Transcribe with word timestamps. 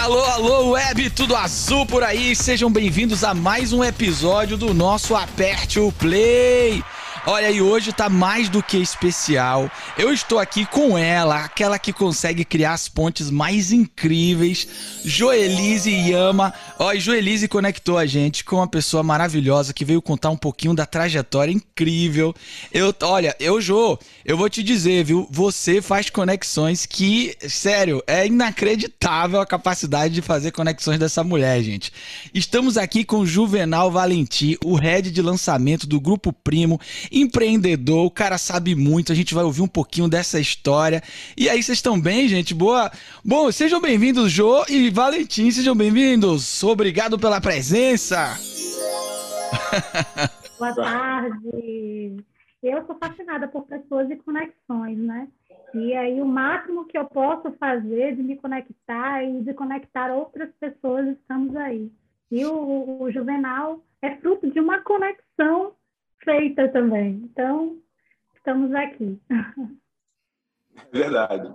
Alô, 0.00 0.24
alô, 0.24 0.70
web, 0.70 1.10
tudo 1.10 1.36
azul 1.36 1.84
por 1.84 2.02
aí. 2.02 2.34
Sejam 2.34 2.72
bem-vindos 2.72 3.22
a 3.22 3.34
mais 3.34 3.70
um 3.70 3.84
episódio 3.84 4.56
do 4.56 4.72
nosso 4.72 5.14
Aperte 5.14 5.78
o 5.78 5.92
Play. 5.92 6.82
Olha, 7.26 7.50
e 7.50 7.60
hoje 7.60 7.92
tá 7.92 8.08
mais 8.08 8.48
do 8.48 8.62
que 8.62 8.78
especial. 8.78 9.70
Eu 9.98 10.10
estou 10.10 10.38
aqui 10.38 10.64
com 10.64 10.96
ela, 10.96 11.44
aquela 11.44 11.78
que 11.78 11.92
consegue 11.92 12.46
criar 12.46 12.72
as 12.72 12.88
pontes 12.88 13.30
mais 13.30 13.72
incríveis, 13.72 14.66
Joelise 15.04 15.90
Yama. 15.90 16.54
Ó, 16.78 16.92
e 16.94 17.48
conectou 17.48 17.98
a 17.98 18.06
gente 18.06 18.42
com 18.42 18.56
uma 18.56 18.66
pessoa 18.66 19.02
maravilhosa 19.02 19.74
que 19.74 19.84
veio 19.84 20.00
contar 20.00 20.30
um 20.30 20.36
pouquinho 20.36 20.74
da 20.74 20.86
trajetória 20.86 21.52
incrível. 21.52 22.34
Eu, 22.72 22.94
olha, 23.02 23.36
eu, 23.38 23.60
Jo, 23.60 23.98
eu 24.24 24.36
vou 24.38 24.48
te 24.48 24.62
dizer, 24.62 25.04
viu? 25.04 25.28
Você 25.30 25.82
faz 25.82 26.08
conexões 26.08 26.86
que, 26.86 27.36
sério, 27.46 28.02
é 28.06 28.26
inacreditável 28.26 29.42
a 29.42 29.46
capacidade 29.46 30.14
de 30.14 30.22
fazer 30.22 30.52
conexões 30.52 30.98
dessa 30.98 31.22
mulher, 31.22 31.62
gente. 31.62 31.92
Estamos 32.32 32.78
aqui 32.78 33.04
com 33.04 33.26
Juvenal 33.26 33.90
Valentim, 33.90 34.56
o 34.64 34.74
head 34.74 35.10
de 35.10 35.20
lançamento 35.20 35.86
do 35.86 36.00
Grupo 36.00 36.32
Primo 36.32 36.80
empreendedor, 37.10 38.06
o 38.06 38.10
cara 38.10 38.38
sabe 38.38 38.74
muito, 38.74 39.12
a 39.12 39.14
gente 39.14 39.34
vai 39.34 39.44
ouvir 39.44 39.62
um 39.62 39.68
pouquinho 39.68 40.08
dessa 40.08 40.38
história. 40.38 41.02
E 41.36 41.48
aí, 41.48 41.62
vocês 41.62 41.78
estão 41.78 42.00
bem, 42.00 42.28
gente? 42.28 42.54
Boa. 42.54 42.90
Bom, 43.24 43.50
sejam 43.50 43.80
bem-vindos, 43.80 44.30
Jô 44.30 44.64
e 44.68 44.90
Valentim, 44.90 45.50
sejam 45.50 45.74
bem-vindos. 45.74 46.62
Obrigado 46.62 47.18
pela 47.18 47.40
presença. 47.40 48.36
Boa 50.58 50.74
tarde. 50.74 52.24
Eu 52.62 52.84
sou 52.86 52.96
fascinada 52.98 53.48
por 53.48 53.62
pessoas 53.62 54.10
e 54.10 54.16
conexões, 54.16 54.98
né? 54.98 55.28
E 55.72 55.94
aí 55.94 56.20
o 56.20 56.26
máximo 56.26 56.84
que 56.84 56.98
eu 56.98 57.04
posso 57.06 57.52
fazer 57.52 58.16
de 58.16 58.22
me 58.22 58.36
conectar 58.36 59.22
e 59.24 59.42
de 59.42 59.54
conectar 59.54 60.12
outras 60.12 60.50
pessoas, 60.58 61.06
estamos 61.08 61.54
aí. 61.56 61.90
E 62.30 62.44
o, 62.44 63.02
o 63.02 63.10
Juvenal 63.10 63.82
é 64.02 64.16
fruto 64.16 64.50
de 64.50 64.60
uma 64.60 64.80
conexão 64.80 65.72
feita 66.24 66.68
também. 66.68 67.22
Então, 67.24 67.78
estamos 68.36 68.72
aqui. 68.74 69.20
É 70.92 70.98
verdade. 70.98 71.52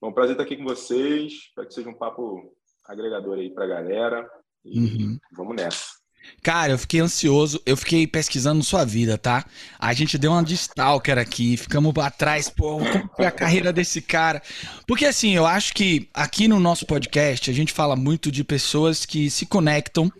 Bom, 0.00 0.12
prazer 0.12 0.32
estar 0.32 0.44
aqui 0.44 0.56
com 0.56 0.64
vocês. 0.64 1.32
Espero 1.32 1.66
que 1.66 1.74
seja 1.74 1.88
um 1.88 1.94
papo 1.94 2.54
agregador 2.84 3.38
aí 3.38 3.50
para 3.50 3.64
a 3.64 3.68
galera. 3.68 4.30
E 4.64 4.78
uhum. 4.78 5.18
vamos 5.32 5.56
nessa. 5.56 5.98
Cara, 6.42 6.72
eu 6.72 6.78
fiquei 6.78 7.00
ansioso, 7.00 7.60
eu 7.64 7.76
fiquei 7.76 8.06
pesquisando 8.06 8.62
sua 8.62 8.84
vida, 8.84 9.16
tá? 9.16 9.44
A 9.78 9.92
gente 9.92 10.18
deu 10.18 10.32
uma 10.32 10.42
de 10.42 10.54
stalker 10.54 11.18
aqui, 11.18 11.56
ficamos 11.56 11.96
atrás, 11.98 12.50
pô, 12.50 12.78
como 12.78 13.10
foi 13.16 13.26
a 13.26 13.30
carreira 13.30 13.72
desse 13.72 14.00
cara? 14.00 14.42
Porque 14.86 15.04
assim, 15.04 15.34
eu 15.34 15.46
acho 15.46 15.74
que 15.74 16.08
aqui 16.12 16.46
no 16.46 16.60
nosso 16.60 16.86
podcast 16.86 17.50
a 17.50 17.54
gente 17.54 17.72
fala 17.72 17.96
muito 17.96 18.30
de 18.30 18.44
pessoas 18.44 19.06
que 19.06 19.30
se 19.30 19.46
conectam 19.46 20.12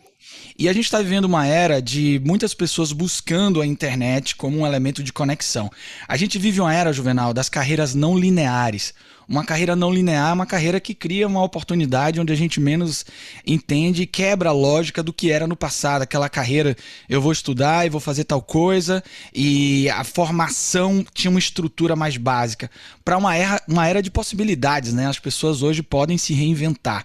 e 0.59 0.69
a 0.69 0.73
gente 0.73 0.85
está 0.87 1.01
vivendo 1.01 1.25
uma 1.25 1.47
era 1.47 1.81
de 1.81 2.21
muitas 2.25 2.53
pessoas 2.53 2.93
buscando 2.93 3.61
a 3.61 3.67
internet 3.67 4.35
como 4.35 4.59
um 4.59 4.67
elemento 4.67 5.03
de 5.03 5.13
conexão. 5.13 5.71
A 6.07 6.17
gente 6.17 6.39
vive 6.39 6.61
uma 6.61 6.75
era, 6.75 6.93
Juvenal, 6.93 7.33
das 7.33 7.49
carreiras 7.49 7.95
não 7.95 8.19
lineares. 8.19 8.93
Uma 9.29 9.45
carreira 9.45 9.77
não 9.77 9.93
linear 9.93 10.33
uma 10.33 10.47
carreira 10.47 10.81
que 10.81 10.95
cria 10.95 11.27
uma 11.27 11.43
oportunidade 11.43 12.19
onde 12.19 12.33
a 12.33 12.37
gente 12.37 12.59
menos 12.59 13.05
entende 13.47 14.03
e 14.03 14.07
quebra 14.07 14.49
a 14.49 14.53
lógica 14.53 15.03
do 15.03 15.13
que 15.13 15.31
era 15.31 15.47
no 15.47 15.55
passado. 15.55 16.01
Aquela 16.01 16.31
carreira, 16.31 16.75
eu 17.09 17.21
vou 17.21 17.31
estudar 17.31 17.85
e 17.85 17.91
vou 17.91 18.01
fazer 18.01 18.25
tal 18.25 18.41
coisa, 18.41 19.05
e 19.35 19.87
a 19.91 20.03
formação 20.03 21.05
tinha 21.13 21.31
uma 21.31 21.39
estrutura 21.39 21.95
mais 21.95 22.17
básica. 22.17 22.71
Para 23.05 23.19
uma 23.19 23.37
era, 23.37 23.63
uma 23.69 23.87
era 23.87 24.03
de 24.03 24.11
possibilidades, 24.11 24.95
né? 24.95 25.07
As 25.07 25.19
pessoas 25.19 25.63
hoje 25.63 25.83
podem 25.83 26.17
se 26.17 26.33
reinventar. 26.33 27.05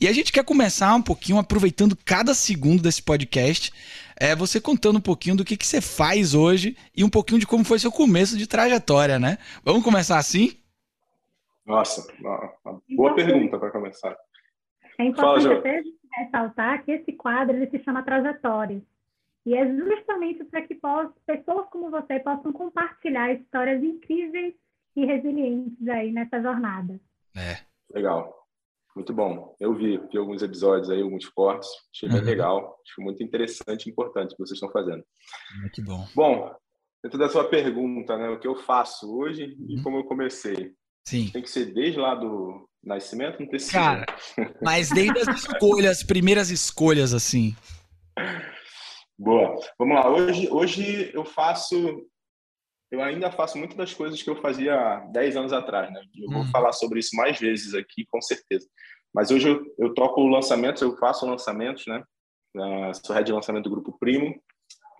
E 0.00 0.08
a 0.08 0.12
gente 0.12 0.32
quer 0.32 0.44
começar 0.44 0.94
um 0.94 1.02
pouquinho 1.02 1.38
aproveitando 1.38 1.98
cada 2.02 2.32
segundo 2.32 2.82
desse 2.82 3.02
podcast 3.02 3.72
é 4.20 4.34
você 4.34 4.60
contando 4.60 4.96
um 4.96 5.00
pouquinho 5.00 5.36
do 5.36 5.44
que, 5.44 5.56
que 5.56 5.66
você 5.66 5.80
faz 5.80 6.34
hoje 6.34 6.76
e 6.96 7.04
um 7.04 7.08
pouquinho 7.08 7.38
de 7.38 7.46
como 7.46 7.62
foi 7.62 7.78
seu 7.78 7.92
começo 7.92 8.36
de 8.36 8.46
trajetória, 8.46 9.18
né? 9.18 9.38
Vamos 9.64 9.84
começar 9.84 10.18
assim? 10.18 10.56
Nossa, 11.68 12.10
uma, 12.18 12.52
uma 12.64 12.82
boa 12.96 13.14
pergunta 13.14 13.58
para 13.58 13.70
começar. 13.70 14.16
É 14.98 15.04
importante 15.04 15.52
até 15.52 15.82
ressaltar 16.16 16.82
que 16.82 16.92
esse 16.92 17.12
quadro 17.12 17.54
ele 17.54 17.70
se 17.70 17.78
chama 17.84 18.02
Trajetórias. 18.02 18.82
E 19.44 19.54
é 19.54 19.66
justamente 19.66 20.44
para 20.44 20.62
que 20.62 20.74
possa, 20.74 21.12
pessoas 21.26 21.68
como 21.70 21.90
você 21.90 22.18
possam 22.20 22.52
compartilhar 22.52 23.32
histórias 23.32 23.82
incríveis 23.82 24.54
e 24.96 25.04
resilientes 25.04 25.86
aí 25.88 26.10
nessa 26.10 26.40
jornada. 26.42 26.98
É. 27.36 27.58
Legal. 27.94 28.46
Muito 28.96 29.12
bom. 29.12 29.54
Eu 29.60 29.74
vi, 29.74 29.98
vi 30.10 30.18
alguns 30.18 30.42
episódios 30.42 30.90
aí, 30.90 31.00
alguns 31.00 31.28
cortes. 31.28 31.68
Achei 31.94 32.08
bem 32.08 32.18
uhum. 32.18 32.24
legal. 32.24 32.80
Acho 32.84 33.00
muito 33.00 33.22
interessante 33.22 33.86
e 33.86 33.90
importante 33.90 34.32
o 34.32 34.36
que 34.36 34.38
vocês 34.38 34.56
estão 34.56 34.70
fazendo. 34.70 35.04
Muito 35.60 35.84
bom. 35.84 36.06
Bom, 36.14 36.56
dentro 37.02 37.18
da 37.18 37.28
sua 37.28 37.48
pergunta, 37.48 38.16
né, 38.16 38.28
o 38.28 38.40
que 38.40 38.48
eu 38.48 38.56
faço 38.56 39.16
hoje 39.16 39.56
uhum. 39.60 39.66
e 39.68 39.82
como 39.82 39.98
eu 39.98 40.04
comecei. 40.04 40.74
Sim. 41.08 41.30
Tem 41.32 41.40
que 41.40 41.48
ser 41.48 41.72
desde 41.72 41.98
lá 41.98 42.14
do 42.14 42.68
nascimento, 42.84 43.40
não 43.40 43.46
precisa. 43.46 43.72
Cara, 43.72 44.06
mas 44.60 44.90
desde 44.90 45.18
as 45.20 45.42
escolhas, 45.42 46.02
primeiras 46.02 46.50
escolhas, 46.50 47.14
assim. 47.14 47.56
Boa. 49.18 49.58
Vamos 49.78 49.94
lá. 49.94 50.10
Hoje, 50.10 50.48
hoje 50.50 51.10
eu 51.14 51.24
faço. 51.24 52.06
Eu 52.90 53.02
ainda 53.02 53.32
faço 53.32 53.56
muitas 53.56 53.76
das 53.76 53.94
coisas 53.94 54.22
que 54.22 54.28
eu 54.28 54.36
fazia 54.36 55.00
10 55.10 55.36
anos 55.36 55.52
atrás, 55.54 55.90
né? 55.90 56.00
Eu 56.14 56.30
vou 56.30 56.42
hum. 56.42 56.50
falar 56.50 56.72
sobre 56.72 57.00
isso 57.00 57.16
mais 57.16 57.38
vezes 57.38 57.72
aqui, 57.72 58.04
com 58.06 58.20
certeza. 58.20 58.68
Mas 59.14 59.30
hoje 59.30 59.48
eu, 59.48 59.64
eu 59.78 59.94
toco 59.94 60.26
lançamentos, 60.26 60.82
eu 60.82 60.94
faço 60.98 61.24
lançamentos, 61.24 61.86
né? 61.86 62.04
Uh, 62.54 62.92
sou 63.02 63.16
head 63.16 63.26
de 63.26 63.32
lançamento 63.32 63.64
do 63.64 63.70
Grupo 63.70 63.96
Primo. 63.98 64.34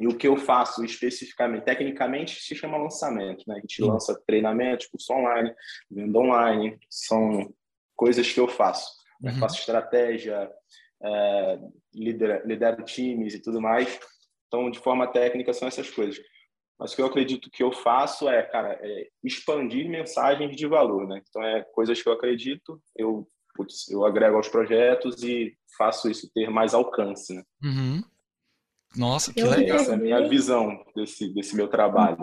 E 0.00 0.06
o 0.06 0.16
que 0.16 0.28
eu 0.28 0.36
faço 0.36 0.84
especificamente, 0.84 1.64
tecnicamente, 1.64 2.40
se 2.40 2.54
chama 2.54 2.78
lançamento, 2.78 3.44
né? 3.46 3.56
A 3.56 3.60
gente 3.60 3.76
Sim. 3.76 3.90
lança 3.90 4.20
treinamentos, 4.26 4.86
curso 4.86 5.12
online, 5.12 5.52
venda 5.90 6.18
online, 6.18 6.78
são 6.88 7.52
coisas 7.96 8.30
que 8.30 8.38
eu 8.38 8.48
faço. 8.48 8.90
Uhum. 9.22 9.30
Eu 9.30 9.36
faço 9.36 9.58
estratégia, 9.58 10.50
é, 11.02 11.58
lidero, 11.94 12.46
lidero 12.46 12.84
times 12.84 13.34
e 13.34 13.42
tudo 13.42 13.60
mais. 13.60 13.98
Então, 14.46 14.70
de 14.70 14.78
forma 14.78 15.06
técnica, 15.06 15.52
são 15.52 15.68
essas 15.68 15.90
coisas. 15.90 16.18
Mas 16.78 16.92
o 16.92 16.96
que 16.96 17.02
eu 17.02 17.06
acredito 17.06 17.50
que 17.50 17.62
eu 17.62 17.72
faço 17.72 18.28
é, 18.28 18.42
cara, 18.42 18.78
é 18.80 19.08
expandir 19.22 19.88
mensagens 19.88 20.56
de 20.56 20.66
valor, 20.66 21.08
né? 21.08 21.20
Então, 21.28 21.42
é 21.42 21.62
coisas 21.72 22.00
que 22.00 22.08
eu 22.08 22.12
acredito, 22.12 22.80
eu, 22.96 23.28
putz, 23.54 23.88
eu 23.90 24.04
agrego 24.04 24.36
aos 24.36 24.48
projetos 24.48 25.22
e 25.24 25.52
faço 25.76 26.08
isso 26.08 26.30
ter 26.32 26.48
mais 26.48 26.74
alcance, 26.74 27.34
né? 27.34 27.42
Uhum. 27.64 28.02
Nossa, 28.96 29.32
que 29.32 29.40
eu 29.40 29.50
legal. 29.50 29.76
Essa 29.76 29.92
é 29.92 29.94
a 29.94 29.98
minha 29.98 30.28
visão 30.28 30.84
desse, 30.94 31.32
desse 31.32 31.54
meu 31.54 31.68
trabalho. 31.68 32.18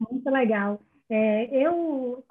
Muito 0.00 0.30
legal. 0.30 0.80
É, 1.10 1.44
eu, 1.54 2.24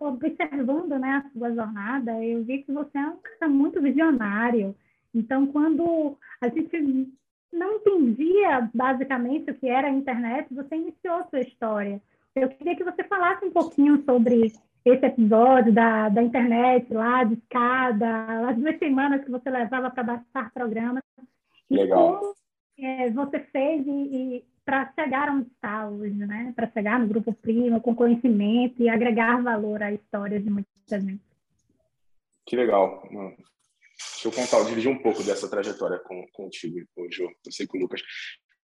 observando 0.00 0.98
né, 0.98 1.24
a 1.24 1.30
sua 1.30 1.52
jornada, 1.52 2.24
eu 2.24 2.44
vi 2.44 2.62
que 2.62 2.72
você 2.72 2.96
é 2.96 3.06
um 3.06 3.16
cara 3.16 3.48
muito 3.50 3.82
visionário. 3.82 4.76
Então, 5.12 5.46
quando 5.46 6.16
a 6.40 6.48
gente 6.48 7.10
não 7.52 7.76
entendia 7.76 8.70
basicamente 8.72 9.50
o 9.50 9.54
que 9.54 9.68
era 9.68 9.88
a 9.88 9.92
internet, 9.92 10.54
você 10.54 10.76
iniciou 10.76 11.26
sua 11.28 11.40
história. 11.40 12.00
Eu 12.34 12.48
queria 12.50 12.76
que 12.76 12.84
você 12.84 13.02
falasse 13.04 13.44
um 13.44 13.50
pouquinho 13.50 14.04
sobre 14.04 14.52
esse 14.84 15.04
episódio 15.04 15.72
da, 15.72 16.08
da 16.08 16.22
internet 16.22 16.92
lá, 16.92 17.24
de 17.24 17.34
escada, 17.34 18.48
as 18.48 18.56
duas 18.56 18.78
semanas 18.78 19.24
que 19.24 19.30
você 19.30 19.50
levava 19.50 19.90
para 19.90 20.02
baixar 20.02 20.52
programas. 20.52 21.02
Legal. 21.70 22.18
como 22.18 22.34
é, 22.78 23.10
você 23.10 23.40
fez 23.40 23.86
e, 23.86 23.90
e 23.90 24.44
para 24.64 24.92
chegar 24.92 25.30
onde 25.30 25.48
está 25.48 25.88
hoje, 25.88 26.14
né? 26.14 26.52
Para 26.54 26.70
chegar 26.70 27.00
no 27.00 27.08
Grupo 27.08 27.32
Primo 27.32 27.80
com 27.80 27.94
conhecimento 27.94 28.82
e 28.82 28.88
agregar 28.88 29.42
valor 29.42 29.82
à 29.82 29.92
história 29.92 30.38
de 30.38 30.50
muita 30.50 30.68
gente. 31.00 31.22
Que 32.46 32.56
legal. 32.56 33.02
Deixa 33.10 34.28
eu 34.28 34.32
contar, 34.32 34.58
eu 34.58 34.66
dividi 34.66 34.88
um 34.88 35.02
pouco 35.02 35.22
dessa 35.22 35.48
trajetória 35.48 35.98
com, 35.98 36.26
contigo 36.32 36.86
hoje, 36.96 37.22
eu 37.22 37.52
sei 37.52 37.66
com 37.66 37.78
o 37.78 37.80
Lucas. 37.80 38.02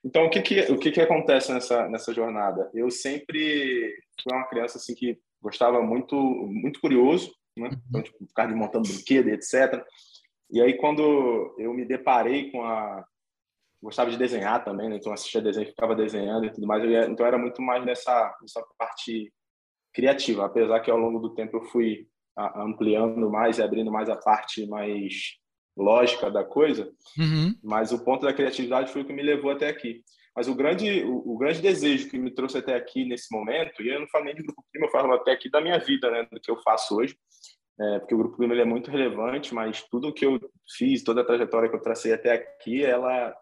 Então, 0.04 0.26
o 0.26 0.30
que 0.30 0.42
que, 0.42 0.60
o 0.72 0.78
que 0.78 0.90
que 0.90 1.00
acontece 1.00 1.52
nessa, 1.52 1.88
nessa 1.88 2.12
jornada? 2.12 2.70
Eu 2.74 2.90
sempre 2.90 3.96
fui 4.22 4.36
uma 4.36 4.46
criança 4.46 4.76
assim 4.76 4.94
que 4.94 5.18
gostava 5.40 5.82
muito, 5.82 6.16
muito 6.16 6.80
curioso, 6.80 7.34
né? 7.56 7.70
Então, 7.88 8.02
tipo, 8.02 8.26
ficar 8.26 8.46
de 8.46 8.54
montando 8.54 8.88
brinquedo, 8.88 9.28
etc. 9.28 9.82
E 10.50 10.61
aí, 10.61 10.76
quando 10.76 11.55
eu 11.58 11.73
me 11.75 11.85
deparei 11.85 12.50
com 12.50 12.62
a. 12.62 13.05
Gostava 13.82 14.11
de 14.11 14.17
desenhar 14.17 14.64
também, 14.64 14.88
né? 14.88 14.96
então 14.96 15.12
assistia 15.12 15.43
desenho, 15.43 15.67
ficava 15.67 15.94
desenhando 15.94 16.46
e 16.46 16.50
tudo 16.50 16.67
mais. 16.67 16.82
Ia... 16.85 17.06
Então, 17.06 17.26
era 17.26 17.37
muito 17.37 17.61
mais 17.61 17.85
nessa, 17.85 18.35
nessa 18.41 18.64
parte 18.79 19.31
criativa, 19.93 20.46
apesar 20.46 20.81
que 20.81 20.91
ao 20.91 20.96
longo 20.96 21.19
do 21.19 21.35
tempo 21.35 21.58
eu 21.58 21.64
fui 21.64 22.08
ampliando 22.56 23.31
mais 23.31 23.58
e 23.58 23.62
abrindo 23.62 23.93
mais 23.93 24.08
a 24.08 24.17
parte 24.17 24.67
mais 24.67 25.37
lógica 25.76 26.31
da 26.31 26.44
coisa. 26.44 26.91
Uhum. 27.19 27.55
Mas 27.62 27.93
o 27.93 28.05
ponto 28.05 28.25
da 28.25 28.32
criatividade 28.32 28.93
foi 28.93 29.02
o 29.02 29.05
que 29.05 29.12
me 29.12 29.23
levou 29.23 29.50
até 29.50 29.69
aqui. 29.69 30.02
Mas 30.37 30.49
o 30.49 30.55
grande, 30.55 31.05
o, 31.05 31.35
o, 31.35 31.38
grande 31.38 31.62
desejo 31.62 32.11
que 32.11 32.19
me 32.19 32.31
trouxe 32.31 32.58
até 32.58 32.75
aqui 32.75 33.05
nesse 33.05 33.32
momento, 33.32 33.82
e 33.82 33.88
eu 33.88 34.00
não 34.00 34.08
falo 34.08 34.25
nem 34.25 34.35
de 34.35 34.43
grupo 34.43 34.64
primo, 34.73 34.87
eu 34.87 34.91
falo 34.91 35.12
até 35.14 35.31
aqui 35.31 35.49
da 35.49 35.61
minha 35.61 35.79
vida, 35.79 36.11
né, 36.11 36.26
do 36.31 36.41
que 36.41 36.50
eu 36.50 36.61
faço 36.62 36.96
hoje, 36.96 37.17
é, 37.78 37.98
porque 37.98 38.14
o 38.14 38.18
Grupo 38.18 38.40
Lima 38.40 38.54
é 38.54 38.64
muito 38.64 38.90
relevante, 38.90 39.52
mas 39.52 39.82
tudo 39.90 40.12
que 40.12 40.24
eu 40.24 40.38
fiz, 40.76 41.02
toda 41.02 41.22
a 41.22 41.24
trajetória 41.24 41.68
que 41.68 41.74
eu 41.74 41.82
tracei 41.82 42.12
até 42.12 42.32
aqui, 42.32 42.84
ela 42.84 43.34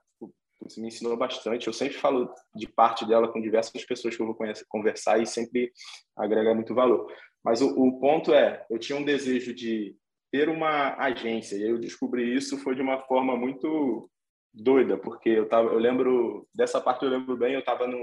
putz, 0.58 0.78
me 0.78 0.88
ensinou 0.88 1.16
bastante. 1.16 1.66
Eu 1.66 1.72
sempre 1.72 1.94
falo 1.98 2.32
de 2.54 2.66
parte 2.66 3.06
dela 3.06 3.28
com 3.28 3.42
diversas 3.42 3.84
pessoas 3.84 4.16
que 4.16 4.22
eu 4.22 4.26
vou 4.26 4.34
conhecer, 4.34 4.64
conversar 4.68 5.20
e 5.20 5.26
sempre 5.26 5.70
agrega 6.16 6.54
muito 6.54 6.74
valor. 6.74 7.12
Mas 7.44 7.60
o, 7.60 7.68
o 7.68 8.00
ponto 8.00 8.32
é, 8.32 8.64
eu 8.70 8.78
tinha 8.78 8.98
um 8.98 9.04
desejo 9.04 9.52
de 9.54 9.94
ter 10.30 10.48
uma 10.48 10.96
agência 10.96 11.56
e 11.56 11.68
eu 11.68 11.78
descobri 11.78 12.34
isso 12.34 12.56
foi 12.58 12.74
de 12.74 12.80
uma 12.80 13.00
forma 13.00 13.36
muito 13.36 14.08
doida, 14.54 14.96
porque 14.96 15.28
eu 15.28 15.48
tava, 15.48 15.68
eu 15.70 15.78
lembro 15.78 16.46
dessa 16.54 16.80
parte 16.80 17.04
eu 17.04 17.10
lembro 17.10 17.36
bem, 17.36 17.54
eu 17.54 17.60
estava 17.60 17.86
no, 17.86 17.98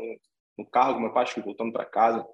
no 0.57 0.65
carro 0.69 0.93
do 0.93 0.99
meu 0.99 1.13
pai, 1.13 1.25
voltando 1.43 1.71
para 1.71 1.85
casa 1.85 2.25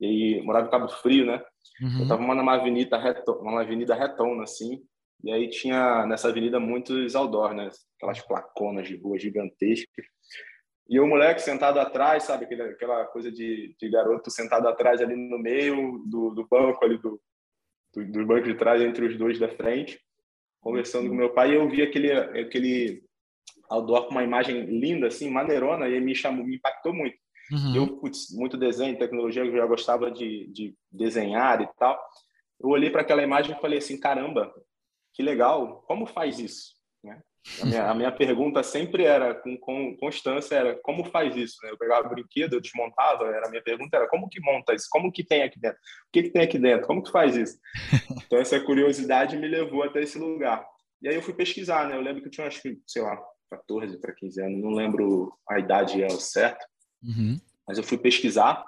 e 0.00 0.06
aí, 0.06 0.42
morava 0.42 0.66
em 0.66 0.70
Cabo 0.70 0.88
Frio, 0.88 1.26
né? 1.26 1.42
Uhum. 1.80 2.00
Eu 2.00 2.08
tava 2.08 2.22
numa 2.22 2.54
avenida, 2.54 2.96
retona, 2.98 3.60
avenida 3.60 3.94
retona, 3.94 4.42
assim, 4.44 4.82
e 5.22 5.32
aí 5.32 5.48
tinha 5.48 6.06
nessa 6.06 6.28
avenida 6.28 6.60
muitos 6.60 7.16
outdoor, 7.16 7.54
né? 7.54 7.70
Aquelas 7.96 8.20
placonas 8.20 8.86
de 8.86 8.96
rua 8.96 9.18
gigantescas. 9.18 10.06
E 10.88 10.98
o 10.98 11.06
moleque 11.06 11.42
sentado 11.42 11.78
atrás, 11.78 12.22
sabe? 12.22 12.44
Aquela 12.44 13.04
coisa 13.06 13.30
de, 13.30 13.74
de 13.78 13.90
garoto 13.90 14.30
sentado 14.30 14.66
atrás 14.68 15.00
ali 15.00 15.14
no 15.16 15.38
meio 15.38 15.98
do, 16.06 16.30
do 16.30 16.46
banco, 16.48 16.82
ali 16.84 16.96
do, 16.98 17.20
do, 17.94 18.06
do, 18.10 18.26
banco 18.26 18.46
de 18.46 18.54
trás, 18.54 18.80
entre 18.80 19.06
os 19.06 19.18
dois 19.18 19.38
da 19.38 19.48
frente, 19.48 20.00
conversando 20.60 21.08
com 21.08 21.14
meu 21.14 21.34
pai. 21.34 21.50
E 21.50 21.54
eu 21.56 21.68
vi 21.68 21.82
aquele, 21.82 22.12
aquele 22.12 23.02
outdoor 23.68 24.06
com 24.06 24.12
uma 24.12 24.24
imagem 24.24 24.62
linda, 24.64 25.08
assim, 25.08 25.28
maneirona, 25.30 25.88
e 25.88 26.00
me 26.00 26.14
chamou, 26.14 26.46
me 26.46 26.56
impactou 26.56 26.94
muito. 26.94 27.18
Uhum. 27.50 27.74
Eu, 27.74 27.96
putz, 27.98 28.30
muito 28.32 28.56
desenho, 28.56 28.98
tecnologia, 28.98 29.44
eu 29.44 29.56
já 29.56 29.66
gostava 29.66 30.10
de, 30.10 30.46
de 30.48 30.74
desenhar 30.90 31.60
e 31.62 31.68
tal. 31.78 31.98
Eu 32.60 32.68
olhei 32.70 32.90
para 32.90 33.02
aquela 33.02 33.22
imagem 33.22 33.56
e 33.56 33.60
falei 33.60 33.78
assim, 33.78 33.98
caramba, 33.98 34.52
que 35.14 35.22
legal, 35.22 35.82
como 35.86 36.06
faz 36.06 36.38
isso? 36.38 36.74
Né? 37.02 37.20
A, 37.62 37.66
minha, 37.66 37.90
a 37.90 37.94
minha 37.94 38.12
pergunta 38.12 38.62
sempre 38.62 39.04
era, 39.04 39.34
com, 39.34 39.56
com 39.56 39.96
constância, 39.96 40.54
era 40.54 40.78
como 40.82 41.04
faz 41.04 41.34
isso? 41.36 41.56
Né? 41.62 41.70
Eu 41.70 41.78
pegava 41.78 42.06
o 42.06 42.10
brinquedo, 42.10 42.54
eu 42.54 42.60
desmontava, 42.60 43.26
era, 43.28 43.46
a 43.46 43.50
minha 43.50 43.62
pergunta 43.62 43.96
era 43.96 44.08
como 44.08 44.28
que 44.28 44.40
monta 44.40 44.74
isso? 44.74 44.86
Como 44.90 45.10
que 45.10 45.24
tem 45.24 45.42
aqui 45.42 45.58
dentro? 45.58 45.78
O 45.78 46.12
que, 46.12 46.24
que 46.24 46.30
tem 46.30 46.42
aqui 46.42 46.58
dentro? 46.58 46.86
Como 46.86 47.02
que 47.02 47.10
faz 47.10 47.36
isso? 47.36 47.58
Então, 48.28 48.38
essa 48.38 48.60
curiosidade 48.60 49.38
me 49.38 49.48
levou 49.48 49.82
até 49.82 50.02
esse 50.02 50.18
lugar. 50.18 50.62
E 51.00 51.08
aí 51.08 51.14
eu 51.14 51.22
fui 51.22 51.32
pesquisar, 51.32 51.88
né? 51.88 51.96
Eu 51.96 52.02
lembro 52.02 52.20
que 52.20 52.28
eu 52.28 52.30
tinha, 52.30 52.46
acho 52.46 52.60
que, 52.60 52.78
sei 52.86 53.00
lá, 53.00 53.18
14 53.50 53.98
para 53.98 54.12
15 54.12 54.42
anos, 54.42 54.60
não 54.60 54.70
lembro 54.70 55.32
a 55.48 55.58
idade 55.58 56.04
ao 56.04 56.10
certo. 56.10 56.66
Uhum. 57.02 57.40
Mas 57.66 57.78
eu 57.78 57.84
fui 57.84 57.98
pesquisar 57.98 58.64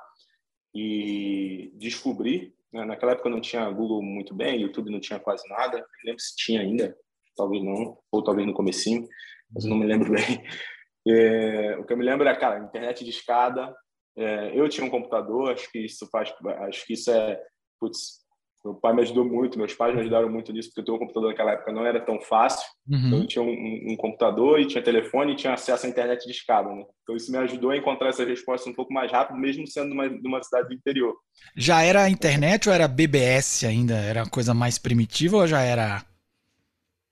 e 0.75 1.73
descobri. 1.75 2.55
Né? 2.73 2.85
Naquela 2.85 3.13
época 3.13 3.31
não 3.31 3.41
tinha 3.41 3.69
Google 3.71 4.03
muito 4.03 4.35
bem, 4.35 4.61
YouTube 4.61 4.91
não 4.91 5.01
tinha 5.01 5.19
quase 5.19 5.49
nada. 5.49 5.79
Não 5.79 5.87
lembro 6.05 6.21
se 6.21 6.37
tinha 6.37 6.61
ainda, 6.61 6.97
talvez 7.37 7.63
não, 7.63 7.99
ou 8.11 8.23
talvez 8.23 8.47
no 8.47 8.55
comecinho, 8.55 9.09
mas 9.53 9.65
não 9.65 9.77
me 9.77 9.87
lembro 9.87 10.13
bem. 10.13 10.23
É, 11.09 11.79
o 11.79 11.85
que 11.87 11.95
eu 11.95 11.97
me 11.97 12.05
lembro 12.05 12.29
é, 12.29 12.37
cara, 12.37 12.63
internet 12.63 13.03
de 13.03 13.09
escada. 13.09 13.75
É, 14.15 14.53
eu 14.55 14.69
tinha 14.69 14.87
um 14.87 14.91
computador, 14.91 15.51
acho 15.51 15.73
que 15.73 15.79
isso 15.79 16.07
faz, 16.11 16.31
acho 16.69 16.87
que 16.87 16.93
isso 16.93 17.11
é, 17.11 17.43
putz, 17.81 18.20
meu 18.63 18.75
pai 18.75 18.93
me 18.93 19.01
ajudou 19.01 19.25
muito, 19.25 19.59
meus 19.59 19.73
pais 19.73 19.95
me 19.95 20.01
ajudaram 20.01 20.29
muito 20.29 20.53
nisso, 20.53 20.69
porque 20.69 20.85
ter 20.85 20.93
um 20.93 20.99
computador 20.99 21.31
naquela 21.31 21.53
época 21.53 21.73
não 21.73 21.87
era 21.87 21.99
tão 21.99 22.21
fácil. 22.21 22.69
Uhum. 22.87 23.07
Então, 23.07 23.19
eu 23.21 23.27
tinha 23.27 23.43
um, 23.43 23.93
um, 23.93 23.97
computador 23.97 24.61
e 24.61 24.67
tinha 24.67 24.83
telefone 24.83 25.33
e 25.33 25.37
tinha 25.37 25.55
acesso 25.55 25.87
à 25.87 25.89
internet 25.89 26.27
de 26.27 26.31
escada. 26.31 26.69
Né? 26.69 26.85
Então, 27.03 27.17
isso 27.17 27.33
me 27.33 27.39
ajudou 27.39 27.71
a 27.71 27.77
encontrar 27.77 28.09
essas 28.09 28.29
respostas 28.29 28.71
um 28.71 28.75
pouco 28.75 28.93
mais 28.93 29.11
rápido, 29.11 29.39
mesmo 29.39 29.67
sendo 29.67 29.89
de 29.89 29.95
uma, 29.95 30.07
uma 30.07 30.43
cidade 30.43 30.69
do 30.69 30.75
interior. 30.75 31.15
Já 31.57 31.83
era 31.83 32.03
a 32.03 32.11
internet 32.11 32.69
ou 32.69 32.75
era 32.75 32.87
BBS 32.87 33.65
ainda? 33.65 33.95
Era 33.95 34.29
coisa 34.29 34.53
mais 34.53 34.77
primitiva 34.77 35.39
ou 35.39 35.47
já 35.47 35.63
era. 35.63 36.05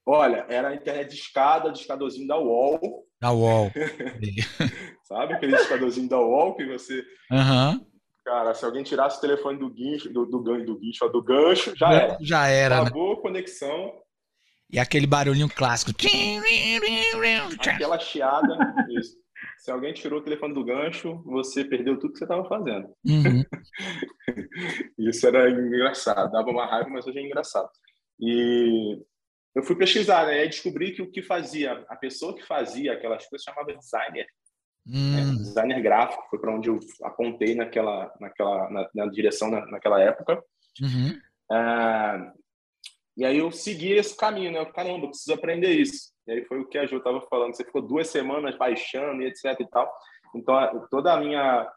Olha, 0.04 0.44
era 0.50 0.68
a 0.68 0.74
internet 0.74 1.08
de 1.08 1.16
escada, 1.16 1.70
de 1.72 1.80
escadorzinho 1.80 2.26
da 2.26 2.38
UOL. 2.38 3.06
Da 3.20 3.32
UOL. 3.32 3.70
Sabe 5.04 5.32
aquele 5.32 5.56
escadorzinho 5.56 6.08
da 6.08 6.20
UOL 6.20 6.54
que 6.54 6.66
você. 6.66 7.02
Aham. 7.32 7.72
Uhum 7.72 7.87
Cara, 8.28 8.52
se 8.52 8.62
alguém 8.62 8.82
tirasse 8.82 9.16
o 9.16 9.20
telefone 9.22 9.58
do 9.58 9.70
guincho, 9.70 10.12
do, 10.12 10.26
do, 10.26 10.42
do, 10.42 10.78
guincho, 10.78 11.08
do 11.08 11.22
gancho, 11.22 11.72
já 11.74 11.90
era. 11.90 12.18
Já 12.20 12.46
era. 12.46 12.74
Uma 12.74 12.84
né? 12.84 12.90
boa 12.90 13.18
conexão. 13.22 13.90
E 14.70 14.78
aquele 14.78 15.06
barulhinho 15.06 15.48
clássico. 15.48 15.92
Aquela 17.70 17.98
chiada. 17.98 18.74
Isso. 18.90 19.16
Se 19.56 19.70
alguém 19.70 19.94
tirou 19.94 20.20
o 20.20 20.22
telefone 20.22 20.52
do 20.52 20.62
gancho, 20.62 21.22
você 21.24 21.64
perdeu 21.64 21.98
tudo 21.98 22.12
que 22.12 22.18
você 22.18 22.24
estava 22.24 22.46
fazendo. 22.46 22.86
Uhum. 23.06 23.42
isso 25.08 25.26
era 25.26 25.48
engraçado. 25.48 26.30
Dava 26.30 26.50
uma 26.50 26.66
raiva, 26.66 26.90
mas 26.90 27.06
hoje 27.06 27.20
é 27.20 27.22
engraçado. 27.22 27.70
E 28.20 29.02
eu 29.56 29.62
fui 29.62 29.74
pesquisar, 29.74 30.26
né? 30.26 30.44
E 30.44 30.48
descobri 30.48 30.92
que 30.92 31.00
o 31.00 31.10
que 31.10 31.22
fazia, 31.22 31.82
a 31.88 31.96
pessoa 31.96 32.36
que 32.36 32.44
fazia 32.44 32.92
aquelas 32.92 33.26
coisas 33.26 33.42
chamava 33.42 33.74
designer. 33.74 34.26
Hum. 34.88 35.18
É, 35.18 35.36
designer 35.36 35.82
gráfico 35.82 36.26
foi 36.30 36.38
para 36.38 36.54
onde 36.54 36.70
eu 36.70 36.80
apontei 37.02 37.54
naquela, 37.54 38.12
naquela, 38.18 38.70
na, 38.70 38.88
na 38.94 39.06
direção 39.06 39.50
na, 39.50 39.66
naquela 39.66 40.00
época. 40.00 40.42
Uhum. 40.80 41.20
É, 41.52 42.32
e 43.18 43.24
aí 43.24 43.36
eu 43.36 43.50
segui 43.50 43.92
esse 43.92 44.16
caminho, 44.16 44.52
né? 44.52 44.64
Caramba, 44.66 45.06
eu 45.06 45.10
preciso 45.10 45.34
aprender 45.34 45.72
isso. 45.72 46.12
E 46.26 46.32
aí 46.32 46.44
foi 46.44 46.60
o 46.60 46.66
que 46.66 46.78
a 46.78 46.86
Ju 46.86 46.98
estava 46.98 47.20
falando. 47.22 47.54
Você 47.54 47.64
ficou 47.64 47.82
duas 47.82 48.08
semanas 48.08 48.56
baixando 48.56 49.22
e 49.22 49.26
etc 49.26 49.44
e 49.60 49.66
tal. 49.66 49.92
Então 50.34 50.56
toda 50.90 51.12
a 51.12 51.20
minha 51.20 51.70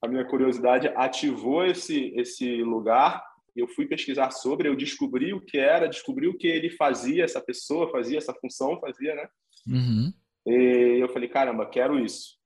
a 0.00 0.06
minha 0.06 0.24
curiosidade 0.24 0.88
ativou 0.94 1.66
esse 1.66 2.14
esse 2.16 2.62
lugar. 2.62 3.22
Eu 3.56 3.66
fui 3.66 3.86
pesquisar 3.86 4.30
sobre, 4.30 4.68
eu 4.68 4.76
descobri 4.76 5.34
o 5.34 5.40
que 5.40 5.58
era, 5.58 5.88
descobri 5.88 6.28
o 6.28 6.38
que 6.38 6.46
ele 6.46 6.70
fazia, 6.70 7.24
essa 7.24 7.40
pessoa 7.40 7.90
fazia, 7.90 8.18
essa 8.18 8.32
função 8.32 8.78
fazia, 8.78 9.16
né? 9.16 9.28
Uhum. 9.66 10.12
E 10.46 10.98
eu 11.00 11.08
falei, 11.08 11.28
caramba, 11.28 11.66
quero 11.66 11.98
isso. 11.98 12.37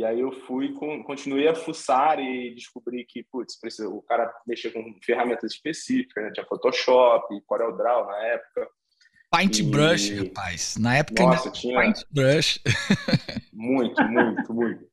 E 0.00 0.04
aí 0.04 0.18
eu 0.18 0.32
fui, 0.32 0.72
continuei 1.04 1.46
a 1.46 1.54
fuçar 1.54 2.18
e 2.18 2.54
descobri 2.54 3.04
que, 3.04 3.22
putz, 3.22 3.60
precisa, 3.60 3.86
o 3.86 4.00
cara 4.00 4.32
mexia 4.46 4.72
com 4.72 4.82
ferramentas 5.04 5.52
específicas, 5.52 6.24
né? 6.24 6.30
Tinha 6.32 6.46
Photoshop, 6.46 7.38
CorelDRAW 7.46 8.06
na 8.06 8.16
época. 8.28 8.68
Paintbrush, 9.30 10.08
e... 10.08 10.24
rapaz. 10.24 10.78
Na 10.78 10.96
época 10.96 11.22
Nossa, 11.22 11.48
ainda 11.48 11.50
tinha 11.50 11.74
Paintbrush. 11.74 12.62
Muito, 13.52 14.02
muito, 14.04 14.54
muito. 14.54 14.88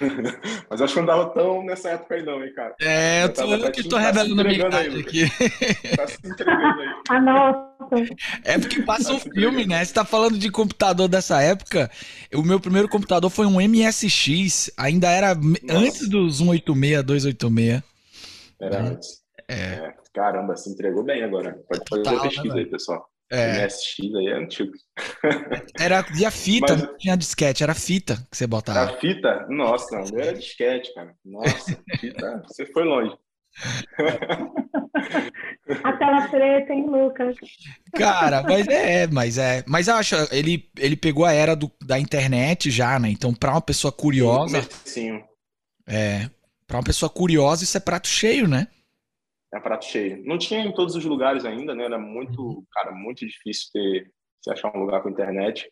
Mas 0.68 0.82
acho 0.82 0.94
que 0.94 1.00
não 1.00 1.06
dava 1.06 1.30
tão 1.30 1.64
nessa 1.64 1.90
época 1.90 2.14
aí 2.14 2.22
não, 2.22 2.44
hein, 2.44 2.52
cara. 2.54 2.74
É, 2.80 3.24
eu 3.24 3.32
tô, 3.32 3.42
eu 3.42 3.72
que 3.72 3.88
tô 3.88 3.96
revelando 3.96 4.40
a 4.40 4.44
minha 4.44 4.66
idade 4.66 5.00
aqui. 5.00 5.24
Tá 5.96 6.06
se 6.06 6.18
entregando 6.24 6.80
aí. 6.80 6.88
Ah, 7.08 7.20
nossa. 7.20 7.64
É 8.44 8.58
porque 8.58 8.82
passa 8.82 9.12
um 9.12 9.20
filme, 9.20 9.66
né? 9.66 9.84
Você 9.84 9.92
tá 9.92 10.04
falando 10.04 10.38
de 10.38 10.50
computador 10.50 11.08
dessa 11.08 11.40
época. 11.40 11.90
O 12.34 12.42
meu 12.42 12.58
primeiro 12.58 12.88
computador 12.88 13.30
foi 13.30 13.46
um 13.46 13.60
MSX. 13.60 14.70
Ainda 14.76 15.08
era 15.10 15.34
nossa. 15.34 15.58
antes 15.70 16.08
dos 16.08 16.38
186, 16.38 17.04
286. 17.04 17.82
Era 18.60 18.82
antes. 18.82 19.22
É. 19.48 19.54
é. 19.54 19.94
Caramba, 20.12 20.56
se 20.56 20.70
entregou 20.70 21.02
bem 21.02 21.22
agora. 21.22 21.58
Pode 21.68 21.82
fazer 21.88 22.02
Total, 22.02 22.18
a 22.18 22.22
pesquisa 22.22 22.54
né, 22.54 22.60
aí, 22.60 22.66
pessoal. 22.66 23.08
É. 23.30 23.64
MSX 23.64 24.14
aí 24.14 24.26
é 24.28 24.34
antigo. 24.34 24.72
Era 25.80 26.02
via 26.02 26.30
fita, 26.30 26.74
Mas... 26.74 26.82
não 26.82 26.96
tinha 26.98 27.16
disquete, 27.16 27.64
era 27.64 27.74
fita 27.74 28.16
que 28.30 28.36
você 28.36 28.46
botava. 28.46 28.90
Era 28.90 29.00
fita? 29.00 29.46
Nossa, 29.48 29.96
não, 29.98 30.20
era 30.20 30.34
disquete, 30.34 30.94
cara. 30.94 31.14
Nossa, 31.24 31.76
fita, 31.98 32.42
você 32.46 32.66
foi 32.66 32.84
longe. 32.84 33.16
A 35.82 35.92
tela 35.96 36.28
preta, 36.28 36.72
hein, 36.72 36.86
Lucas? 36.86 37.36
Cara, 37.94 38.42
mas 38.42 38.66
é, 38.68 39.06
mas 39.06 39.38
é. 39.38 39.64
Mas 39.66 39.88
eu 39.88 39.94
acho, 39.94 40.14
ele, 40.30 40.68
ele 40.78 40.96
pegou 40.96 41.24
a 41.24 41.32
era 41.32 41.56
do, 41.56 41.70
da 41.82 41.98
internet 41.98 42.70
já, 42.70 42.98
né? 42.98 43.08
Então, 43.08 43.32
pra 43.32 43.52
uma 43.52 43.60
pessoa 43.62 43.90
curiosa. 43.90 44.66
Sim. 44.84 45.22
É. 45.86 46.28
Pra 46.66 46.78
uma 46.78 46.84
pessoa 46.84 47.08
curiosa, 47.08 47.64
isso 47.64 47.76
é 47.76 47.80
prato 47.80 48.08
cheio, 48.08 48.46
né? 48.46 48.66
É 49.54 49.60
prato 49.60 49.84
cheio. 49.84 50.20
Não 50.24 50.36
tinha 50.36 50.60
em 50.60 50.72
todos 50.72 50.96
os 50.96 51.04
lugares 51.04 51.44
ainda, 51.44 51.74
né? 51.74 51.84
Era 51.84 51.98
muito, 51.98 52.42
uhum. 52.42 52.64
cara, 52.72 52.90
muito 52.90 53.24
difícil 53.24 53.70
ter, 53.72 54.10
se 54.42 54.50
achar 54.50 54.76
um 54.76 54.80
lugar 54.80 55.00
com 55.00 55.08
internet. 55.08 55.70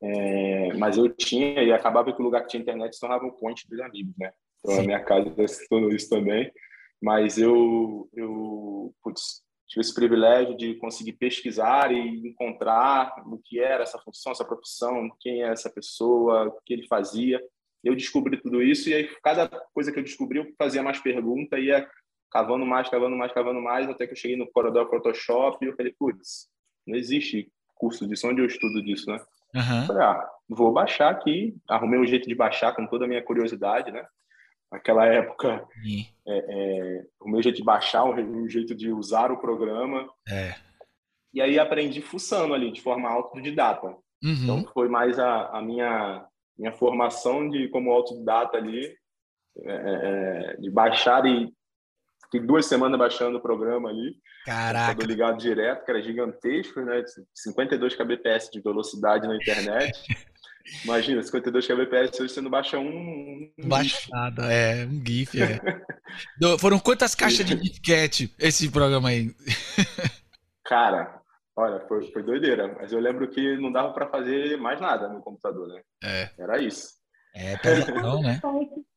É, 0.00 0.72
mas 0.74 0.96
eu 0.96 1.08
tinha, 1.08 1.62
e 1.62 1.72
acabava 1.72 2.12
que 2.12 2.20
o 2.20 2.24
lugar 2.24 2.42
que 2.42 2.48
tinha 2.48 2.62
internet 2.62 2.94
se 2.94 3.00
tornava 3.00 3.24
um 3.24 3.32
point 3.32 3.68
dos 3.68 3.80
amigos, 3.80 4.14
né? 4.16 4.32
Então, 4.60 4.76
Sim. 4.76 4.82
a 4.82 4.84
minha 4.84 5.04
casa 5.04 5.48
se 5.48 5.68
tornou 5.68 5.90
isso 5.90 6.08
também. 6.08 6.52
Mas 7.02 7.38
eu, 7.38 8.08
eu 8.14 8.94
putz, 9.02 9.42
tive 9.66 9.80
esse 9.80 9.94
privilégio 9.94 10.56
de 10.56 10.76
conseguir 10.76 11.14
pesquisar 11.14 11.90
e 11.92 12.28
encontrar 12.28 13.12
o 13.26 13.36
que 13.44 13.58
era 13.58 13.82
essa 13.82 13.98
função, 13.98 14.30
essa 14.30 14.44
profissão, 14.44 15.10
quem 15.18 15.42
é 15.42 15.48
essa 15.48 15.68
pessoa, 15.68 16.46
o 16.46 16.60
que 16.64 16.74
ele 16.74 16.86
fazia. 16.86 17.42
Eu 17.82 17.96
descobri 17.96 18.40
tudo 18.40 18.62
isso 18.62 18.88
e 18.88 18.94
aí 18.94 19.08
cada 19.24 19.48
coisa 19.74 19.90
que 19.90 19.98
eu 19.98 20.04
descobri 20.04 20.38
eu 20.38 20.46
fazia 20.56 20.84
mais 20.84 21.00
pergunta 21.00 21.58
e 21.58 21.64
ia 21.64 21.88
cavando 22.32 22.64
mais, 22.64 22.88
cavando 22.88 23.14
mais, 23.14 23.32
cavando 23.32 23.60
mais, 23.60 23.88
até 23.88 24.06
que 24.06 24.12
eu 24.12 24.16
cheguei 24.16 24.36
no 24.36 24.50
Corel 24.50 24.88
Photoshop 24.88 25.62
e 25.62 25.68
eu 25.68 25.76
falei, 25.76 25.94
putz, 25.98 26.48
não 26.86 26.96
existe 26.96 27.52
curso 27.74 28.06
disso, 28.08 28.26
onde 28.26 28.40
eu 28.40 28.46
estudo 28.46 28.82
disso, 28.82 29.10
né? 29.10 29.20
Uhum. 29.54 29.86
Falei, 29.86 30.02
ah, 30.02 30.30
vou 30.48 30.72
baixar 30.72 31.10
aqui, 31.10 31.54
arrumei 31.68 32.00
um 32.00 32.06
jeito 32.06 32.26
de 32.26 32.34
baixar 32.34 32.74
com 32.74 32.86
toda 32.86 33.04
a 33.04 33.08
minha 33.08 33.22
curiosidade, 33.22 33.92
né? 33.92 34.04
Naquela 34.70 35.04
época, 35.04 35.68
é, 36.26 36.32
é, 36.48 37.04
o 37.20 37.28
meu 37.28 37.42
jeito 37.42 37.56
de 37.56 37.64
baixar, 37.64 38.04
o 38.04 38.48
jeito 38.48 38.74
de 38.74 38.90
usar 38.90 39.30
o 39.30 39.38
programa. 39.38 40.08
É. 40.26 40.54
E 41.34 41.42
aí 41.42 41.58
aprendi 41.58 42.00
fuçando 42.00 42.54
ali, 42.54 42.72
de 42.72 42.80
forma 42.80 43.10
autodidata. 43.10 43.88
Uhum. 43.88 44.32
Então 44.42 44.64
foi 44.72 44.88
mais 44.88 45.18
a, 45.18 45.48
a, 45.48 45.60
minha, 45.60 46.24
minha 46.56 46.72
formação 46.72 47.50
de 47.50 47.68
como 47.68 47.92
autodidata 47.92 48.56
ali, 48.56 48.94
é, 49.58 49.72
é, 49.72 50.54
é 50.54 50.56
de 50.56 50.70
baixar 50.70 51.26
e 51.26 51.52
Fiquei 52.32 52.46
duas 52.46 52.64
semanas 52.64 52.98
baixando 52.98 53.36
o 53.36 53.42
programa 53.42 53.90
ali. 53.90 54.16
Caraca. 54.46 55.04
ligado 55.04 55.36
direto, 55.36 55.84
que 55.84 55.90
era 55.90 56.00
gigantesco, 56.00 56.80
né? 56.80 57.04
52 57.34 57.94
kbps 57.94 58.48
de 58.50 58.62
velocidade 58.62 59.28
na 59.28 59.36
internet. 59.36 59.92
Imagina, 60.82 61.22
52 61.22 61.66
kbps, 61.66 62.20
hoje 62.20 62.32
você 62.32 62.40
não 62.40 62.50
baixa 62.50 62.78
um. 62.78 63.52
um 63.58 63.68
Baixada, 63.68 64.50
é, 64.50 64.86
um 64.86 65.04
GIF. 65.04 65.42
É. 65.42 65.60
Foram 66.58 66.78
quantas 66.78 67.14
caixas 67.14 67.44
de 67.44 67.54
disquete 67.54 68.34
esse 68.38 68.70
programa 68.70 69.10
aí? 69.10 69.34
Cara, 70.64 71.20
olha, 71.54 71.80
foi, 71.86 72.10
foi 72.12 72.22
doideira. 72.22 72.74
Mas 72.80 72.92
eu 72.92 73.00
lembro 73.00 73.28
que 73.28 73.58
não 73.58 73.70
dava 73.70 73.92
para 73.92 74.08
fazer 74.08 74.56
mais 74.56 74.80
nada 74.80 75.06
no 75.08 75.20
computador, 75.20 75.68
né? 75.68 75.82
É. 76.02 76.30
Era 76.38 76.62
isso. 76.62 76.94
É, 77.34 77.58
pesadão, 77.58 78.22
né? 78.22 78.40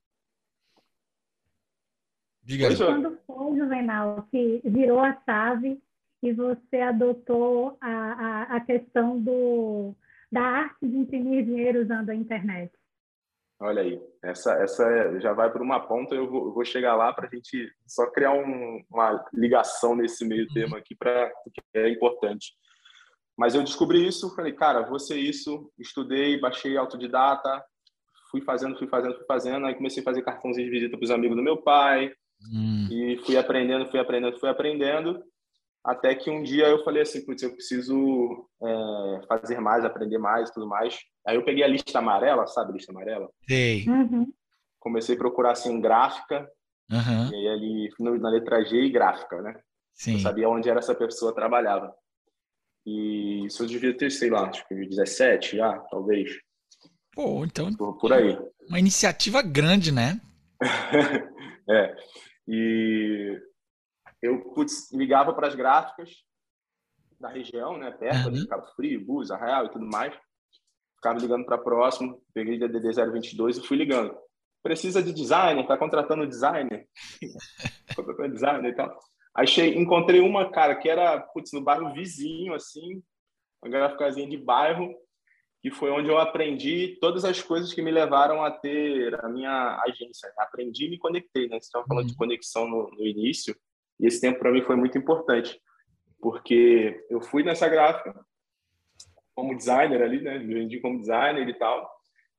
Diga 2.45 2.67
aí. 2.67 2.77
Quando 2.77 3.17
foi, 3.25 3.57
Juvenal, 3.57 4.27
que 4.29 4.61
virou 4.63 4.99
a 4.99 5.19
chave 5.25 5.81
e 6.21 6.31
você 6.31 6.77
adotou 6.77 7.75
a, 7.81 7.89
a, 7.89 8.43
a 8.57 8.59
questão 8.61 9.19
do, 9.19 9.95
da 10.31 10.41
arte 10.41 10.87
de 10.87 10.95
imprimir 10.95 11.43
dinheiro 11.43 11.81
usando 11.81 12.11
a 12.11 12.15
internet? 12.15 12.71
Olha 13.59 13.81
aí, 13.81 13.99
essa, 14.21 14.53
essa 14.55 15.19
já 15.19 15.33
vai 15.33 15.49
por 15.49 15.61
uma 15.61 15.79
ponta, 15.79 16.13
eu 16.13 16.29
vou, 16.29 16.47
eu 16.47 16.53
vou 16.53 16.65
chegar 16.65 16.95
lá 16.95 17.13
para 17.13 17.27
a 17.27 17.29
gente 17.33 17.71
só 17.87 18.05
criar 18.11 18.33
um, 18.33 18.83
uma 18.91 19.25
ligação 19.33 19.95
nesse 19.95 20.25
meio 20.25 20.45
tema 20.47 20.77
aqui, 20.77 20.93
pra, 20.93 21.31
porque 21.43 21.61
é 21.73 21.89
importante. 21.89 22.53
Mas 23.37 23.55
eu 23.55 23.63
descobri 23.63 24.05
isso, 24.05 24.35
falei, 24.35 24.53
cara, 24.53 24.81
vou 24.81 24.99
ser 24.99 25.17
isso, 25.17 25.71
estudei, 25.79 26.39
baixei 26.39 26.77
autodidata, 26.77 27.63
fui 28.29 28.41
fazendo, 28.41 28.77
fui 28.77 28.87
fazendo, 28.87 29.15
fui 29.15 29.25
fazendo, 29.25 29.65
aí 29.65 29.73
comecei 29.73 30.01
a 30.01 30.03
fazer 30.03 30.21
cartãozinho 30.21 30.65
de 30.65 30.71
visita 30.71 30.97
para 30.97 31.05
os 31.05 31.11
amigos 31.11 31.37
do 31.37 31.43
meu 31.43 31.57
pai, 31.57 32.13
Hum. 32.51 32.87
E 32.91 33.17
fui 33.25 33.37
aprendendo, 33.37 33.89
fui 33.89 33.99
aprendendo, 33.99 34.39
fui 34.39 34.49
aprendendo, 34.49 35.23
até 35.83 36.15
que 36.15 36.29
um 36.29 36.41
dia 36.41 36.67
eu 36.67 36.83
falei 36.83 37.03
assim, 37.03 37.23
putz, 37.23 37.43
eu 37.43 37.51
preciso 37.51 38.49
é, 38.63 39.21
fazer 39.27 39.59
mais, 39.59 39.85
aprender 39.85 40.17
mais, 40.17 40.49
tudo 40.49 40.67
mais. 40.67 40.97
Aí 41.27 41.35
eu 41.35 41.45
peguei 41.45 41.63
a 41.63 41.67
lista 41.67 41.99
amarela, 41.99 42.47
sabe, 42.47 42.73
lista 42.73 42.91
amarela? 42.91 43.29
Sei. 43.47 43.87
Uhum. 43.87 44.31
Comecei 44.79 45.15
a 45.15 45.17
procurar 45.17 45.51
assim 45.51 45.79
gráfica, 45.79 46.49
uhum. 46.91 47.31
e 47.31 47.35
aí 47.35 47.47
ali 47.47 48.19
na 48.19 48.29
letra 48.29 48.63
G 48.63 48.81
e 48.81 48.89
gráfica, 48.89 49.41
né? 49.41 49.59
Sim. 49.93 50.13
Eu 50.13 50.19
sabia 50.19 50.49
onde 50.49 50.69
era 50.69 50.79
essa 50.79 50.95
pessoa 50.95 51.35
trabalhava. 51.35 51.93
E 52.85 53.45
isso 53.45 53.63
eu 53.63 53.67
devia 53.67 53.95
ter, 53.95 54.11
sei 54.11 54.29
lá, 54.29 54.49
acho 54.49 54.67
que 54.67 54.75
17 54.75 55.57
já, 55.57 55.79
talvez. 55.91 56.31
Pô, 57.13 57.43
então. 57.45 57.73
Por, 57.73 57.97
por 57.97 58.13
aí. 58.13 58.37
Uma 58.67 58.79
iniciativa 58.79 59.41
grande, 59.41 59.91
né? 59.91 60.19
é. 61.69 61.95
E 62.47 63.41
eu 64.21 64.53
putz, 64.53 64.91
ligava 64.91 65.33
para 65.33 65.47
as 65.47 65.55
gráficas 65.55 66.23
da 67.19 67.29
região, 67.29 67.77
né, 67.77 67.91
perto 67.91 68.29
uhum. 68.29 68.47
Cabo 68.47 68.67
Frio, 68.75 69.05
Búzios, 69.05 69.31
Arraial 69.31 69.65
e 69.65 69.71
tudo 69.71 69.85
mais. 69.85 70.13
Ficava 70.95 71.19
ligando 71.19 71.45
para 71.45 71.57
próximo, 71.57 72.21
peguei 72.33 72.57
DDD 72.57 72.91
022 73.11 73.57
e 73.57 73.67
fui 73.67 73.77
ligando. 73.77 74.17
Precisa 74.63 75.01
de 75.01 75.13
designer, 75.13 75.67
tá 75.67 75.77
contratando 75.77 76.27
designer. 76.27 76.87
contratando 77.95 78.33
designer 78.33 78.69
e 78.71 78.75
tal. 78.75 78.99
Aí 79.35 79.45
cheguei, 79.45 79.79
encontrei 79.79 80.21
uma, 80.21 80.49
cara, 80.49 80.75
que 80.75 80.89
era, 80.89 81.19
putz, 81.19 81.51
no 81.51 81.61
bairro 81.61 81.93
vizinho, 81.93 82.53
assim, 82.53 83.03
uma 83.61 83.69
graficazinha 83.69 84.27
de 84.27 84.37
bairro, 84.37 84.95
que 85.65 85.71
foi 85.71 85.89
onde 85.89 86.07
eu 86.07 86.19
aprendi 86.19 86.95
todas 87.01 87.25
as 87.25 87.41
coisas 87.41 87.73
que 87.73 87.81
me 87.81 87.89
levaram 87.89 88.43
a 88.43 88.51
ter 88.51 89.19
a 89.25 89.27
minha 89.27 89.81
agência. 89.87 90.31
Aprendi 90.37 90.85
e 90.85 90.89
me 90.91 90.99
conectei, 90.99 91.47
né? 91.47 91.59
Você 91.59 91.65
estava 91.65 91.83
falando 91.87 92.03
uhum. 92.03 92.11
de 92.11 92.15
conexão 92.15 92.69
no, 92.69 92.91
no, 92.91 93.03
início, 93.03 93.55
e 93.99 94.05
esse 94.05 94.21
tempo 94.21 94.37
para 94.37 94.51
mim 94.51 94.61
foi 94.61 94.75
muito 94.75 94.95
importante, 94.95 95.59
porque 96.21 97.03
eu 97.09 97.19
fui 97.19 97.41
nessa 97.41 97.67
gráfica 97.67 98.13
como 99.33 99.57
designer 99.57 100.03
ali, 100.03 100.21
né? 100.21 100.37
Me 100.37 100.53
vendi 100.53 100.79
como 100.79 100.99
designer 100.99 101.49
e 101.49 101.57
tal. 101.57 101.89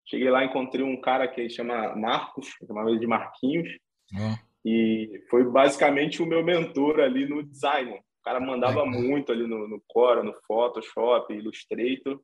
Cheguei 0.05 0.31
lá, 0.31 0.45
encontrei 0.45 0.85
um 0.85 1.01
cara 1.01 1.27
que 1.27 1.51
chama 1.51 1.97
Marcos, 1.97 2.47
chamava 2.65 2.91
ele 2.91 3.01
de 3.01 3.09
Marquinhos, 3.09 3.69
uhum. 4.13 4.37
e 4.65 5.21
foi 5.29 5.43
basicamente 5.43 6.23
o 6.23 6.27
meu 6.27 6.45
mentor 6.45 7.01
ali 7.01 7.29
no 7.29 7.43
design. 7.43 7.91
O 7.91 8.23
cara 8.23 8.39
mandava 8.39 8.85
uhum. 8.85 8.91
muito 8.91 9.33
ali 9.33 9.49
no, 9.49 9.67
no 9.67 9.83
Cora, 9.89 10.23
no 10.23 10.33
Photoshop, 10.47 11.35
Illustrator, 11.35 12.21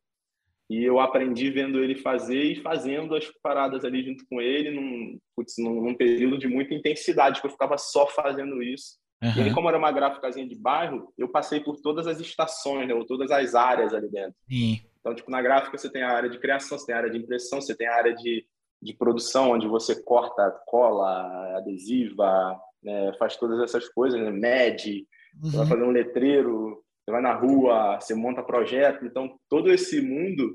e 0.72 0.82
eu 0.82 0.98
aprendi 0.98 1.50
vendo 1.50 1.84
ele 1.84 1.94
fazer 1.96 2.42
e 2.42 2.62
fazendo 2.62 3.14
as 3.14 3.30
paradas 3.42 3.84
ali 3.84 4.02
junto 4.02 4.24
com 4.26 4.40
ele, 4.40 4.70
num, 4.70 5.18
putz, 5.36 5.58
num, 5.58 5.94
período 5.94 6.38
de 6.38 6.48
muita 6.48 6.72
intensidade, 6.72 7.42
que 7.42 7.46
eu 7.46 7.50
ficava 7.50 7.76
só 7.76 8.06
fazendo 8.06 8.62
isso. 8.62 8.96
Uhum. 9.22 9.32
E 9.36 9.40
aí, 9.42 9.52
como 9.52 9.68
era 9.68 9.76
uma 9.76 9.92
gráficazinha 9.92 10.48
de 10.48 10.56
bairro, 10.56 11.12
eu 11.18 11.28
passei 11.28 11.60
por 11.60 11.76
todas 11.82 12.06
as 12.06 12.20
estações, 12.20 12.88
né, 12.88 12.94
ou 12.94 13.04
todas 13.04 13.30
as 13.30 13.54
áreas 13.54 13.92
ali 13.92 14.08
dentro. 14.08 14.34
Sim. 14.48 14.80
Então, 14.98 15.14
tipo, 15.14 15.30
na 15.30 15.42
gráfica 15.42 15.76
você 15.76 15.90
tem 15.90 16.02
a 16.02 16.10
área 16.10 16.30
de 16.30 16.38
criação, 16.38 16.78
você 16.78 16.86
tem 16.86 16.94
a 16.94 16.98
área 16.98 17.10
de 17.10 17.18
impressão, 17.18 17.60
você 17.60 17.76
tem 17.76 17.86
a 17.86 17.94
área 17.94 18.14
de, 18.14 18.46
de 18.80 18.94
produção, 18.94 19.50
onde 19.50 19.68
você 19.68 20.02
corta 20.02 20.50
cola, 20.66 21.58
adesiva, 21.58 22.58
né, 22.82 23.12
faz 23.18 23.36
todas 23.36 23.60
essas 23.60 23.90
coisas, 23.90 24.18
né, 24.18 24.30
mede, 24.30 25.06
uhum. 25.42 25.50
vai 25.50 25.66
fazer 25.66 25.82
um 25.82 25.90
letreiro, 25.90 26.82
vai 27.12 27.22
na 27.22 27.34
rua, 27.34 28.00
você 28.00 28.14
monta 28.14 28.42
projeto. 28.42 29.04
Então, 29.04 29.38
todo 29.48 29.72
esse 29.72 30.00
mundo, 30.00 30.52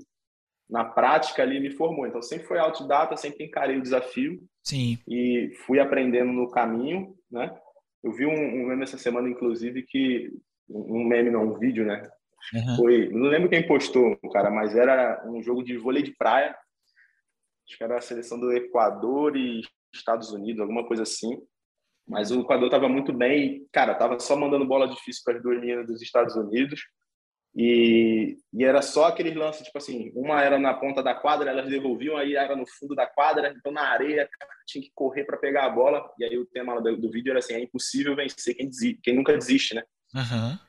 na 0.69 0.83
prática, 0.83 1.41
ali 1.41 1.59
me 1.59 1.71
formou. 1.71 2.05
Então, 2.05 2.21
sempre 2.21 2.47
foi 2.47 2.59
autodidata, 2.59 3.15
sempre 3.15 3.45
encarei 3.45 3.77
o 3.77 3.81
desafio. 3.81 4.41
Sim. 4.63 4.97
E 5.07 5.53
fui 5.65 5.79
aprendendo 5.79 6.33
no 6.33 6.51
caminho, 6.51 7.15
né? 7.31 7.55
Eu 8.03 8.11
vi 8.11 8.25
um, 8.25 8.31
um 8.33 8.67
meme 8.67 8.83
essa 8.83 8.97
semana, 8.97 9.29
inclusive, 9.29 9.83
que... 9.83 10.31
Um 10.69 11.05
meme, 11.05 11.31
não, 11.31 11.43
um 11.43 11.57
vídeo, 11.57 11.85
né? 11.85 12.01
Uhum. 12.53 12.75
Foi... 12.75 13.09
Não 13.09 13.29
lembro 13.29 13.49
quem 13.49 13.65
postou, 13.65 14.17
cara, 14.33 14.51
mas 14.51 14.75
era 14.75 15.23
um 15.25 15.41
jogo 15.41 15.63
de 15.63 15.77
vôlei 15.77 16.03
de 16.03 16.15
praia. 16.17 16.57
Acho 17.67 17.77
que 17.77 17.83
era 17.83 17.97
a 17.97 18.01
seleção 18.01 18.39
do 18.39 18.51
Equador 18.51 19.37
e 19.37 19.61
Estados 19.93 20.31
Unidos, 20.31 20.61
alguma 20.61 20.85
coisa 20.85 21.03
assim. 21.03 21.41
Mas 22.07 22.31
o 22.31 22.41
Equador 22.41 22.67
estava 22.67 22.87
muito 22.87 23.11
bem, 23.11 23.67
cara, 23.71 23.93
tava 23.93 24.19
só 24.19 24.35
mandando 24.35 24.65
bola 24.65 24.87
difícil 24.87 25.21
para 25.25 25.37
as 25.37 25.43
duas 25.43 25.59
meninas 25.59 25.85
dos 25.85 26.01
Estados 26.01 26.35
Unidos. 26.35 26.81
E, 27.55 28.37
e, 28.53 28.63
era 28.63 28.83
só 28.83 29.05
aqueles 29.05 29.35
lances, 29.35 29.65
tipo 29.65 29.77
assim, 29.77 30.11
uma 30.15 30.43
era 30.43 30.59
na 30.59 30.75
ponta 30.75 31.01
da 31.01 31.15
quadra, 31.15 31.49
elas 31.49 31.67
devolviam, 31.67 32.15
aí 32.15 32.35
era 32.35 32.55
no 32.55 32.67
fundo 32.67 32.93
da 32.93 33.07
quadra, 33.07 33.51
então 33.57 33.71
na 33.71 33.81
areia 33.81 34.29
tinha 34.67 34.83
que 34.83 34.91
correr 34.93 35.23
para 35.23 35.37
pegar 35.37 35.65
a 35.65 35.69
bola. 35.69 36.07
E 36.19 36.23
aí 36.23 36.37
o 36.37 36.45
tema 36.45 36.79
do, 36.79 36.95
do, 36.95 37.09
vídeo 37.09 37.31
era 37.31 37.39
assim: 37.39 37.55
é 37.55 37.63
impossível 37.63 38.15
vencer 38.15 38.55
quem, 38.55 38.67
desiste, 38.67 39.01
quem 39.01 39.15
nunca 39.15 39.33
desiste, 39.33 39.73
né? 39.73 39.83
Uhum. 40.13 40.59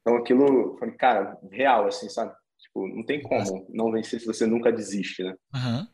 Então 0.00 0.16
aquilo, 0.16 0.78
cara, 0.98 1.38
real, 1.50 1.86
assim, 1.86 2.08
sabe? 2.08 2.34
Tipo, 2.58 2.88
não 2.88 3.04
tem 3.04 3.20
como 3.20 3.66
não 3.68 3.92
vencer 3.92 4.18
se 4.18 4.26
você 4.26 4.46
nunca 4.46 4.72
desiste, 4.72 5.22
né? 5.22 5.36
Uhum. 5.54 5.86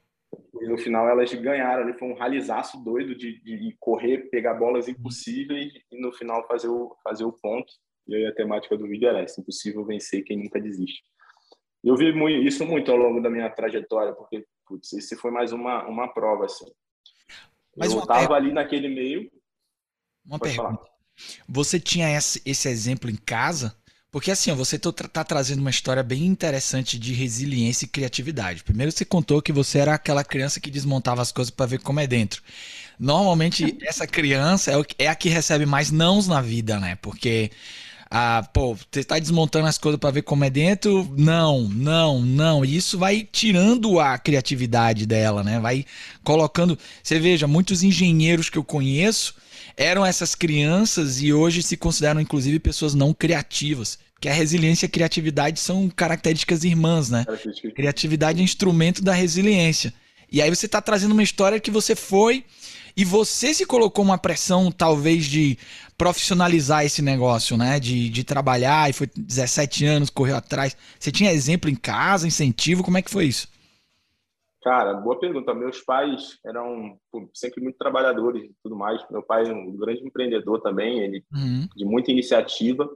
E 0.60 0.66
no 0.66 0.78
final 0.78 1.08
elas 1.08 1.32
ganharam 1.34 1.82
ali, 1.82 1.98
foi 1.98 2.08
um 2.08 2.16
ralizaço 2.16 2.82
doido 2.82 3.14
de, 3.14 3.40
de 3.40 3.76
correr, 3.78 4.28
pegar 4.30 4.54
bolas 4.54 4.88
impossíveis 4.88 5.72
e 5.90 6.00
no 6.00 6.12
final 6.12 6.46
fazer 6.46 6.68
o, 6.68 6.96
fazer 7.04 7.24
o 7.24 7.32
ponto. 7.32 7.72
E 8.06 8.14
aí 8.14 8.26
a 8.26 8.34
temática 8.34 8.76
do 8.76 8.88
vídeo 8.88 9.08
era 9.08 9.20
essa, 9.20 9.40
impossível 9.40 9.84
vencer 9.84 10.24
quem 10.24 10.38
nunca 10.38 10.60
desiste. 10.60 11.02
Eu 11.84 11.96
vi 11.96 12.12
muito, 12.12 12.46
isso 12.46 12.64
muito 12.64 12.90
ao 12.90 12.96
longo 12.96 13.20
da 13.20 13.30
minha 13.30 13.48
trajetória, 13.50 14.12
porque, 14.14 14.44
putz, 14.66 14.92
esse 14.94 15.16
foi 15.16 15.30
mais 15.30 15.52
uma, 15.52 15.86
uma 15.86 16.08
prova, 16.08 16.46
assim. 16.46 16.66
Mas 17.76 17.92
eu 17.92 18.00
estava 18.00 18.34
ali 18.34 18.52
naquele 18.52 18.88
meio. 18.88 19.30
Uma 20.26 20.38
pergunta. 20.38 20.62
Falar. 20.62 20.98
Você 21.48 21.78
tinha 21.78 22.16
esse, 22.16 22.42
esse 22.44 22.68
exemplo 22.68 23.10
em 23.10 23.16
casa? 23.16 23.76
Porque 24.10 24.30
assim, 24.30 24.52
você 24.54 24.76
está 24.76 24.90
tá 24.92 25.22
trazendo 25.24 25.60
uma 25.60 25.68
história 25.70 26.02
bem 26.02 26.24
interessante 26.24 26.98
de 26.98 27.12
resiliência 27.12 27.84
e 27.84 27.88
criatividade. 27.88 28.64
Primeiro 28.64 28.90
você 28.90 29.04
contou 29.04 29.42
que 29.42 29.52
você 29.52 29.78
era 29.78 29.94
aquela 29.94 30.24
criança 30.24 30.60
que 30.60 30.70
desmontava 30.70 31.20
as 31.20 31.30
coisas 31.30 31.50
para 31.50 31.66
ver 31.66 31.80
como 31.80 32.00
é 32.00 32.06
dentro. 32.06 32.42
Normalmente 32.98 33.76
essa 33.84 34.06
criança 34.06 34.72
é, 34.72 35.04
é 35.04 35.08
a 35.08 35.14
que 35.14 35.28
recebe 35.28 35.66
mais 35.66 35.90
nãos 35.90 36.26
na 36.26 36.40
vida, 36.40 36.80
né? 36.80 36.96
Porque 37.02 37.50
ah, 38.10 38.48
pô, 38.54 38.74
você 38.74 39.00
está 39.00 39.18
desmontando 39.18 39.66
as 39.66 39.76
coisas 39.76 40.00
para 40.00 40.10
ver 40.10 40.22
como 40.22 40.42
é 40.42 40.48
dentro? 40.48 41.06
Não, 41.14 41.68
não, 41.68 42.22
não. 42.22 42.64
E 42.64 42.76
isso 42.76 42.98
vai 42.98 43.28
tirando 43.30 44.00
a 44.00 44.16
criatividade 44.16 45.04
dela, 45.04 45.44
né? 45.44 45.60
Vai 45.60 45.84
colocando. 46.24 46.78
Você 47.02 47.18
veja, 47.18 47.46
muitos 47.46 47.82
engenheiros 47.82 48.48
que 48.48 48.56
eu 48.56 48.64
conheço 48.64 49.34
eram 49.78 50.04
essas 50.04 50.34
crianças 50.34 51.22
e 51.22 51.32
hoje 51.32 51.62
se 51.62 51.76
consideram 51.76 52.20
inclusive 52.20 52.58
pessoas 52.58 52.94
não 52.94 53.14
criativas. 53.14 53.98
Que 54.20 54.28
a 54.28 54.32
resiliência 54.32 54.84
e 54.84 54.88
a 54.88 54.90
criatividade 54.90 55.60
são 55.60 55.88
características 55.88 56.64
irmãs, 56.64 57.08
né? 57.08 57.24
Criatividade 57.76 58.40
é 58.40 58.42
instrumento 58.42 59.00
da 59.00 59.14
resiliência. 59.14 59.94
E 60.30 60.42
aí 60.42 60.50
você 60.50 60.66
está 60.66 60.82
trazendo 60.82 61.12
uma 61.12 61.22
história 61.22 61.60
que 61.60 61.70
você 61.70 61.94
foi 61.94 62.44
E 62.96 63.04
você 63.04 63.54
se 63.54 63.64
colocou 63.64 64.04
uma 64.04 64.18
pressão, 64.18 64.72
talvez, 64.72 65.26
de 65.26 65.56
profissionalizar 65.96 66.84
esse 66.84 67.00
negócio, 67.00 67.56
né? 67.56 67.78
De, 67.78 68.10
de 68.10 68.24
trabalhar, 68.24 68.90
e 68.90 68.92
foi 68.92 69.08
17 69.16 69.84
anos, 69.84 70.10
correu 70.10 70.34
atrás. 70.34 70.76
Você 70.98 71.12
tinha 71.12 71.32
exemplo 71.32 71.70
em 71.70 71.76
casa, 71.76 72.26
incentivo? 72.26 72.82
Como 72.82 72.98
é 72.98 73.02
que 73.02 73.10
foi 73.10 73.26
isso? 73.26 73.46
Cara, 74.62 74.94
boa 74.94 75.18
pergunta. 75.18 75.54
Meus 75.54 75.80
pais 75.80 76.38
eram 76.44 76.98
pô, 77.10 77.28
sempre 77.32 77.62
muito 77.62 77.78
trabalhadores 77.78 78.44
e 78.44 78.54
tudo 78.62 78.76
mais. 78.76 79.04
Meu 79.10 79.22
pai 79.22 79.48
é 79.48 79.52
um 79.52 79.76
grande 79.76 80.04
empreendedor 80.04 80.60
também, 80.60 81.00
ele 81.00 81.24
uhum. 81.32 81.68
de 81.76 81.84
muita 81.84 82.10
iniciativa. 82.10 82.88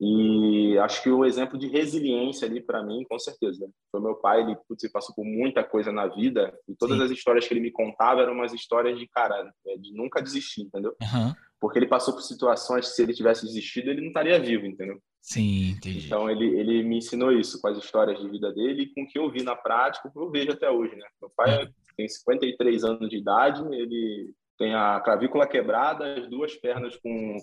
E 0.00 0.78
acho 0.78 1.02
que 1.02 1.10
o 1.10 1.24
exemplo 1.24 1.58
de 1.58 1.66
resiliência 1.66 2.46
ali 2.46 2.60
para 2.60 2.84
mim, 2.84 3.04
com 3.08 3.18
certeza. 3.18 3.68
Foi 3.90 4.00
meu 4.00 4.14
pai, 4.14 4.42
ele, 4.42 4.56
putz, 4.68 4.84
ele 4.84 4.92
passou 4.92 5.12
por 5.14 5.24
muita 5.24 5.64
coisa 5.64 5.90
na 5.90 6.06
vida 6.06 6.56
e 6.68 6.76
todas 6.76 6.98
Sim. 6.98 7.04
as 7.04 7.10
histórias 7.10 7.48
que 7.48 7.52
ele 7.52 7.60
me 7.60 7.72
contava 7.72 8.20
eram 8.20 8.34
umas 8.34 8.52
histórias 8.52 8.96
de 8.96 9.08
cara, 9.08 9.52
é, 9.66 9.76
de 9.76 9.92
nunca 9.92 10.22
desistir, 10.22 10.62
entendeu? 10.62 10.94
Uhum. 11.02 11.34
Porque 11.60 11.78
ele 11.78 11.88
passou 11.88 12.14
por 12.14 12.22
situações 12.22 12.88
que 12.88 12.94
se 12.94 13.02
ele 13.02 13.14
tivesse 13.14 13.44
desistido, 13.44 13.90
ele 13.90 14.00
não 14.00 14.08
estaria 14.08 14.38
vivo, 14.38 14.66
entendeu? 14.66 15.00
Sim, 15.20 15.70
entendi. 15.70 16.06
Então 16.06 16.30
ele, 16.30 16.46
ele 16.58 16.82
me 16.84 16.98
ensinou 16.98 17.32
isso 17.32 17.60
com 17.60 17.68
as 17.68 17.78
histórias 17.78 18.20
de 18.20 18.28
vida 18.28 18.52
dele 18.52 18.82
e 18.82 18.94
com 18.94 19.02
o 19.02 19.06
que 19.06 19.18
eu 19.18 19.30
vi 19.30 19.42
na 19.42 19.56
prática, 19.56 20.10
eu 20.14 20.30
vejo 20.30 20.52
até 20.52 20.70
hoje, 20.70 20.94
né? 20.94 21.06
Meu 21.20 21.30
pai 21.36 21.64
uhum. 21.64 21.72
tem 21.96 22.08
53 22.08 22.84
anos 22.84 23.08
de 23.08 23.16
idade, 23.16 23.62
ele 23.74 24.32
tem 24.56 24.74
a 24.74 25.00
clavícula 25.00 25.46
quebrada, 25.46 26.14
as 26.14 26.28
duas 26.28 26.54
pernas 26.54 26.96
com 26.96 27.36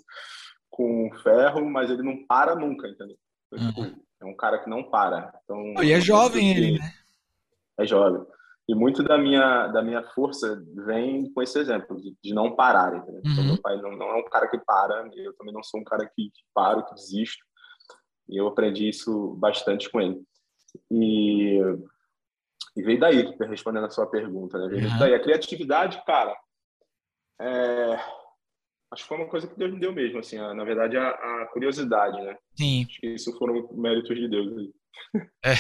com 0.76 1.10
ferro, 1.24 1.70
mas 1.70 1.90
ele 1.90 2.04
não 2.04 2.26
para 2.26 2.54
nunca, 2.54 2.88
entendeu? 2.90 3.16
Uhum. 3.54 3.96
É 4.22 4.26
um 4.26 4.36
cara 4.36 4.60
que 4.60 4.70
não 4.70 4.90
para. 4.90 5.32
Então, 5.44 5.84
e 5.84 5.92
é 5.94 6.02
jovem 6.02 6.52
ele, 6.52 6.80
né? 6.80 6.92
É 7.80 7.86
jovem. 7.86 8.26
E 8.68 8.74
muito 8.74 9.04
da 9.04 9.18
minha, 9.18 9.68
da 9.68 9.82
minha 9.82 10.04
força 10.10 10.64
vem 10.86 11.32
com 11.32 11.42
esse 11.42 11.60
exemplo, 11.60 12.02
de, 12.02 12.16
de 12.22 12.34
não 12.34 12.56
parar? 12.56 12.96
Então, 12.96 13.14
uhum. 13.14 13.22
Então, 13.24 13.44
meu 13.44 13.62
pai 13.62 13.80
não, 13.80 13.92
não, 13.92 14.08
é 14.08 14.16
um 14.16 14.26
cara 14.26 14.48
que 14.48 14.58
para, 14.58 15.08
eu 15.16 15.36
também 15.36 15.54
não 15.54 15.64
sou 15.64 15.80
um 15.80 15.84
cara 15.84 16.06
que, 16.06 16.32
que 16.32 16.42
paro, 16.54 16.84
que 16.86 16.96
desisto. 16.96 17.44
E 18.28 18.38
eu 18.38 18.48
aprendi 18.48 18.90
isso 18.90 19.36
bastante 19.36 19.90
com 19.90 20.02
ele. 20.02 20.20
E, 20.90 21.60
e 22.76 22.82
veio 22.82 23.00
daí, 23.00 23.36
respondendo 23.40 23.86
a 23.86 23.92
sua 23.92 24.08
pergunta, 24.08 24.58
né? 24.58 24.68
Veio 24.68 24.90
uhum. 24.90 24.98
daí. 24.98 25.14
A 25.14 25.22
criatividade, 25.22 26.04
cara, 26.04 26.36
é, 27.40 28.00
acho 28.92 29.04
que 29.04 29.08
foi 29.08 29.18
uma 29.18 29.30
coisa 29.30 29.48
que 29.48 29.58
Deus 29.58 29.72
me 29.72 29.80
deu 29.80 29.94
mesmo, 29.94 30.20
assim, 30.20 30.38
a, 30.38 30.54
na 30.54 30.64
verdade, 30.64 30.98
a, 30.98 31.10
a, 31.10 31.50
curiosidade, 31.52 32.20
né? 32.22 32.38
Sim. 32.56 32.86
Acho 32.86 33.00
que 33.00 33.08
isso 33.08 33.38
foram 33.38 33.70
méritos 33.74 34.16
de 34.16 34.28
Deus. 34.28 34.70
É. 35.44 35.54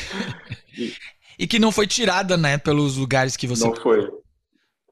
e, 0.77 0.93
e, 1.39 1.47
que 1.47 1.59
não 1.59 1.71
foi 1.71 1.87
tirada, 1.87 2.37
né, 2.37 2.57
pelos 2.57 2.97
lugares 2.97 3.37
que 3.37 3.47
você... 3.47 3.67
Não 3.67 3.75
foi. 3.75 4.09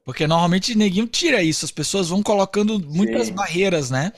Porque 0.04 0.26
normalmente 0.26 0.76
neguinho 0.76 1.06
tira 1.06 1.42
isso, 1.42 1.64
as 1.64 1.70
pessoas 1.70 2.08
vão 2.10 2.22
colocando 2.22 2.78
muitas 2.78 3.28
Sim. 3.28 3.34
barreiras, 3.34 3.90
né? 3.90 4.12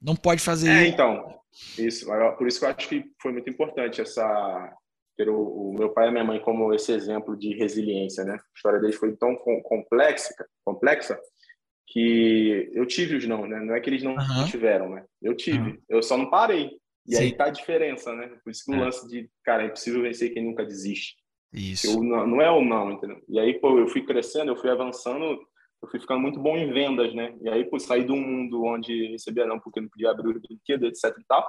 Não 0.00 0.14
pode 0.14 0.42
fazer 0.42 0.68
é, 0.68 0.86
então, 0.86 1.34
isso. 1.78 2.06
Por 2.36 2.46
isso 2.46 2.58
que 2.58 2.64
eu 2.66 2.68
acho 2.68 2.88
que 2.88 3.04
foi 3.22 3.32
muito 3.32 3.48
importante 3.48 4.02
essa 4.02 4.70
ter 5.16 5.28
o, 5.28 5.36
o, 5.36 5.72
meu 5.72 5.90
pai 5.90 6.06
e 6.06 6.08
a 6.08 6.12
minha 6.12 6.24
mãe 6.24 6.40
como 6.40 6.74
esse 6.74 6.92
exemplo 6.92 7.36
de 7.36 7.54
resiliência, 7.54 8.24
né? 8.24 8.34
A 8.34 8.56
história 8.56 8.80
deles 8.80 8.96
foi 8.96 9.16
tão 9.16 9.36
complexa, 9.36 10.34
complexa 10.64 11.18
que 11.86 12.70
eu 12.74 12.84
tive 12.86 13.16
os 13.16 13.26
não, 13.26 13.46
né? 13.46 13.60
Não 13.60 13.74
é 13.74 13.80
que 13.80 13.88
eles 13.88 14.02
não 14.02 14.14
uhum. 14.14 14.46
tiveram, 14.46 14.90
né? 14.90 15.04
Eu 15.22 15.36
tive. 15.36 15.70
Uhum. 15.70 15.78
Eu 15.88 16.02
só 16.02 16.16
não 16.16 16.28
parei. 16.28 16.70
E 17.06 17.16
Sim. 17.16 17.22
aí 17.22 17.36
tá 17.36 17.46
a 17.46 17.50
diferença, 17.50 18.14
né? 18.14 18.28
Por 18.42 18.50
isso 18.50 18.64
que 18.64 18.72
o 18.72 18.74
é. 18.74 18.80
lance 18.80 19.06
de, 19.08 19.28
cara, 19.44 19.62
é 19.62 19.66
impossível 19.66 20.02
vencer 20.02 20.32
quem 20.32 20.44
nunca 20.44 20.64
desiste. 20.64 21.16
Isso. 21.52 21.86
Eu, 21.86 22.02
não, 22.02 22.26
não 22.26 22.40
é 22.40 22.50
o 22.50 22.64
não, 22.64 22.92
entendeu? 22.92 23.22
E 23.28 23.38
aí, 23.38 23.54
pô, 23.60 23.78
eu 23.78 23.86
fui 23.88 24.04
crescendo, 24.04 24.50
eu 24.50 24.56
fui 24.56 24.70
avançando, 24.70 25.24
eu 25.24 25.88
fui 25.88 26.00
ficando 26.00 26.20
muito 26.20 26.40
bom 26.40 26.56
em 26.56 26.72
vendas, 26.72 27.14
né? 27.14 27.36
E 27.42 27.48
aí, 27.48 27.64
pô, 27.64 27.78
saí 27.78 28.04
do 28.04 28.16
mundo 28.16 28.64
onde 28.64 29.08
recebia 29.08 29.46
não 29.46 29.60
porque 29.60 29.80
não 29.80 29.88
podia 29.88 30.10
abrir 30.10 30.36
o 30.36 30.40
brinquedo, 30.40 30.86
etc 30.86 31.14
e 31.16 31.24
tal, 31.28 31.48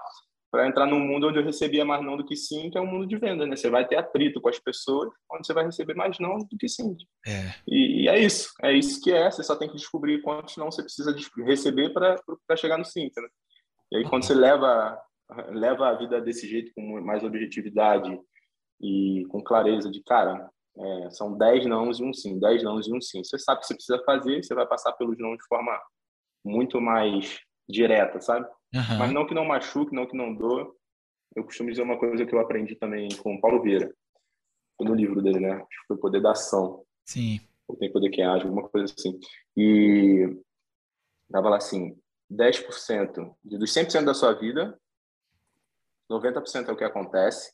para 0.51 0.67
entrar 0.67 0.85
num 0.85 0.99
mundo 0.99 1.27
onde 1.27 1.39
eu 1.39 1.43
recebia 1.43 1.83
mais 1.83 2.03
não 2.05 2.15
do 2.15 2.25
que 2.25 2.35
sim, 2.35 2.69
que 2.69 2.77
é 2.77 2.81
um 2.81 2.85
mundo 2.85 3.07
de 3.07 3.17
venda, 3.17 3.47
né? 3.47 3.55
Você 3.55 3.69
vai 3.69 3.87
ter 3.87 3.95
atrito 3.95 4.39
com 4.39 4.49
as 4.49 4.59
pessoas, 4.59 5.09
onde 5.31 5.47
você 5.47 5.53
vai 5.53 5.65
receber 5.65 5.95
mais 5.95 6.19
não 6.19 6.37
do 6.37 6.57
que 6.57 6.69
sim. 6.69 6.95
É. 7.25 7.53
E, 7.67 8.03
e, 8.03 8.07
é 8.07 8.19
isso, 8.19 8.53
é 8.61 8.71
isso 8.71 9.01
que 9.01 9.11
é. 9.11 9.31
Você 9.31 9.43
só 9.43 9.55
tem 9.55 9.67
que 9.67 9.75
descobrir 9.75 10.21
quantos 10.21 10.55
não 10.57 10.71
você 10.71 10.83
precisa 10.83 11.15
receber 11.45 11.91
para 11.93 12.55
chegar 12.55 12.77
no 12.77 12.85
sim, 12.85 13.09
né? 13.17 13.27
E 13.91 13.97
aí 13.97 14.03
quando 14.03 14.23
você 14.23 14.33
leva 14.33 14.97
leva 15.49 15.87
a 15.87 15.95
vida 15.95 16.21
desse 16.21 16.47
jeito 16.47 16.71
com 16.73 17.01
mais 17.01 17.23
objetividade 17.23 18.19
e 18.81 19.23
com 19.29 19.43
clareza 19.43 19.89
de 19.89 20.03
cara, 20.03 20.49
é, 20.77 21.09
são 21.11 21.37
10 21.37 21.65
nãos 21.65 21.99
e 21.99 22.03
um 22.03 22.13
sim, 22.13 22.39
10 22.39 22.63
nãos 22.63 22.87
e 22.87 22.93
um 22.93 23.01
sim. 23.01 23.23
Você 23.23 23.39
sabe 23.39 23.57
o 23.57 23.61
que 23.61 23.67
você 23.67 23.75
precisa 23.75 24.03
fazer, 24.03 24.43
você 24.43 24.53
vai 24.53 24.67
passar 24.67 24.91
pelos 24.93 25.17
não 25.17 25.35
de 25.35 25.45
forma 25.47 25.79
muito 26.43 26.79
mais 26.81 27.39
direta, 27.67 28.19
sabe? 28.21 28.45
Uhum. 28.73 28.97
Mas 28.99 29.11
não 29.11 29.25
que 29.25 29.33
não 29.33 29.45
machuque, 29.45 29.95
não 29.95 30.05
que 30.05 30.17
não 30.17 30.33
doa. 30.33 30.71
Eu 31.35 31.43
costumo 31.43 31.69
dizer 31.69 31.81
uma 31.81 31.97
coisa 31.97 32.25
que 32.25 32.35
eu 32.35 32.39
aprendi 32.39 32.75
também 32.75 33.09
com 33.17 33.35
o 33.35 33.41
Paulo 33.41 33.61
Vieira, 33.61 33.93
no 34.79 34.93
livro 34.93 35.21
dele, 35.21 35.39
né? 35.39 35.53
Acho 35.53 35.67
que 35.67 35.87
foi 35.87 35.97
o 35.97 35.99
Poder 35.99 36.21
da 36.21 36.31
Ação. 36.31 36.83
Sim. 37.05 37.39
Ou 37.67 37.75
Tem 37.77 37.91
Poder 37.91 38.09
Quem 38.09 38.25
Age, 38.25 38.43
alguma 38.43 38.67
coisa 38.67 38.93
assim. 38.93 39.17
E 39.57 40.37
dava 41.29 41.49
lá 41.49 41.57
assim, 41.57 41.97
10% 42.31 43.33
dos 43.43 43.73
100% 43.73 44.03
da 44.03 44.13
sua 44.13 44.33
vida, 44.33 44.79
90% 46.09 46.69
é 46.69 46.71
o 46.71 46.77
que 46.77 46.83
acontece, 46.83 47.51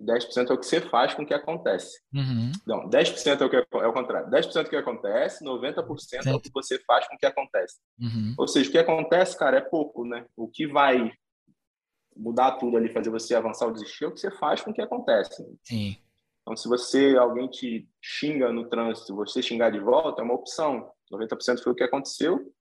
10% 0.00 0.50
é 0.50 0.54
o 0.54 0.58
que 0.58 0.66
você 0.66 0.80
faz 0.80 1.14
com 1.14 1.22
o 1.22 1.26
que 1.26 1.34
acontece. 1.34 2.00
Uhum. 2.14 2.52
Não, 2.66 2.88
10% 2.88 3.40
é 3.40 3.44
o 3.44 3.50
que 3.50 3.56
é 3.56 3.86
o 3.86 3.92
contrário. 3.92 4.30
10% 4.30 4.56
é 4.56 4.60
o 4.60 4.68
que 4.68 4.76
acontece, 4.76 5.44
90% 5.44 6.26
é 6.26 6.34
o 6.34 6.40
que 6.40 6.50
você 6.52 6.78
faz 6.80 7.06
com 7.08 7.16
o 7.16 7.18
que 7.18 7.26
acontece. 7.26 7.78
Uhum. 8.00 8.34
Ou 8.38 8.46
seja, 8.46 8.68
o 8.68 8.72
que 8.72 8.78
acontece, 8.78 9.36
cara, 9.36 9.58
é 9.58 9.60
pouco, 9.60 10.04
né? 10.04 10.24
O 10.36 10.48
que 10.48 10.66
vai 10.66 11.10
mudar 12.16 12.52
tudo 12.52 12.76
ali, 12.76 12.92
fazer 12.92 13.10
você 13.10 13.34
avançar 13.34 13.66
ou 13.66 13.72
desistir, 13.72 14.04
é 14.04 14.08
o 14.08 14.12
que 14.12 14.20
você 14.20 14.30
faz 14.30 14.60
com 14.60 14.70
o 14.70 14.74
que 14.74 14.82
acontece. 14.82 15.44
Sim. 15.64 15.96
Então, 16.42 16.56
se 16.56 16.68
você, 16.68 17.16
alguém 17.16 17.48
te 17.48 17.88
xinga 18.00 18.52
no 18.52 18.68
trânsito, 18.68 19.14
você 19.14 19.42
xingar 19.42 19.70
de 19.70 19.78
volta, 19.78 20.22
é 20.22 20.24
uma 20.24 20.34
opção. 20.34 20.90
90% 21.12 21.62
foi 21.62 21.72
o 21.72 21.74
que 21.74 21.84
aconteceu, 21.84 22.52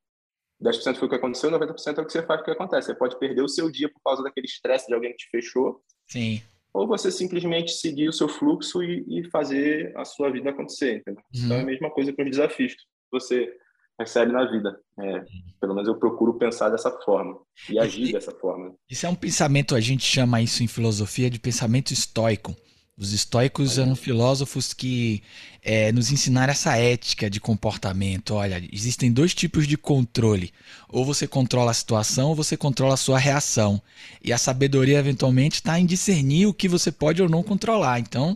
10% 0.64 0.96
foi 0.96 1.08
o 1.08 1.10
que 1.10 1.16
aconteceu, 1.16 1.52
90% 1.52 1.98
é 1.98 2.02
o 2.02 2.06
que 2.06 2.12
você 2.12 2.24
faz 2.24 2.42
o 2.42 2.44
que 2.44 2.52
acontece. 2.52 2.88
Você 2.88 2.96
pode 2.96 3.18
perder 3.20 3.42
o 3.42 3.48
seu 3.48 3.70
dia 3.70 3.90
por 3.90 4.02
causa 4.04 4.24
daquele 4.24 4.48
estresse 4.48 4.88
de 4.88 4.94
alguém 4.94 5.12
que 5.12 5.18
te 5.18 5.30
fechou. 5.30 5.82
Sim 6.08 6.42
ou 6.78 6.88
você 6.88 7.12
simplesmente 7.12 7.72
seguir 7.72 8.08
o 8.08 8.14
seu 8.14 8.30
fluxo 8.30 8.84
e, 8.84 9.04
e 9.08 9.24
fazer 9.32 9.92
a 9.98 10.06
sua 10.06 10.30
vida 10.32 10.52
acontecer. 10.52 10.98
Entendeu? 10.98 11.24
Uhum. 11.34 11.46
Então 11.46 11.58
é 11.58 11.62
a 11.62 11.66
mesma 11.66 11.90
coisa 11.90 12.14
com 12.14 12.22
os 12.22 12.30
desafios 12.30 12.74
que 12.76 12.84
você 13.12 13.52
recebe 14.00 14.32
na 14.32 14.46
vida. 14.46 14.80
É, 15.00 15.26
pelo 15.60 15.74
menos 15.74 15.88
eu 15.88 15.96
procuro 15.96 16.36
pensar 16.36 16.70
dessa 16.70 16.92
forma 17.02 17.40
e 17.68 17.80
agir 17.80 18.10
e, 18.10 18.12
dessa 18.14 18.32
forma. 18.32 18.76
Isso 18.88 19.08
é 19.08 19.10
um 19.10 19.16
pensamento, 19.16 19.74
a 19.74 19.80
gente 19.80 20.04
chama 20.04 20.40
isso 20.40 20.62
em 20.62 20.68
filosofia 20.68 21.32
de 21.32 21.40
pensamento 21.40 21.92
estoico. 21.92 22.56
Os 23.00 23.14
estoicos 23.14 23.78
eram 23.78 23.96
filósofos 23.96 24.74
que 24.74 25.22
é, 25.62 25.92
nos 25.92 26.12
ensinaram 26.12 26.52
essa 26.52 26.76
ética 26.78 27.30
de 27.30 27.40
comportamento. 27.40 28.34
Olha, 28.34 28.60
existem 28.74 29.14
dois 29.14 29.36
tipos 29.36 29.68
de 29.68 29.78
controle. 29.78 30.52
Ou 30.90 31.06
você 31.06 31.28
controla 31.28 31.70
a 31.70 31.76
situação, 31.76 32.30
ou 32.30 32.36
você 32.36 32.58
controla 32.58 32.96
a 32.96 32.98
sua 32.98 33.20
reação. 33.20 33.80
E 34.24 34.34
a 34.34 34.38
sabedoria, 34.40 34.98
eventualmente, 34.98 35.58
está 35.58 35.80
em 35.80 35.86
discernir 35.86 36.48
o 36.48 36.54
que 36.54 36.68
você 36.68 36.92
pode 36.92 37.22
ou 37.22 37.30
não 37.30 37.44
controlar. 37.44 38.00
Então, 38.00 38.36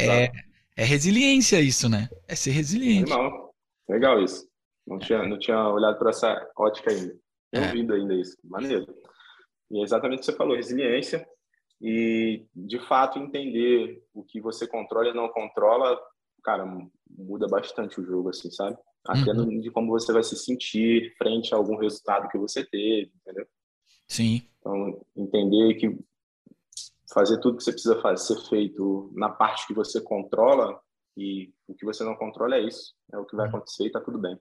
é, 0.00 0.32
é, 0.74 0.84
resiliência 0.84 1.60
isso, 1.60 1.86
né? 1.86 2.08
É 2.26 2.34
ser 2.34 2.52
resiliente. 2.52 3.10
Legal, 3.10 3.54
Legal 3.90 4.22
isso. 4.22 4.48
Não 4.86 4.98
tinha, 4.98 5.22
não 5.28 5.38
tinha 5.38 5.68
olhado 5.68 5.98
para 5.98 6.08
essa 6.08 6.50
ótica 6.56 6.90
ainda. 6.90 7.14
Tenho 7.52 7.64
é. 7.64 7.66
ouvido 7.66 7.92
ainda 7.92 8.14
isso. 8.14 8.38
Maneiro. 8.42 8.86
E 9.70 9.80
é 9.80 9.82
exatamente 9.82 10.16
o 10.16 10.20
que 10.20 10.26
você 10.26 10.32
falou, 10.32 10.56
resiliência 10.56 11.28
e 11.80 12.46
de 12.54 12.78
fato 12.86 13.18
entender 13.18 14.02
o 14.12 14.22
que 14.24 14.40
você 14.40 14.66
controla 14.66 15.08
e 15.08 15.14
não 15.14 15.28
controla, 15.28 15.98
cara, 16.42 16.66
muda 17.08 17.46
bastante 17.46 18.00
o 18.00 18.04
jogo, 18.04 18.30
assim, 18.30 18.50
sabe? 18.50 18.76
Até 19.06 19.32
uhum. 19.32 19.60
de 19.60 19.70
como 19.70 19.88
você 19.90 20.12
vai 20.12 20.22
se 20.22 20.36
sentir 20.36 21.14
frente 21.16 21.54
a 21.54 21.56
algum 21.56 21.76
resultado 21.76 22.28
que 22.28 22.38
você 22.38 22.64
teve, 22.64 23.12
entendeu? 23.20 23.46
Sim. 24.06 24.42
Então, 24.58 25.00
entender 25.16 25.74
que 25.74 25.98
fazer 27.12 27.38
tudo 27.40 27.56
que 27.56 27.64
você 27.64 27.72
precisa 27.72 28.00
fazer 28.00 28.22
ser 28.34 28.48
feito 28.48 29.10
na 29.14 29.30
parte 29.30 29.66
que 29.66 29.74
você 29.74 30.00
controla 30.00 30.78
e 31.16 31.52
o 31.66 31.74
que 31.74 31.84
você 31.84 32.04
não 32.04 32.14
controla 32.16 32.56
é 32.56 32.60
isso, 32.60 32.94
é 33.12 33.18
o 33.18 33.24
que 33.24 33.36
vai 33.36 33.46
uhum. 33.48 33.56
acontecer 33.56 33.86
e 33.86 33.90
tá 33.90 34.00
tudo 34.00 34.18
bem. 34.18 34.38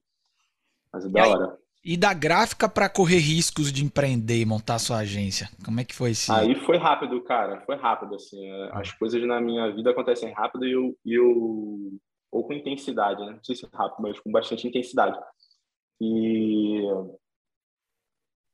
Mas 0.92 1.06
é 1.06 1.10
da 1.10 1.28
hora. 1.28 1.60
E 1.90 1.96
da 1.96 2.14
gráfica 2.14 2.68
para 2.68 2.90
correr 2.90 3.20
riscos 3.20 3.72
de 3.72 3.82
empreender 3.82 4.42
e 4.42 4.46
montar 4.46 4.78
sua 4.78 4.98
agência? 4.98 5.50
Como 5.64 5.80
é 5.80 5.86
que 5.86 5.96
foi 5.96 6.12
isso? 6.12 6.34
Aí 6.34 6.54
foi 6.66 6.76
rápido, 6.76 7.24
cara. 7.24 7.62
Foi 7.62 7.78
rápido, 7.78 8.14
assim. 8.14 8.46
É, 8.46 8.72
as 8.74 8.92
coisas 8.92 9.26
na 9.26 9.40
minha 9.40 9.74
vida 9.74 9.92
acontecem 9.92 10.34
rápido 10.34 10.66
e 10.66 10.74
eu, 10.74 10.98
eu... 11.06 11.98
Ou 12.30 12.46
com 12.46 12.52
intensidade, 12.52 13.26
né? 13.26 13.32
Não 13.32 13.44
sei 13.44 13.56
se 13.56 13.66
é 13.66 13.70
rápido, 13.72 14.02
mas 14.02 14.20
com 14.20 14.30
bastante 14.30 14.68
intensidade. 14.68 15.18
E... 16.02 16.82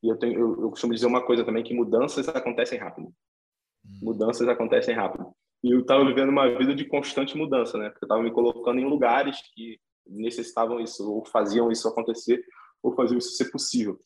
E 0.03 0.09
eu, 0.09 0.15
tenho, 0.15 0.33
eu, 0.33 0.61
eu 0.61 0.69
costumo 0.69 0.93
dizer 0.93 1.07
uma 1.07 1.25
coisa 1.25 1.43
também, 1.43 1.63
que 1.63 1.73
mudanças 1.73 2.29
acontecem 2.29 2.77
rápido. 2.77 3.07
Hum. 3.07 3.99
Mudanças 4.03 4.47
acontecem 4.47 4.93
rápido. 4.93 5.33
E 5.63 5.71
eu 5.71 5.79
estava 5.79 6.05
vivendo 6.05 6.29
uma 6.29 6.55
vida 6.55 6.75
de 6.75 6.85
constante 6.85 7.35
mudança, 7.35 7.79
né? 7.79 7.89
Porque 7.89 8.05
eu 8.05 8.07
estava 8.07 8.21
me 8.21 8.31
colocando 8.31 8.79
em 8.79 8.85
lugares 8.85 9.41
que 9.55 9.79
necessitavam 10.05 10.79
isso, 10.79 11.11
ou 11.11 11.25
faziam 11.25 11.71
isso 11.71 11.87
acontecer, 11.87 12.43
ou 12.83 12.93
faziam 12.93 13.17
isso 13.17 13.37
ser 13.37 13.49
possível. 13.49 13.97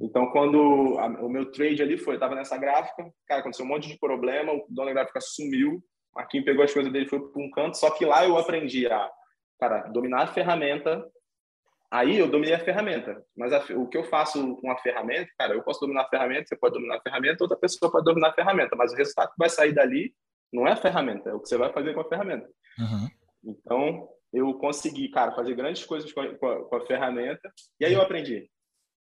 Então, 0.00 0.30
quando 0.30 0.98
a, 0.98 1.06
o 1.22 1.28
meu 1.28 1.52
trade 1.52 1.82
ali 1.82 1.96
foi, 1.96 2.14
eu 2.14 2.16
estava 2.16 2.34
nessa 2.34 2.56
gráfica, 2.56 3.08
cara, 3.28 3.40
aconteceu 3.40 3.64
um 3.64 3.68
monte 3.68 3.88
de 3.88 3.98
problema, 3.98 4.52
o 4.52 4.66
dono 4.68 4.88
da 4.88 4.94
gráfica 4.94 5.20
sumiu, 5.20 5.84
a 6.16 6.24
Kim 6.24 6.42
pegou 6.42 6.64
as 6.64 6.72
coisas 6.72 6.92
dele 6.92 7.08
foi 7.08 7.20
para 7.20 7.42
um 7.42 7.50
canto, 7.50 7.76
só 7.76 7.90
que 7.90 8.04
lá 8.04 8.26
eu 8.26 8.36
aprendi 8.36 8.86
a, 8.86 9.10
cara, 9.60 9.82
dominar 9.88 10.22
a 10.22 10.26
ferramenta, 10.26 11.04
aí 11.92 12.18
eu 12.18 12.28
dominei 12.28 12.54
a 12.54 12.64
ferramenta, 12.64 13.22
mas 13.36 13.52
a, 13.52 13.58
o 13.76 13.88
que 13.88 13.96
eu 13.96 14.04
faço 14.04 14.56
com 14.56 14.70
a 14.70 14.78
ferramenta, 14.78 15.30
cara, 15.38 15.54
eu 15.54 15.62
posso 15.62 15.80
dominar 15.80 16.02
a 16.02 16.08
ferramenta, 16.08 16.46
você 16.46 16.56
pode 16.56 16.74
dominar 16.74 16.96
a 16.96 17.02
ferramenta, 17.02 17.44
outra 17.44 17.58
pessoa 17.58 17.90
pode 17.90 18.04
dominar 18.04 18.30
a 18.30 18.34
ferramenta, 18.34 18.74
mas 18.76 18.92
o 18.92 18.96
resultado 18.96 19.30
que 19.30 19.38
vai 19.38 19.48
sair 19.48 19.72
dali 19.72 20.12
não 20.52 20.66
é 20.66 20.72
a 20.72 20.76
ferramenta, 20.76 21.30
é 21.30 21.34
o 21.34 21.40
que 21.40 21.48
você 21.48 21.56
vai 21.56 21.72
fazer 21.72 21.94
com 21.94 22.00
a 22.00 22.08
ferramenta. 22.08 22.48
Uhum. 22.78 23.08
Então, 23.44 24.08
eu 24.34 24.52
consegui, 24.54 25.08
cara, 25.08 25.34
fazer 25.34 25.54
grandes 25.54 25.84
coisas 25.84 26.12
com 26.12 26.20
a, 26.20 26.34
com 26.36 26.46
a, 26.46 26.64
com 26.64 26.76
a 26.76 26.86
ferramenta, 26.86 27.52
e 27.78 27.84
aí 27.84 27.92
eu 27.92 28.02
aprendi 28.02 28.50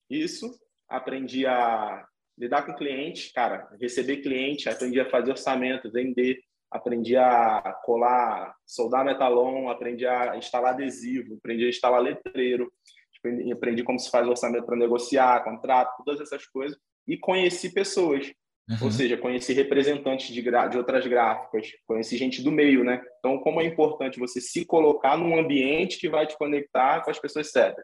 isso, 0.10 0.50
aprendi 0.89 1.46
a 1.46 2.06
lidar 2.38 2.63
com 2.65 2.74
cliente, 2.74 3.32
cara, 3.32 3.70
receber 3.80 4.18
cliente, 4.18 4.68
aprendi 4.68 5.00
a 5.00 5.10
fazer 5.10 5.32
orçamento, 5.32 5.92
vender, 5.92 6.39
aprendi 6.72 7.15
a 7.15 7.62
colar, 7.84 8.56
soldar 8.65 9.06
metalon, 9.06 9.70
aprendi 9.70 10.08
a 10.08 10.38
instalar 10.38 10.74
adesivo, 10.74 11.36
aprendi 11.36 11.65
a 11.65 11.70
instalar 11.70 12.02
letreiro, 12.02 12.72
aprendi, 13.18 13.52
aprendi 13.52 13.84
como 13.84 14.00
se 14.00 14.10
faz 14.10 14.28
orçamento 14.28 14.65
para 14.65 14.78
negociar, 14.78 15.44
contrato, 15.44 16.04
todas 16.04 16.22
essas 16.22 16.46
coisas, 16.48 16.78
e 17.08 17.18
conheci 17.18 17.74
pessoas. 17.74 18.32
Uhum. 18.69 18.77
Ou 18.84 18.91
seja, 18.91 19.17
conheci 19.17 19.51
representantes 19.53 20.27
de, 20.27 20.43
de 20.43 20.77
outras 20.77 21.08
gráficas, 21.08 21.71
conheci 21.88 22.17
gente 22.17 22.43
do 22.43 22.51
meio, 22.51 22.84
né? 22.84 23.01
Então, 23.17 23.39
como 23.39 23.60
é 23.60 23.65
importante 23.65 24.19
você 24.19 24.39
se 24.39 24.63
colocar 24.63 25.17
num 25.17 25.39
ambiente 25.39 25.97
que 25.97 26.08
vai 26.08 26.27
te 26.27 26.38
conectar 26.38 27.01
com 27.01 27.10
as 27.10 27.17
pessoas 27.17 27.51
certas. 27.51 27.84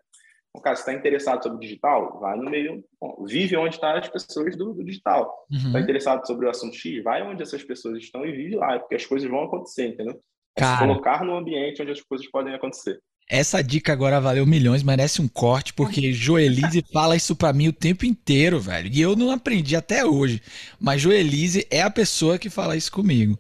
Então, 0.49 0.61
cara, 0.61 0.75
se 0.75 0.83
está 0.83 0.93
interessado 0.93 1.41
sobre 1.41 1.57
o 1.57 1.59
digital, 1.59 2.19
vai 2.19 2.37
no 2.37 2.49
meio, 2.49 2.83
bom, 3.01 3.25
vive 3.25 3.57
onde 3.57 3.75
estão 3.75 3.91
tá 3.91 3.97
as 3.97 4.07
pessoas 4.07 4.55
do, 4.55 4.73
do 4.73 4.83
digital. 4.83 5.33
Está 5.51 5.69
uhum. 5.69 5.83
interessado 5.83 6.25
sobre 6.27 6.45
o 6.45 6.49
assunto 6.49 6.75
X, 6.75 7.03
vai 7.03 7.23
onde 7.23 7.41
essas 7.41 7.63
pessoas 7.63 7.97
estão 7.97 8.23
e 8.23 8.31
vive 8.31 8.55
lá, 8.55 8.77
porque 8.77 8.95
as 8.95 9.05
coisas 9.05 9.29
vão 9.29 9.43
acontecer, 9.43 9.87
entendeu? 9.87 10.21
É 10.55 10.63
se 10.63 10.77
colocar 10.77 11.25
no 11.25 11.35
ambiente 11.35 11.81
onde 11.81 11.91
as 11.91 12.01
coisas 12.01 12.29
podem 12.29 12.53
acontecer. 12.53 13.01
Essa 13.27 13.63
dica 13.63 13.91
agora 13.91 14.21
valeu 14.21 14.45
milhões, 14.45 14.83
merece 14.83 15.21
um 15.21 15.27
corte, 15.27 15.73
porque 15.73 16.11
Joelise 16.13 16.85
fala 16.93 17.15
isso 17.15 17.35
para 17.35 17.53
mim 17.53 17.67
o 17.67 17.73
tempo 17.73 18.05
inteiro, 18.05 18.59
velho. 18.59 18.89
E 18.91 19.01
eu 19.01 19.15
não 19.15 19.31
aprendi 19.31 19.75
até 19.75 20.05
hoje. 20.05 20.41
Mas 20.79 21.01
Joelise 21.01 21.67
é 21.71 21.81
a 21.81 21.89
pessoa 21.89 22.38
que 22.38 22.49
fala 22.49 22.77
isso 22.77 22.91
comigo. 22.91 23.38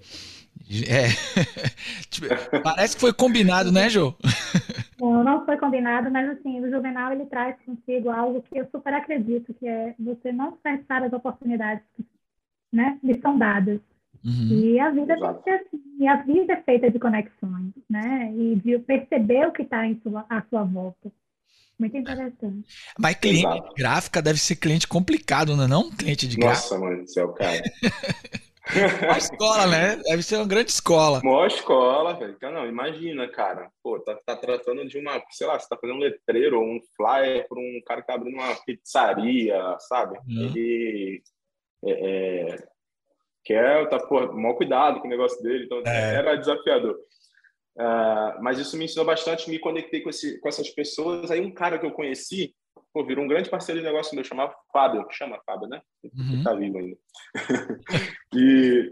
É. 0.87 1.09
Tipo, 2.09 2.27
parece 2.63 2.95
que 2.95 3.01
foi 3.01 3.13
combinado, 3.13 3.71
né, 3.71 3.89
Jô? 3.89 4.15
Não, 4.97 5.25
não 5.25 5.45
foi 5.45 5.57
combinado, 5.57 6.09
mas 6.09 6.29
assim, 6.29 6.61
o 6.61 6.71
Juvenal 6.71 7.11
ele 7.11 7.25
traz 7.25 7.57
consigo 7.65 8.09
algo 8.09 8.41
que 8.41 8.57
eu 8.57 8.65
super 8.71 8.93
acredito, 8.93 9.53
que 9.53 9.67
é 9.67 9.93
você 9.99 10.31
não 10.31 10.51
desperdiçar 10.51 11.03
as 11.03 11.11
oportunidades 11.11 11.83
que 11.95 12.05
né, 12.71 12.97
lhe 13.03 13.19
são 13.19 13.37
dadas. 13.37 13.81
Uhum. 14.23 14.47
E 14.51 14.79
a 14.79 14.89
vida 14.91 15.15
tem 15.15 15.33
que 15.33 15.43
ser 15.43 15.49
assim, 15.51 15.81
e 15.99 16.07
a 16.07 16.15
vida 16.23 16.53
é 16.53 16.61
feita 16.61 16.91
de 16.91 16.99
conexões, 16.99 17.73
né? 17.89 18.33
E 18.35 18.55
de 18.55 18.79
perceber 18.79 19.47
o 19.47 19.51
que 19.51 19.63
está 19.63 19.83
à 20.29 20.41
sua 20.49 20.63
volta. 20.63 21.11
Muito 21.77 21.97
interessante. 21.97 22.63
Mas 22.97 23.15
cliente 23.15 23.45
Exato. 23.45 23.69
de 23.69 23.75
gráfica 23.75 24.21
deve 24.21 24.39
ser 24.39 24.55
cliente 24.55 24.87
complicado, 24.87 25.55
não 25.55 25.65
é 25.65 25.67
não? 25.67 25.91
Cliente 25.91 26.27
de 26.27 26.39
Nossa, 26.39 26.47
gráfica. 26.47 26.75
Nossa, 26.75 26.85
mano 26.85 27.03
do 27.03 27.11
céu, 27.11 27.33
cara. 27.33 27.61
Uma 29.03 29.17
escola, 29.17 29.67
né? 29.67 29.95
Deve 29.97 30.23
ser 30.23 30.37
uma 30.37 30.47
grande 30.47 30.71
escola. 30.71 31.21
Uma 31.23 31.45
escola, 31.45 32.15
velho. 32.15 32.33
Então, 32.35 32.51
não, 32.51 32.65
imagina, 32.65 33.27
cara. 33.27 33.69
Pô, 33.83 33.99
tá, 33.99 34.17
tá 34.25 34.35
tratando 34.35 34.87
de 34.87 34.97
uma, 34.97 35.21
sei 35.29 35.45
lá, 35.45 35.59
você 35.59 35.69
tá 35.69 35.77
fazendo 35.77 35.97
um 35.97 36.01
letreiro 36.01 36.59
ou 36.59 36.65
um 36.65 36.79
flyer 36.95 37.47
para 37.47 37.59
um 37.59 37.81
cara 37.85 38.01
que 38.01 38.07
tá 38.07 38.15
abrindo 38.15 38.35
uma 38.35 38.55
pizzaria, 38.65 39.77
sabe? 39.79 40.17
Uhum. 40.27 40.45
Ele 40.45 41.23
é, 41.85 41.91
é, 41.91 42.67
quer, 43.45 43.87
tá, 43.87 43.99
pô, 43.99 44.33
mal 44.33 44.57
cuidado 44.57 44.99
com 44.99 45.07
o 45.07 45.09
negócio 45.09 45.41
dele. 45.41 45.65
Então, 45.65 45.81
é. 45.85 46.15
era 46.15 46.35
desafiador. 46.35 46.97
Uh, 47.77 48.41
mas 48.41 48.57
isso 48.57 48.77
me 48.77 48.85
ensinou 48.85 49.05
bastante, 49.05 49.49
me 49.49 49.59
conectei 49.59 50.01
com, 50.01 50.09
esse, 50.09 50.39
com 50.39 50.49
essas 50.49 50.69
pessoas. 50.69 51.29
Aí 51.29 51.39
um 51.39 51.53
cara 51.53 51.77
que 51.77 51.85
eu 51.85 51.91
conheci, 51.91 52.55
pô, 52.93 53.05
virou 53.05 53.23
um 53.23 53.27
grande 53.27 53.49
parceiro 53.49 53.79
de 53.79 53.85
negócio 53.85 54.15
meu, 54.15 54.23
chamava 54.23 54.55
Fábio, 54.73 55.05
chama 55.11 55.39
Fábio, 55.45 55.67
né? 55.67 55.81
Uhum. 56.03 56.43
Tá 56.43 56.53
vivo 56.53 56.77
ainda. 56.79 56.97
e, 58.33 58.91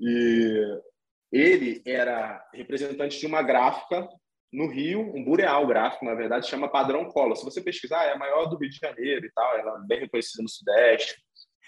e 0.00 0.80
ele 1.32 1.82
era 1.86 2.44
representante 2.52 3.18
de 3.18 3.26
uma 3.26 3.42
gráfica 3.42 4.06
no 4.52 4.68
Rio, 4.68 5.00
um 5.00 5.24
bureal 5.24 5.66
gráfico, 5.66 6.04
na 6.04 6.14
verdade, 6.14 6.48
chama 6.48 6.68
Padrão 6.68 7.06
Cola. 7.06 7.36
Se 7.36 7.44
você 7.44 7.60
pesquisar, 7.60 8.04
é 8.04 8.12
a 8.12 8.18
maior 8.18 8.46
do 8.46 8.56
Rio 8.56 8.70
de 8.70 8.78
Janeiro 8.78 9.26
e 9.26 9.32
tal, 9.32 9.56
ela 9.56 9.80
é 9.82 9.86
bem 9.86 10.00
reconhecida 10.00 10.42
no 10.42 10.48
Sudeste. 10.48 11.16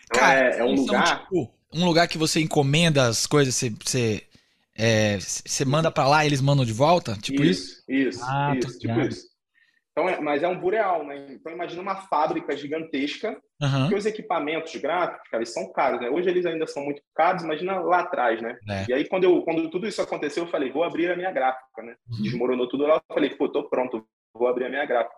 Então, 0.04 0.20
Cara, 0.20 0.54
é, 0.54 0.58
é 0.58 0.64
um 0.64 0.74
lugar... 0.74 1.06
São, 1.06 1.18
tipo, 1.18 1.57
um 1.72 1.84
lugar 1.84 2.08
que 2.08 2.18
você 2.18 2.40
encomenda 2.40 3.06
as 3.06 3.26
coisas, 3.26 3.54
você, 3.54 3.70
você, 3.70 4.22
é, 4.76 5.18
você 5.18 5.64
manda 5.64 5.90
para 5.90 6.08
lá 6.08 6.24
e 6.24 6.28
eles 6.28 6.40
mandam 6.40 6.64
de 6.64 6.72
volta? 6.72 7.16
Tipo 7.16 7.42
isso? 7.42 7.82
Isso, 7.88 8.08
isso, 8.08 8.24
ah, 8.24 8.54
isso 8.56 8.78
tipo 8.78 9.00
isso. 9.00 9.28
Então, 9.98 10.08
é, 10.08 10.20
mas 10.20 10.44
é 10.44 10.48
um 10.48 10.58
bureal, 10.58 11.04
né? 11.04 11.26
Então, 11.30 11.52
imagina 11.52 11.82
uma 11.82 11.96
fábrica 11.96 12.56
gigantesca, 12.56 13.36
uhum. 13.60 13.88
que 13.88 13.96
os 13.96 14.06
equipamentos 14.06 14.74
gráficos, 14.76 15.28
cara, 15.28 15.42
eles 15.42 15.52
são 15.52 15.72
caros, 15.72 16.00
né? 16.00 16.08
Hoje 16.08 16.30
eles 16.30 16.46
ainda 16.46 16.68
são 16.68 16.84
muito 16.84 17.02
caros, 17.16 17.42
imagina 17.42 17.80
lá 17.80 18.00
atrás, 18.00 18.40
né? 18.40 18.56
É. 18.68 18.86
E 18.88 18.94
aí, 18.94 19.08
quando, 19.08 19.24
eu, 19.24 19.42
quando 19.42 19.68
tudo 19.68 19.88
isso 19.88 20.00
aconteceu, 20.00 20.44
eu 20.44 20.50
falei, 20.50 20.70
vou 20.70 20.84
abrir 20.84 21.10
a 21.10 21.16
minha 21.16 21.32
gráfica, 21.32 21.82
né? 21.82 21.96
Uhum. 22.08 22.22
Desmoronou 22.22 22.68
tudo 22.68 22.86
lá, 22.86 22.94
eu 22.94 23.14
falei, 23.14 23.30
pô, 23.30 23.48
tô 23.48 23.68
pronto, 23.68 24.06
vou 24.32 24.46
abrir 24.46 24.66
a 24.66 24.70
minha 24.70 24.86
gráfica. 24.86 25.16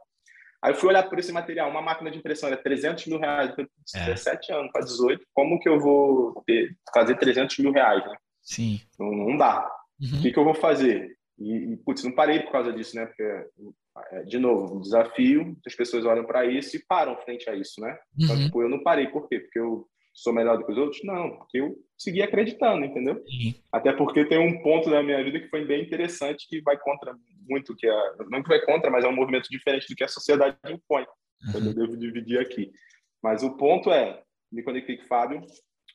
Aí 0.63 0.73
eu 0.73 0.77
fui 0.77 0.91
olhar 0.91 1.09
por 1.09 1.19
esse 1.19 1.33
material, 1.33 1.71
uma 1.71 1.81
máquina 1.81 2.11
de 2.11 2.19
impressão 2.19 2.49
era 2.49 2.63
300 2.63 3.07
mil 3.07 3.19
reais, 3.19 3.51
eu 3.51 3.57
falei, 3.57 3.71
17 3.95 4.53
é. 4.53 4.55
anos 4.55 4.73
para 4.73 4.85
18, 4.85 5.25
como 5.33 5.59
que 5.59 5.69
eu 5.69 5.81
vou 5.81 6.43
ter, 6.47 6.77
fazer 6.93 7.17
300 7.17 7.59
mil 7.59 7.73
reais, 7.73 8.05
né? 8.05 8.17
Sim. 8.43 8.81
Não, 8.99 9.11
não 9.11 9.37
dá. 9.37 9.71
Uhum. 10.01 10.19
O 10.19 10.23
que, 10.23 10.33
que 10.33 10.39
eu 10.39 10.45
vou 10.45 10.55
fazer? 10.55 11.17
E, 11.39 11.73
e, 11.73 11.77
putz, 11.79 12.05
não 12.05 12.13
parei 12.13 12.41
por 12.41 12.53
causa 12.53 12.73
disso, 12.73 12.95
né? 12.97 13.07
Porque 13.07 13.23
é, 14.13 14.23
de 14.23 14.39
novo, 14.39 14.77
um 14.77 14.81
desafio, 14.81 15.57
as 15.67 15.75
pessoas 15.75 16.05
olham 16.05 16.25
para 16.25 16.45
isso 16.45 16.77
e 16.77 16.85
param 16.87 17.17
frente 17.19 17.49
a 17.49 17.55
isso, 17.55 17.81
né? 17.81 17.99
Então, 18.19 18.37
uhum. 18.37 18.45
tipo, 18.45 18.63
eu 18.63 18.69
não 18.69 18.83
parei, 18.83 19.09
por 19.09 19.29
quê? 19.29 19.41
Porque 19.41 19.59
eu 19.59 19.87
sou 20.21 20.33
melhor 20.33 20.59
do 20.59 20.65
que 20.65 20.73
os 20.73 20.79
outros? 20.79 21.03
Não, 21.05 21.37
porque 21.37 21.61
eu 21.61 21.77
segui 21.97 22.23
acreditando, 22.23 22.85
entendeu? 22.85 23.15
Uhum. 23.15 23.55
Até 23.73 23.93
porque 23.93 24.25
tem 24.25 24.39
um 24.39 24.63
ponto 24.63 24.91
da 24.91 25.03
minha 25.03 25.23
vida 25.25 25.41
que 25.41 25.49
foi 25.49 25.65
bem 25.65 25.83
interessante, 25.83 26.47
que 26.49 26.61
vai 26.63 26.79
contra 26.79 27.15
muito, 27.49 27.75
que 27.77 27.89
a, 27.89 28.15
não 28.31 28.43
que 28.43 28.49
vai 28.49 28.61
contra, 28.65 28.91
mas 28.91 29.05
é 29.05 29.09
um 29.09 29.15
movimento 29.15 29.49
diferente 29.49 29.89
do 29.89 29.97
que 29.97 30.05
a 30.05 30.09
sociedade 30.09 30.57
impõe. 30.69 31.05
Uhum. 31.55 31.67
Eu 31.67 31.75
devo 31.75 31.97
dividir 31.97 32.39
aqui. 32.39 32.71
Mas 33.23 33.43
o 33.43 33.57
ponto 33.57 33.91
é, 33.91 34.23
me 34.53 34.63
conectei 34.63 34.97
com 34.97 35.05
o 35.05 35.07
Fábio, 35.07 35.43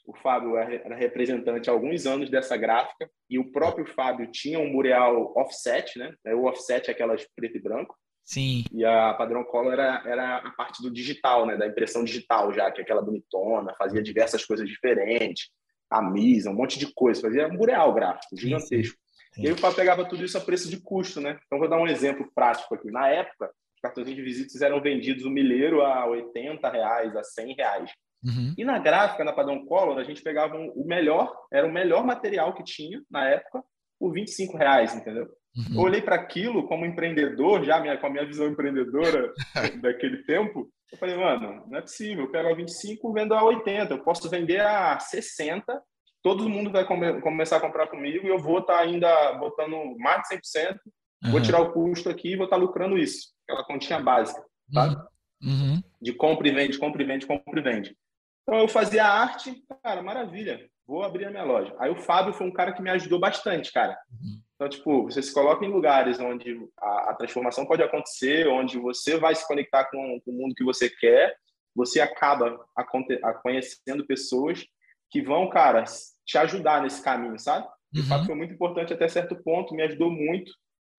o 0.08 0.16
Fábio 0.16 0.56
era 0.58 0.96
representante 0.96 1.70
há 1.70 1.74
alguns 1.74 2.06
anos 2.06 2.30
dessa 2.30 2.56
gráfica 2.56 3.10
e 3.30 3.40
o 3.40 3.52
próprio 3.52 3.86
Fábio 3.86 4.30
tinha 4.32 4.60
um 4.60 4.72
mural 4.72 5.34
offset, 5.36 5.98
né? 5.98 6.14
O 6.36 6.46
offset 6.46 6.90
é 6.90 6.92
aquelas 6.92 7.26
preto 7.36 7.58
e 7.58 7.62
branco. 7.62 7.96
Sim. 8.26 8.64
E 8.74 8.84
a 8.84 9.14
Padrão 9.14 9.44
Color 9.44 9.74
era, 9.74 10.04
era 10.04 10.38
a 10.38 10.50
parte 10.52 10.82
do 10.82 10.92
digital, 10.92 11.46
né? 11.46 11.56
Da 11.56 11.68
impressão 11.68 12.04
digital 12.04 12.52
já, 12.52 12.72
que 12.72 12.82
é 12.82 12.84
aquela 12.84 13.02
bonitona, 13.02 13.76
fazia 13.78 14.02
diversas 14.02 14.44
coisas 14.44 14.68
diferentes, 14.68 15.50
camisa, 15.88 16.50
um 16.50 16.56
monte 16.56 16.80
de 16.80 16.92
coisa, 16.92 17.22
fazia 17.22 17.48
um 17.48 17.54
mural 17.54 17.94
gráfico, 17.94 18.36
gigantesco. 18.36 18.98
Sim. 19.32 19.44
E 19.44 19.48
aí 19.48 19.54
o 19.54 19.58
Fábio 19.58 19.76
pegava 19.76 20.08
tudo 20.08 20.26
isso 20.26 20.38
a 20.38 20.42
preço 20.42 20.70
de 20.70 20.82
custo, 20.82 21.22
né? 21.22 21.38
Então 21.46 21.60
vou 21.60 21.70
dar 21.70 21.78
um 21.78 21.88
exemplo 21.88 22.28
prático 22.34 22.74
aqui. 22.74 22.90
Na 22.90 23.08
época, 23.10 23.52
os 23.76 23.82
cartões 23.82 24.08
de 24.08 24.22
visitas 24.22 24.60
eram 24.62 24.82
vendidos 24.82 25.24
o 25.24 25.30
milheiro 25.30 25.84
a 25.84 26.08
80 26.08 26.68
reais, 26.68 27.16
a 27.16 27.24
100 27.24 27.56
reais. 27.56 27.92
Uhum. 28.24 28.56
E 28.58 28.66
na 28.66 28.80
gráfica, 28.80 29.24
na 29.24 29.34
Padrão 29.34 29.64
Color, 29.66 30.00
a 30.00 30.04
gente 30.04 30.24
pegava 30.24 30.58
um, 30.58 30.70
o 30.70 30.84
melhor, 30.84 31.32
era 31.54 31.68
o 31.68 31.72
melhor 31.72 32.04
material 32.04 32.56
que 32.56 32.64
tinha 32.64 33.04
na 33.12 33.30
época, 33.30 33.64
por 34.00 34.12
25 34.12 34.58
reais, 34.58 34.96
entendeu? 34.96 35.30
Uhum. 35.56 35.76
Eu 35.76 35.82
olhei 35.82 36.02
para 36.02 36.16
aquilo 36.16 36.68
como 36.68 36.86
empreendedor, 36.86 37.64
já 37.64 37.80
minha, 37.80 37.98
com 37.98 38.08
a 38.08 38.10
minha 38.10 38.26
visão 38.26 38.48
empreendedora 38.48 39.34
daquele 39.82 40.24
tempo, 40.24 40.70
eu 40.92 40.98
falei, 40.98 41.16
mano, 41.16 41.66
não 41.68 41.78
é 41.78 41.82
possível, 41.82 42.26
eu 42.26 42.32
pego 42.32 42.50
a 42.50 42.54
25 42.54 43.14
vendo 43.14 43.34
a 43.34 43.44
80, 43.44 43.94
eu 43.94 44.04
posso 44.04 44.30
vender 44.30 44.60
a 44.60 45.00
60, 45.00 45.82
todo 46.22 46.50
mundo 46.50 46.72
vai 46.72 46.86
come, 46.86 47.22
começar 47.22 47.58
a 47.58 47.62
comprar 47.62 47.88
comigo 47.88 48.26
e 48.26 48.30
eu 48.30 48.38
vou 48.38 48.60
estar 48.60 48.78
tá 48.78 48.80
ainda 48.82 49.34
botando 49.34 49.78
mais 49.98 50.22
de 50.28 50.36
100%, 50.36 50.78
uhum. 51.24 51.32
vou 51.32 51.42
tirar 51.42 51.62
o 51.62 51.72
custo 51.72 52.10
aqui 52.10 52.34
e 52.34 52.36
vou 52.36 52.46
estar 52.46 52.58
tá 52.58 52.62
lucrando 52.62 52.98
isso, 52.98 53.30
aquela 53.48 53.66
continha 53.66 54.00
básica, 54.00 54.44
sabe? 54.74 54.96
Uhum. 55.42 55.82
De 56.02 56.14
compra 56.14 56.48
e 56.48 56.52
vende, 56.52 56.78
compra 56.78 57.02
e 57.02 57.06
vende, 57.06 57.26
compra 57.26 57.60
e 57.60 57.64
vende. 57.64 57.98
Então 58.44 58.60
eu 58.60 58.68
fazia 58.68 59.06
arte, 59.06 59.64
cara, 59.84 60.04
maravilha, 60.04 60.70
vou 60.86 61.04
abrir 61.04 61.26
a 61.26 61.32
minha 61.32 61.44
loja. 61.44 61.76
Aí 61.80 61.90
o 61.90 61.96
Fábio 61.96 62.34
foi 62.34 62.46
um 62.46 62.54
cara 62.54 62.74
que 62.74 62.82
me 62.82 62.90
ajudou 62.92 63.20
bastante, 63.20 63.72
cara. 63.72 63.98
Uhum. 64.12 64.42
Então, 64.56 64.70
tipo, 64.70 65.04
você 65.04 65.22
se 65.22 65.34
coloca 65.34 65.66
em 65.66 65.72
lugares 65.72 66.20
onde 66.20 66.58
a, 66.80 67.12
a 67.12 67.14
transformação 67.16 67.66
pode 67.66 67.84
acontecer, 67.84 68.48
onde 68.48 68.80
você 68.80 69.18
vai 69.18 69.36
se 69.36 69.46
conectar 69.46 69.86
com, 69.86 70.20
com 70.22 70.32
o 70.32 70.34
mundo 70.34 70.56
que 70.56 70.64
você 70.64 70.90
quer, 70.90 71.36
você 71.76 72.00
acaba 72.00 72.66
a, 72.76 72.82
a 72.82 73.34
conhecendo 73.34 74.06
pessoas 74.08 74.66
que 75.12 75.22
vão, 75.22 75.50
cara, 75.50 75.84
te 76.26 76.38
ajudar 76.38 76.82
nesse 76.82 77.04
caminho, 77.04 77.38
sabe? 77.38 77.68
Uhum. 77.94 78.02
O 78.02 78.06
Fábio 78.06 78.26
foi 78.26 78.36
muito 78.36 78.54
importante 78.54 78.94
até 78.94 79.08
certo 79.08 79.36
ponto, 79.44 79.76
me 79.76 79.84
ajudou 79.84 80.10
muito, 80.10 80.52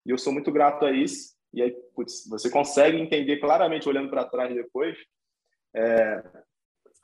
e 0.04 0.10
eu 0.10 0.18
sou 0.18 0.32
muito 0.32 0.52
grato 0.52 0.84
a 0.84 0.92
isso. 0.92 1.34
E 1.52 1.62
aí, 1.62 1.74
putz, 1.94 2.28
você 2.28 2.50
consegue 2.50 2.98
entender 2.98 3.38
claramente, 3.38 3.88
olhando 3.88 4.10
para 4.10 4.26
trás 4.26 4.54
depois, 4.54 4.96
é, 5.74 6.22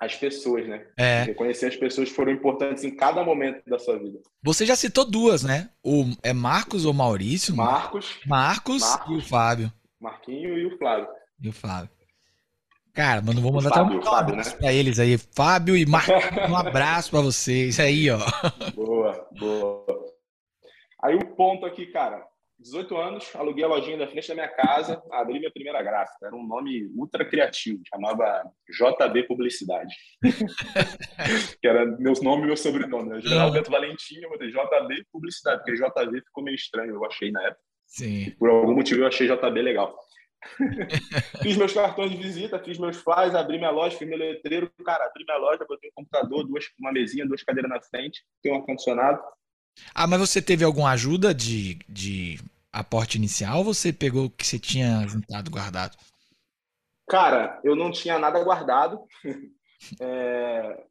as 0.03 0.17
pessoas, 0.17 0.67
né? 0.67 0.85
É. 0.97 1.23
Reconhecer 1.23 1.67
as 1.67 1.77
pessoas 1.77 2.09
que 2.09 2.15
foram 2.17 2.33
importantes 2.33 2.83
em 2.83 2.91
cada 2.91 3.23
momento 3.23 3.63
da 3.71 3.79
sua 3.79 3.97
vida. 3.97 4.19
Você 4.43 4.67
já 4.67 4.75
citou 4.75 5.05
duas, 5.05 5.45
né? 5.45 5.71
O, 5.81 6.07
é 6.25 6.33
Marcos 6.33 6.85
ou 6.85 6.93
Maurício? 6.93 7.55
Marcos. 7.55 8.19
Marcos, 8.27 8.83
Marcos 8.83 9.11
e 9.11 9.17
o 9.17 9.23
Fábio. 9.23 9.73
Marquinho 10.01 10.59
e 10.59 10.67
o 10.67 10.77
Flávio. 10.77 11.07
E 11.41 11.49
o 11.49 11.53
Flávio. 11.53 11.89
Cara, 12.93 13.23
mano, 13.23 13.41
vou 13.41 13.53
mandar 13.53 13.71
Fábio, 13.71 13.87
até 13.87 13.97
um 13.97 14.03
Fábio, 14.03 14.35
abraço 14.35 14.51
né? 14.51 14.57
pra 14.57 14.73
eles 14.73 14.99
aí. 14.99 15.17
Fábio 15.17 15.77
e 15.77 15.87
Marcos, 15.87 16.13
um 16.51 16.57
abraço 16.57 17.11
pra 17.13 17.21
vocês 17.21 17.79
aí, 17.79 18.11
ó. 18.11 18.19
Boa, 18.75 19.29
boa. 19.39 20.05
Aí 21.01 21.15
o 21.15 21.27
ponto 21.37 21.65
aqui, 21.65 21.87
cara, 21.87 22.27
18 22.63 22.97
anos, 22.97 23.35
aluguei 23.35 23.65
a 23.65 23.69
lojinha 23.69 23.99
da 23.99 24.07
frente 24.07 24.29
da 24.29 24.35
minha 24.35 24.49
casa, 24.49 25.03
abri 25.11 25.39
minha 25.39 25.51
primeira 25.51 25.83
gráfica. 25.83 26.27
Era 26.27 26.37
um 26.37 26.47
nome 26.47 26.87
ultra 26.95 27.25
criativo, 27.25 27.83
chamava 27.89 28.45
JB 28.69 29.25
Publicidade. 29.25 29.95
que 31.61 31.67
era 31.67 31.85
meu 31.85 32.13
nome 32.23 32.45
e 32.45 32.47
meu 32.47 32.57
sobrenome. 32.57 33.11
Né? 33.11 33.21
General 33.21 33.51
Beto 33.51 33.71
Valentim, 33.71 34.21
eu 34.23 34.31
botei 34.31 34.49
JB 34.49 35.07
Publicidade, 35.13 35.63
porque 35.65 35.75
JB 35.75 36.21
ficou 36.23 36.45
meio 36.45 36.55
estranho, 36.55 36.95
eu 36.95 37.05
achei 37.05 37.31
na 37.33 37.43
época. 37.43 37.63
Sim. 37.87 38.23
E 38.23 38.31
por 38.31 38.49
algum 38.49 38.75
motivo 38.75 39.03
eu 39.03 39.07
achei 39.07 39.27
JB 39.27 39.61
legal. 39.61 39.95
fiz 41.43 41.57
meus 41.57 41.73
cartões 41.73 42.11
de 42.11 42.17
visita, 42.17 42.59
fiz 42.59 42.79
meus 42.79 42.97
flyers, 42.97 43.35
abri 43.35 43.59
minha 43.59 43.71
loja, 43.71 43.97
fiz 43.97 44.09
meu 44.09 44.19
letreiro. 44.19 44.71
Cara, 44.85 45.07
abri 45.07 45.25
minha 45.25 45.39
loja, 45.39 45.65
botei 45.69 45.91
um 45.91 45.95
computador, 45.95 46.45
duas, 46.45 46.65
uma 46.79 46.93
mesinha, 46.93 47.27
duas 47.27 47.43
cadeiras 47.43 47.71
na 47.71 47.81
frente, 47.81 48.25
tem 48.43 48.53
um 48.53 48.57
ar-condicionado. 48.57 49.21
Ah, 49.95 50.07
mas 50.07 50.21
você 50.21 50.41
teve 50.41 50.65
alguma 50.65 50.91
ajuda 50.91 51.35
de, 51.35 51.79
de 51.89 52.39
aporte 52.73 53.19
inicial 53.19 53.59
ou 53.59 53.65
você 53.65 53.93
pegou 53.93 54.27
o 54.27 54.31
que 54.31 54.47
você 54.47 54.59
tinha 54.59 55.07
juntado, 55.07 55.51
guardado? 55.51 55.97
Cara, 57.09 57.61
eu 57.63 57.77
não 57.77 57.91
tinha 57.91 58.19
nada 58.19 58.43
guardado. 58.43 59.01
É... 60.01 60.85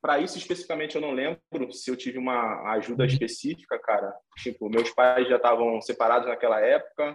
Para 0.00 0.18
isso, 0.18 0.38
especificamente, 0.38 0.94
eu 0.94 1.00
não 1.02 1.10
lembro 1.10 1.70
se 1.70 1.90
eu 1.90 1.94
tive 1.94 2.16
uma 2.16 2.72
ajuda 2.72 3.02
uhum. 3.02 3.08
específica, 3.10 3.78
cara. 3.78 4.14
Tipo, 4.38 4.70
meus 4.70 4.88
pais 4.88 5.28
já 5.28 5.36
estavam 5.36 5.78
separados 5.82 6.26
naquela 6.26 6.58
época 6.58 7.14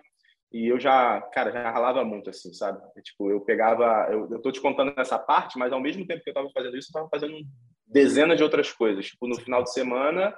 e 0.52 0.68
eu 0.68 0.80
já, 0.80 1.20
cara, 1.34 1.52
já 1.52 1.72
ralava 1.72 2.06
muito, 2.06 2.30
assim, 2.30 2.54
sabe? 2.54 2.80
Tipo, 3.02 3.32
eu 3.32 3.42
pegava... 3.42 4.08
Eu, 4.12 4.30
eu 4.32 4.40
tô 4.40 4.52
te 4.52 4.62
contando 4.62 4.94
essa 4.98 5.18
parte, 5.18 5.58
mas 5.58 5.74
ao 5.74 5.82
mesmo 5.82 6.06
tempo 6.06 6.24
que 6.24 6.30
eu 6.30 6.32
estava 6.32 6.50
fazendo 6.52 6.78
isso, 6.78 6.90
eu 6.90 7.02
estava 7.02 7.10
fazendo 7.10 7.40
dezenas 7.88 8.38
de 8.38 8.44
outras 8.44 8.72
coisas. 8.72 9.08
Tipo, 9.08 9.28
no 9.28 9.42
final 9.42 9.64
de 9.64 9.74
semana, 9.74 10.32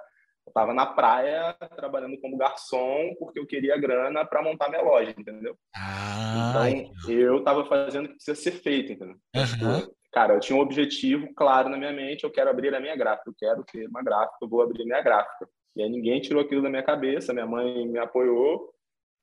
eu 0.45 0.49
estava 0.49 0.73
na 0.73 0.86
praia 0.86 1.56
trabalhando 1.75 2.19
como 2.19 2.38
garçom 2.38 3.15
porque 3.19 3.39
eu 3.39 3.45
queria 3.45 3.77
grana 3.77 4.25
para 4.25 4.41
montar 4.41 4.69
minha 4.69 4.82
loja, 4.82 5.13
entendeu? 5.17 5.56
Ah, 5.75 6.69
então 6.69 7.10
eu 7.10 7.38
estava 7.39 7.65
fazendo 7.65 8.06
o 8.06 8.08
que 8.10 8.15
precisa 8.15 8.36
ser 8.36 8.51
feito, 8.51 8.91
entendeu? 8.91 9.15
Uhum. 9.36 9.93
Cara, 10.12 10.34
eu 10.34 10.39
tinha 10.39 10.58
um 10.58 10.62
objetivo 10.62 11.34
claro 11.36 11.69
na 11.69 11.77
minha 11.77 11.93
mente, 11.93 12.23
eu 12.23 12.32
quero 12.32 12.49
abrir 12.49 12.73
a 12.73 12.80
minha 12.80 12.95
gráfica, 12.95 13.30
eu 13.30 13.36
quero 13.38 13.63
ter 13.63 13.88
uma 13.88 14.04
gráfica, 14.04 14.38
eu 14.41 14.49
vou 14.49 14.62
abrir 14.62 14.82
a 14.82 14.86
minha 14.86 15.01
gráfica. 15.01 15.47
E 15.75 15.84
aí 15.84 15.89
ninguém 15.89 16.19
tirou 16.19 16.41
aquilo 16.41 16.62
da 16.62 16.69
minha 16.69 16.84
cabeça, 16.84 17.34
minha 17.34 17.45
mãe 17.45 17.88
me 17.88 17.99
apoiou, 17.99 18.73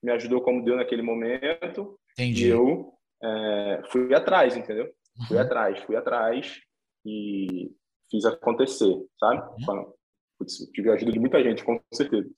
me 0.03 0.13
ajudou 0.13 0.41
como 0.41 0.65
deu 0.65 0.77
naquele 0.77 1.03
momento. 1.03 1.99
Entendi. 2.13 2.47
E 2.47 2.49
eu 2.49 2.95
é, 3.23 3.83
fui 3.91 4.15
atrás, 4.15 4.57
entendeu? 4.57 4.87
Uhum. 4.87 5.27
Fui 5.27 5.39
atrás, 5.39 5.79
fui 5.81 5.97
atrás 5.97 6.59
e 7.05 7.71
fiz 8.11 8.25
acontecer, 8.25 8.95
sabe? 9.19 9.43
Uhum 9.69 9.93
putz, 10.39 10.71
tive 10.73 10.91
a 10.91 10.95
ajuda 10.95 11.13
de 11.13 11.19
muita 11.19 11.43
gente, 11.43 11.65
com 11.65 11.81
certeza. 11.93 12.29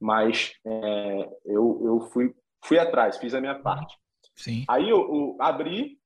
Mas 0.00 0.52
é, 0.66 1.28
eu, 1.44 1.80
eu 1.84 2.00
fui, 2.12 2.34
fui 2.64 2.78
atrás, 2.78 3.16
fiz 3.16 3.34
a 3.34 3.40
minha 3.40 3.54
parte. 3.54 3.96
Sim. 4.34 4.64
Aí 4.68 4.88
eu, 4.88 4.98
eu 4.98 5.36
abri, 5.40 5.98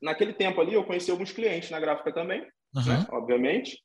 naquele 0.00 0.32
tempo 0.32 0.60
ali 0.60 0.74
eu 0.74 0.84
conheci 0.84 1.10
alguns 1.10 1.32
clientes 1.32 1.70
na 1.70 1.80
gráfica 1.80 2.12
também, 2.12 2.40
uhum. 2.74 2.86
né, 2.86 3.06
obviamente. 3.10 3.78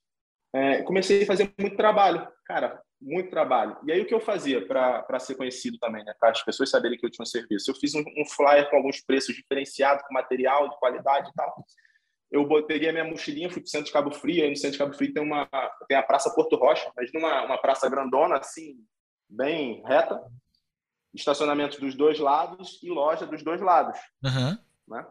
É, 0.53 0.81
comecei 0.83 1.23
a 1.23 1.27
fazer 1.27 1.53
muito 1.59 1.75
trabalho, 1.75 2.27
cara, 2.45 2.81
muito 3.01 3.29
trabalho. 3.29 3.77
E 3.85 3.91
aí 3.91 4.01
o 4.01 4.05
que 4.05 4.13
eu 4.13 4.19
fazia 4.19 4.65
para 4.65 5.19
ser 5.19 5.35
conhecido 5.35 5.77
também, 5.77 6.03
né, 6.05 6.13
para 6.19 6.29
as 6.29 6.43
pessoas 6.43 6.69
saberem 6.69 6.97
que 6.97 7.05
eu 7.05 7.09
tinha 7.09 7.23
um 7.23 7.25
serviço? 7.25 7.69
Eu 7.69 7.75
fiz 7.75 7.93
um, 7.93 7.99
um 7.99 8.25
flyer 8.25 8.69
com 8.69 8.77
alguns 8.77 9.01
preços 9.01 9.35
diferenciados, 9.35 10.03
com 10.07 10.13
material 10.13 10.69
de 10.69 10.79
qualidade 10.79 11.29
e 11.29 11.33
tal 11.33 11.65
eu 12.31 12.47
peguei 12.65 12.89
a 12.89 12.91
minha 12.91 13.03
mochilinha, 13.03 13.49
fui 13.49 13.61
para 13.61 13.67
o 13.67 13.69
centro 13.69 13.87
de 13.87 13.91
Cabo 13.91 14.11
Frio, 14.11 14.43
aí 14.43 14.49
no 14.49 14.55
centro 14.55 14.73
de 14.73 14.77
Cabo 14.77 14.93
Frio 14.93 15.13
tem 15.13 15.23
uma 15.23 15.49
tem 15.87 15.97
a 15.97 16.03
Praça 16.03 16.33
Porto 16.33 16.55
Rocha, 16.55 16.91
mas 16.95 17.11
numa 17.11 17.45
uma 17.45 17.57
praça 17.57 17.89
grandona, 17.89 18.37
assim, 18.37 18.77
bem 19.27 19.83
reta, 19.85 20.21
estacionamento 21.13 21.79
dos 21.79 21.95
dois 21.95 22.19
lados 22.19 22.79
e 22.83 22.89
loja 22.89 23.25
dos 23.25 23.43
dois 23.43 23.61
lados. 23.61 23.99
Uhum. 24.23 24.57
Né? 24.87 25.07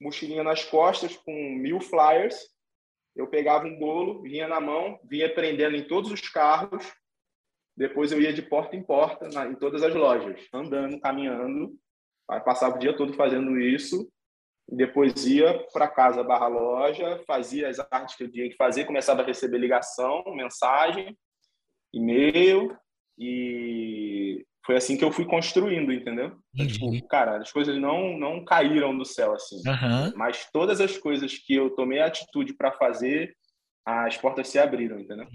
Mochilinha 0.00 0.42
nas 0.42 0.64
costas 0.64 1.16
com 1.16 1.32
mil 1.32 1.80
flyers, 1.80 2.36
eu 3.14 3.28
pegava 3.28 3.66
um 3.66 3.78
bolo, 3.78 4.22
vinha 4.22 4.48
na 4.48 4.60
mão, 4.60 4.98
vinha 5.04 5.32
prendendo 5.32 5.76
em 5.76 5.86
todos 5.86 6.10
os 6.10 6.28
carros, 6.28 6.92
depois 7.76 8.10
eu 8.10 8.20
ia 8.20 8.32
de 8.32 8.42
porta 8.42 8.76
em 8.76 8.82
porta 8.82 9.28
na, 9.28 9.46
em 9.46 9.54
todas 9.54 9.82
as 9.82 9.94
lojas, 9.94 10.40
andando, 10.52 11.00
caminhando, 11.00 11.78
passava 12.44 12.76
o 12.76 12.78
dia 12.78 12.96
todo 12.96 13.12
fazendo 13.14 13.58
isso, 13.58 14.10
depois 14.70 15.26
ia 15.26 15.66
para 15.72 15.88
casa 15.88 16.22
barra 16.22 16.46
loja, 16.46 17.20
fazia 17.26 17.68
as 17.68 17.78
artes 17.90 18.14
que 18.14 18.24
eu 18.24 18.30
tinha 18.30 18.48
que 18.48 18.56
fazer, 18.56 18.84
começava 18.84 19.22
a 19.22 19.24
receber 19.24 19.58
ligação, 19.58 20.22
mensagem, 20.34 21.16
e-mail, 21.92 22.76
e 23.18 24.44
foi 24.64 24.76
assim 24.76 24.96
que 24.96 25.04
eu 25.04 25.10
fui 25.10 25.24
construindo, 25.24 25.92
entendeu? 25.92 26.36
Tipo, 26.54 27.08
cara, 27.08 27.38
as 27.38 27.50
coisas 27.50 27.76
não 27.80 28.16
não 28.16 28.44
caíram 28.44 28.96
do 28.96 29.04
céu 29.04 29.34
assim, 29.34 29.56
uhum. 29.66 30.12
mas 30.16 30.48
todas 30.52 30.80
as 30.80 30.96
coisas 30.96 31.36
que 31.36 31.54
eu 31.54 31.70
tomei 31.70 32.00
a 32.00 32.06
atitude 32.06 32.54
para 32.54 32.72
fazer, 32.72 33.34
as 34.06 34.16
portas 34.16 34.48
se 34.48 34.58
abriram, 34.58 34.98
entendeu? 34.98 35.26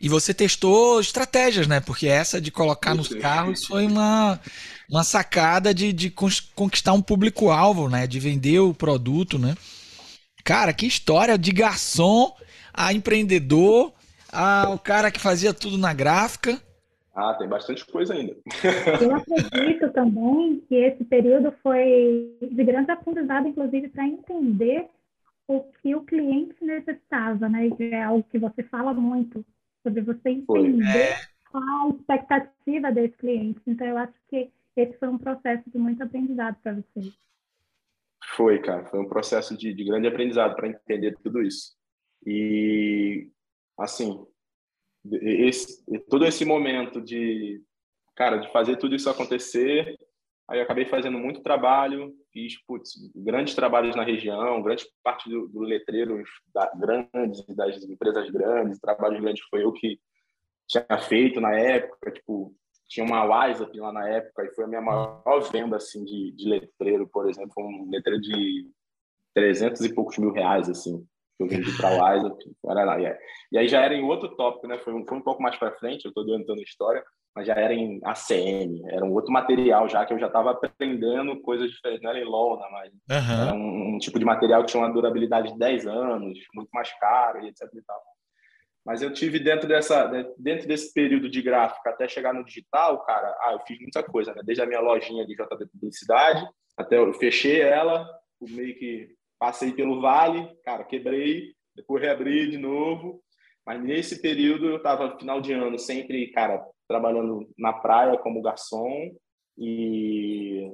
E 0.00 0.08
você 0.08 0.34
testou 0.34 1.00
estratégias, 1.00 1.66
né? 1.66 1.80
Porque 1.80 2.06
essa 2.06 2.40
de 2.40 2.50
colocar 2.50 2.94
nos 2.94 3.08
carros 3.08 3.64
foi 3.64 3.86
uma, 3.86 4.40
uma 4.88 5.04
sacada 5.04 5.72
de, 5.72 5.92
de 5.92 6.10
conquistar 6.10 6.92
um 6.92 7.02
público-alvo, 7.02 7.88
né? 7.88 8.06
De 8.06 8.18
vender 8.18 8.60
o 8.60 8.74
produto, 8.74 9.38
né? 9.38 9.54
Cara, 10.44 10.72
que 10.72 10.86
história 10.86 11.36
de 11.36 11.52
garçom 11.52 12.34
a 12.72 12.92
empreendedor, 12.92 13.92
a 14.32 14.70
o 14.70 14.78
cara 14.78 15.10
que 15.10 15.20
fazia 15.20 15.52
tudo 15.52 15.76
na 15.76 15.92
gráfica. 15.92 16.60
Ah, 17.14 17.34
tem 17.34 17.48
bastante 17.48 17.84
coisa 17.84 18.14
ainda. 18.14 18.36
Eu 19.00 19.14
acredito 19.14 19.90
também 19.92 20.62
que 20.68 20.74
esse 20.74 21.04
período 21.04 21.52
foi 21.62 22.36
de 22.40 22.64
grande 22.64 22.90
aprendizado, 22.90 23.48
inclusive, 23.48 23.88
para 23.88 24.06
entender 24.06 24.86
o 25.50 25.64
que 25.82 25.96
o 25.96 26.04
cliente 26.04 26.64
necessitava, 26.64 27.48
né? 27.48 27.68
Que 27.70 27.84
é 27.92 28.04
algo 28.04 28.22
que 28.22 28.38
você 28.38 28.62
fala 28.62 28.94
muito, 28.94 29.44
sobre 29.82 30.00
você 30.00 30.30
entender 30.30 30.84
é. 30.84 31.16
a 31.52 31.88
expectativa 31.88 32.92
desse 32.92 33.16
cliente. 33.16 33.60
Então, 33.66 33.84
eu 33.84 33.98
acho 33.98 34.14
que 34.28 34.52
esse 34.76 34.96
foi 34.98 35.08
um 35.08 35.18
processo 35.18 35.68
de 35.68 35.76
muito 35.76 36.04
aprendizado 36.04 36.56
para 36.62 36.74
você. 36.74 37.12
Foi, 38.36 38.60
cara. 38.60 38.84
Foi 38.84 39.00
um 39.00 39.08
processo 39.08 39.56
de, 39.56 39.74
de 39.74 39.84
grande 39.84 40.06
aprendizado 40.06 40.54
para 40.54 40.68
entender 40.68 41.16
tudo 41.20 41.42
isso. 41.42 41.76
E, 42.24 43.28
assim, 43.76 44.24
esse, 45.10 45.82
todo 46.08 46.24
esse 46.26 46.44
momento 46.44 47.00
de, 47.00 47.60
cara, 48.14 48.36
de 48.36 48.52
fazer 48.52 48.76
tudo 48.76 48.94
isso 48.94 49.10
acontecer 49.10 49.98
Aí 50.50 50.58
eu 50.58 50.64
acabei 50.64 50.84
fazendo 50.84 51.16
muito 51.16 51.42
trabalho, 51.42 52.12
fiz 52.32 52.60
putz, 52.66 52.94
grandes 53.14 53.54
trabalhos 53.54 53.94
na 53.94 54.02
região, 54.02 54.60
grande 54.60 54.84
parte 55.00 55.30
do, 55.30 55.46
do 55.46 55.60
letreiros 55.60 56.28
da, 56.52 56.68
grandes, 56.74 57.46
das 57.54 57.84
empresas 57.84 58.28
grandes, 58.30 58.80
trabalhos 58.80 59.20
grandes 59.20 59.44
foi 59.48 59.62
eu 59.62 59.72
que 59.72 60.00
tinha 60.66 60.98
feito 60.98 61.40
na 61.40 61.52
época, 61.52 62.10
tipo, 62.10 62.52
tinha 62.88 63.06
uma 63.06 63.24
WhatsApp 63.24 63.78
lá 63.78 63.92
na 63.92 64.08
época 64.08 64.44
e 64.44 64.52
foi 64.52 64.64
a 64.64 64.66
minha 64.66 64.80
maior 64.80 65.40
venda 65.52 65.76
assim 65.76 66.04
de, 66.04 66.32
de 66.32 66.48
letreiro, 66.48 67.06
por 67.06 67.30
exemplo, 67.30 67.54
um 67.58 67.88
letreiro 67.88 68.20
de 68.20 68.68
300 69.32 69.82
e 69.82 69.94
poucos 69.94 70.18
mil 70.18 70.32
reais 70.32 70.68
assim, 70.68 71.06
que 71.36 71.44
eu 71.44 71.46
vendi 71.46 71.76
para 71.76 71.90
a 71.90 71.96
WhatsApp, 71.96 72.56
e 73.52 73.58
aí 73.58 73.68
já 73.68 73.82
era 73.82 73.94
em 73.94 74.02
outro 74.02 74.34
tópico, 74.34 74.66
né? 74.66 74.78
Foi 74.78 74.92
um, 74.92 75.06
foi 75.06 75.16
um 75.16 75.22
pouco 75.22 75.40
mais 75.40 75.56
para 75.56 75.76
frente, 75.78 76.04
eu 76.04 76.08
estou 76.08 76.24
adiantando 76.24 76.58
a 76.58 76.64
história, 76.64 77.04
mas 77.34 77.46
já 77.46 77.54
era 77.54 77.72
em 77.72 78.00
ACM, 78.04 78.82
era 78.88 79.04
um 79.04 79.12
outro 79.12 79.32
material 79.32 79.88
já 79.88 80.04
que 80.04 80.12
eu 80.12 80.18
já 80.18 80.26
estava 80.26 80.50
aprendendo 80.50 81.40
coisas 81.40 81.70
diferentes, 81.70 82.02
não 82.02 82.10
era 82.10 82.20
em 82.20 82.24
lona, 82.24 82.66
mas 82.70 82.92
uhum. 82.92 83.42
era 83.42 83.54
um, 83.54 83.94
um, 83.94 83.98
tipo 83.98 84.18
de 84.18 84.24
material 84.24 84.62
que 84.62 84.72
tinha 84.72 84.82
uma 84.82 84.92
durabilidade 84.92 85.52
de 85.52 85.58
10 85.58 85.86
anos, 85.86 86.38
muito 86.54 86.70
mais 86.72 86.92
caro 86.98 87.44
e 87.44 87.48
etc 87.48 87.68
e 87.72 87.82
tal. 87.82 88.02
Mas 88.84 89.02
eu 89.02 89.12
tive 89.12 89.38
dentro 89.38 89.68
dessa 89.68 90.06
dentro 90.38 90.66
desse 90.66 90.92
período 90.92 91.28
de 91.28 91.42
gráfica 91.42 91.90
até 91.90 92.08
chegar 92.08 92.32
no 92.32 92.44
digital, 92.44 93.04
cara, 93.04 93.28
ah, 93.42 93.52
eu 93.52 93.60
fiz 93.60 93.78
muita 93.78 94.02
coisa, 94.02 94.34
né? 94.34 94.42
Desde 94.44 94.62
a 94.62 94.66
minha 94.66 94.80
lojinha 94.80 95.26
de 95.26 95.34
JB 95.34 95.66
Publicidade, 95.72 96.44
até 96.76 96.96
eu 96.96 97.12
fechei 97.14 97.60
ela, 97.60 98.08
meio 98.40 98.74
que 98.76 99.08
passei 99.38 99.72
pelo 99.72 100.00
vale, 100.00 100.50
cara, 100.64 100.84
quebrei, 100.84 101.54
depois 101.76 102.02
reabri 102.02 102.50
de 102.50 102.58
novo. 102.58 103.22
Mas 103.66 103.82
nesse 103.82 104.20
período 104.20 104.66
eu 104.66 104.76
estava 104.78 105.18
final 105.18 105.40
de 105.40 105.52
ano 105.52 105.78
sempre, 105.78 106.32
cara, 106.32 106.64
trabalhando 106.90 107.48
na 107.56 107.72
praia 107.72 108.18
como 108.18 108.42
garçom 108.42 109.12
e 109.56 110.68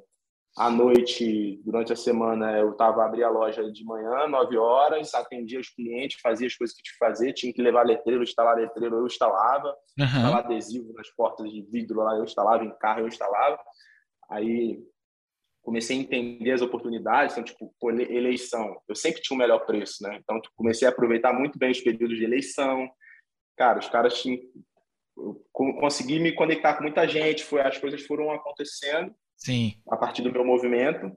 à 0.57 0.70
noite, 0.70 1.61
durante 1.62 1.92
a 1.92 1.96
semana, 1.96 2.57
eu 2.57 2.70
estava 2.70 3.05
abrir 3.05 3.22
a 3.22 3.29
loja 3.29 3.70
de 3.70 3.85
manhã, 3.85 4.26
9 4.26 4.57
horas, 4.57 5.12
atendia 5.12 5.61
os 5.61 5.68
clientes, 5.68 6.18
fazia 6.22 6.46
as 6.46 6.57
coisas 6.57 6.74
que 6.74 6.83
tinha 6.83 6.92
que 6.94 6.98
fazer, 6.98 7.35
tinha 7.35 7.52
que 7.52 7.61
levar 7.61 7.85
letreiro, 7.85 8.22
instalar 8.22 8.57
letreiro, 8.57 8.96
eu 8.96 9.07
instalava, 9.07 9.68
uhum. 9.98 10.07
instalar 10.07 10.38
adesivo 10.38 10.90
nas 10.94 11.11
portas 11.11 11.50
de 11.50 11.61
vidro 11.70 11.98
lá, 11.98 12.16
eu 12.16 12.24
instalava, 12.24 12.64
em 12.64 12.74
carro 12.79 13.00
eu 13.00 13.09
instalava. 13.09 13.59
Aí 14.31 14.83
comecei 15.62 15.98
a 15.98 16.00
entender 16.00 16.52
as 16.52 16.62
oportunidades, 16.62 17.37
então, 17.37 17.44
tipo, 17.44 17.74
eleição, 17.90 18.81
eu 18.88 18.94
sempre 18.94 19.20
tinha 19.20 19.37
o 19.37 19.38
um 19.38 19.42
melhor 19.42 19.66
preço, 19.66 20.02
né? 20.02 20.18
Então, 20.22 20.40
tipo, 20.40 20.55
comecei 20.57 20.88
a 20.88 20.90
aproveitar 20.90 21.35
muito 21.35 21.59
bem 21.59 21.72
os 21.72 21.81
períodos 21.83 22.16
de 22.16 22.24
eleição. 22.24 22.88
Cara, 23.59 23.79
os 23.79 23.88
caras 23.90 24.22
tinham... 24.22 24.40
Eu 25.16 25.42
consegui 25.52 26.18
me 26.18 26.33
conectar 26.33 26.74
com 26.74 26.83
muita 26.83 27.07
gente, 27.09 27.44
foi, 27.44 27.61
as 27.62 27.79
coisas 27.79 28.05
foram 28.05 28.31
acontecendo 28.31 29.14
Sim. 29.37 29.74
a 29.88 29.96
partir 29.96 30.22
do 30.22 30.33
meu 30.33 30.44
movimento, 30.44 31.11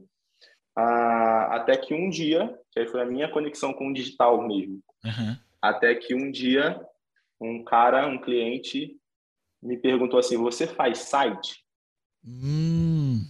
até 0.75 1.75
que 1.75 1.93
um 1.93 2.09
dia, 2.09 2.57
que 2.71 2.79
aí 2.79 2.87
foi 2.87 3.01
a 3.01 3.05
minha 3.05 3.29
conexão 3.29 3.73
com 3.73 3.89
o 3.89 3.93
digital 3.93 4.41
mesmo, 4.47 4.81
uhum. 5.03 5.37
até 5.61 5.93
que 5.95 6.15
um 6.15 6.31
dia 6.31 6.79
um 7.39 7.63
cara, 7.63 8.07
um 8.07 8.19
cliente, 8.19 8.99
me 9.61 9.77
perguntou 9.77 10.19
assim: 10.19 10.37
Você 10.37 10.67
faz 10.67 10.99
site? 10.99 11.63
Hum. 12.25 13.21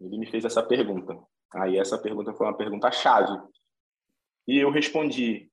Ele 0.00 0.18
me 0.18 0.26
fez 0.26 0.44
essa 0.44 0.62
pergunta. 0.62 1.16
Aí 1.54 1.78
essa 1.78 1.96
pergunta 1.96 2.34
foi 2.34 2.46
uma 2.46 2.56
pergunta 2.56 2.90
chave. 2.90 3.38
E 4.46 4.58
eu 4.58 4.70
respondi: 4.70 5.50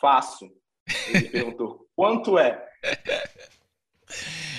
Faço. 0.00 0.48
Ele 1.08 1.28
perguntou: 1.28 1.88
Quanto 1.94 2.38
é? 2.38 2.68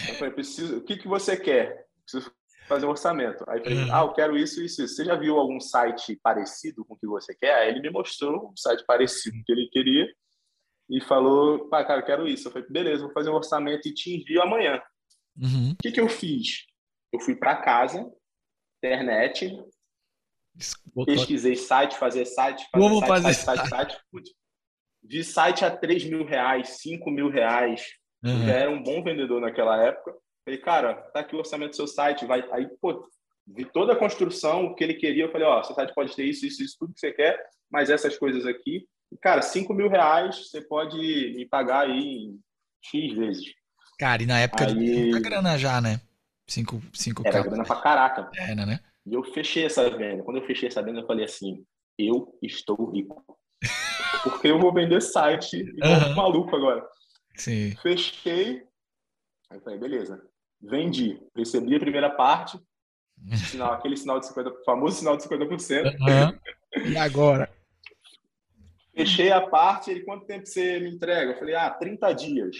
Eu 0.07 0.15
falei: 0.15 0.33
Preciso. 0.33 0.77
O 0.77 0.83
que 0.83 0.97
que 0.97 1.07
você 1.07 1.37
quer? 1.37 1.85
Preciso 2.03 2.31
fazer 2.67 2.85
um 2.85 2.89
orçamento. 2.89 3.43
Aí 3.47 3.59
eu 3.59 3.63
falei: 3.63 3.79
uhum. 3.79 3.95
Ah, 3.95 4.01
eu 4.01 4.13
quero 4.13 4.37
isso, 4.37 4.61
isso, 4.61 4.83
isso. 4.83 4.95
Você 4.95 5.05
já 5.05 5.15
viu 5.15 5.37
algum 5.37 5.59
site 5.59 6.19
parecido 6.21 6.83
com 6.85 6.93
o 6.93 6.97
que 6.97 7.07
você 7.07 7.35
quer? 7.35 7.55
Aí 7.55 7.69
ele 7.69 7.81
me 7.81 7.89
mostrou 7.89 8.51
um 8.51 8.57
site 8.57 8.83
parecido 8.85 9.37
que 9.45 9.51
ele 9.51 9.69
queria 9.71 10.07
e 10.89 11.01
falou: 11.01 11.69
Pá, 11.69 11.83
cara, 11.83 12.01
eu 12.01 12.05
quero 12.05 12.27
isso. 12.27 12.47
Eu 12.47 12.51
falei: 12.51 12.67
Beleza, 12.69 13.03
vou 13.03 13.13
fazer 13.13 13.29
um 13.29 13.35
orçamento 13.35 13.87
e 13.87 13.93
te 13.93 14.15
envio 14.15 14.41
amanhã. 14.41 14.81
Uhum. 15.37 15.71
O 15.71 15.75
que 15.77 15.91
que 15.91 15.99
eu 15.99 16.09
fiz? 16.09 16.65
Eu 17.13 17.19
fui 17.19 17.35
para 17.35 17.55
casa 17.57 18.11
internet, 18.85 19.49
Botou... 20.93 21.13
pesquisei 21.13 21.55
site, 21.55 21.97
fazer 21.97 22.25
site, 22.25 22.67
fazer 22.71 22.83
Como 22.83 22.99
site, 22.99 23.07
fazer 23.07 23.33
site, 23.33 23.57
site, 23.57 23.69
site, 23.69 23.91
site. 24.11 24.35
Vi 25.07 25.23
site 25.23 25.63
a 25.63 25.71
3 25.71 26.05
mil 26.05 26.25
reais, 26.25 26.81
5 26.81 27.09
mil 27.11 27.29
reais. 27.29 27.85
Uhum. 28.23 28.45
Já 28.45 28.53
era 28.53 28.71
um 28.71 28.81
bom 28.81 29.03
vendedor 29.03 29.39
naquela 29.39 29.81
época. 29.83 30.13
Falei, 30.43 30.59
cara, 30.59 30.93
tá 31.13 31.19
aqui 31.19 31.35
o 31.35 31.39
orçamento 31.39 31.71
do 31.71 31.75
seu 31.75 31.87
site. 31.87 32.25
Vai... 32.25 32.43
Aí, 32.51 32.67
pô, 32.81 33.07
vi 33.47 33.65
toda 33.65 33.93
a 33.93 33.95
construção, 33.95 34.65
o 34.65 34.75
que 34.75 34.83
ele 34.83 34.95
queria. 34.95 35.25
Eu 35.25 35.31
falei, 35.31 35.47
ó, 35.47 35.61
seu 35.63 35.75
site 35.75 35.93
pode 35.93 36.15
ter 36.15 36.23
isso, 36.23 36.45
isso, 36.45 36.63
isso, 36.63 36.75
tudo 36.79 36.93
que 36.93 36.99
você 36.99 37.11
quer, 37.11 37.39
mas 37.69 37.89
essas 37.89 38.17
coisas 38.17 38.45
aqui. 38.45 38.85
E, 39.11 39.17
cara, 39.17 39.41
5 39.41 39.73
mil 39.73 39.89
reais 39.89 40.49
você 40.49 40.61
pode 40.61 40.97
me 40.97 41.45
pagar 41.47 41.87
aí 41.87 41.99
em 41.99 42.39
X 42.81 43.13
vezes. 43.15 43.45
Cara, 43.99 44.23
e 44.23 44.25
na 44.25 44.39
época 44.39 44.65
aí... 44.65 44.73
muita 44.73 45.19
grana 45.19 45.57
já, 45.57 45.79
né? 45.79 46.01
5 46.47 46.81
cinco, 46.93 47.23
Era 47.25 47.41
grana 47.41 47.63
pra 47.63 47.81
caraca. 47.81 48.29
Era, 48.35 48.65
né? 48.65 48.79
E 49.05 49.13
eu 49.13 49.23
fechei 49.23 49.65
essa 49.65 49.89
venda. 49.89 50.23
Quando 50.23 50.37
eu 50.37 50.45
fechei 50.45 50.67
essa 50.67 50.81
venda, 50.81 50.99
eu 50.99 51.07
falei 51.07 51.25
assim: 51.25 51.65
eu 51.97 52.37
estou 52.41 52.91
rico. 52.91 53.23
Porque 54.23 54.47
eu 54.47 54.59
vou 54.59 54.73
vender 54.73 55.01
site 55.01 55.57
igual 55.57 55.91
uhum. 55.91 56.11
um 56.11 56.15
maluco 56.15 56.55
agora. 56.55 56.87
Sim. 57.35 57.75
Fechei. 57.81 58.63
Aí 59.49 59.57
eu 59.57 59.61
falei: 59.61 59.79
beleza. 59.79 60.21
Vendi. 60.61 61.19
Recebi 61.35 61.75
a 61.75 61.79
primeira 61.79 62.09
parte. 62.09 62.59
Sinal, 63.49 63.73
aquele 63.73 63.95
sinal 63.95 64.19
de 64.19 64.27
50%, 64.27 64.63
famoso 64.65 64.97
sinal 64.97 65.17
de 65.17 65.23
50%. 65.23 65.85
Uhum. 65.85 66.39
E 66.91 66.97
agora? 66.97 67.49
Fechei 68.93 69.31
a 69.31 69.39
parte. 69.39 69.89
Ele, 69.89 70.03
quanto 70.03 70.25
tempo 70.25 70.45
você 70.45 70.77
me 70.79 70.89
entrega? 70.89 71.31
Eu 71.31 71.39
falei: 71.39 71.55
ah, 71.55 71.69
30 71.69 72.13
dias. 72.13 72.57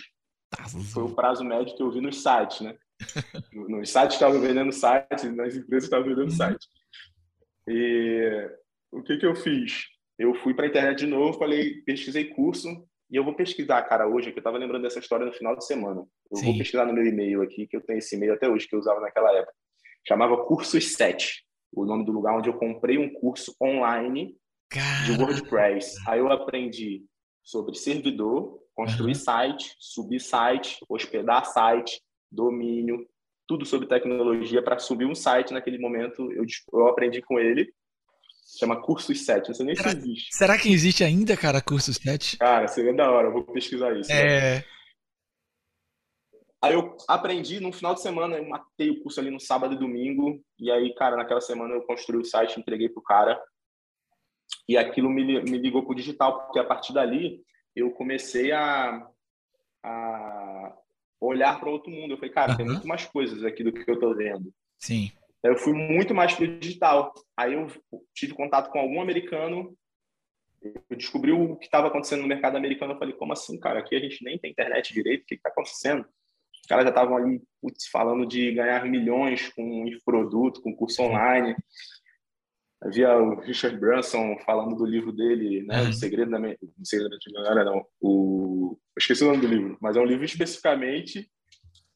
Tá, 0.49 0.63
Foi 0.93 1.03
o 1.03 1.13
prazo 1.13 1.43
médio 1.43 1.75
que 1.75 1.83
eu 1.83 1.91
vi 1.91 1.99
no 1.99 2.13
site, 2.13 2.63
né? 2.63 2.77
Nos 3.51 3.89
sites 3.89 4.13
estavam 4.15 4.39
vendendo 4.39 4.71
site, 4.71 5.27
nas 5.29 5.55
empresas 5.55 5.83
estavam 5.83 6.07
vendendo 6.07 6.29
uhum. 6.29 6.37
site. 6.37 6.65
E 7.67 8.49
o 8.91 9.03
que, 9.03 9.17
que 9.17 9.25
eu 9.25 9.35
fiz? 9.35 9.87
Eu 10.17 10.33
fui 10.35 10.53
para 10.53 10.65
a 10.65 10.69
internet 10.69 10.99
de 10.99 11.07
novo, 11.07 11.37
falei, 11.37 11.81
pesquisei 11.81 12.25
curso, 12.25 12.69
e 13.09 13.15
eu 13.15 13.23
vou 13.23 13.35
pesquisar, 13.35 13.81
cara, 13.83 14.07
hoje, 14.07 14.31
que 14.31 14.37
eu 14.37 14.41
estava 14.41 14.57
lembrando 14.57 14.81
dessa 14.81 14.99
história 14.99 15.25
no 15.25 15.33
final 15.33 15.55
de 15.55 15.65
semana. 15.65 16.03
Eu 16.31 16.37
Sim. 16.37 16.45
vou 16.45 16.57
pesquisar 16.57 16.85
no 16.85 16.93
meu 16.93 17.05
e-mail 17.05 17.41
aqui, 17.41 17.67
que 17.67 17.75
eu 17.75 17.81
tenho 17.81 17.99
esse 17.99 18.15
e-mail 18.15 18.33
até 18.33 18.49
hoje, 18.49 18.67
que 18.67 18.75
eu 18.75 18.79
usava 18.79 18.99
naquela 18.99 19.31
época. 19.31 19.53
Chamava 20.07 20.43
Cursos 20.45 20.93
7, 20.93 21.43
o 21.73 21.85
nome 21.85 22.05
do 22.05 22.11
lugar 22.11 22.37
onde 22.37 22.49
eu 22.49 22.53
comprei 22.53 22.97
um 22.97 23.13
curso 23.13 23.55
online 23.61 24.35
de 25.05 25.11
WordPress. 25.21 25.95
Aí 26.07 26.19
eu 26.19 26.31
aprendi 26.31 27.03
sobre 27.43 27.75
servidor, 27.75 28.59
construir 28.73 29.13
uhum. 29.13 29.19
site, 29.19 29.75
subir 29.79 30.19
site, 30.19 30.79
hospedar 30.89 31.45
site, 31.45 32.01
domínio, 32.31 33.07
tudo 33.47 33.65
sobre 33.65 33.87
tecnologia 33.87 34.61
para 34.63 34.79
subir 34.79 35.05
um 35.05 35.15
site 35.15 35.53
naquele 35.53 35.77
momento. 35.77 36.31
Eu, 36.31 36.45
eu 36.73 36.87
aprendi 36.87 37.21
com 37.21 37.39
ele. 37.39 37.71
Chama 38.57 38.81
Cursos 38.81 39.25
7. 39.25 39.47
Não 39.47 39.55
sei 39.55 39.65
nem 39.65 39.75
será, 39.75 39.91
se 39.91 39.97
existe. 39.97 40.35
Será 40.35 40.57
que 40.57 40.71
existe 40.71 41.03
ainda, 41.03 41.35
cara, 41.35 41.61
Cursos 41.61 41.97
7? 41.97 42.37
Cara, 42.37 42.67
seria 42.67 42.93
da 42.93 43.11
hora. 43.11 43.27
Eu 43.27 43.33
vou 43.33 43.43
pesquisar 43.43 43.95
isso. 43.97 44.11
É. 44.11 44.57
Né? 44.57 44.63
Aí 46.61 46.73
eu 46.73 46.97
aprendi 47.07 47.59
no 47.59 47.71
final 47.71 47.93
de 47.93 48.01
semana, 48.01 48.37
eu 48.37 48.49
matei 48.49 48.89
o 48.89 49.03
curso 49.03 49.19
ali 49.19 49.29
no 49.29 49.39
sábado 49.39 49.75
e 49.75 49.77
domingo. 49.77 50.41
E 50.57 50.71
aí, 50.71 50.93
cara, 50.95 51.15
naquela 51.15 51.41
semana 51.41 51.75
eu 51.75 51.83
construí 51.83 52.19
o 52.19 52.25
site, 52.25 52.59
entreguei 52.59 52.89
pro 52.89 53.03
cara. 53.03 53.39
E 54.67 54.77
aquilo 54.77 55.09
me, 55.09 55.23
me 55.43 55.57
ligou 55.57 55.85
pro 55.85 55.93
digital, 55.93 56.45
porque 56.45 56.59
a 56.59 56.63
partir 56.63 56.93
dali 56.93 57.43
eu 57.75 57.91
comecei 57.91 58.51
a, 58.51 59.07
a 59.83 60.75
olhar 61.19 61.59
para 61.59 61.69
outro 61.69 61.91
mundo. 61.91 62.13
Eu 62.13 62.17
falei, 62.17 62.31
cara, 62.31 62.51
uhum. 62.51 62.57
tem 62.57 62.65
muito 62.65 62.87
mais 62.87 63.05
coisas 63.05 63.43
aqui 63.43 63.63
do 63.63 63.71
que 63.71 63.89
eu 63.89 63.95
estou 63.95 64.15
vendo. 64.15 64.51
Sim. 64.79 65.11
Eu 65.49 65.57
fui 65.57 65.73
muito 65.73 66.13
mais 66.13 66.33
para 66.33 66.45
o 66.45 66.59
digital. 66.59 67.13
Aí 67.37 67.53
eu 67.53 67.67
tive 68.13 68.33
contato 68.33 68.69
com 68.71 68.79
algum 68.79 69.01
americano, 69.01 69.75
eu 70.61 70.97
descobri 70.97 71.31
o 71.31 71.55
que 71.57 71.65
estava 71.65 71.87
acontecendo 71.87 72.21
no 72.21 72.27
mercado 72.27 72.57
americano. 72.57 72.93
Eu 72.93 72.97
falei, 72.97 73.13
como 73.13 73.33
assim, 73.33 73.59
cara? 73.59 73.79
Aqui 73.79 73.95
a 73.95 73.99
gente 73.99 74.23
nem 74.23 74.37
tem 74.37 74.51
internet 74.51 74.93
direito, 74.93 75.23
o 75.23 75.25
que 75.25 75.35
está 75.35 75.49
acontecendo? 75.49 76.05
Os 76.61 76.67
caras 76.67 76.83
já 76.83 76.89
estavam 76.89 77.15
ali 77.15 77.41
putz, 77.61 77.87
falando 77.87 78.25
de 78.25 78.51
ganhar 78.53 78.85
milhões 78.85 79.49
com 79.49 79.85
produto, 80.03 80.61
com 80.61 80.75
curso 80.75 81.03
online. 81.03 81.55
Havia 82.81 83.15
o 83.17 83.39
Richard 83.39 83.77
Branson 83.77 84.37
falando 84.45 84.75
do 84.75 84.85
livro 84.85 85.11
dele, 85.11 85.63
né? 85.63 85.83
Uhum. 85.83 85.89
O 85.89 85.93
Segredo 85.93 86.31
da 86.31 86.39
Mente. 86.39 86.59
O 86.63 86.85
Segredo 86.85 87.09
da 87.09 87.15
Mente 87.15 87.31
Milionária, 87.31 87.63
não. 87.63 87.85
O... 88.01 88.77
Eu 88.95 88.99
esqueci 88.99 89.23
o 89.23 89.27
nome 89.27 89.41
do 89.41 89.47
livro, 89.47 89.77
mas 89.81 89.95
é 89.95 89.99
um 89.99 90.05
livro 90.05 90.25
especificamente 90.25 91.29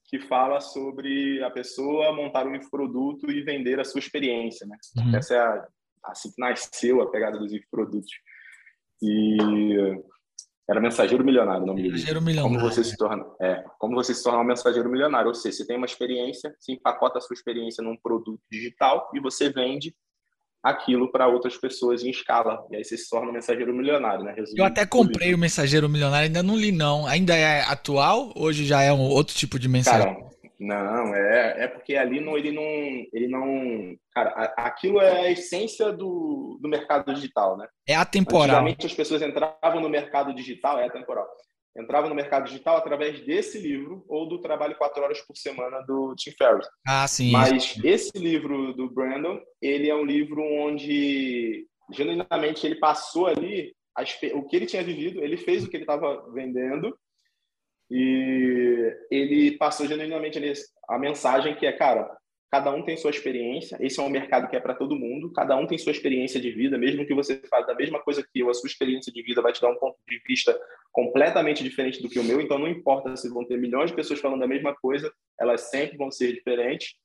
que 0.10 0.19
fala 0.19 0.60
sobre 0.60 1.41
a 1.43 1.52
pessoa 1.52 2.12
montar 2.12 2.48
um 2.48 2.56
infoproduto 2.56 3.30
e 3.32 3.43
vender 3.43 3.80
a 3.80 3.84
sua 3.84 4.00
experiência, 4.00 4.65
né? 4.65 4.76
Uhum. 4.98 5.15
Essa 5.15 5.36
é 5.36 5.39
a, 5.39 5.67
assim 6.06 6.32
que 6.32 6.41
nasceu 6.41 7.02
a 7.02 7.12
pegada 7.12 7.38
dos 7.38 7.54
infoprodutos. 7.54 8.12
E 9.02 9.38
era 10.67 10.80
mensageiro 10.80 11.24
milionário 11.24 11.63
o 11.63 11.65
nome 11.67 11.82
dele. 11.82 11.93
Mensageiro 11.93 12.22
milionário. 12.22 12.58
Como 12.58 12.69
você 12.69 12.84
se 12.84 12.98
torna, 12.98 13.26
é, 13.39 13.63
como 13.78 13.95
você 13.95 14.13
se 14.13 14.24
torna 14.24 14.39
um 14.39 14.43
mensageiro 14.43 14.89
milionário, 14.89 15.28
ou 15.28 15.36
seja, 15.36 15.58
você 15.58 15.67
tem 15.67 15.78
uma 15.78 15.86
experiência, 15.86 16.56
você 16.60 16.74
empacota 16.74 17.19
a 17.19 17.22
sua 17.22 17.34
experiência 17.34 17.84
num 17.84 17.98
produto 17.98 18.41
digital 18.52 19.10
e 19.13 19.19
você 19.19 19.50
vende 19.50 19.95
aquilo 20.63 21.12
para 21.12 21.28
outras 21.28 21.58
pessoas 21.58 22.04
em 22.04 22.10
escala. 22.10 22.65
E 22.69 22.76
aí 22.76 22.84
você 22.84 22.98
se 22.98 23.10
torna 23.10 23.30
um 23.30 23.34
mensageiro 23.34 23.74
milionário, 23.74 24.24
né? 24.24 24.34
Resumindo 24.36 24.62
eu 24.62 24.65
até 24.65 24.86
comprei 24.86 25.34
o 25.34 25.38
Mensageiro 25.38 25.89
Milionário, 25.89 26.28
ainda 26.28 26.43
não 26.43 26.56
li 26.56 26.72
não. 26.72 27.06
Ainda 27.08 27.36
é 27.36 27.62
atual? 27.62 28.34
Hoje 28.36 28.65
já 28.65 28.82
é 28.82 28.91
um 28.91 29.02
outro 29.02 29.36
tipo 29.36 29.58
de 29.58 29.69
mensagem? 29.69 30.13
Cara, 30.13 30.30
não, 30.60 31.15
é, 31.15 31.63
é 31.63 31.67
porque 31.67 31.95
ali 31.95 32.19
não, 32.19 32.38
ele 32.38 32.52
não, 32.52 32.63
ele 33.13 33.28
não, 33.30 33.95
cara, 34.13 34.54
aquilo 34.58 35.00
é 35.00 35.27
a 35.27 35.31
essência 35.31 35.92
do, 35.94 36.60
do 36.62 36.67
mercado 36.67 37.13
digital, 37.13 37.58
né? 37.58 37.65
É 37.88 37.96
atemporal. 37.96 38.58
Antigamente 38.58 38.86
as 38.86 38.94
pessoas 38.94 39.21
entravam 39.21 39.79
no 39.81 39.90
mercado 39.90 40.33
digital, 40.33 40.77
é 40.79 40.86
atemporal 40.86 41.25
entrava 41.78 42.10
no 42.10 42.15
mercado 42.15 42.46
digital 42.46 42.78
através 42.78 43.20
desse 43.26 43.60
livro 43.60 44.04
ou 44.08 44.28
do 44.28 44.42
trabalho 44.42 44.76
quatro 44.76 45.04
horas 45.04 45.22
por 45.22 45.36
semana 45.36 45.82
do 45.82 46.13
Tim 46.15 46.32
Ferriss. 46.32 46.67
Ah, 46.88 47.08
sim. 47.08 47.32
Mas 47.32 47.78
esse 47.84 48.17
livro 48.17 48.74
do 48.74 48.90
Brandon, 48.90 49.40
ele 49.62 49.90
é 49.90 49.96
um 49.96 50.06
livro 50.06 50.42
onde 50.42 51.67
genuinamente 51.92 52.65
ele 52.65 52.76
passou 52.76 53.28
ali 53.28 53.74
o 54.34 54.44
que 54.44 54.56
ele 54.56 54.65
tinha 54.65 54.84
vivido, 54.84 55.22
ele 55.22 55.36
fez 55.36 55.63
o 55.63 55.70
que 55.70 55.76
ele 55.76 55.84
estava 55.84 56.32
vendendo 56.32 56.98
e 57.92 58.96
ele 59.10 59.58
passou 59.58 59.88
genuinamente 59.88 60.38
ali 60.38 60.54
a 60.88 60.98
mensagem 60.98 61.56
que 61.56 61.65
é, 61.65 61.72
cara, 61.72 62.10
Cada 62.52 62.71
um 62.71 62.83
tem 62.83 62.97
sua 62.97 63.12
experiência. 63.12 63.77
Esse 63.79 64.00
é 64.00 64.04
um 64.04 64.10
mercado 64.10 64.50
que 64.50 64.56
é 64.56 64.60
para 64.60 64.73
todo 64.73 64.95
mundo. 64.95 65.31
Cada 65.31 65.56
um 65.56 65.67
tem 65.67 65.77
sua 65.77 65.91
experiência 65.91 66.39
de 66.39 66.52
vida, 66.52 66.77
mesmo 66.77 67.06
que 67.06 67.13
você 67.13 67.39
faça 67.50 67.71
a 67.71 67.75
mesma 67.75 68.00
coisa 68.00 68.23
que 68.23 68.39
eu, 68.39 68.50
a 68.50 68.54
sua 68.54 68.67
experiência 68.67 69.12
de 69.13 69.21
vida 69.21 69.41
vai 69.41 69.54
te 69.54 69.62
dar 69.62 69.69
um 69.69 69.77
ponto 69.77 69.97
de 70.08 70.19
vista 70.27 70.60
completamente 70.91 71.63
diferente 71.63 72.02
do 72.02 72.10
que 72.10 72.19
o 72.19 72.23
meu. 72.23 72.41
Então, 72.41 72.58
não 72.58 72.67
importa 72.67 73.15
se 73.15 73.29
vão 73.29 73.45
ter 73.45 73.58
milhões 73.60 73.91
de 73.91 73.95
pessoas 73.95 74.19
falando 74.19 74.43
a 74.43 74.47
mesma 74.47 74.75
coisa, 74.75 75.12
elas 75.39 75.69
sempre 75.69 75.97
vão 75.97 76.12
ser 76.12 76.33
diferentes. 76.33 76.95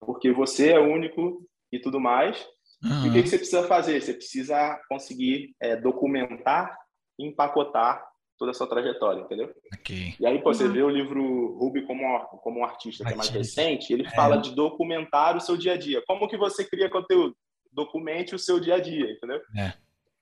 porque 0.00 0.30
você 0.30 0.70
é 0.70 0.78
único 0.78 1.44
e 1.72 1.78
tudo 1.78 2.00
mais. 2.00 2.46
Uhum. 2.82 3.06
E 3.06 3.08
o 3.08 3.12
que, 3.12 3.28
você 3.28 3.36
precisa 3.36 3.64
fazer? 3.64 4.00
Você 4.00 4.14
precisa 4.14 4.80
conseguir 4.88 5.54
é, 5.60 5.76
documentar 5.76 6.76
empacotar 7.18 8.04
toda 8.38 8.52
a 8.52 8.54
sua 8.54 8.66
trajetória, 8.66 9.22
entendeu? 9.22 9.52
Okay. 9.80 10.14
E 10.18 10.26
aí, 10.26 10.40
pô, 10.40 10.54
você 10.54 10.64
uhum. 10.64 10.72
vê 10.72 10.82
o 10.82 10.88
livro 10.88 11.58
Ruby 11.58 11.86
como, 11.86 12.20
como 12.42 12.60
um 12.60 12.64
artista, 12.64 13.04
que 13.04 13.12
é 13.12 13.16
mais 13.16 13.28
recente, 13.28 13.92
ele 13.92 14.06
é. 14.06 14.10
fala 14.10 14.36
de 14.36 14.54
documentar 14.54 15.36
o 15.36 15.40
seu 15.40 15.56
dia 15.56 15.74
a 15.74 15.76
dia. 15.76 16.02
Como 16.06 16.28
que 16.28 16.36
você 16.36 16.64
cria 16.64 16.88
conteúdo? 16.88 17.36
Documente 17.72 18.34
o 18.34 18.38
seu 18.38 18.60
dia 18.60 18.76
a 18.76 18.80
dia, 18.80 19.10
entendeu? 19.10 19.40
É. 19.56 19.72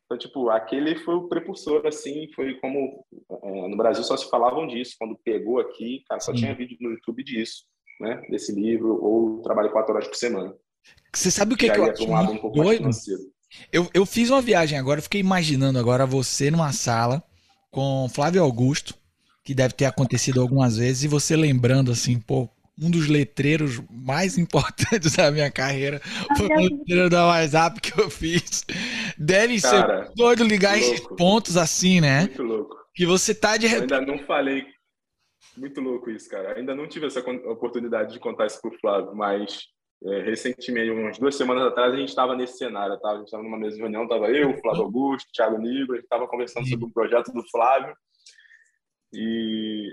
Então, 0.06 0.16
tipo, 0.16 0.48
aquele 0.50 0.96
foi 0.96 1.16
o 1.16 1.28
precursor, 1.28 1.86
assim, 1.86 2.28
foi 2.34 2.54
como... 2.54 3.04
É, 3.42 3.68
no 3.68 3.76
Brasil 3.76 4.04
só 4.04 4.16
se 4.16 4.30
falavam 4.30 4.66
disso. 4.66 4.94
Quando 4.98 5.18
pegou 5.24 5.58
aqui, 5.58 6.02
cara, 6.08 6.20
só 6.20 6.32
Sim. 6.32 6.38
tinha 6.38 6.54
vídeo 6.54 6.76
no 6.80 6.90
YouTube 6.90 7.24
disso, 7.24 7.64
né? 8.00 8.22
Desse 8.30 8.52
livro, 8.52 9.02
ou 9.02 9.42
trabalho 9.42 9.72
quatro 9.72 9.94
horas 9.94 10.08
por 10.08 10.16
semana. 10.16 10.54
Você 11.12 11.30
sabe 11.30 11.54
o 11.54 11.56
que, 11.56 11.68
que 11.68 11.78
eu 11.78 11.84
acho 11.90 12.04
um 12.04 12.46
um 12.46 12.52
doido? 12.52 12.88
Eu, 13.72 13.88
eu 13.92 14.06
fiz 14.06 14.30
uma 14.30 14.40
viagem 14.40 14.78
agora, 14.78 15.02
fiquei 15.02 15.20
imaginando 15.20 15.78
agora 15.78 16.06
você 16.06 16.50
numa 16.50 16.72
sala 16.72 17.22
com 17.70 18.08
Flávio 18.08 18.42
Augusto, 18.42 18.94
que 19.44 19.54
deve 19.54 19.74
ter 19.74 19.84
acontecido 19.84 20.40
algumas 20.40 20.76
vezes, 20.76 21.04
e 21.04 21.08
você 21.08 21.36
lembrando 21.36 21.92
assim, 21.92 22.18
pô, 22.18 22.48
um 22.80 22.90
dos 22.90 23.08
letreiros 23.08 23.80
mais 23.90 24.36
importantes 24.38 25.16
da 25.16 25.30
minha 25.30 25.50
carreira 25.50 26.00
foi 26.36 26.46
o 26.46 26.60
letreiro 26.60 27.10
da 27.10 27.26
WhatsApp 27.26 27.80
que 27.80 27.98
eu 27.98 28.10
fiz. 28.10 28.64
Deve 29.16 29.60
Cara, 29.60 30.06
ser 30.06 30.14
doido 30.14 30.44
ligar 30.44 30.78
esses 30.78 31.00
pontos 31.00 31.56
assim, 31.56 32.00
né? 32.00 32.22
Muito 32.22 32.42
louco. 32.42 32.76
Que 32.94 33.06
você 33.06 33.34
tá 33.34 33.56
de 33.56 33.66
repente. 33.66 33.92
Eu 33.92 34.00
ainda 34.00 34.12
não 34.12 34.18
falei. 34.26 34.64
Muito 35.56 35.80
louco 35.80 36.10
isso, 36.10 36.28
cara. 36.28 36.58
Ainda 36.58 36.74
não 36.74 36.86
tive 36.86 37.06
essa 37.06 37.20
oportunidade 37.20 38.12
de 38.12 38.18
contar 38.18 38.46
isso 38.46 38.60
pro 38.60 38.78
Flávio, 38.78 39.14
mas 39.14 39.66
é, 40.04 40.22
recentemente, 40.22 40.90
umas 40.90 41.18
duas 41.18 41.34
semanas 41.34 41.64
atrás, 41.64 41.94
a 41.94 41.96
gente 41.96 42.08
estava 42.08 42.36
nesse 42.36 42.58
cenário, 42.58 42.98
tá? 42.98 43.10
a 43.10 43.16
gente 43.16 43.26
estava 43.26 43.42
numa 43.42 43.58
mesa 43.58 43.76
de 43.76 43.82
reunião, 43.82 44.04
estava 44.04 44.28
eu, 44.28 44.56
Flávio 44.60 44.82
Augusto, 44.82 45.32
Thiago 45.32 45.58
Nigro, 45.58 45.92
a 45.92 45.96
gente 45.96 46.04
estava 46.04 46.28
conversando 46.28 46.68
sobre 46.68 46.84
um 46.84 46.90
projeto 46.90 47.32
do 47.32 47.42
Flávio 47.48 47.94
e 49.12 49.90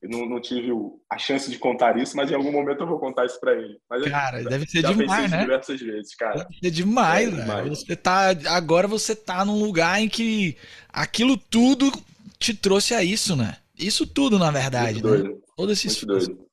eu 0.00 0.10
não, 0.10 0.28
não, 0.28 0.40
tive 0.40 0.72
a 1.08 1.16
chance 1.16 1.48
de 1.48 1.58
contar 1.58 1.96
isso, 1.96 2.16
mas 2.16 2.30
em 2.30 2.34
algum 2.34 2.50
momento 2.50 2.80
eu 2.80 2.86
vou 2.86 2.98
contar 2.98 3.24
isso 3.24 3.38
para 3.38 3.52
ele. 3.52 3.78
Mas 3.88 4.02
cara, 4.10 4.42
eu, 4.42 4.48
deve 4.48 4.66
ser 4.66 4.80
já 4.80 4.92
demais, 4.92 5.30
né? 5.30 5.40
diversas 5.42 5.80
vezes, 5.80 6.14
cara. 6.16 6.38
Deve 6.38 6.54
ser 6.60 6.70
demais, 6.70 7.28
é, 7.28 7.40
demais. 7.40 7.68
Você 7.68 7.94
tá, 7.94 8.30
agora 8.48 8.88
você 8.88 9.14
tá 9.14 9.44
num 9.44 9.62
lugar 9.62 10.00
em 10.00 10.08
que 10.08 10.56
aquilo 10.88 11.36
tudo 11.36 11.92
te 12.36 12.52
trouxe 12.52 12.94
a 12.94 13.04
isso, 13.04 13.36
né? 13.36 13.58
Isso 13.78 14.04
tudo, 14.04 14.38
na 14.38 14.50
verdade, 14.50 14.94
Muito 14.94 15.08
né? 15.08 15.18
Doido. 15.18 15.42
Todo 15.56 15.72
esse 15.72 15.86
Muito 15.86 15.98
esforço. 15.98 16.26
doido. 16.26 16.51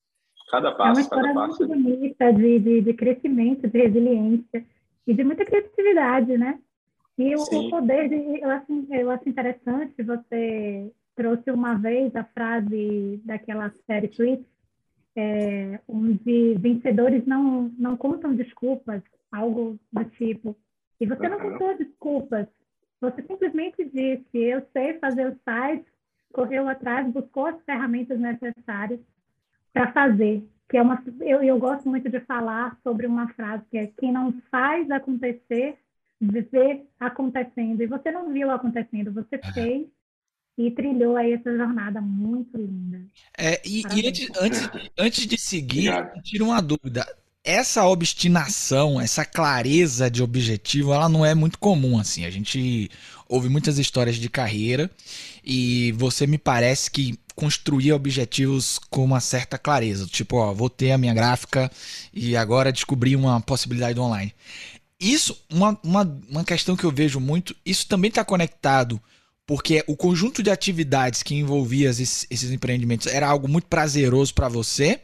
Cada 0.49 0.71
passo, 0.71 0.89
é 0.89 0.93
uma 0.93 1.01
história 1.01 1.33
muito 1.33 1.67
bonita 1.67 2.33
de, 2.33 2.59
de, 2.59 2.81
de, 2.81 2.93
crescimento, 2.93 3.67
de 3.67 3.77
resiliência 3.77 4.65
e 5.05 5.13
de 5.13 5.23
muita 5.23 5.45
criatividade, 5.45 6.37
né? 6.37 6.59
E 7.17 7.35
o, 7.35 7.41
o, 7.41 7.69
poder 7.69 8.09
de, 8.09 8.41
eu 8.41 8.49
acho, 8.49 8.87
eu 8.89 9.11
acho 9.11 9.29
interessante, 9.29 10.01
você 10.01 10.91
trouxe 11.15 11.51
uma 11.51 11.75
vez 11.75 12.15
a 12.15 12.23
frase 12.23 13.21
daquela 13.25 13.71
série 13.85 14.07
Tweets, 14.07 14.45
é, 15.15 15.79
onde 15.87 16.55
vencedores 16.57 17.25
não, 17.25 17.71
não 17.77 17.95
contam 17.95 18.33
desculpas, 18.33 19.03
algo 19.31 19.77
do 19.91 20.05
tipo. 20.05 20.55
E 20.99 21.05
você 21.05 21.27
uhum. 21.27 21.29
não 21.29 21.39
contou 21.39 21.77
desculpas, 21.77 22.47
você 22.99 23.21
simplesmente 23.21 23.83
disse, 23.85 24.37
eu 24.37 24.65
sei 24.73 24.97
fazer 24.99 25.27
o 25.27 25.37
site, 25.45 25.85
correu 26.33 26.67
atrás, 26.67 27.07
buscou 27.11 27.45
as 27.45 27.61
ferramentas 27.63 28.19
necessárias 28.19 28.99
para 29.73 29.91
fazer. 29.91 30.43
Que 30.69 30.77
é 30.77 30.81
uma, 30.81 31.03
eu, 31.21 31.41
eu 31.41 31.57
gosto 31.57 31.89
muito 31.89 32.09
de 32.09 32.19
falar 32.21 32.77
sobre 32.83 33.07
uma 33.07 33.27
frase 33.29 33.63
que 33.71 33.77
é 33.77 33.87
quem 33.99 34.11
não 34.11 34.33
faz 34.51 34.89
acontecer, 34.91 35.75
vê 36.21 36.83
acontecendo. 36.99 37.81
E 37.81 37.87
você 37.87 38.11
não 38.11 38.31
viu 38.31 38.51
acontecendo, 38.51 39.11
você 39.11 39.39
fez 39.53 39.87
e 40.59 40.69
trilhou 40.71 41.15
aí 41.15 41.33
essa 41.33 41.55
jornada 41.55 42.01
muito 42.01 42.57
linda. 42.57 43.01
É, 43.37 43.61
e, 43.65 43.81
e 43.81 44.07
antes, 44.07 44.29
antes, 44.37 44.69
antes 44.97 45.25
de 45.25 45.37
seguir, 45.37 45.89
tira 46.21 46.43
uma 46.43 46.61
dúvida. 46.61 47.07
Essa 47.41 47.87
obstinação, 47.87 48.99
essa 48.99 49.23
clareza 49.23 50.11
de 50.11 50.21
objetivo, 50.21 50.93
ela 50.93 51.07
não 51.07 51.25
é 51.25 51.33
muito 51.33 51.57
comum 51.57 51.97
assim. 51.97 52.25
A 52.25 52.29
gente 52.29 52.91
ouve 53.27 53.47
muitas 53.47 53.79
histórias 53.79 54.17
de 54.17 54.29
carreira 54.29 54.91
e 55.43 55.93
você 55.93 56.27
me 56.27 56.37
parece 56.37 56.91
que 56.91 57.17
construir 57.39 57.93
objetivos 57.93 58.77
com 58.89 59.01
uma 59.01 59.21
certa 59.21 59.57
clareza. 59.57 60.05
Tipo, 60.05 60.35
ó, 60.35 60.53
vou 60.53 60.69
ter 60.69 60.91
a 60.91 60.97
minha 60.97 61.13
gráfica 61.13 61.71
e 62.13 62.35
agora 62.35 62.69
descobri 62.69 63.15
uma 63.15 63.39
possibilidade 63.39 63.97
online. 63.97 64.35
Isso, 64.99 65.41
uma, 65.49 65.79
uma, 65.81 66.21
uma 66.29 66.43
questão 66.43 66.75
que 66.75 66.83
eu 66.83 66.91
vejo 66.91 67.17
muito, 67.17 67.55
isso 67.65 67.87
também 67.87 68.09
está 68.09 68.25
conectado 68.25 69.01
porque 69.47 69.81
o 69.87 69.95
conjunto 69.95 70.43
de 70.43 70.51
atividades 70.51 71.23
que 71.23 71.33
envolvia 71.33 71.89
esses, 71.89 72.27
esses 72.29 72.51
empreendimentos 72.51 73.07
era 73.07 73.29
algo 73.29 73.47
muito 73.47 73.67
prazeroso 73.67 74.33
para 74.33 74.49
você 74.49 74.99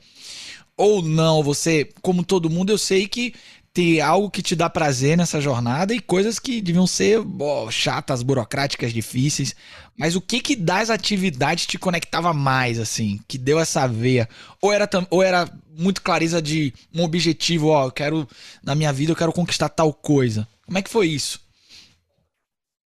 ou 0.75 1.01
não? 1.01 1.41
Você, 1.41 1.89
como 2.01 2.21
todo 2.21 2.49
mundo, 2.49 2.69
eu 2.69 2.77
sei 2.77 3.07
que 3.07 3.33
ter 3.75 3.99
algo 3.99 4.31
que 4.31 4.41
te 4.41 4.55
dá 4.55 4.69
prazer 4.69 5.17
nessa 5.17 5.41
jornada 5.41 5.93
e 5.93 5.99
coisas 5.99 6.39
que 6.39 6.61
deviam 6.61 6.87
ser 6.87 7.19
oh, 7.19 7.69
chatas, 7.69 8.23
burocráticas, 8.23 8.93
difíceis. 8.93 9.53
Mas 9.97 10.15
o 10.15 10.21
que 10.21 10.39
que 10.39 10.55
das 10.55 10.89
atividades 10.89 11.67
te 11.67 11.77
conectava 11.77 12.33
mais, 12.33 12.79
assim? 12.79 13.19
Que 13.27 13.37
deu 13.37 13.59
essa 13.59 13.85
veia? 13.85 14.29
Ou 14.61 14.71
era, 14.71 14.87
ou 15.09 15.21
era 15.21 15.45
muito 15.77 16.01
clareza 16.01 16.41
de 16.41 16.73
um 16.93 17.03
objetivo, 17.03 17.67
ó, 17.67 17.87
eu 17.87 17.91
quero, 17.91 18.25
na 18.63 18.75
minha 18.75 18.93
vida, 18.93 19.11
eu 19.11 19.15
quero 19.15 19.33
conquistar 19.33 19.67
tal 19.67 19.93
coisa. 19.93 20.47
Como 20.65 20.77
é 20.77 20.81
que 20.81 20.89
foi 20.89 21.07
isso? 21.07 21.45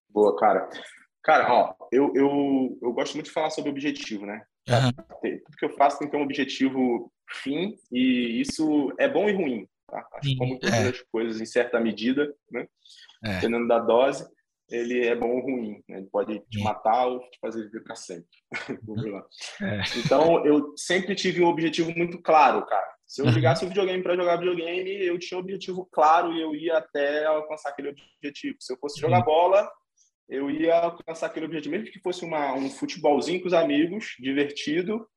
Boa, 0.09 0.35
cara. 0.39 0.71
Cara, 1.23 1.53
ó, 1.53 1.75
eu, 1.93 2.11
eu, 2.15 2.79
eu 2.81 2.93
gosto 2.95 3.13
muito 3.13 3.27
de 3.27 3.33
falar 3.33 3.51
sobre 3.51 3.71
objetivo, 3.71 4.25
né? 4.25 4.41
Uhum. 4.67 4.93
Tudo 5.45 5.57
que 5.59 5.67
eu 5.67 5.77
faço 5.77 5.99
tem 5.99 6.09
que 6.09 6.13
ter 6.13 6.19
um 6.19 6.25
objetivo 6.25 7.13
fim 7.43 7.77
e 7.93 8.41
isso 8.41 8.91
é 8.99 9.07
bom 9.07 9.29
e 9.29 9.33
ruim. 9.33 9.69
Tá? 9.89 10.07
Acho 10.13 10.29
que 10.29 10.37
como 10.37 10.59
todas 10.59 10.75
é. 10.75 10.89
as 10.89 11.03
coisas, 11.11 11.41
em 11.41 11.47
certa 11.47 11.81
medida, 11.81 12.33
né? 12.53 12.69
É. 13.25 13.35
dependendo 13.35 13.67
da 13.67 13.79
dose, 13.79 14.29
ele 14.71 15.07
é 15.07 15.17
bom 15.17 15.31
ou 15.31 15.41
ruim. 15.41 15.83
Né? 15.89 15.99
Ele 15.99 16.07
pode 16.07 16.39
te 16.51 16.63
matar 16.63 17.07
ou 17.07 17.21
te 17.21 17.39
fazer 17.41 17.65
viver 17.65 17.83
para 17.83 17.97
sempre. 17.97 18.29
é. 19.63 19.81
Então, 20.05 20.45
eu 20.45 20.75
sempre 20.77 21.15
tive 21.15 21.43
um 21.43 21.49
objetivo 21.49 21.91
muito 21.97 22.21
claro, 22.21 22.65
cara. 22.67 22.87
Se 23.07 23.23
eu 23.23 23.27
uhum. 23.27 23.33
ligasse 23.33 23.65
o 23.65 23.69
videogame 23.69 24.03
para 24.03 24.15
jogar 24.15 24.37
videogame, 24.37 24.91
eu 25.07 25.19
tinha 25.19 25.39
um 25.39 25.41
objetivo 25.41 25.89
claro 25.91 26.35
e 26.35 26.43
eu 26.43 26.55
ia 26.55 26.77
até 26.77 27.25
alcançar 27.25 27.71
aquele 27.71 27.89
objetivo. 27.89 28.57
Se 28.61 28.71
eu 28.71 28.79
fosse 28.79 29.01
jogar 29.01 29.23
bola, 29.23 29.67
eu 30.29 30.51
ia 30.51 30.75
alcançar 30.75 31.27
aquele 31.27 31.47
objetivo, 31.47 31.75
mesmo 31.75 31.91
que 31.91 32.01
fosse 32.01 32.23
uma, 32.23 32.53
um 32.53 32.69
futebolzinho 32.69 33.41
com 33.41 33.47
os 33.47 33.55
amigos, 33.55 34.15
divertido, 34.21 35.09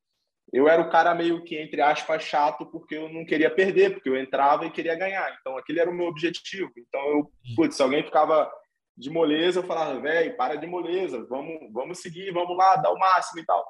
eu 0.51 0.67
era 0.67 0.81
o 0.81 0.89
cara 0.89 1.15
meio 1.15 1.43
que, 1.43 1.57
entre 1.57 1.81
aspas, 1.81 2.23
chato, 2.23 2.65
porque 2.65 2.95
eu 2.95 3.07
não 3.07 3.25
queria 3.25 3.49
perder, 3.49 3.93
porque 3.93 4.09
eu 4.09 4.17
entrava 4.17 4.65
e 4.65 4.71
queria 4.71 4.95
ganhar. 4.95 5.37
Então, 5.39 5.57
aquele 5.57 5.79
era 5.79 5.89
o 5.89 5.93
meu 5.93 6.07
objetivo. 6.07 6.71
Então, 6.77 7.01
eu, 7.09 7.31
putz, 7.55 7.75
se 7.75 7.81
alguém 7.81 8.03
ficava 8.03 8.51
de 8.97 9.09
moleza, 9.09 9.59
eu 9.59 9.63
falava, 9.63 9.99
velho, 9.99 10.35
para 10.35 10.55
de 10.55 10.67
moleza, 10.67 11.25
vamos, 11.29 11.71
vamos 11.71 11.99
seguir, 11.99 12.31
vamos 12.31 12.57
lá, 12.57 12.75
dar 12.75 12.91
o 12.91 12.99
máximo 12.99 13.39
e 13.39 13.45
tal. 13.45 13.65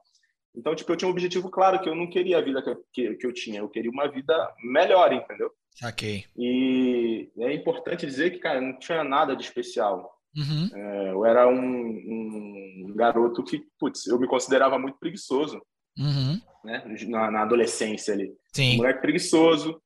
Então, 0.56 0.76
tipo, 0.76 0.92
eu 0.92 0.98
tinha 0.98 1.08
um 1.08 1.12
objetivo 1.12 1.50
claro, 1.50 1.80
que 1.82 1.88
eu 1.88 1.96
não 1.96 2.10
queria 2.10 2.40
a 2.40 2.42
vida 2.42 2.62
que, 2.62 2.76
que, 2.92 3.16
que 3.16 3.28
eu 3.28 3.34
tinha, 3.34 3.60
eu 3.60 3.70
queria 3.70 3.92
uma 3.92 4.10
vida 4.10 4.54
melhor, 4.64 5.14
entendeu? 5.14 5.52
Saquei. 5.76 6.26
E 6.36 7.32
é 7.38 7.54
importante 7.54 8.06
dizer 8.06 8.32
que, 8.32 8.40
cara, 8.40 8.60
não 8.60 8.78
tinha 8.78 9.04
nada 9.04 9.36
de 9.36 9.44
especial. 9.44 10.12
Uhum. 10.36 10.70
É, 10.74 11.12
eu 11.12 11.26
era 11.26 11.48
um, 11.48 12.88
um 12.88 12.94
garoto 12.96 13.44
que, 13.44 13.64
putz, 13.80 14.08
eu 14.08 14.20
me 14.20 14.28
considerava 14.28 14.78
muito 14.80 14.98
preguiçoso 14.98 15.62
uhum. 15.98 16.42
Né? 16.64 16.84
Na, 17.08 17.32
na, 17.32 17.42
adolescência 17.42 18.14
ali. 18.14 18.34
Sim. 18.54 18.74
Um 18.74 18.78
moleque 18.78 19.02
preguiçoso, 19.02 19.82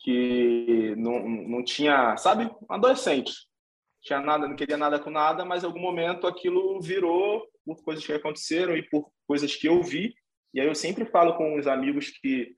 que 0.00 0.94
não, 0.96 1.28
não 1.28 1.64
tinha, 1.64 2.16
sabe, 2.16 2.44
um 2.44 2.72
adolescente. 2.72 3.32
Tinha 4.02 4.20
nada, 4.20 4.46
não 4.46 4.54
queria 4.54 4.76
nada 4.76 4.98
com 4.98 5.10
nada, 5.10 5.44
mas 5.44 5.62
em 5.62 5.66
algum 5.66 5.80
momento 5.80 6.26
aquilo 6.26 6.80
virou 6.80 7.44
por 7.64 7.82
coisas 7.82 8.06
que 8.06 8.12
aconteceram 8.12 8.76
e 8.76 8.82
por 8.88 9.10
coisas 9.26 9.54
que 9.56 9.68
eu 9.68 9.82
vi. 9.82 10.14
E 10.54 10.60
aí 10.60 10.66
eu 10.66 10.74
sempre 10.74 11.04
falo 11.04 11.36
com 11.36 11.58
os 11.58 11.66
amigos 11.66 12.10
que 12.10 12.54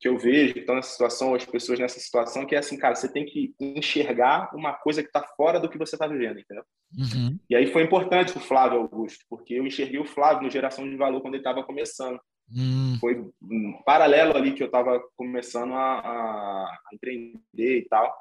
que 0.00 0.08
eu 0.08 0.18
vejo 0.18 0.54
que 0.54 0.60
estão 0.60 0.74
nessa 0.74 0.90
situação, 0.90 1.34
as 1.34 1.44
pessoas 1.44 1.78
nessa 1.78 2.00
situação, 2.00 2.46
que 2.46 2.54
é 2.54 2.58
assim, 2.58 2.78
cara, 2.78 2.94
você 2.94 3.06
tem 3.12 3.24
que 3.24 3.54
enxergar 3.60 4.50
uma 4.54 4.72
coisa 4.72 5.02
que 5.02 5.08
está 5.08 5.22
fora 5.36 5.60
do 5.60 5.68
que 5.68 5.78
você 5.78 5.94
está 5.94 6.06
vivendo, 6.06 6.40
entendeu? 6.40 6.64
Uhum. 6.96 7.38
E 7.48 7.56
aí 7.56 7.66
foi 7.72 7.82
importante 7.82 8.36
o 8.36 8.40
Flávio 8.40 8.80
Augusto, 8.80 9.24
porque 9.28 9.54
eu 9.54 9.66
enxerguei 9.66 9.98
o 9.98 10.06
Flávio 10.06 10.42
no 10.42 10.50
Geração 10.50 10.88
de 10.88 10.96
Valor 10.96 11.20
quando 11.20 11.34
ele 11.34 11.40
estava 11.40 11.62
começando. 11.62 12.20
Uhum. 12.54 12.96
Foi 13.00 13.18
um 13.42 13.82
paralelo 13.84 14.36
ali 14.36 14.52
que 14.52 14.62
eu 14.62 14.66
estava 14.66 15.00
começando 15.16 15.72
a, 15.72 16.00
a, 16.00 16.78
empreender 16.92 17.78
e 17.78 17.86
tal. 17.88 18.14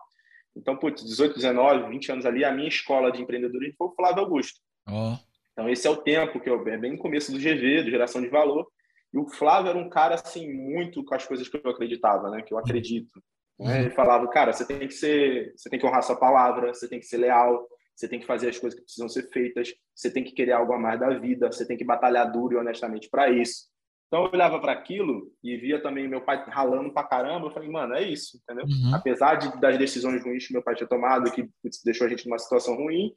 Então, 0.55 0.75
putz, 0.77 1.03
18, 1.03 1.35
19, 1.35 1.89
20 1.89 2.11
anos 2.11 2.25
ali, 2.25 2.43
a 2.43 2.51
minha 2.51 2.67
escola 2.67 3.11
de 3.11 3.21
empreendedorismo 3.21 3.75
foi 3.77 3.87
o 3.87 3.95
Flávio 3.95 4.23
Augusto. 4.23 4.59
Oh. 4.87 5.15
Então, 5.51 5.69
esse 5.69 5.85
é 5.85 5.89
o 5.89 5.97
tempo 5.97 6.39
que 6.39 6.49
eu, 6.49 6.65
é 6.67 6.77
bem 6.77 6.93
no 6.93 6.97
começo 6.97 7.31
do 7.31 7.37
GV, 7.37 7.83
do 7.83 7.91
Geração 7.91 8.21
de 8.21 8.29
Valor, 8.29 8.67
E 9.13 9.17
o 9.17 9.27
Flávio 9.27 9.69
era 9.69 9.77
um 9.77 9.89
cara, 9.89 10.15
assim, 10.15 10.51
muito 10.51 11.03
com 11.03 11.13
as 11.13 11.25
coisas 11.25 11.47
que 11.47 11.57
eu 11.57 11.71
acreditava, 11.71 12.29
né? 12.29 12.41
Que 12.41 12.53
eu 12.53 12.57
acredito. 12.57 13.21
Né? 13.59 13.81
Ele 13.81 13.91
falava, 13.91 14.27
cara, 14.29 14.53
você 14.53 14.65
tem 14.65 14.79
que 14.79 14.93
ser, 14.93 15.53
você 15.55 15.69
tem 15.69 15.79
que 15.79 15.85
honrar 15.85 16.03
sua 16.03 16.15
palavra, 16.15 16.73
você 16.73 16.87
tem 16.87 16.99
que 16.99 17.05
ser 17.05 17.17
leal, 17.17 17.67
você 18.01 18.07
tem 18.07 18.19
que 18.19 18.25
fazer 18.25 18.49
as 18.49 18.57
coisas 18.57 18.77
que 18.77 18.83
precisam 18.83 19.07
ser 19.07 19.29
feitas, 19.29 19.73
você 19.95 20.11
tem 20.11 20.23
que 20.23 20.31
querer 20.31 20.53
algo 20.53 20.73
a 20.73 20.79
mais 20.79 20.99
da 20.99 21.09
vida, 21.19 21.51
você 21.51 21.67
tem 21.67 21.77
que 21.77 21.85
batalhar 21.85 22.31
duro 22.31 22.55
e 22.55 22.57
honestamente 22.57 23.07
para 23.09 23.29
isso. 23.29 23.69
Então 24.07 24.25
eu 24.25 24.31
olhava 24.31 24.59
para 24.59 24.73
aquilo 24.73 25.31
e 25.41 25.55
via 25.55 25.81
também 25.81 26.07
meu 26.07 26.19
pai 26.19 26.43
ralando 26.49 26.91
para 26.91 27.07
caramba. 27.07 27.47
Eu 27.47 27.51
falei, 27.51 27.69
mano, 27.69 27.93
é 27.93 28.01
isso, 28.01 28.41
entendeu? 28.43 28.65
Uhum. 28.65 28.95
Apesar 28.95 29.35
de, 29.35 29.61
das 29.61 29.77
decisões 29.77 30.21
ruins 30.21 30.47
que 30.47 30.53
meu 30.53 30.63
pai 30.63 30.75
tinha 30.75 30.89
tomado, 30.89 31.31
que 31.31 31.47
deixou 31.85 32.07
a 32.07 32.09
gente 32.09 32.27
numa 32.27 32.39
situação 32.39 32.75
ruim, 32.75 33.13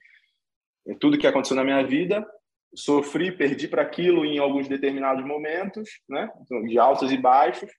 tudo 1.00 1.18
que 1.18 1.26
aconteceu 1.26 1.56
na 1.56 1.64
minha 1.64 1.84
vida, 1.84 2.24
sofri, 2.76 3.32
perdi 3.32 3.66
para 3.66 3.82
aquilo 3.82 4.24
em 4.24 4.38
alguns 4.38 4.68
determinados 4.68 5.24
momentos, 5.24 5.88
né? 6.08 6.30
De 6.66 6.78
altos 6.78 7.10
e 7.10 7.16
baixos. 7.16 7.70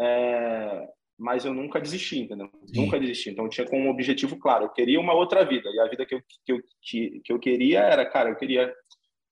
É... 0.00 0.88
Mas 1.18 1.44
eu 1.44 1.52
nunca 1.52 1.80
desisti, 1.80 2.20
entendeu? 2.20 2.48
Sim. 2.66 2.82
Nunca 2.82 3.00
desisti. 3.00 3.30
Então 3.30 3.44
eu 3.44 3.50
tinha 3.50 3.66
como 3.66 3.86
um 3.86 3.90
objetivo 3.90 4.38
claro. 4.38 4.66
Eu 4.66 4.68
queria 4.70 5.00
uma 5.00 5.14
outra 5.14 5.44
vida. 5.44 5.68
E 5.68 5.80
a 5.80 5.88
vida 5.88 6.06
que 6.06 6.14
eu, 6.14 6.20
que 6.44 6.52
eu, 6.52 6.60
que, 6.80 7.20
que 7.24 7.32
eu 7.32 7.38
queria 7.38 7.80
era, 7.80 8.06
cara, 8.06 8.30
eu 8.30 8.36
queria 8.36 8.72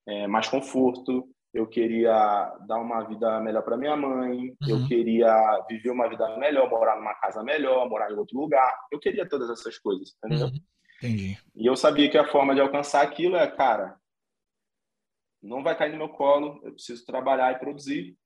é, 0.06 0.26
mais 0.26 0.48
conforto, 0.48 1.28
eu 1.54 1.66
queria 1.66 2.12
dar 2.66 2.78
uma 2.78 3.02
vida 3.04 3.40
melhor 3.40 3.62
para 3.62 3.76
minha 3.76 3.96
mãe, 3.96 4.38
uhum. 4.38 4.68
eu 4.68 4.86
queria 4.86 5.64
viver 5.68 5.90
uma 5.90 6.08
vida 6.08 6.36
melhor, 6.36 6.68
morar 6.68 6.96
numa 6.96 7.14
casa 7.14 7.42
melhor, 7.42 7.88
morar 7.88 8.10
em 8.10 8.16
outro 8.16 8.38
lugar. 8.38 8.74
Eu 8.92 8.98
queria 8.98 9.28
todas 9.28 9.48
essas 9.48 9.78
coisas, 9.78 10.14
entendeu? 10.22 10.48
Uhum. 10.48 10.60
Entendi. 10.98 11.38
E 11.54 11.66
eu 11.66 11.76
sabia 11.76 12.10
que 12.10 12.18
a 12.18 12.26
forma 12.26 12.54
de 12.54 12.60
alcançar 12.60 13.02
aquilo 13.02 13.36
é, 13.36 13.46
cara, 13.46 13.96
não 15.42 15.62
vai 15.62 15.76
cair 15.76 15.92
no 15.92 15.98
meu 15.98 16.08
colo, 16.08 16.60
eu 16.64 16.72
preciso 16.72 17.04
trabalhar 17.04 17.52
e 17.52 17.58
produzir. 17.58 18.16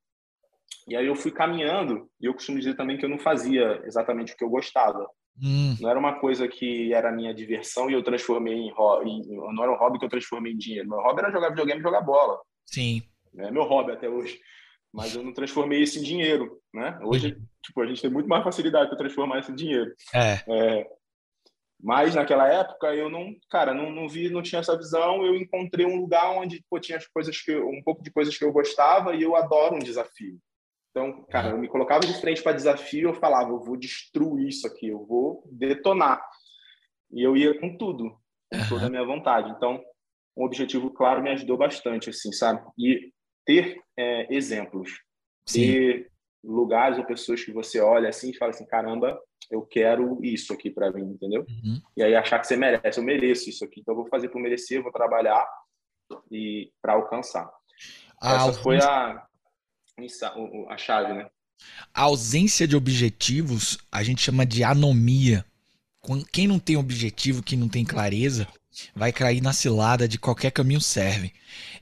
E 0.89 0.97
aí 0.97 1.07
eu 1.07 1.14
fui 1.14 1.31
caminhando, 1.31 2.09
e 2.21 2.27
eu 2.27 2.35
costumo 2.35 2.59
dizer 2.59 2.75
também 2.75 2.97
que 2.97 3.05
eu 3.05 3.09
não 3.09 3.18
fazia 3.18 3.81
exatamente 3.85 4.33
o 4.33 4.37
que 4.37 4.45
eu 4.45 4.51
gostava. 4.51 5.07
Hum. 5.43 5.77
Não 5.81 5.89
era 5.89 5.99
uma 5.99 6.18
coisa 6.18 6.47
que 6.49 6.93
era 6.93 7.12
minha 7.12 7.33
diversão 7.33 7.89
e 7.89 7.95
eu 7.95 8.03
transformei 8.03 8.55
em 8.55 8.73
hobby. 8.73 9.27
Não 9.29 9.62
era 9.62 9.73
um 9.73 9.77
hobby 9.77 9.99
que 9.99 10.05
eu 10.05 10.11
transformei 10.11 10.53
em 10.53 10.59
dinheiro. 10.59 10.89
Meu 10.89 10.99
hobby 10.99 11.21
era 11.21 11.33
jogar 11.33 11.51
videogame 11.51 11.81
e 11.81 11.83
jogar 11.83 12.03
bola. 12.03 12.39
Sim. 12.66 13.03
É 13.39 13.51
meu 13.51 13.62
hobby 13.62 13.93
até 13.93 14.09
hoje. 14.09 14.39
Mas 14.93 15.14
eu 15.14 15.23
não 15.23 15.33
transformei 15.33 15.81
isso 15.81 15.99
em 15.99 16.03
dinheiro, 16.03 16.61
né? 16.75 16.99
Hoje, 17.03 17.33
uhum. 17.33 17.47
tipo, 17.62 17.81
a 17.81 17.87
gente 17.87 18.03
tem 18.03 18.11
muito 18.11 18.29
mais 18.29 18.43
facilidade 18.43 18.89
para 18.89 18.99
transformar 18.99 19.39
isso 19.39 19.53
em 19.53 19.55
dinheiro. 19.55 19.95
É. 20.12 20.43
é. 20.49 20.87
Mas 21.83 22.14
naquela 22.14 22.47
época 22.47 22.95
eu 22.95 23.09
não, 23.09 23.35
cara, 23.49 23.73
não, 23.73 23.91
não 23.91 24.09
vi, 24.09 24.29
não 24.29 24.43
tinha 24.43 24.59
essa 24.59 24.77
visão. 24.77 25.25
Eu 25.25 25.37
encontrei 25.37 25.87
um 25.87 26.01
lugar 26.01 26.31
onde 26.33 26.62
pô, 26.68 26.79
tinha 26.79 26.99
as 26.99 27.07
coisas 27.07 27.41
que 27.41 27.57
um 27.57 27.81
pouco 27.83 28.03
de 28.03 28.11
coisas 28.11 28.37
que 28.37 28.45
eu 28.45 28.53
gostava 28.53 29.14
e 29.14 29.23
eu 29.23 29.37
adoro 29.37 29.77
um 29.77 29.81
desafio. 29.81 30.39
Então, 30.91 31.24
cara, 31.30 31.51
eu 31.51 31.59
me 31.59 31.68
colocava 31.68 32.01
de 32.01 32.20
frente 32.20 32.43
para 32.43 32.53
desafio, 32.53 33.11
eu 33.11 33.14
falava, 33.14 33.51
eu 33.51 33.61
vou 33.61 33.76
destruir 33.76 34.49
isso 34.49 34.66
aqui, 34.66 34.88
eu 34.88 35.05
vou 35.07 35.45
detonar. 35.51 36.20
E 37.12 37.22
eu 37.22 37.36
ia 37.36 37.59
com 37.59 37.76
tudo, 37.76 38.11
com 38.53 38.68
toda 38.68 38.86
a 38.86 38.91
minha 38.91 39.05
vontade. 39.05 39.51
Então, 39.51 39.82
um 40.36 40.45
objetivo 40.45 40.91
claro 40.91 41.22
me 41.22 41.30
ajudou 41.30 41.57
bastante, 41.57 42.11
assim, 42.11 42.32
sabe? 42.32 42.61
E 42.78 43.12
ter 43.45 43.80
é, 43.97 44.34
exemplos, 44.34 44.91
Sim. 45.47 45.61
ter 45.61 46.12
lugares 46.43 46.99
ou 46.99 47.05
pessoas 47.05 47.45
que 47.45 47.53
você 47.53 47.80
olha 47.80 48.09
assim 48.09 48.30
e 48.30 48.36
fala 48.36 48.51
assim, 48.51 48.66
caramba, 48.66 49.20
eu 49.51 49.62
quero 49.62 50.18
isso 50.24 50.53
aqui 50.53 50.70
para 50.70 50.91
mim, 50.91 51.03
entendeu? 51.03 51.45
Uhum. 51.49 51.80
E 51.97 52.03
aí 52.03 52.14
achar 52.14 52.38
que 52.38 52.47
você 52.47 52.57
merece, 52.57 52.99
eu 52.99 53.05
mereço 53.05 53.49
isso 53.49 53.64
aqui, 53.64 53.80
então 53.80 53.93
eu 53.93 54.01
vou 54.01 54.09
fazer 54.09 54.28
por 54.28 54.41
merecer, 54.41 54.82
vou 54.82 54.93
trabalhar 54.93 55.47
e 56.30 56.72
para 56.80 56.95
alcançar. 56.95 57.51
A 58.20 58.34
Essa 58.34 58.53
foi 58.62 58.78
a 58.78 59.26
a 60.68 60.76
chave, 60.76 61.14
né? 61.14 61.26
A 61.92 62.03
ausência 62.03 62.66
de 62.66 62.76
objetivos 62.76 63.78
a 63.90 64.03
gente 64.03 64.22
chama 64.22 64.46
de 64.46 64.64
anomia. 64.64 65.44
Quem 66.32 66.46
não 66.46 66.59
tem 66.59 66.76
objetivo, 66.76 67.42
quem 67.42 67.59
não 67.59 67.68
tem 67.68 67.84
clareza, 67.84 68.48
vai 68.94 69.12
cair 69.12 69.40
na 69.40 69.53
cilada 69.53 70.09
de 70.09 70.18
qualquer 70.18 70.51
caminho 70.51 70.80
serve. 70.80 71.32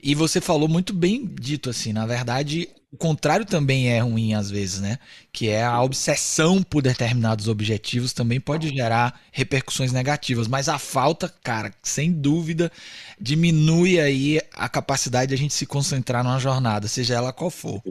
E 0.02 0.14
você 0.14 0.40
falou 0.40 0.68
muito 0.68 0.92
bem 0.92 1.24
dito 1.26 1.70
assim, 1.70 1.92
na 1.92 2.06
verdade, 2.06 2.68
o 2.90 2.96
contrário 2.96 3.44
também 3.44 3.90
é 3.90 4.00
ruim 4.00 4.34
às 4.34 4.50
vezes, 4.50 4.80
né? 4.80 4.98
Que 5.32 5.48
é 5.48 5.62
a 5.62 5.82
obsessão 5.82 6.62
por 6.62 6.82
determinados 6.82 7.46
objetivos 7.46 8.12
também 8.12 8.40
pode 8.40 8.70
gerar 8.70 9.20
repercussões 9.30 9.92
negativas, 9.92 10.48
mas 10.48 10.68
a 10.68 10.78
falta, 10.78 11.28
cara, 11.42 11.72
sem 11.82 12.10
dúvida, 12.10 12.72
diminui 13.20 14.00
aí 14.00 14.40
a 14.52 14.68
capacidade 14.68 15.28
de 15.28 15.34
a 15.34 15.38
gente 15.38 15.54
se 15.54 15.66
concentrar 15.66 16.24
numa 16.24 16.38
jornada, 16.38 16.88
seja 16.88 17.14
ela 17.14 17.32
qual 17.32 17.50
for. 17.50 17.82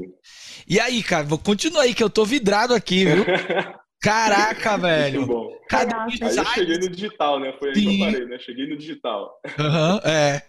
E 0.68 0.80
aí, 0.80 1.02
cara, 1.04 1.24
vou 1.24 1.38
continuar 1.38 1.84
aí 1.84 1.94
que 1.94 2.04
eu 2.04 2.10
tô 2.10 2.26
vidrado 2.26 2.74
aqui, 2.74 3.06
viu? 3.06 3.26
Caraca, 4.02 4.78
velho. 4.78 5.22
Muito 5.22 5.34
bom. 5.34 5.58
Cada 5.68 6.04
aí 6.04 6.20
eu 6.22 6.46
cheguei 6.46 6.78
no 6.78 6.90
digital, 6.90 7.40
né? 7.40 7.54
Foi 7.60 7.70
aí 7.70 7.76
Sim. 7.76 7.82
que 7.82 8.02
eu 8.02 8.06
parei, 8.12 8.26
né? 8.28 8.40
Cheguei 8.40 8.70
no 8.70 8.78
digital. 8.78 9.42
Uhum, 9.60 10.10
é. 10.10 10.44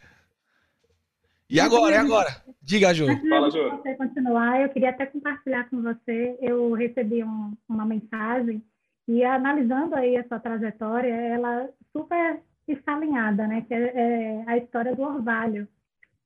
E 1.51 1.59
agora, 1.59 1.95
e 1.95 1.99
agora? 1.99 2.29
Diga, 2.61 2.93
Ju. 2.93 3.07
Fala, 3.29 3.51
Ju. 3.51 3.71
você 3.71 3.95
continuar, 3.95 4.61
eu 4.61 4.69
queria 4.69 4.91
até 4.91 5.07
compartilhar 5.07 5.69
com 5.71 5.83
você. 5.83 6.37
Eu 6.43 6.73
recebi 6.73 7.25
um, 7.25 7.57
uma 7.67 7.87
mensagem 7.87 8.63
e 9.09 9.25
analisando 9.25 9.95
aí 9.95 10.17
a 10.19 10.29
sua 10.29 10.39
trajetória, 10.39 11.15
ela 11.15 11.69
super 11.91 12.43
está 12.69 12.95
alinhada, 12.95 13.47
né? 13.47 13.65
Que 13.67 13.73
é, 13.73 13.93
é 13.97 14.45
a 14.47 14.59
história 14.59 14.95
do 14.95 15.03
orvalho, 15.03 15.67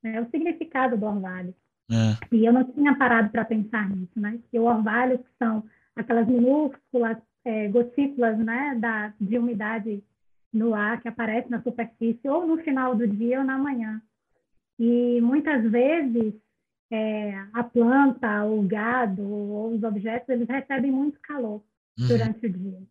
né? 0.03 0.21
o 0.21 0.29
significado 0.31 0.97
do 0.97 1.07
orvalho. 1.07 1.55
É. 1.93 2.35
E 2.35 2.45
eu 2.45 2.53
não 2.53 2.65
tinha 2.65 2.97
parado 2.97 3.29
para 3.31 3.45
pensar 3.45 3.89
nisso, 3.91 4.19
né? 4.19 4.39
Que 4.51 4.59
o 4.59 4.65
orvalho 4.65 5.21
são 5.39 5.63
aquelas 5.95 6.27
minúsculas 6.27 7.19
é, 7.45 7.69
gotículas 7.69 8.39
né, 8.39 8.77
da, 8.81 9.13
de 9.21 9.37
umidade 9.37 10.03
no 10.53 10.75
ar 10.75 11.01
que 11.01 11.09
aparece 11.09 11.51
na 11.51 11.63
superfície 11.63 12.29
ou 12.29 12.47
no 12.47 12.59
final 12.59 12.95
do 12.95 13.07
dia 13.07 13.41
ou 13.41 13.45
na 13.45 13.59
manhã. 13.59 14.01
E 14.79 15.21
muitas 15.21 15.63
vezes 15.71 16.35
é, 16.91 17.35
a 17.53 17.65
planta, 17.65 18.45
o 18.45 18.63
gado 18.63 19.23
ou 19.23 19.75
os 19.75 19.83
objetos, 19.83 20.29
eles 20.29 20.49
recebem 20.49 20.91
muito 20.91 21.19
calor 21.21 21.63
uhum. 21.99 22.09
durante 22.09 22.47
o 22.47 22.51
dia. 22.51 22.83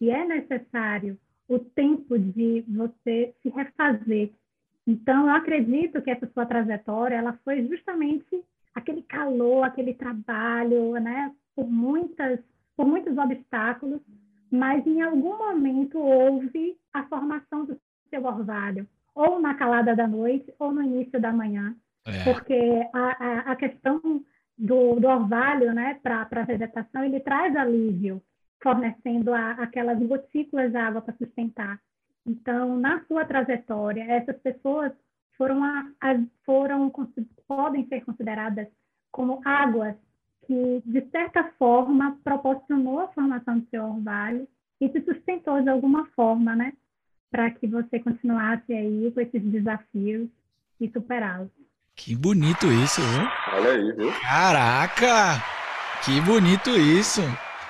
E 0.00 0.10
é 0.10 0.26
necessário 0.26 1.18
o 1.48 1.58
tempo 1.58 2.18
de 2.18 2.64
você 2.68 3.34
se 3.42 3.48
refazer. 3.48 4.30
Então, 4.86 5.26
eu 5.26 5.34
acredito 5.34 6.00
que 6.00 6.10
essa 6.10 6.26
sua 6.28 6.46
trajetória, 6.46 7.16
ela 7.16 7.38
foi 7.44 7.66
justamente 7.66 8.44
aquele 8.74 9.02
calor, 9.02 9.64
aquele 9.64 9.94
trabalho, 9.94 10.92
né, 10.94 11.32
por 11.54 11.68
muitas 11.68 12.38
por 12.76 12.86
muitos 12.86 13.16
obstáculos, 13.16 14.00
mas 14.50 14.86
em 14.86 15.00
algum 15.00 15.38
momento 15.38 15.98
houve 15.98 16.76
a 16.92 17.04
formação 17.04 17.64
do 17.64 17.80
seu 18.10 18.24
orvalho, 18.24 18.86
ou 19.14 19.40
na 19.40 19.54
calada 19.54 19.96
da 19.96 20.06
noite, 20.06 20.52
ou 20.58 20.70
no 20.70 20.82
início 20.82 21.18
da 21.18 21.32
manhã, 21.32 21.74
é. 22.04 22.22
porque 22.24 22.86
a, 22.92 23.24
a, 23.24 23.52
a, 23.52 23.56
questão 23.56 24.00
do, 24.58 25.00
do 25.00 25.08
orvalho 25.08 25.72
né, 25.72 25.98
para 26.02 26.28
a 26.30 26.44
vegetação, 26.44 27.02
ele 27.02 27.20
traz 27.20 27.56
alívio, 27.56 28.22
fornecendo 28.62 29.32
a, 29.32 29.52
aquelas 29.52 29.98
gotículas 29.98 30.70
de 30.70 30.76
água 30.76 31.00
para 31.00 31.14
sustentar. 31.16 31.80
Então, 32.26 32.76
na 32.78 33.04
sua 33.04 33.24
trajetória, 33.24 34.02
essas 34.02 34.36
pessoas 34.38 34.92
foram, 35.36 35.62
a, 35.62 35.86
a, 36.00 36.18
foram 36.44 36.92
podem 37.46 37.86
ser 37.86 38.04
consideradas 38.04 38.66
como 39.12 39.40
águas 39.44 39.94
que, 40.46 40.82
de 40.84 41.00
certa 41.10 41.44
forma, 41.58 42.18
proporcionou 42.24 43.00
a 43.00 43.08
formação 43.08 43.60
do 43.60 43.68
seu 43.68 43.84
orvalho 43.84 44.48
e 44.80 44.88
te 44.88 45.00
sustentou 45.02 45.62
de 45.62 45.68
alguma 45.68 46.06
forma, 46.16 46.54
né? 46.56 46.72
Para 47.30 47.50
que 47.50 47.66
você 47.66 47.98
continuasse 47.98 48.72
aí 48.72 49.10
com 49.12 49.20
esses 49.20 49.42
desafios 49.42 50.28
e 50.80 50.88
superá-los. 50.90 51.50
Que 51.94 52.14
bonito 52.14 52.66
isso, 52.66 53.00
viu? 53.00 53.28
Olha 53.54 53.70
aí, 53.70 53.92
viu? 53.92 54.12
Caraca! 54.20 55.42
Que 56.04 56.20
bonito 56.20 56.70
isso! 56.70 57.22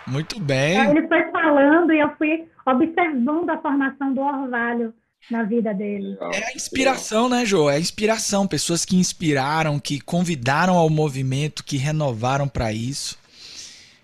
Muito 0.06 0.40
bem. 0.40 0.90
Ele 0.90 1.06
foi 1.08 1.25
falando 1.46 1.92
e 1.92 2.00
eu 2.00 2.10
fui 2.16 2.48
observando 2.64 3.50
a 3.50 3.58
formação 3.58 4.12
do 4.12 4.20
orvalho 4.20 4.92
na 5.30 5.44
vida 5.44 5.72
dele. 5.72 6.16
É 6.32 6.50
a 6.50 6.52
inspiração, 6.54 7.28
né, 7.28 7.44
Jô? 7.44 7.70
É 7.70 7.76
a 7.76 7.80
inspiração. 7.80 8.48
Pessoas 8.48 8.84
que 8.84 8.96
inspiraram, 8.96 9.78
que 9.78 10.00
convidaram 10.00 10.76
ao 10.76 10.90
movimento, 10.90 11.64
que 11.64 11.76
renovaram 11.76 12.48
para 12.48 12.72
isso. 12.72 13.18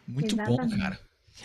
Muito 0.07 0.37
Exatamente. 0.37 0.71
bom, 0.71 0.79
cara. 0.79 0.99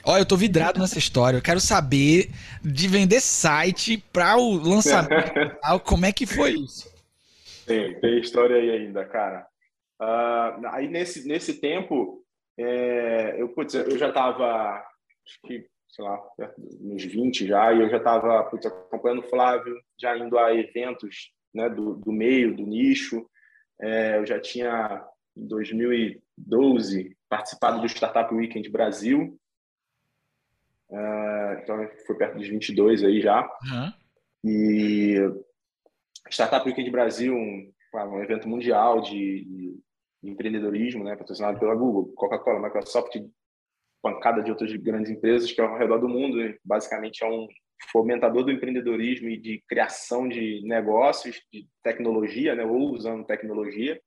Olha, 0.04 0.22
eu 0.22 0.26
tô 0.26 0.38
vidrado 0.38 0.80
nessa 0.80 1.00
história. 1.00 1.38
Eu 1.38 1.42
quero 1.42 1.60
saber 1.60 2.30
de 2.64 2.88
vender 2.88 3.20
site 3.20 3.98
para 4.14 4.38
o 4.38 4.54
lançamento. 4.56 5.32
como 5.84 6.06
é 6.06 6.12
que 6.12 6.26
foi 6.26 6.54
isso? 6.54 6.90
Tem, 7.66 8.00
tem 8.00 8.20
história 8.20 8.56
aí 8.56 8.70
ainda, 8.70 9.04
cara. 9.04 9.48
Uh, 10.00 10.68
aí 10.68 10.88
nesse, 10.88 11.28
nesse 11.28 11.56
tempo, 11.56 12.24
é, 12.58 13.36
eu, 13.38 13.50
putz, 13.50 13.74
eu 13.74 13.98
já 13.98 14.10
estava, 14.10 14.76
acho 15.26 15.42
que 15.46 15.66
sei 15.98 16.06
lá, 16.06 16.22
uns 16.80 17.04
20 17.04 17.48
já, 17.48 17.74
e 17.74 17.82
eu 17.82 17.90
já 17.90 17.98
estava 17.98 18.42
acompanhando 18.42 19.20
o 19.20 19.30
Flávio, 19.30 19.76
já 20.00 20.16
indo 20.16 20.38
a 20.38 20.54
eventos 20.54 21.34
né, 21.54 21.68
do, 21.68 21.96
do 21.96 22.12
meio, 22.12 22.56
do 22.56 22.68
nicho. 22.68 23.28
É, 23.82 24.20
eu 24.20 24.26
já 24.26 24.40
tinha 24.40 25.04
em 25.36 25.48
2012, 25.48 27.18
participado 27.28 27.82
do 27.82 27.88
Startup 27.88 28.32
Weekend 28.34 28.70
Brasil. 28.70 29.40
Uh, 30.90 31.60
então, 31.64 31.90
foi 32.06 32.16
perto 32.16 32.38
dos 32.38 32.48
22 32.48 33.04
aí 33.04 33.20
já. 33.20 33.42
Uhum. 33.42 33.94
E 34.46 35.16
Startup 36.30 36.66
Weekend 36.66 36.92
Brasil, 36.92 37.34
um, 37.34 37.74
um 37.96 38.24
evento 38.24 38.48
mundial 38.48 39.02
de, 39.02 39.44
de, 39.44 39.80
empreendedorismo, 40.24 41.04
né, 41.04 41.16
patrocinado 41.16 41.60
pela 41.60 41.76
Google, 41.76 42.14
Coca-Cola, 42.14 42.62
Microsoft, 42.62 43.16
pancada 44.12 44.42
de 44.42 44.52
outras 44.52 44.74
grandes 44.76 45.12
empresas 45.12 45.52
que 45.52 45.60
é 45.60 45.64
ao 45.64 45.78
redor 45.78 46.00
do 46.00 46.08
mundo. 46.08 46.38
Basicamente, 46.64 47.24
é 47.24 47.30
um 47.30 47.48
fomentador 47.92 48.44
do 48.44 48.52
empreendedorismo 48.52 49.30
e 49.30 49.38
de 49.38 49.64
criação 49.68 50.28
de 50.28 50.62
negócios, 50.66 51.42
de 51.52 51.68
tecnologia, 51.84 52.56
né, 52.56 52.66
ou 52.66 52.92
usando 52.92 53.26
tecnologia. 53.26 54.02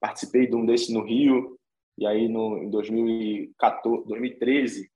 Participei 0.00 0.46
de 0.46 0.56
um 0.56 0.64
desse 0.64 0.92
no 0.92 1.02
Rio, 1.02 1.58
e 1.98 2.06
aí 2.06 2.28
no, 2.28 2.62
em 2.62 2.70
2014, 2.70 4.08
2013, 4.08 4.90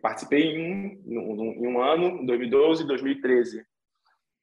participei 0.00 0.56
em 0.56 1.02
um, 1.06 1.52
em 1.52 1.66
um 1.66 1.80
ano, 1.80 2.24
2012 2.24 2.84
e 2.84 2.86
2013. 2.86 3.66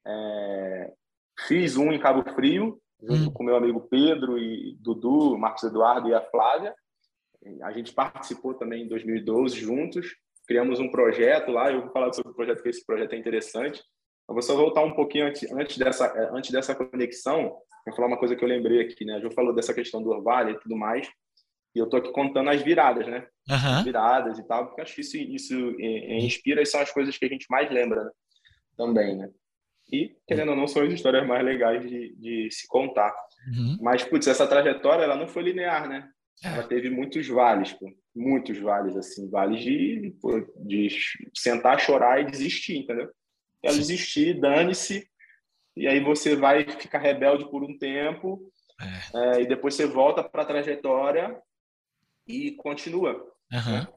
É, 0.07 0.93
fiz 1.47 1.75
um 1.77 1.91
em 1.91 1.99
Cabo 1.99 2.23
Frio, 2.33 2.79
junto 3.01 3.29
hum. 3.29 3.33
com 3.33 3.43
meu 3.43 3.55
amigo 3.55 3.81
Pedro 3.81 4.37
e 4.37 4.77
Dudu, 4.79 5.37
Marcos 5.37 5.63
Eduardo 5.63 6.07
e 6.07 6.13
a 6.13 6.21
Flávia. 6.21 6.75
A 7.61 7.71
gente 7.71 7.93
participou 7.93 8.53
também 8.53 8.83
em 8.83 8.87
2012 8.87 9.59
juntos 9.59 10.15
criamos 10.45 10.79
um 10.79 10.89
projeto 10.89 11.51
lá, 11.51 11.71
eu 11.71 11.81
vou 11.81 11.91
falar 11.91 12.13
sobre 12.13 12.31
o 12.31 12.35
projeto, 12.35 12.61
que 12.61 12.69
esse 12.69 12.85
projeto 12.85 13.13
é 13.13 13.17
interessante. 13.17 13.83
Eu 14.27 14.33
vou 14.33 14.41
só 14.41 14.55
voltar 14.55 14.81
um 14.83 14.93
pouquinho 14.93 15.27
antes, 15.27 15.51
antes, 15.51 15.77
dessa, 15.77 16.05
é, 16.05 16.29
antes 16.31 16.51
dessa 16.51 16.73
conexão, 16.73 17.55
para 17.83 17.95
falar 17.95 18.07
uma 18.07 18.17
coisa 18.17 18.35
que 18.35 18.43
eu 18.43 18.47
lembrei 18.47 18.81
aqui, 18.81 19.05
né? 19.05 19.15
A 19.15 19.19
Ju 19.19 19.31
falou 19.31 19.53
dessa 19.53 19.73
questão 19.73 20.01
do 20.01 20.09
Orvalho 20.09 20.51
e 20.51 20.59
tudo 20.59 20.75
mais, 20.75 21.07
e 21.75 21.79
eu 21.79 21.87
tô 21.87 21.97
aqui 21.97 22.11
contando 22.11 22.49
as 22.49 22.61
viradas, 22.61 23.05
né? 23.07 23.27
Uhum. 23.49 23.77
As 23.77 23.83
viradas 23.83 24.39
e 24.39 24.47
tal, 24.47 24.67
porque 24.67 24.81
acho 24.81 24.95
que 24.95 25.01
isso, 25.01 25.17
isso 25.17 25.75
é, 25.79 25.85
é, 25.85 26.17
inspira 26.19 26.61
e 26.61 26.65
são 26.65 26.79
as 26.79 26.91
coisas 26.91 27.17
que 27.17 27.25
a 27.25 27.29
gente 27.29 27.45
mais 27.49 27.69
lembra, 27.69 28.03
né? 28.03 28.11
Também, 28.77 29.15
né? 29.15 29.29
E, 29.91 30.15
querendo 30.27 30.49
ou 30.49 30.55
não, 30.55 30.67
são 30.67 30.81
as 30.81 30.91
histórias 30.91 31.27
mais 31.27 31.45
legais 31.45 31.87
de, 31.87 32.15
de 32.15 32.49
se 32.51 32.67
contar. 32.67 33.13
Uhum. 33.47 33.77
Mas, 33.79 34.03
putz, 34.03 34.25
essa 34.25 34.47
trajetória, 34.47 35.03
ela 35.03 35.15
não 35.15 35.27
foi 35.27 35.43
linear, 35.43 35.87
né? 35.87 36.09
É. 36.43 36.47
Ela 36.49 36.63
teve 36.63 36.89
muitos 36.89 37.27
vales, 37.27 37.73
pô. 37.73 37.91
muitos 38.15 38.57
vales, 38.59 38.95
assim, 38.95 39.29
vales 39.29 39.61
de, 39.61 40.15
pô, 40.21 40.39
de 40.57 40.89
sentar, 41.33 41.79
chorar 41.79 42.21
e 42.21 42.29
desistir, 42.29 42.77
entendeu? 42.77 43.09
Ela 43.63 43.77
desistir, 43.77 44.39
dane-se, 44.39 45.07
e 45.75 45.87
aí 45.87 45.99
você 45.99 46.35
vai 46.35 46.63
ficar 46.63 46.99
rebelde 46.99 47.49
por 47.49 47.63
um 47.63 47.77
tempo, 47.77 48.51
é. 48.79 49.37
É, 49.37 49.41
e 49.41 49.47
depois 49.47 49.73
você 49.73 49.85
volta 49.85 50.23
para 50.23 50.43
a 50.43 50.45
trajetória 50.45 51.37
e 52.27 52.51
continua. 52.51 53.13
Uhum. 53.51 53.87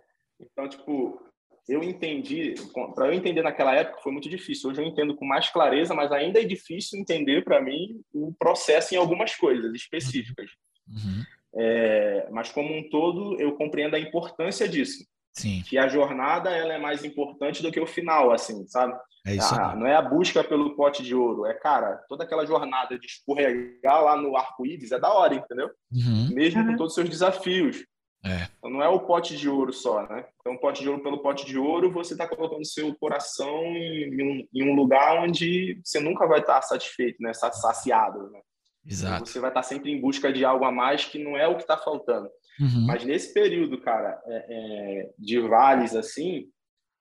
Então, 0.40 0.68
tipo, 0.68 1.20
eu 1.68 1.82
entendi, 1.82 2.54
para 2.94 3.08
eu 3.08 3.12
entender 3.12 3.42
naquela 3.42 3.74
época 3.74 4.02
foi 4.02 4.12
muito 4.12 4.28
difícil. 4.28 4.70
Hoje 4.70 4.80
eu 4.80 4.86
entendo 4.86 5.16
com 5.16 5.24
mais 5.24 5.48
clareza, 5.50 5.94
mas 5.94 6.12
ainda 6.12 6.40
é 6.40 6.44
difícil 6.44 6.98
entender 6.98 7.44
para 7.44 7.60
mim 7.60 8.00
o 8.12 8.32
processo 8.38 8.94
em 8.94 8.98
algumas 8.98 9.34
coisas 9.34 9.72
específicas. 9.74 10.50
Uhum. 10.88 11.24
É, 11.58 12.28
mas 12.30 12.50
como 12.52 12.72
um 12.72 12.88
todo, 12.88 13.40
eu 13.40 13.56
compreendo 13.56 13.96
a 13.96 14.00
importância 14.00 14.68
disso. 14.68 15.04
Sim. 15.32 15.62
Que 15.68 15.78
a 15.78 15.88
jornada 15.88 16.50
ela 16.50 16.74
é 16.74 16.78
mais 16.78 17.04
importante 17.04 17.62
do 17.62 17.70
que 17.70 17.80
o 17.80 17.86
final, 17.86 18.32
assim, 18.32 18.66
sabe? 18.66 18.96
É 19.26 19.34
isso 19.34 19.54
ah, 19.54 19.76
não 19.76 19.86
é 19.86 19.94
a 19.94 20.02
busca 20.02 20.42
pelo 20.42 20.74
pote 20.74 21.02
de 21.02 21.14
ouro, 21.14 21.44
é, 21.44 21.52
cara, 21.52 22.02
toda 22.08 22.24
aquela 22.24 22.46
jornada 22.46 22.98
de 22.98 23.06
escorregar 23.06 24.02
lá 24.02 24.16
no 24.16 24.36
arco-íris 24.36 24.90
é 24.90 24.98
da 24.98 25.12
hora, 25.12 25.34
entendeu? 25.34 25.70
Uhum. 25.92 26.30
Mesmo 26.32 26.62
uhum. 26.62 26.68
com 26.68 26.76
todos 26.76 26.92
os 26.92 26.94
seus 26.94 27.10
desafios. 27.10 27.84
É. 28.24 28.48
Então, 28.58 28.70
não 28.70 28.82
é 28.82 28.88
o 28.88 29.00
pote 29.00 29.36
de 29.36 29.48
ouro 29.48 29.72
só, 29.72 30.02
né? 30.08 30.24
Então, 30.40 30.56
pote 30.56 30.82
de 30.82 30.88
ouro 30.88 31.02
pelo 31.02 31.18
pote 31.18 31.46
de 31.46 31.56
ouro, 31.56 31.92
você 31.92 32.14
está 32.14 32.26
colocando 32.26 32.64
seu 32.64 32.92
coração 32.96 33.64
em 33.64 34.22
um, 34.22 34.48
em 34.52 34.70
um, 34.70 34.74
lugar 34.74 35.22
onde 35.22 35.80
você 35.84 36.00
nunca 36.00 36.26
vai 36.26 36.40
estar 36.40 36.60
satisfeito, 36.62 37.22
né? 37.22 37.32
Saciado, 37.32 38.30
né? 38.30 38.40
Exato. 38.88 39.28
Você 39.28 39.38
vai 39.38 39.50
estar 39.50 39.62
sempre 39.62 39.90
em 39.92 40.00
busca 40.00 40.32
de 40.32 40.44
algo 40.44 40.64
a 40.64 40.72
mais 40.72 41.04
que 41.04 41.22
não 41.22 41.36
é 41.36 41.46
o 41.46 41.56
que 41.56 41.62
está 41.62 41.76
faltando. 41.76 42.28
Uhum. 42.58 42.86
Mas 42.86 43.04
nesse 43.04 43.32
período, 43.34 43.80
cara, 43.80 44.20
é, 44.26 44.46
é, 44.48 45.10
de 45.18 45.38
vales 45.40 45.94
assim, 45.94 46.48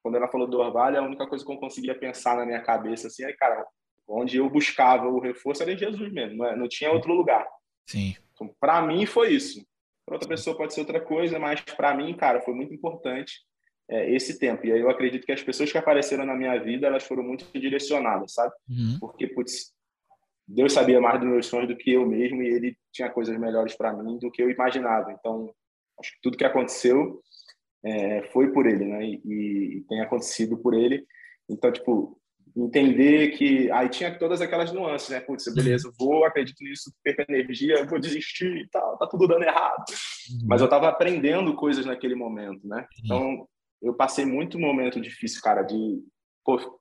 quando 0.03 0.15
ela 0.15 0.27
falou 0.27 0.47
do 0.47 0.59
Orvalho, 0.59 0.99
a 0.99 1.03
única 1.03 1.25
coisa 1.25 1.45
que 1.45 1.51
eu 1.51 1.57
conseguia 1.57 1.97
pensar 1.97 2.35
na 2.35 2.45
minha 2.45 2.61
cabeça 2.61 3.07
assim 3.07 3.23
é, 3.23 3.33
cara, 3.33 3.65
onde 4.07 4.37
eu 4.37 4.49
buscava 4.49 5.07
o 5.07 5.19
reforço 5.19 5.63
era 5.63 5.71
em 5.71 5.77
Jesus 5.77 6.11
mesmo, 6.11 6.37
não, 6.37 6.45
é, 6.45 6.55
não 6.55 6.67
tinha 6.67 6.91
outro 6.91 7.13
lugar. 7.13 7.45
Sim. 7.85 8.15
Então, 8.33 8.53
para 8.59 8.81
mim 8.81 9.05
foi 9.05 9.31
isso. 9.33 9.65
Para 10.05 10.15
outra 10.15 10.29
pessoa 10.29 10.55
pode 10.55 10.73
ser 10.73 10.81
outra 10.81 11.01
coisa, 11.01 11.39
mas 11.39 11.61
para 11.61 11.93
mim, 11.95 12.13
cara, 12.15 12.41
foi 12.41 12.53
muito 12.53 12.73
importante 12.73 13.33
é, 13.89 14.13
esse 14.13 14.37
tempo. 14.37 14.65
E 14.65 14.71
aí 14.71 14.79
eu 14.79 14.89
acredito 14.89 15.25
que 15.25 15.31
as 15.31 15.41
pessoas 15.41 15.71
que 15.71 15.77
apareceram 15.77 16.25
na 16.25 16.35
minha 16.35 16.57
vida, 16.61 16.87
elas 16.87 17.03
foram 17.03 17.23
muito 17.23 17.45
direcionadas, 17.53 18.33
sabe? 18.33 18.53
Uhum. 18.69 18.97
Porque, 18.99 19.27
putz, 19.27 19.73
Deus 20.47 20.71
sabia 20.71 21.01
mais 21.01 21.19
dos 21.19 21.29
meus 21.29 21.45
sonhos 21.45 21.67
do 21.67 21.75
que 21.75 21.91
eu 21.91 22.05
mesmo 22.05 22.41
e 22.41 22.47
ele 22.47 22.77
tinha 22.93 23.09
coisas 23.09 23.37
melhores 23.37 23.75
para 23.75 23.91
mim 23.91 24.17
do 24.17 24.31
que 24.31 24.41
eu 24.41 24.49
imaginava. 24.49 25.11
Então, 25.11 25.53
acho 25.99 26.11
que 26.13 26.21
tudo 26.21 26.37
que 26.37 26.45
aconteceu 26.45 27.21
é, 27.83 28.23
foi 28.31 28.51
por 28.53 28.65
ele, 28.65 28.85
né? 28.85 29.05
E, 29.05 29.21
e, 29.25 29.85
tem 29.89 29.99
acontecido 29.99 30.57
por 30.57 30.73
ele. 30.73 31.05
Então, 31.49 31.69
tipo, 31.69 32.17
entender 32.55 33.31
que 33.31 33.69
aí 33.71 33.89
tinha 33.89 34.17
todas 34.17 34.39
aquelas 34.39 34.71
nuances, 34.71 35.09
né? 35.09 35.19
Putz, 35.19 35.53
beleza, 35.53 35.91
vou, 35.99 36.23
acredito 36.23 36.63
nisso, 36.63 36.93
perco 37.03 37.29
energia, 37.29 37.85
vou 37.85 37.99
desistir 37.99 38.57
e 38.57 38.69
tal, 38.69 38.97
tá 38.97 39.05
tudo 39.05 39.27
dando 39.27 39.43
errado. 39.43 39.83
Uhum. 40.31 40.47
Mas 40.47 40.61
eu 40.61 40.69
tava 40.69 40.87
aprendendo 40.87 41.55
coisas 41.55 41.85
naquele 41.85 42.15
momento, 42.15 42.65
né? 42.65 42.87
Então, 43.03 43.47
eu 43.81 43.93
passei 43.93 44.25
muito 44.25 44.57
momento 44.57 44.99
difícil, 44.99 45.41
cara, 45.41 45.61
de 45.61 46.01
pô, 46.43 46.79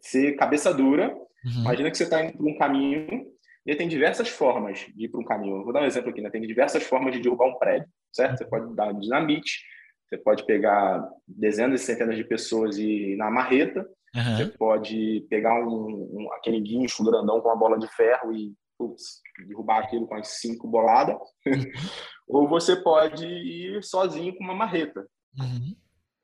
ser 0.00 0.34
cabeça 0.36 0.72
dura 0.72 1.14
Uhum. 1.44 1.60
Imagina 1.62 1.90
que 1.90 1.96
você 1.96 2.04
está 2.04 2.24
indo 2.24 2.36
por 2.36 2.48
um 2.48 2.58
caminho 2.58 3.26
e 3.66 3.74
tem 3.76 3.88
diversas 3.88 4.28
formas 4.28 4.86
de 4.94 5.04
ir 5.04 5.08
para 5.08 5.20
um 5.20 5.24
caminho. 5.24 5.64
vou 5.64 5.72
dar 5.72 5.82
um 5.82 5.86
exemplo 5.86 6.10
aqui, 6.10 6.20
né? 6.20 6.30
Tem 6.30 6.40
diversas 6.40 6.82
formas 6.82 7.12
de 7.14 7.20
derrubar 7.20 7.46
um 7.46 7.58
prédio, 7.58 7.88
certo? 8.12 8.38
Você 8.38 8.44
pode 8.46 8.74
dar 8.74 8.92
dinamite, 8.92 9.60
você 10.08 10.18
pode 10.18 10.44
pegar 10.44 11.06
dezenas 11.26 11.82
e 11.82 11.84
centenas 11.84 12.16
de 12.16 12.24
pessoas 12.24 12.78
e 12.78 13.12
ir 13.12 13.16
na 13.16 13.30
marreta, 13.30 13.86
uhum. 14.14 14.36
você 14.36 14.46
pode 14.46 15.26
pegar 15.30 15.54
um, 15.64 16.08
um, 16.12 16.32
aquele 16.34 16.60
guincho 16.60 17.04
grandão 17.04 17.40
com 17.40 17.48
uma 17.48 17.56
bola 17.56 17.78
de 17.78 17.86
ferro 17.88 18.32
e 18.32 18.52
putz, 18.76 19.20
derrubar 19.46 19.84
aquilo 19.84 20.06
com 20.06 20.14
as 20.14 20.26
cinco 20.40 20.66
boladas, 20.66 21.16
uhum. 21.46 21.64
ou 22.26 22.48
você 22.48 22.74
pode 22.74 23.26
ir 23.26 23.84
sozinho 23.84 24.34
com 24.34 24.42
uma 24.42 24.54
marreta. 24.54 25.06
Uhum. 25.38 25.76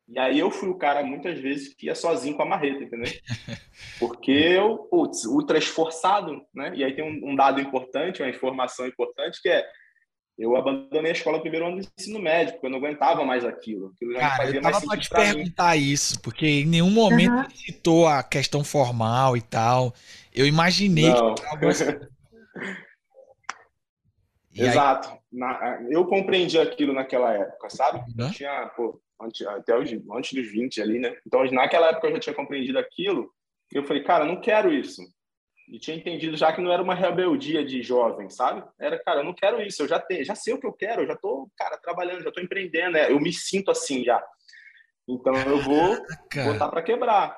E 0.09 0.19
aí 0.19 0.39
eu 0.39 0.51
fui 0.51 0.69
o 0.69 0.79
cara, 0.79 1.03
muitas 1.03 1.39
vezes, 1.39 1.75
que 1.75 1.87
ia 1.87 1.95
sozinho 1.95 2.37
com 2.37 2.43
a 2.43 2.47
marreta, 2.47 2.85
entendeu? 2.85 3.13
Porque 3.99 4.31
eu, 4.31 4.79
putz, 4.91 5.25
ultra 5.25 5.59
esforçado, 5.59 6.41
né? 6.55 6.73
E 6.77 6.85
aí 6.85 6.95
tem 6.95 7.05
um, 7.05 7.33
um, 7.33 7.35
dado 7.35 7.61
importante, 7.61 8.23
uma 8.23 8.31
informação 8.31 8.87
importante, 8.87 9.43
que 9.43 9.49
é 9.49 9.67
eu 10.39 10.55
abandonei 10.55 11.11
a 11.11 11.15
escola 11.15 11.39
no 11.39 11.43
primeiro 11.43 11.67
ano 11.67 11.81
do 11.81 11.89
ensino 11.99 12.21
médio, 12.21 12.53
porque 12.53 12.67
eu 12.67 12.71
não 12.71 12.79
aguentava 12.79 13.25
mais 13.25 13.43
aquilo. 13.45 13.91
aquilo 13.95 14.13
já 14.13 14.21
cara, 14.21 14.37
fazia 14.37 14.59
eu 14.59 14.63
tava 14.63 14.87
pra 14.87 14.97
te 14.99 15.09
perguntar 15.09 15.75
mim. 15.75 15.83
isso, 15.83 16.21
porque 16.21 16.47
em 16.47 16.67
nenhum 16.67 16.91
momento 16.91 17.33
uhum. 17.33 17.51
citou 17.51 18.07
a 18.07 18.23
questão 18.23 18.63
formal 18.63 19.35
e 19.37 19.41
tal. 19.41 19.95
Eu 20.35 20.47
imaginei 20.47 21.09
não. 21.09 21.35
que 21.35 21.67
assim. 21.67 21.85
Exato. 24.55 25.09
Aí... 25.09 25.17
Na, 25.33 25.83
eu 25.91 26.07
compreendi 26.07 26.59
aquilo 26.59 26.93
naquela 26.93 27.33
época, 27.33 27.69
sabe? 27.71 27.99
Uhum. 27.99 28.27
Eu 28.27 28.31
tinha, 28.31 28.67
pô, 28.77 29.01
antes, 29.21 29.47
até 29.47 29.77
os, 29.77 29.91
antes 30.13 30.33
dos 30.33 30.51
20 30.51 30.81
ali, 30.81 30.99
né? 30.99 31.17
Então, 31.27 31.45
naquela 31.53 31.89
época 31.89 32.09
eu 32.09 32.13
já 32.13 32.21
tinha 32.21 32.35
compreendido 32.35 32.79
aquilo. 32.79 33.31
Eu 33.73 33.85
falei, 33.85 34.03
cara, 34.03 34.25
não 34.25 34.41
quero 34.41 34.73
isso. 34.73 35.03
E 35.69 35.79
tinha 35.79 35.97
entendido 35.97 36.37
já 36.37 36.53
que 36.53 36.61
não 36.61 36.73
era 36.73 36.83
uma 36.83 36.95
rebeldia 36.95 37.65
de 37.65 37.83
jovem, 37.83 38.31
sabe? 38.31 38.63
Era, 38.79 39.03
cara, 39.03 39.21
eu 39.21 39.25
não 39.25 39.35
quero 39.35 39.61
isso, 39.61 39.83
eu 39.83 39.89
já 39.89 39.99
tenho, 39.99 40.25
já 40.25 40.35
sei 40.35 40.55
o 40.55 40.61
que 40.61 40.67
eu 40.67 40.73
quero, 40.73 41.03
eu 41.03 41.07
já 41.09 41.17
tô, 41.17 41.51
cara, 41.57 41.77
trabalhando, 41.77 42.23
já 42.23 42.31
tô 42.31 42.41
empreendendo, 42.41 42.93
né? 42.93 43.11
Eu 43.11 43.19
me 43.19 43.33
sinto 43.33 43.71
assim 43.71 44.05
já. 44.05 44.25
Então 45.09 45.35
eu 45.35 45.61
vou 45.61 45.97
botar 46.53 46.69
para 46.69 46.83
quebrar. 46.83 47.37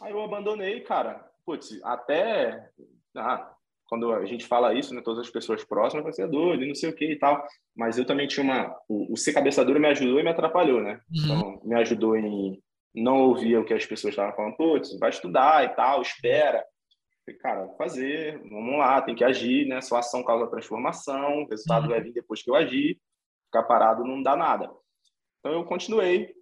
Aí 0.00 0.12
eu 0.12 0.22
abandonei, 0.22 0.80
cara. 0.80 1.28
Putz, 1.44 1.78
até 1.82 2.70
ah, 3.16 3.54
quando 3.88 4.12
a 4.12 4.24
gente 4.26 4.46
fala 4.46 4.74
isso, 4.74 4.94
né, 4.94 5.00
todas 5.02 5.20
as 5.20 5.30
pessoas 5.30 5.64
próximas, 5.64 6.04
você 6.04 6.22
é 6.22 6.26
doido, 6.26 6.66
não 6.66 6.74
sei 6.74 6.90
o 6.90 6.94
que 6.94 7.12
e 7.12 7.18
tal. 7.18 7.44
Mas 7.74 7.98
eu 7.98 8.04
também 8.04 8.28
tinha 8.28 8.44
uma. 8.44 8.76
O, 8.86 9.14
o 9.14 9.16
ser 9.16 9.32
cabeça 9.32 9.64
dura 9.64 9.80
me 9.80 9.88
ajudou 9.88 10.20
e 10.20 10.22
me 10.22 10.28
atrapalhou, 10.28 10.82
né? 10.82 11.00
Uhum. 11.10 11.24
Então, 11.24 11.60
me 11.64 11.74
ajudou 11.76 12.16
em 12.16 12.62
não 12.94 13.22
ouvir 13.22 13.56
o 13.56 13.64
que 13.64 13.72
as 13.72 13.86
pessoas 13.86 14.12
estavam 14.12 14.34
falando, 14.34 14.56
putz, 14.56 14.98
vai 14.98 15.10
estudar 15.10 15.64
e 15.64 15.68
tal, 15.70 16.02
espera. 16.02 16.64
Falei, 17.24 17.40
cara, 17.40 17.68
fazer, 17.78 18.38
vamos 18.48 18.78
lá, 18.78 19.00
tem 19.00 19.14
que 19.14 19.24
agir, 19.24 19.66
né? 19.66 19.80
Sua 19.80 20.00
ação 20.00 20.22
causa 20.22 20.50
transformação, 20.50 21.42
o 21.42 21.48
resultado 21.48 21.84
uhum. 21.84 21.90
vai 21.90 22.00
vir 22.02 22.12
depois 22.12 22.42
que 22.42 22.50
eu 22.50 22.54
agir, 22.54 23.00
ficar 23.46 23.62
parado 23.62 24.04
não 24.04 24.22
dá 24.22 24.36
nada. 24.36 24.70
Então 25.40 25.52
eu 25.52 25.64
continuei. 25.64 26.34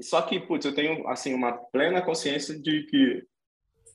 Só 0.00 0.22
que, 0.22 0.40
putz, 0.40 0.64
eu 0.64 0.74
tenho, 0.74 1.06
assim, 1.08 1.34
uma 1.34 1.52
plena 1.52 2.02
consciência 2.02 2.58
de 2.58 2.84
que 2.84 3.29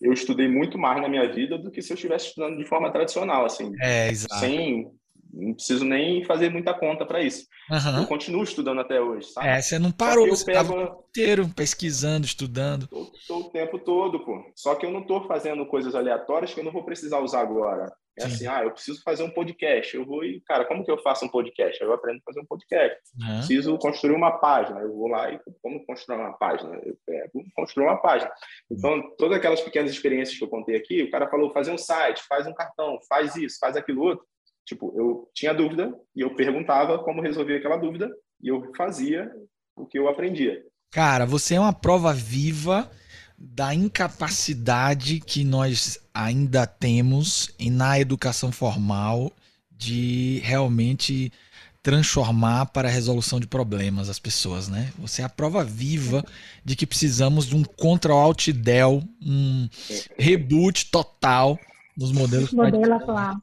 eu 0.06 0.14
estudei 0.14 0.48
muito 0.48 0.78
mais 0.78 1.02
na 1.02 1.10
minha 1.10 1.28
vida 1.32 1.58
do 1.58 1.72
que 1.72 1.82
se 1.82 1.92
eu 1.92 1.96
estivesse 1.96 2.28
estudando 2.28 2.58
de 2.58 2.66
forma 2.66 2.92
tradicional, 2.92 3.44
assim. 3.44 3.72
É, 3.82 4.10
exato. 4.10 4.36
Sem, 4.36 4.92
não 5.34 5.54
preciso 5.54 5.84
nem 5.84 6.24
fazer 6.24 6.50
muita 6.50 6.74
conta 6.74 7.06
para 7.06 7.24
isso. 7.24 7.48
Uhum. 7.72 8.02
Eu 8.02 8.06
continuo 8.06 8.44
estudando 8.44 8.82
até 8.82 9.02
hoje, 9.02 9.28
sabe? 9.28 9.48
É, 9.48 9.60
você 9.60 9.80
não 9.80 9.92
parou, 9.92 10.28
você 10.30 10.46
pego... 10.46 10.76
o 10.76 11.06
inteiro 11.10 11.50
pesquisando, 11.56 12.26
estudando. 12.26 12.88
Tô, 12.88 13.12
tô, 13.28 13.40
o 13.40 13.50
tempo 13.50 13.80
todo, 13.80 14.24
pô. 14.24 14.44
Só 14.56 14.76
que 14.76 14.86
eu 14.86 14.92
não 14.92 15.02
estou 15.02 15.28
fazendo 15.28 15.66
coisas 15.66 15.96
aleatórias 15.96 16.54
que 16.54 16.60
eu 16.60 16.64
não 16.64 16.72
vou 16.72 16.86
precisar 16.86 17.20
usar 17.20 17.42
agora. 17.42 17.92
É 18.18 18.22
Sim. 18.22 18.28
assim, 18.28 18.48
ah, 18.48 18.64
eu 18.64 18.72
preciso 18.72 19.02
fazer 19.04 19.24
um 19.24 19.30
podcast. 19.30 19.96
Eu 19.96 20.06
vou 20.06 20.24
e, 20.24 20.40
cara, 20.42 20.66
como 20.66 20.84
que 20.86 20.92
eu 20.92 20.98
faço 20.98 21.26
um 21.26 21.30
podcast? 21.30 21.82
Eu 21.82 21.94
aprendo 21.94 22.20
a 22.20 22.24
fazer 22.24 22.40
um 22.40 22.46
podcast. 22.46 22.98
Uhum. 23.20 23.38
Preciso 23.38 23.78
construir 23.78 24.16
uma 24.16 24.32
página. 24.40 24.80
Eu 24.80 24.94
vou 24.94 25.08
lá 25.08 25.32
e 25.32 25.40
como 25.62 25.86
construir 25.86 26.18
uma 26.18 26.34
página? 26.34 26.76
Eu 26.84 26.98
pego, 27.06 27.44
construir 27.56 27.86
uma 27.86 27.98
página. 27.98 28.32
Então, 28.72 29.02
todas 29.18 29.38
aquelas 29.38 29.62
pequenas 29.62 29.92
experiências 29.92 30.38
que 30.38 30.44
eu 30.44 30.50
contei 30.50 30.76
aqui, 30.78 31.04
o 31.04 31.12
cara 31.12 31.30
falou, 31.30 31.52
fazer 31.52 31.72
um 31.72 31.78
site, 31.78 32.24
faz 32.28 32.48
um 32.48 32.54
cartão, 32.54 32.98
faz 33.10 33.36
isso, 33.36 33.58
faz 33.60 33.76
aquilo 33.76 34.02
outro. 34.02 34.26
Tipo, 34.66 34.94
eu 34.98 35.30
tinha 35.34 35.54
dúvida 35.54 35.94
e 36.16 36.22
eu 36.22 36.34
perguntava 36.36 36.98
como 37.00 37.22
resolver 37.22 37.58
aquela 37.58 37.78
dúvida 37.78 38.10
e 38.42 38.48
eu 38.48 38.72
fazia 38.76 39.32
o 39.76 39.86
que 39.86 40.00
eu 40.00 40.08
aprendia. 40.08 40.64
Cara, 40.92 41.26
você 41.26 41.56
é 41.56 41.60
uma 41.60 41.74
prova 41.74 42.14
viva 42.14 42.90
da 43.38 43.76
incapacidade 43.76 45.20
que 45.20 45.44
nós 45.44 46.00
ainda 46.16 46.66
temos 46.66 47.50
na 47.60 48.00
educação 48.00 48.52
formal 48.52 49.32
de 49.70 50.40
realmente 50.44 51.32
transformar 51.84 52.68
para 52.68 52.88
a 52.88 52.92
resolução 52.92 53.40
de 53.40 53.46
problemas 53.46 54.10
as 54.10 54.18
pessoas, 54.18 54.68
né? 54.68 54.92
Você 54.98 55.22
é 55.22 55.26
a 55.26 55.30
prova 55.30 55.64
viva 55.64 56.26
de 56.64 56.76
que 56.76 56.88
precisamos 56.88 57.46
de 57.46 57.56
um 57.56 57.64
control 57.64 58.18
alt 58.18 58.48
del, 58.48 59.04
um 59.22 59.70
reboot 60.18 60.86
total 60.90 61.60
dos 61.96 62.12
modelos. 62.12 62.52
Modelo 62.52 62.94
atual. 62.94 63.36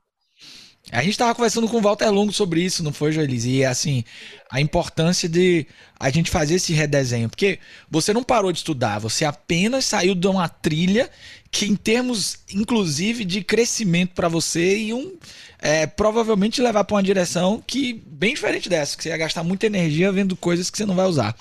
A 0.90 1.00
gente 1.00 1.12
estava 1.12 1.34
conversando 1.34 1.68
com 1.68 1.78
o 1.78 1.80
Walter 1.80 2.10
Longo 2.10 2.32
sobre 2.32 2.60
isso, 2.60 2.82
não 2.82 2.92
foi, 2.92 3.12
Joelis? 3.12 3.44
E 3.44 3.64
assim, 3.64 4.02
a 4.50 4.60
importância 4.60 5.28
de 5.28 5.66
a 5.98 6.10
gente 6.10 6.30
fazer 6.30 6.56
esse 6.56 6.72
redesenho. 6.72 7.28
Porque 7.28 7.60
você 7.88 8.12
não 8.12 8.24
parou 8.24 8.50
de 8.50 8.58
estudar, 8.58 8.98
você 8.98 9.24
apenas 9.24 9.84
saiu 9.84 10.14
de 10.14 10.26
uma 10.26 10.48
trilha 10.48 11.08
que, 11.52 11.66
em 11.66 11.76
termos, 11.76 12.42
inclusive, 12.52 13.26
de 13.26 13.44
crescimento 13.44 14.14
para 14.14 14.26
você, 14.26 14.78
e 14.78 14.94
um 14.94 15.18
é, 15.58 15.86
provavelmente 15.86 16.62
levar 16.62 16.82
para 16.82 16.96
uma 16.96 17.02
direção 17.02 17.62
que 17.64 17.92
bem 18.06 18.32
diferente 18.32 18.70
dessa, 18.70 18.96
que 18.96 19.02
você 19.02 19.10
ia 19.10 19.18
gastar 19.18 19.44
muita 19.44 19.66
energia 19.66 20.10
vendo 20.10 20.34
coisas 20.34 20.70
que 20.70 20.78
você 20.78 20.86
não 20.86 20.96
vai 20.96 21.06
usar. 21.06 21.36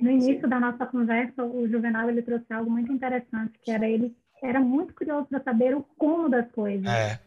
No 0.00 0.10
início 0.10 0.48
da 0.48 0.58
nossa 0.58 0.84
conversa, 0.86 1.44
o 1.44 1.68
Juvenal 1.68 2.10
ele 2.10 2.20
trouxe 2.20 2.52
algo 2.52 2.68
muito 2.68 2.92
interessante, 2.92 3.52
que 3.62 3.70
era 3.70 3.88
ele 3.88 4.12
era 4.42 4.58
muito 4.58 4.94
curioso 4.94 5.26
para 5.28 5.42
saber 5.42 5.76
o 5.76 5.82
como 5.96 6.28
das 6.28 6.50
coisas. 6.50 6.86
É. 6.86 7.20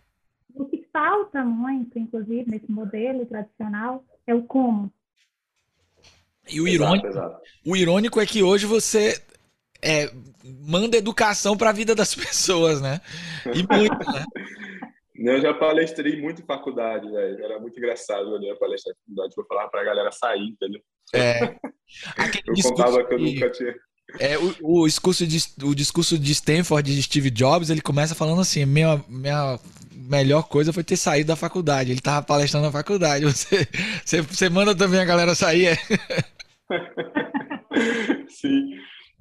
O 0.55 0.65
que 0.65 0.83
falta 0.91 1.45
muito, 1.45 1.97
inclusive, 1.97 2.49
nesse 2.49 2.69
modelo 2.71 3.25
tradicional, 3.25 4.03
é 4.27 4.33
o 4.33 4.41
como. 4.43 4.91
E 6.49 6.59
o 6.59 6.67
irônico, 6.67 7.07
exato, 7.07 7.27
exato. 7.27 7.43
o 7.65 7.75
irônico 7.75 8.19
é 8.19 8.25
que 8.25 8.43
hoje 8.43 8.65
você 8.65 9.21
é, 9.83 10.11
manda 10.43 10.97
educação 10.97 11.57
para 11.57 11.69
a 11.69 11.73
vida 11.73 11.93
das 11.93 12.15
pessoas, 12.15 12.81
né? 12.81 13.01
E 13.45 13.63
muito, 13.71 14.11
né? 14.11 14.25
Eu 15.15 15.39
já 15.39 15.53
palestrei 15.53 16.19
muito 16.19 16.41
em 16.41 16.45
faculdade, 16.45 17.09
velho. 17.09 17.41
Era 17.41 17.59
muito 17.59 17.77
engraçado 17.77 18.35
eu 18.35 18.51
a 18.51 18.57
palestrar 18.57 18.93
em 18.93 18.99
faculdade. 18.99 19.35
Vou 19.37 19.45
falar 19.45 19.67
para 19.69 19.81
a 19.81 19.83
galera 19.85 20.11
sair, 20.11 20.49
entendeu? 20.49 20.81
É. 21.13 21.55
eu 22.45 22.63
contava 22.63 23.05
que 23.05 23.13
eu 23.13 23.19
nunca 23.19 23.49
tinha. 23.51 23.73
É, 24.19 24.37
o, 24.37 24.81
o, 24.81 24.85
discurso 24.85 25.25
de, 25.25 25.37
o 25.63 25.73
discurso 25.73 26.19
de 26.19 26.31
Stanford 26.31 26.93
de 26.93 27.01
Steve 27.01 27.29
Jobs, 27.29 27.69
ele 27.69 27.79
começa 27.79 28.15
falando 28.15 28.41
assim: 28.41 28.65
minha, 28.65 29.01
minha 29.07 29.57
melhor 29.91 30.43
coisa 30.43 30.73
foi 30.73 30.83
ter 30.83 30.97
saído 30.97 31.27
da 31.27 31.35
faculdade. 31.35 31.91
Ele 31.91 32.01
tava 32.01 32.25
palestrando 32.25 32.65
na 32.65 32.71
faculdade. 32.71 33.23
Você, 33.23 33.67
você, 34.03 34.21
você 34.21 34.49
manda 34.49 34.75
também 34.75 34.99
a 34.99 35.05
galera 35.05 35.35
sair, 35.35 35.67
é? 35.67 35.77
Sim. 38.27 38.71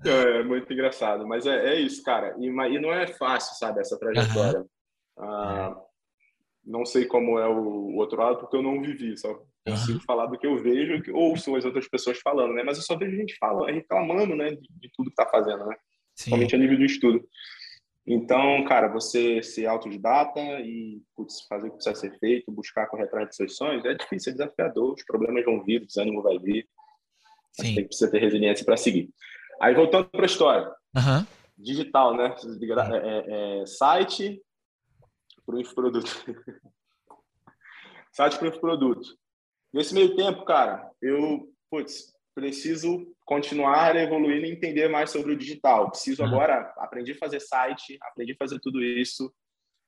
É 0.05 0.43
muito 0.43 0.73
engraçado, 0.73 1.27
mas 1.27 1.47
é, 1.47 1.75
é 1.75 1.81
isso, 1.81 2.03
cara. 2.03 2.35
E, 2.39 2.47
e, 2.47 2.81
não 2.81 2.93
é 2.93 3.07
fácil, 3.07 3.57
sabe, 3.57 3.81
essa 3.81 3.99
trajetória. 3.99 4.61
Uhum. 4.61 4.67
Ah, 5.19 5.81
não 6.65 6.85
sei 6.85 7.05
como 7.05 7.39
é 7.39 7.49
o, 7.49 7.59
o, 7.59 7.97
outro 7.97 8.19
lado, 8.19 8.39
porque 8.39 8.57
eu 8.57 8.63
não 8.63 8.81
vivi, 8.81 9.17
só 9.17 9.43
consigo 9.67 9.99
uhum. 9.99 10.05
falar 10.05 10.27
do 10.27 10.39
que 10.39 10.47
eu 10.47 10.61
vejo, 10.63 11.03
que 11.03 11.11
ouço 11.11 11.55
as 11.55 11.65
outras 11.65 11.89
pessoas 11.89 12.19
falando, 12.19 12.53
né? 12.53 12.63
Mas 12.63 12.79
eu 12.79 12.85
só 12.85 12.97
vejo 12.97 13.17
gente 13.17 13.37
falando, 13.39 13.73
reclamando, 13.73 14.35
né, 14.35 14.51
de, 14.51 14.69
de 14.81 14.91
tudo 14.95 15.11
que 15.11 15.17
tá 15.17 15.27
fazendo, 15.27 15.67
né? 15.67 15.77
Somente 16.17 16.55
a 16.55 16.59
nível 16.59 16.77
do 16.77 16.85
estudo. 16.85 17.25
Então, 18.07 18.65
cara, 18.65 18.89
você 18.89 19.43
ser 19.43 19.67
autodidata 19.67 20.41
e 20.41 21.01
putz, 21.15 21.47
fazer 21.49 21.69
o 21.69 21.71
que 21.71 21.77
precisa 21.77 21.95
ser 21.95 22.19
feito, 22.19 22.51
buscar 22.51 22.89
correr 22.89 23.05
atrás 23.05 23.29
de 23.29 23.37
seus 23.37 23.57
sonhos, 23.57 23.85
é 23.85 23.95
difícil, 23.95 24.33
é 24.33 24.35
desafiador, 24.35 24.95
os 24.95 25.05
problemas 25.05 25.45
vão 25.45 25.63
vir, 25.65 25.83
o 25.83 25.87
desânimo 25.87 26.23
vai 26.23 26.39
vir. 26.39 26.67
Sim. 27.53 27.63
Tem 27.63 27.75
que 27.77 27.89
precisa 27.89 28.11
ter 28.11 28.19
resiliência 28.19 28.65
para 28.65 28.77
seguir. 28.77 29.11
Aí, 29.63 29.77
voltando 29.77 30.09
para 30.09 30.23
a 30.23 30.27
história. 30.27 30.67
Uhum. 30.97 31.25
Digital, 31.57 32.17
né? 32.17 32.35
É, 32.91 32.97
é, 32.97 33.61
é, 33.61 33.67
site 33.67 34.43
para 35.47 35.55
o 35.55 35.61
infoproduto. 35.61 36.11
site 38.11 38.39
para 38.39 38.47
o 38.47 38.49
infoproduto. 38.49 39.17
Nesse 39.73 39.95
meio 39.95 40.17
tempo, 40.17 40.45
cara, 40.45 40.91
eu, 41.01 41.49
putz, 41.71 42.13
preciso 42.35 43.07
continuar 43.25 43.95
evoluindo 43.95 44.47
e 44.47 44.51
entender 44.51 44.89
mais 44.89 45.11
sobre 45.11 45.33
o 45.33 45.39
digital. 45.39 45.91
Preciso 45.91 46.25
agora 46.25 46.75
aprendi 46.79 47.13
a 47.13 47.19
fazer 47.19 47.39
site, 47.39 47.97
aprendi 48.03 48.33
a 48.33 48.37
fazer 48.37 48.59
tudo 48.59 48.83
isso. 48.83 49.33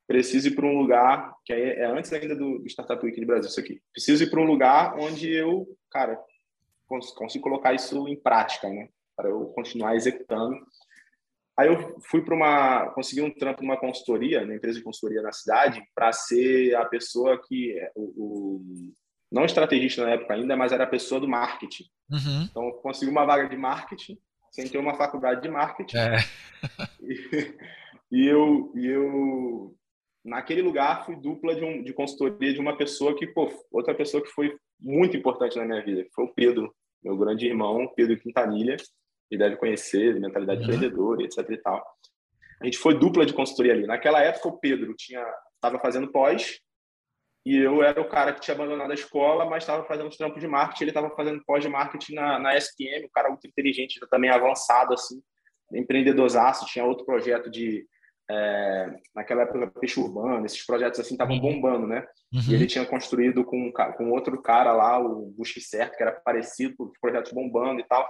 Preciso 0.07 0.49
ir 0.49 0.55
para 0.55 0.66
um 0.66 0.79
lugar 0.79 1.35
que 1.45 1.53
é, 1.53 1.81
é 1.81 1.87
antes 1.87 2.12
ainda 2.12 2.37
do, 2.37 2.64
Startup 2.68 3.05
Week 3.05 3.18
de 3.18 3.27
Brasil 3.27 3.51
isso 3.51 3.59
aqui. 3.59 3.83
Preciso 3.93 4.22
ir 4.22 4.31
para 4.31 4.41
um 4.41 4.47
lugar 4.47 4.97
onde 5.01 5.33
eu, 5.33 5.66
cara, 5.91 6.16
consigo 6.87 7.43
colocar 7.43 7.75
isso 7.75 8.07
em 8.07 8.14
prática, 8.14 8.68
né? 8.68 8.89
Para 9.17 9.29
eu 9.29 9.47
continuar 9.47 9.95
executando. 9.95 10.57
Aí 11.57 11.69
eu 11.69 12.01
fui 12.11 12.23
para 12.23 12.35
uma, 12.35 12.91
consegui 12.91 13.23
um 13.23 13.33
trampo 13.33 13.62
numa 13.62 13.79
consultoria, 13.79 14.45
na 14.45 14.57
empresa 14.57 14.79
de 14.79 14.85
consultoria 14.85 15.23
na 15.23 15.33
cidade, 15.33 15.83
para 15.95 16.12
ser 16.12 16.75
a 16.75 16.85
pessoa 16.85 17.41
que 17.47 17.77
o, 17.95 18.03
o 18.03 18.93
não 19.31 19.45
estrategista 19.45 20.05
na 20.05 20.12
época 20.12 20.35
ainda, 20.35 20.57
mas 20.57 20.73
era 20.73 20.85
a 20.85 20.89
pessoa 20.89 21.21
do 21.21 21.29
marketing. 21.29 21.85
Uhum. 22.11 22.43
Então, 22.51 22.73
consegui 22.83 23.11
uma 23.11 23.25
vaga 23.25 23.49
de 23.49 23.57
marketing, 23.57 24.17
sem 24.51 24.69
ter 24.69 24.79
uma 24.79 24.95
faculdade 24.95 25.43
de 25.43 25.49
marketing. 25.49 25.97
É. 25.97 26.17
E, 28.11 28.23
e, 28.23 28.27
eu, 28.27 28.73
e 28.75 28.87
eu, 28.87 29.77
naquele 30.25 30.62
lugar, 30.62 31.05
fui 31.05 31.15
dupla 31.17 31.55
de, 31.55 31.62
um, 31.62 31.83
de 31.83 31.93
consultoria 31.93 32.55
de 32.55 32.61
uma 32.61 32.79
pessoa 32.79 33.15
que, 33.15 33.27
pô, 33.27 33.51
outra 33.71 33.95
pessoa 33.95 34.23
que 34.23 34.31
foi 34.31 34.57
muito 34.81 35.15
importante 35.15 35.59
na 35.59 35.67
minha 35.67 35.85
vida, 35.85 36.07
foi 36.15 36.25
o 36.25 36.33
Pedro, 36.33 36.75
meu 37.03 37.17
grande 37.19 37.47
irmão, 37.47 37.93
Pedro 37.95 38.19
Quintanilha, 38.19 38.77
que 39.35 39.39
deve 39.39 39.57
conhecer, 39.57 40.20
mentalidade 40.20 40.61
uhum. 40.61 40.66
empreendedora, 40.66 41.22
etc 41.24 41.51
e 41.51 41.57
tal. 41.59 41.85
A 42.62 42.64
gente 42.64 42.78
foi 42.78 42.97
dupla 42.97 43.26
de 43.26 43.35
consultoria 43.35 43.72
ali. 43.72 43.87
Naquela 43.87 44.20
época, 44.20 44.49
o 44.49 44.59
Pedro 44.59 44.95
tinha 44.97 45.24
estava 45.57 45.78
fazendo 45.78 46.12
pós 46.12 46.61
e 47.45 47.57
eu 47.57 47.82
era 47.82 48.01
o 48.01 48.09
cara 48.09 48.32
que 48.32 48.41
tinha 48.41 48.55
abandonado 48.55 48.91
a 48.91 48.95
escola, 48.95 49.45
mas 49.45 49.62
estava 49.62 49.85
fazendo 49.85 50.09
os 50.09 50.16
trampos 50.16 50.41
de 50.41 50.47
marketing. 50.47 50.85
Ele 50.85 50.91
estava 50.91 51.11
fazendo 51.11 51.43
pós 51.45 51.62
de 51.62 51.68
marketing 51.68 52.14
na, 52.14 52.39
na 52.39 52.57
SPM, 52.57 53.05
o 53.05 53.11
cara 53.11 53.28
muito 53.28 53.47
inteligente, 53.47 54.01
também 54.11 54.30
avançado, 54.30 54.95
assim, 54.95 55.20
empreendedorzaço. 55.72 56.66
Tinha 56.66 56.85
outro 56.85 57.05
projeto 57.05 57.51
de. 57.51 57.87
É, 58.30 58.95
naquela 59.14 59.43
época, 59.43 59.70
peixe 59.78 60.01
urbano, 60.01 60.47
esses 60.47 60.64
projetos 60.64 60.99
assim 60.99 61.12
estavam 61.12 61.35
uhum. 61.35 61.43
bombando, 61.43 61.87
né? 61.87 62.07
Uhum. 62.32 62.41
E 62.49 62.55
ele 62.55 62.66
tinha 62.66 62.87
construído 62.87 63.45
com, 63.45 63.70
com 63.99 64.11
outro 64.12 64.41
cara 64.41 64.72
lá, 64.72 64.99
o 64.99 65.26
Busque 65.37 65.61
Certo, 65.61 65.95
que 65.95 66.03
era 66.03 66.12
parecido 66.12 66.74
com 66.74 66.85
os 66.85 66.99
projetos 66.99 67.32
bombando 67.32 67.80
e 67.80 67.85
tal. 67.85 68.09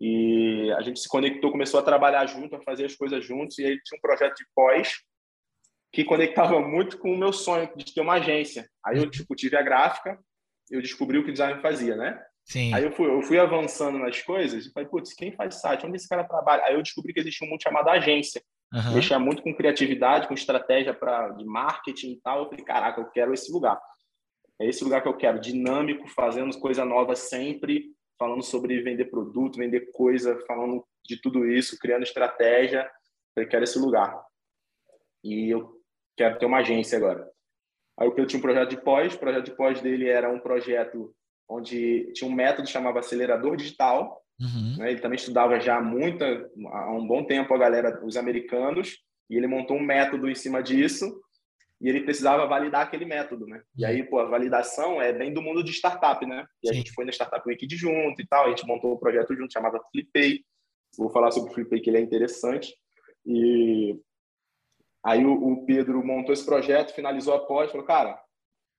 E 0.00 0.70
a 0.76 0.82
gente 0.82 1.00
se 1.00 1.08
conectou, 1.08 1.50
começou 1.50 1.80
a 1.80 1.82
trabalhar 1.82 2.26
junto, 2.26 2.56
a 2.56 2.62
fazer 2.62 2.84
as 2.84 2.94
coisas 2.94 3.24
juntos. 3.24 3.58
E 3.58 3.64
aí 3.64 3.80
tinha 3.82 3.98
um 3.98 4.00
projeto 4.00 4.36
de 4.36 4.44
pós 4.54 4.96
que 5.92 6.04
conectava 6.04 6.60
muito 6.60 6.98
com 6.98 7.12
o 7.12 7.16
meu 7.16 7.32
sonho 7.32 7.70
de 7.76 7.94
ter 7.94 8.00
uma 8.00 8.14
agência. 8.14 8.68
Aí 8.84 8.98
eu 8.98 9.04
uhum. 9.04 9.10
tipo 9.10 9.34
tive 9.34 9.56
a 9.56 9.62
gráfica, 9.62 10.18
eu 10.70 10.82
descobri 10.82 11.18
o 11.18 11.24
que 11.24 11.30
o 11.30 11.32
design 11.32 11.60
fazia, 11.62 11.96
né? 11.96 12.22
Sim. 12.44 12.72
Aí 12.74 12.84
eu 12.84 12.92
fui, 12.92 13.06
eu 13.06 13.22
fui 13.22 13.38
avançando 13.38 13.98
nas 13.98 14.20
coisas 14.22 14.66
e 14.66 14.72
falei, 14.72 14.88
putz, 14.88 15.14
quem 15.14 15.32
faz 15.32 15.56
site? 15.56 15.84
Onde 15.84 15.96
esse 15.96 16.08
cara 16.08 16.22
trabalha? 16.22 16.64
Aí 16.64 16.74
eu 16.74 16.82
descobri 16.82 17.12
que 17.12 17.20
existia 17.20 17.46
um 17.46 17.50
mundo 17.50 17.62
chamado 17.62 17.88
agência. 17.88 18.42
Uhum. 18.72 18.94
Mexia 18.94 19.18
muito 19.18 19.42
com 19.42 19.54
criatividade, 19.54 20.28
com 20.28 20.34
estratégia 20.34 20.94
para 20.94 21.30
de 21.30 21.44
marketing 21.44 22.12
e 22.12 22.20
tal. 22.20 22.42
Eu 22.42 22.48
falei, 22.48 22.64
caraca, 22.64 23.00
eu 23.00 23.06
quero 23.06 23.32
esse 23.32 23.50
lugar. 23.50 23.80
É 24.60 24.66
esse 24.66 24.82
lugar 24.84 25.02
que 25.02 25.08
eu 25.08 25.16
quero, 25.16 25.40
dinâmico, 25.40 26.08
fazendo 26.08 26.58
coisa 26.58 26.84
nova 26.84 27.14
sempre, 27.16 27.86
falando 28.18 28.42
sobre 28.42 28.82
vender 28.82 29.06
produto, 29.06 29.58
vender 29.58 29.90
coisa, 29.92 30.38
falando 30.46 30.84
de 31.04 31.20
tudo 31.20 31.46
isso, 31.46 31.78
criando 31.78 32.02
estratégia. 32.02 32.90
Eu 33.34 33.48
quero 33.48 33.64
esse 33.64 33.78
lugar. 33.78 34.20
E 35.22 35.50
eu 35.50 35.80
quero 36.16 36.38
ter 36.38 36.46
uma 36.46 36.58
agência 36.58 36.98
agora. 36.98 37.28
Aí 37.98 38.08
eu 38.08 38.26
tinha 38.26 38.38
um 38.38 38.42
projeto 38.42 38.70
de 38.70 38.80
pós, 38.80 39.14
o 39.14 39.18
projeto 39.18 39.44
de 39.44 39.56
pós 39.56 39.80
dele 39.80 40.08
era 40.08 40.30
um 40.30 40.38
projeto 40.38 41.14
onde 41.48 42.12
tinha 42.12 42.30
um 42.30 42.34
método 42.34 42.66
que 42.66 42.72
chamava 42.72 42.98
acelerador 42.98 43.56
digital, 43.56 44.22
Uhum. 44.40 44.76
Né? 44.78 44.90
Ele 44.90 45.00
também 45.00 45.16
estudava 45.16 45.58
já 45.58 45.80
muita, 45.80 46.24
há 46.66 46.92
um 46.92 47.06
bom 47.06 47.24
tempo 47.24 47.54
a 47.54 47.58
galera, 47.58 48.04
os 48.04 48.16
americanos, 48.16 48.98
e 49.30 49.36
ele 49.36 49.46
montou 49.46 49.76
um 49.76 49.82
método 49.82 50.28
em 50.28 50.34
cima 50.34 50.62
disso 50.62 51.20
e 51.80 51.88
ele 51.88 52.02
precisava 52.02 52.46
validar 52.46 52.82
aquele 52.82 53.04
método, 53.04 53.46
né? 53.46 53.62
E 53.76 53.84
aí, 53.84 54.02
pô, 54.02 54.18
a 54.18 54.24
validação 54.24 55.00
é 55.00 55.12
bem 55.12 55.32
do 55.32 55.42
mundo 55.42 55.62
de 55.62 55.72
startup, 55.72 56.24
né? 56.24 56.46
E 56.62 56.68
a 56.68 56.72
Sim. 56.72 56.78
gente 56.78 56.92
foi 56.92 57.04
na 57.04 57.12
Startup 57.12 57.46
Week 57.46 57.66
junto 57.76 58.20
e 58.20 58.26
tal, 58.26 58.46
a 58.46 58.48
gente 58.50 58.66
montou 58.66 58.94
um 58.94 58.98
projeto 58.98 59.34
junto 59.34 59.52
chamado 59.52 59.78
Flipay. 59.90 60.42
Vou 60.96 61.10
falar 61.10 61.30
sobre 61.30 61.50
o 61.50 61.54
Flipay 61.54 61.80
que 61.80 61.90
ele 61.90 61.98
é 61.98 62.00
interessante. 62.00 62.74
E 63.26 63.98
aí 65.04 65.24
o, 65.24 65.32
o 65.32 65.66
Pedro 65.66 66.04
montou 66.04 66.32
esse 66.32 66.46
projeto, 66.46 66.94
finalizou 66.94 67.34
a 67.34 67.46
pós, 67.46 67.70
falou, 67.70 67.86
cara, 67.86 68.18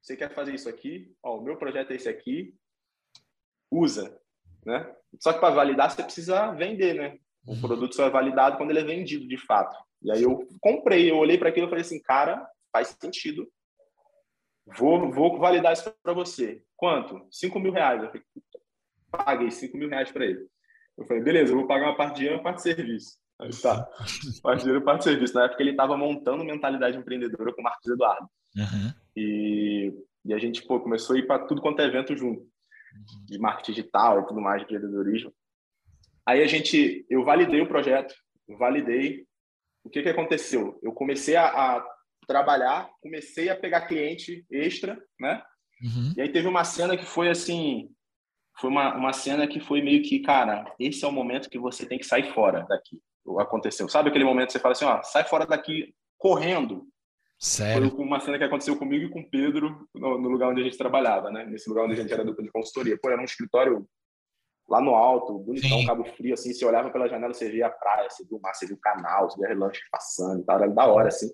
você 0.02 0.16
quer 0.16 0.34
fazer 0.34 0.56
isso 0.56 0.68
aqui? 0.68 1.14
Ó, 1.22 1.38
o 1.38 1.44
meu 1.44 1.58
projeto 1.58 1.92
é 1.92 1.96
esse 1.96 2.10
aqui, 2.10 2.56
usa, 3.72 4.20
né? 4.66 4.92
Só 5.20 5.34
que 5.34 5.40
para 5.40 5.54
validar 5.54 5.92
você 5.92 6.02
precisa 6.02 6.52
vender, 6.52 6.96
né? 6.96 7.18
O 7.46 7.54
uhum. 7.54 7.62
produto 7.62 7.96
só 7.96 8.06
é 8.06 8.10
validado 8.10 8.58
quando 8.58 8.72
ele 8.72 8.80
é 8.80 8.84
vendido 8.84 9.28
de 9.28 9.38
fato. 9.38 9.78
E 10.02 10.12
aí 10.12 10.24
eu 10.24 10.48
comprei, 10.62 11.10
eu 11.10 11.18
olhei 11.18 11.38
para 11.38 11.50
aquilo 11.50 11.68
e 11.68 11.70
falei 11.70 11.82
assim, 11.82 12.02
cara, 12.02 12.48
faz 12.78 12.96
sentido. 13.02 13.52
Vou, 14.78 15.12
vou 15.12 15.40
validar 15.40 15.74
isso 15.74 15.92
para 16.04 16.14
você. 16.14 16.62
Quanto? 16.76 17.26
5 17.32 17.60
mil 17.60 17.72
reais. 17.72 18.04
Eu 18.04 18.10
falei, 18.10 18.24
paguei 19.10 19.52
5 19.52 19.78
mil 19.78 19.90
reais 19.90 20.12
para 20.12 20.26
ele. 20.26 20.46
Eu 20.98 21.06
falei, 21.06 21.24
beleza, 21.24 21.52
eu 21.52 21.58
vou 21.58 21.68
pagar 21.68 21.88
uma 21.88 21.98
parte 21.98 22.14
de 22.14 22.20
dinheiro 22.20 22.36
e 22.36 22.38
uma 22.38 22.44
parte 22.44 22.58
de 22.58 22.76
serviço. 22.76 23.18
Aí 23.40 23.50
tá, 23.62 23.88
parte 24.44 24.60
de 24.60 24.64
dinheiro 24.66 24.84
e 24.84 24.86
parte 24.86 25.00
de 25.00 25.04
serviço. 25.06 25.34
Na 25.34 25.46
época 25.46 25.64
ele 25.64 25.72
estava 25.72 25.98
montando 25.98 26.44
mentalidade 26.44 26.98
empreendedora 26.98 27.54
com 27.54 27.62
o 27.62 27.64
Marcos 27.64 27.88
Eduardo. 27.88 28.28
Uhum. 28.56 28.94
E, 29.16 29.94
e 30.26 30.34
a 30.34 30.38
gente 30.38 30.64
pô, 30.64 30.80
começou 30.80 31.16
a 31.16 31.20
ir 31.20 31.26
para 31.26 31.46
tudo 31.46 31.62
quanto 31.62 31.82
é 31.82 31.86
evento 31.86 32.16
junto. 32.16 32.46
De 33.26 33.38
marketing 33.38 33.74
digital 33.74 34.22
e 34.22 34.26
tudo 34.26 34.42
mais, 34.42 34.60
de 34.60 34.66
empreendedorismo. 34.66 35.34
Aí 36.26 36.44
a 36.44 36.48
gente, 36.48 37.06
eu 37.10 37.24
validei 37.24 37.62
o 37.62 37.68
projeto, 37.68 38.14
validei. 38.58 39.26
O 39.84 39.90
que 39.90 40.04
que 40.04 40.10
aconteceu? 40.10 40.78
Eu 40.84 40.92
comecei 40.92 41.36
a, 41.38 41.46
a 41.46 41.97
trabalhar, 42.28 42.90
comecei 43.02 43.50
a 43.50 43.56
pegar 43.56 43.88
cliente 43.88 44.46
extra, 44.52 45.02
né? 45.20 45.42
Uhum. 45.82 46.14
E 46.18 46.22
aí 46.22 46.30
teve 46.30 46.48
uma 46.48 46.64
cena 46.64 46.98
que 46.98 47.06
foi 47.06 47.30
assim, 47.30 47.90
foi 48.60 48.70
uma, 48.70 48.96
uma 48.96 49.14
cena 49.14 49.48
que 49.48 49.60
foi 49.60 49.82
meio 49.82 50.04
que, 50.04 50.20
cara, 50.20 50.72
esse 50.80 51.06
é 51.06 51.08
o 51.08 51.12
momento 51.12 51.50
que 51.50 51.60
você 51.60 51.86
tem 51.86 51.98
que 51.98 52.06
sair 52.06 52.32
fora 52.34 52.66
daqui. 52.68 53.00
Aconteceu. 53.40 53.88
Sabe 53.90 54.10
aquele 54.10 54.24
momento 54.24 54.48
que 54.48 54.54
você 54.54 54.60
fala 54.60 54.72
assim, 54.72 54.86
ó, 54.86 55.02
sai 55.04 55.24
fora 55.24 55.46
daqui 55.46 55.94
correndo. 56.18 56.88
Sério? 57.40 57.92
Foi 57.92 58.04
uma 58.04 58.20
cena 58.20 58.38
que 58.38 58.44
aconteceu 58.44 58.78
comigo 58.78 59.06
e 59.06 59.10
com 59.10 59.20
o 59.20 59.30
Pedro 59.30 59.88
no, 59.94 60.20
no 60.20 60.30
lugar 60.30 60.50
onde 60.50 60.62
a 60.62 60.64
gente 60.64 60.78
trabalhava, 60.78 61.30
né? 61.30 61.46
Nesse 61.46 61.70
lugar 61.70 61.86
onde 61.86 61.94
a 61.94 62.02
gente 62.02 62.12
era 62.12 62.26
dupla 62.26 62.44
de 62.44 62.52
consultoria. 62.52 62.98
Pô, 63.00 63.10
era 63.12 63.22
um 63.22 63.26
escritório 63.26 63.88
lá 64.68 64.82
no 64.82 64.96
alto, 64.96 65.40
bonitão, 65.40 65.80
Sim. 65.80 65.86
Cabo 65.86 66.04
Frio, 66.04 66.34
assim, 66.34 66.52
você 66.52 66.66
olhava 66.66 66.90
pela 66.90 67.08
janela, 67.08 67.34
você 67.34 67.50
via 67.50 67.68
a 67.68 67.70
praia, 67.70 68.10
você 68.10 68.26
via 68.26 68.38
o 68.38 68.42
mar, 68.42 68.54
você 68.54 68.66
via 68.66 68.76
o 68.76 68.80
canal, 68.80 69.30
você 69.30 69.40
via 69.40 69.56
lanche 69.56 69.82
passando 69.92 70.42
e 70.42 70.46
tal, 70.46 70.58
era 70.58 70.68
da 70.70 70.86
hora, 70.88 71.08
assim. 71.08 71.30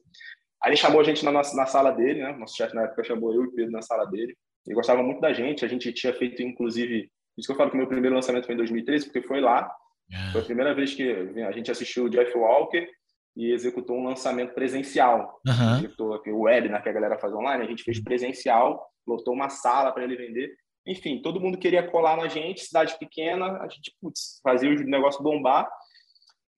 Aí 0.63 0.69
ele 0.69 0.77
chamou 0.77 1.01
a 1.01 1.03
gente 1.03 1.25
na, 1.25 1.31
nossa, 1.31 1.55
na 1.55 1.65
sala 1.65 1.91
dele, 1.91 2.21
né? 2.21 2.31
Nosso 2.37 2.55
chefe 2.55 2.73
na 2.73 2.83
época 2.83 3.03
chamou 3.03 3.33
eu 3.33 3.43
e 3.43 3.47
o 3.47 3.51
Pedro 3.51 3.71
na 3.71 3.81
sala 3.81 4.05
dele. 4.05 4.35
Ele 4.65 4.75
gostava 4.75 5.03
muito 5.03 5.19
da 5.19 5.33
gente. 5.33 5.65
A 5.65 5.67
gente 5.67 5.91
tinha 5.91 6.13
feito, 6.13 6.41
inclusive, 6.41 7.11
isso 7.37 7.47
que 7.47 7.51
eu 7.51 7.57
falo 7.57 7.69
que 7.69 7.75
o 7.75 7.79
meu 7.79 7.87
primeiro 7.87 8.15
lançamento 8.15 8.45
foi 8.45 8.55
em 8.55 8.57
2013, 8.57 9.05
porque 9.05 9.21
foi 9.27 9.41
lá. 9.41 9.69
Yeah. 10.09 10.31
Foi 10.31 10.41
a 10.41 10.45
primeira 10.45 10.73
vez 10.73 10.93
que 10.93 11.11
a 11.45 11.51
gente 11.51 11.69
assistiu 11.69 12.05
o 12.05 12.09
Jeff 12.09 12.37
Walker 12.37 12.87
e 13.35 13.51
executou 13.51 13.97
um 13.97 14.05
lançamento 14.05 14.53
presencial. 14.53 15.41
Uhum. 15.45 15.77
Executou 15.79 16.13
aqui, 16.13 16.31
o 16.31 16.41
webinar 16.41 16.81
que 16.81 16.89
a 16.89 16.93
galera 16.93 17.19
faz 17.19 17.33
online, 17.33 17.63
a 17.63 17.67
gente 17.67 17.83
fez 17.83 18.01
presencial, 18.01 18.87
lotou 19.05 19.33
uma 19.33 19.49
sala 19.49 19.91
para 19.91 20.03
ele 20.03 20.15
vender. 20.15 20.53
Enfim, 20.85 21.21
todo 21.21 21.39
mundo 21.39 21.57
queria 21.57 21.83
colar 21.89 22.15
na 22.15 22.27
gente, 22.27 22.65
cidade 22.65 22.97
pequena, 22.99 23.57
a 23.59 23.67
gente, 23.67 23.93
putz, 24.01 24.39
fazia 24.43 24.69
o 24.69 24.75
negócio 24.83 25.23
bombar. 25.23 25.69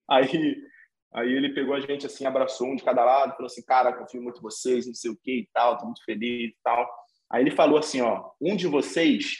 Aí 0.09 0.57
Aí 1.15 1.31
ele 1.31 1.53
pegou 1.53 1.73
a 1.73 1.79
gente 1.79 2.05
assim, 2.05 2.25
abraçou 2.25 2.67
um 2.67 2.75
de 2.75 2.83
cada 2.83 3.05
lado, 3.05 3.31
falou 3.31 3.45
assim, 3.45 3.63
cara, 3.63 3.93
confio 3.93 4.21
muito 4.21 4.39
em 4.39 4.41
vocês, 4.41 4.85
não 4.85 4.93
sei 4.93 5.09
o 5.09 5.15
que 5.15 5.39
e 5.39 5.49
tal, 5.53 5.77
tô 5.77 5.85
muito 5.85 6.03
feliz 6.03 6.51
e 6.51 6.57
tal. 6.61 6.89
Aí 7.31 7.41
ele 7.41 7.51
falou 7.51 7.79
assim, 7.79 8.01
ó, 8.01 8.31
um 8.41 8.53
de 8.53 8.67
vocês, 8.67 9.37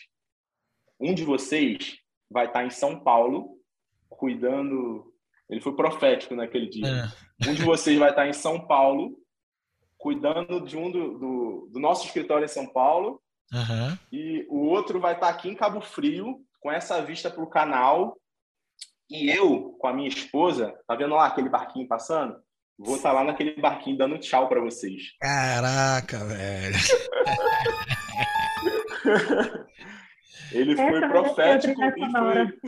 um 0.98 1.14
de 1.14 1.26
vocês 1.26 1.98
vai 2.32 2.46
estar 2.46 2.66
em 2.66 2.70
São 2.70 2.98
Paulo 3.02 3.58
cuidando. 4.08 5.14
Ele 5.50 5.60
foi 5.60 5.76
profético 5.76 6.34
naquele 6.34 6.70
dia. 6.70 6.88
É. 6.88 7.50
Um 7.50 7.54
de 7.54 7.64
vocês 7.64 8.00
vai 8.00 8.12
estar 8.12 8.26
em 8.26 8.34
São 8.34 8.66
Paulo 8.66 9.18
cuidando 9.98 10.62
de 10.62 10.78
um 10.78 10.90
do, 10.90 11.20
do, 11.20 11.70
do 11.74 11.80
nosso 11.80 12.06
escritório 12.06 12.46
em 12.46 12.50
São 12.50 12.68
Paulo 12.68 13.22
uhum. 13.52 13.98
e 14.12 14.46
o 14.50 14.60
outro 14.68 15.00
vai 15.00 15.14
estar 15.14 15.28
aqui 15.28 15.50
em 15.50 15.56
Cabo 15.56 15.82
Frio 15.82 16.40
com 16.62 16.72
essa 16.72 17.02
vista 17.02 17.30
para 17.30 17.44
o 17.44 17.50
canal 17.50 18.16
e 19.10 19.30
eu, 19.30 19.76
com 19.80 19.88
a 19.88 19.94
minha 19.94 20.10
esposa, 20.10 20.78
tá 20.88 20.96
vendo 20.96 21.16
lá 21.16 21.28
aquele 21.28 21.50
barquinho 21.50 21.88
passando? 21.88 22.36
Vou 22.78 22.98
estar 22.98 23.10
tá 23.10 23.16
lá 23.16 23.24
naquele 23.24 23.60
barquinho 23.60 23.98
dando 23.98 24.18
tchau 24.18 24.50
para 24.50 24.60
vocês. 24.60 25.14
Caraca, 25.20 26.26
velho. 26.26 26.76
ele 30.52 30.76
foi 30.76 30.98
Essa 30.98 31.08
profético 31.08 31.82
e 31.82 32.12
foi... 32.12 32.60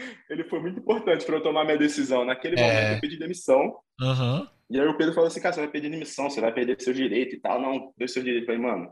ele 0.30 0.44
foi 0.44 0.60
muito 0.60 0.80
importante 0.80 1.26
para 1.26 1.36
eu 1.36 1.42
tomar 1.42 1.64
minha 1.64 1.76
decisão. 1.76 2.24
Naquele 2.24 2.58
é. 2.58 2.62
momento 2.62 2.94
eu 2.94 3.00
pedi 3.00 3.18
demissão. 3.18 3.78
Uhum. 4.00 4.48
E 4.70 4.80
aí 4.80 4.86
o 4.86 4.96
Pedro 4.96 5.12
falou 5.14 5.28
assim, 5.28 5.40
cara, 5.40 5.54
você 5.54 5.60
vai 5.60 5.70
pedir 5.70 5.90
demissão, 5.90 6.30
você 6.30 6.40
vai 6.40 6.52
perder 6.52 6.80
seu 6.80 6.94
direito 6.94 7.36
e 7.36 7.40
tal. 7.40 7.60
Não, 7.60 7.92
deu 7.96 8.08
seu 8.08 8.22
direito. 8.22 8.44
Eu 8.44 8.46
falei, 8.46 8.60
mano, 8.60 8.90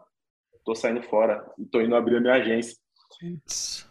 tô 0.65 0.75
saindo 0.75 1.03
fora 1.03 1.45
e 1.59 1.65
tô 1.65 1.81
indo 1.81 1.97
abrir 1.97 2.17
a 2.17 2.21
minha 2.21 2.35
agência. 2.35 2.77
Putz. 3.19 3.91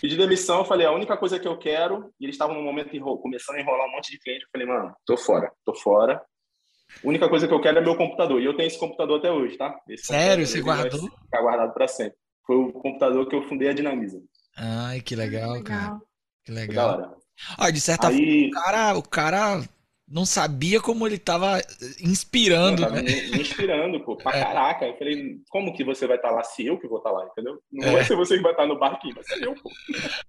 Pedi 0.00 0.16
demissão, 0.16 0.58
eu 0.58 0.64
falei, 0.64 0.86
a 0.86 0.92
única 0.92 1.16
coisa 1.16 1.38
que 1.38 1.48
eu 1.48 1.58
quero, 1.58 2.12
e 2.20 2.24
eles 2.24 2.34
estavam 2.34 2.54
no 2.54 2.62
momento 2.62 2.90
começando 3.20 3.56
a 3.56 3.60
enrolar 3.60 3.86
um 3.86 3.92
monte 3.92 4.10
de 4.10 4.18
cliente, 4.18 4.44
eu 4.44 4.48
falei, 4.52 4.66
mano, 4.66 4.94
tô 5.06 5.16
fora, 5.16 5.50
tô 5.64 5.74
fora. 5.74 6.22
A 7.02 7.08
única 7.08 7.28
coisa 7.28 7.48
que 7.48 7.54
eu 7.54 7.60
quero 7.60 7.78
é 7.78 7.80
meu 7.80 7.96
computador. 7.96 8.40
E 8.40 8.44
eu 8.44 8.56
tenho 8.56 8.66
esse 8.66 8.78
computador 8.78 9.18
até 9.18 9.32
hoje, 9.32 9.56
tá? 9.56 9.74
Esse 9.88 10.06
Sério? 10.06 10.46
Você 10.46 10.60
guardou? 10.60 11.00
Ficar 11.00 11.42
guardado 11.42 11.72
para 11.72 11.88
sempre. 11.88 12.16
Foi 12.46 12.56
o 12.56 12.72
computador 12.72 13.26
que 13.28 13.34
eu 13.34 13.42
fundei 13.48 13.68
a 13.68 13.72
Dinamiza. 13.72 14.20
Ai, 14.56 15.00
que 15.00 15.16
legal, 15.16 15.62
cara. 15.62 15.98
Que 16.44 16.52
legal. 16.52 17.18
Ó, 17.58 17.70
de 17.70 17.80
certa 17.80 18.08
Aí... 18.08 18.50
forma, 18.52 18.60
o 18.60 18.62
cara, 18.62 18.98
o 18.98 19.02
cara 19.02 19.64
não 20.06 20.26
sabia 20.26 20.80
como 20.80 21.06
ele 21.06 21.16
estava 21.16 21.60
inspirando, 22.00 22.82
não, 22.82 22.90
né? 22.90 23.02
Me, 23.02 23.40
inspirando, 23.40 24.00
pô, 24.00 24.16
pra 24.16 24.32
é. 24.36 24.44
caraca. 24.44 24.86
Eu 24.86 24.96
falei, 24.98 25.38
como 25.48 25.74
que 25.74 25.82
você 25.82 26.06
vai 26.06 26.16
estar 26.16 26.28
tá 26.28 26.34
lá 26.34 26.42
se 26.42 26.66
eu 26.66 26.78
que 26.78 26.86
vou 26.86 26.98
estar 26.98 27.10
tá 27.10 27.16
lá, 27.16 27.26
entendeu? 27.26 27.58
Não 27.72 27.88
é. 27.88 27.92
vai 27.92 28.04
ser 28.04 28.16
você 28.16 28.36
que 28.36 28.42
vai 28.42 28.52
estar 28.52 28.64
tá 28.64 28.68
no 28.68 28.78
barquinho, 28.78 29.14
vai 29.14 29.24
ser 29.24 29.42
eu, 29.42 29.54
pô. 29.54 29.70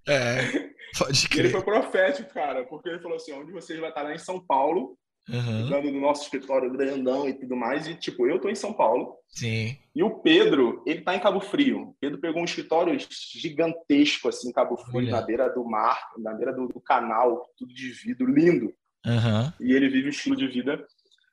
É, 0.08 0.70
pode 0.98 1.28
crer. 1.28 1.44
ele 1.44 1.52
foi 1.52 1.62
profético, 1.62 2.32
cara, 2.32 2.64
porque 2.64 2.88
ele 2.88 3.00
falou 3.00 3.16
assim, 3.16 3.32
onde 3.32 3.52
vocês 3.52 3.78
vai 3.78 3.90
estar 3.90 4.02
lá 4.02 4.14
em 4.14 4.18
São 4.18 4.40
Paulo, 4.40 4.96
uhum. 5.28 6.00
nosso 6.00 6.22
escritório 6.22 6.72
grandão 6.72 7.28
e 7.28 7.34
tudo 7.34 7.54
mais, 7.54 7.86
e 7.86 7.94
tipo, 7.94 8.26
eu 8.26 8.40
tô 8.40 8.48
em 8.48 8.54
São 8.54 8.72
Paulo. 8.72 9.14
Sim. 9.28 9.76
E 9.94 10.02
o 10.02 10.20
Pedro, 10.20 10.82
ele 10.86 11.02
tá 11.02 11.14
em 11.14 11.20
Cabo 11.20 11.40
Frio. 11.40 11.90
O 11.90 11.96
Pedro 12.00 12.18
pegou 12.18 12.40
um 12.40 12.46
escritório 12.46 12.96
gigantesco, 13.34 14.28
assim, 14.28 14.48
em 14.48 14.52
Cabo 14.52 14.78
Frio, 14.78 14.98
Olha. 14.98 15.10
na 15.10 15.20
beira 15.20 15.48
do 15.50 15.64
mar, 15.64 16.00
na 16.18 16.32
beira 16.32 16.52
do, 16.52 16.66
do 16.66 16.80
canal, 16.80 17.46
tudo 17.58 17.74
de 17.74 17.90
vidro, 17.90 18.32
lindo. 18.32 18.72
Uhum. 19.06 19.52
E 19.60 19.72
ele 19.72 19.88
vive 19.88 20.08
um 20.08 20.10
estilo 20.10 20.36
de 20.36 20.48
vida 20.48 20.84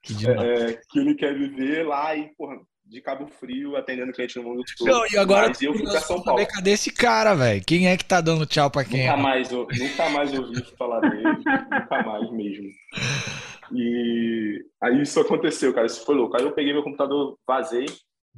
que, 0.03 0.13
é, 0.29 0.79
que 0.89 0.99
ele 0.99 1.15
quer 1.15 1.33
viver 1.33 1.87
lá 1.87 2.15
e, 2.15 2.29
porra, 2.35 2.57
de 2.85 3.01
Cabo 3.01 3.27
Frio, 3.27 3.75
atendendo 3.75 4.11
cliente 4.11 4.37
no 4.37 4.43
mundo 4.43 4.63
todo. 4.77 4.87
Não, 4.87 5.05
e 5.11 5.17
agora 5.17 5.47
Mas 5.47 5.61
eu 5.61 5.73
fui 5.73 5.83
pra 5.83 6.01
São 6.01 6.21
Paulo. 6.21 6.45
Cadê 6.45 6.71
esse 6.71 6.91
cara, 6.91 7.33
velho? 7.33 7.63
Quem 7.65 7.87
é 7.87 7.97
que 7.97 8.05
tá 8.05 8.21
dando 8.21 8.45
tchau 8.45 8.69
pra 8.69 8.83
quem? 8.83 9.07
Nunca 9.07 9.17
mais, 9.17 9.51
eu, 9.51 9.67
nunca 9.77 10.09
mais 10.09 10.33
ouvi 10.33 10.61
falar 10.77 10.99
dele. 10.99 11.23
nunca 11.23 12.03
mais 12.05 12.31
mesmo. 12.31 12.69
E 13.71 14.65
aí 14.81 15.01
isso 15.01 15.19
aconteceu, 15.19 15.73
cara. 15.73 15.87
Isso 15.87 16.05
foi 16.05 16.15
louco. 16.15 16.37
Aí 16.37 16.43
eu 16.43 16.51
peguei 16.51 16.73
meu 16.73 16.83
computador, 16.83 17.37
vazei, 17.47 17.85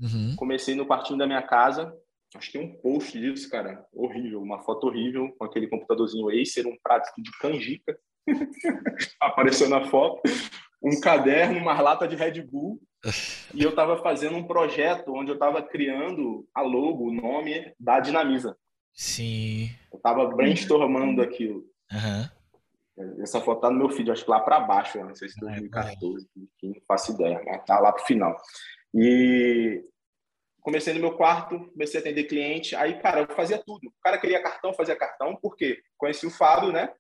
uhum. 0.02 0.36
comecei 0.38 0.76
no 0.76 0.86
quartinho 0.86 1.20
da 1.20 1.28
minha 1.28 1.42
casa. 1.42 1.92
Acho 2.36 2.52
que 2.52 2.58
tem 2.58 2.68
um 2.68 2.76
post 2.82 3.20
disso, 3.20 3.50
cara. 3.50 3.84
Horrível, 3.94 4.42
uma 4.42 4.62
foto 4.62 4.88
horrível 4.88 5.34
com 5.38 5.46
aquele 5.46 5.68
computadorzinho 5.68 6.30
Acer, 6.30 6.68
um 6.68 6.78
prato 6.84 7.10
de 7.18 7.32
canjica. 7.40 7.98
apareceu 9.20 9.70
na 9.70 9.88
foto, 9.88 10.22
um 10.82 11.00
caderno, 11.00 11.60
uma 11.60 11.80
lata 11.82 12.08
de 12.08 12.16
Red 12.16 12.42
Bull, 12.42 12.80
e 13.54 13.64
eu 13.64 13.70
estava 13.70 14.02
fazendo 14.02 14.36
um 14.36 14.48
projeto 14.48 15.14
onde 15.14 15.30
eu 15.30 15.36
estava 15.36 15.62
criando 15.62 16.48
a 16.54 16.62
logo, 16.62 17.08
o 17.08 17.14
nome 17.14 17.74
da 17.80 18.00
Dinamisa. 18.00 18.58
Sim. 18.94 19.70
Eu 19.92 19.98
estava 19.98 20.26
brainstormando 20.28 21.22
aquilo. 21.22 21.66
Uhum. 21.92 23.22
Essa 23.22 23.42
foto 23.42 23.62
tá 23.62 23.70
no 23.70 23.78
meu 23.78 23.90
feed, 23.90 24.10
acho 24.10 24.24
que 24.24 24.32
lá 24.32 24.40
para 24.40 24.60
baixo, 24.60 24.98
não 25.00 25.14
sei 25.14 25.28
se 25.28 25.40
2014, 25.40 26.28
não 26.64 26.76
faço 26.88 27.12
ideia, 27.12 27.42
mas 27.46 27.64
tá 27.66 27.78
lá 27.80 27.92
pro 27.92 28.06
final. 28.06 28.36
E 28.94 29.84
comecei 30.62 30.94
no 30.94 31.02
meu 31.02 31.16
quarto, 31.16 31.60
comecei 31.74 32.00
a 32.00 32.02
atender 32.02 32.24
cliente, 32.24 32.76
aí, 32.76 32.98
cara, 33.00 33.22
eu 33.22 33.36
fazia 33.36 33.62
tudo. 33.64 33.88
O 33.88 33.94
cara 34.02 34.18
queria 34.18 34.42
cartão, 34.42 34.74
fazia 34.74 34.96
cartão, 34.96 35.38
porque 35.42 35.82
conheci 35.98 36.26
o 36.26 36.32
Fábio, 36.32 36.72
né? 36.72 36.92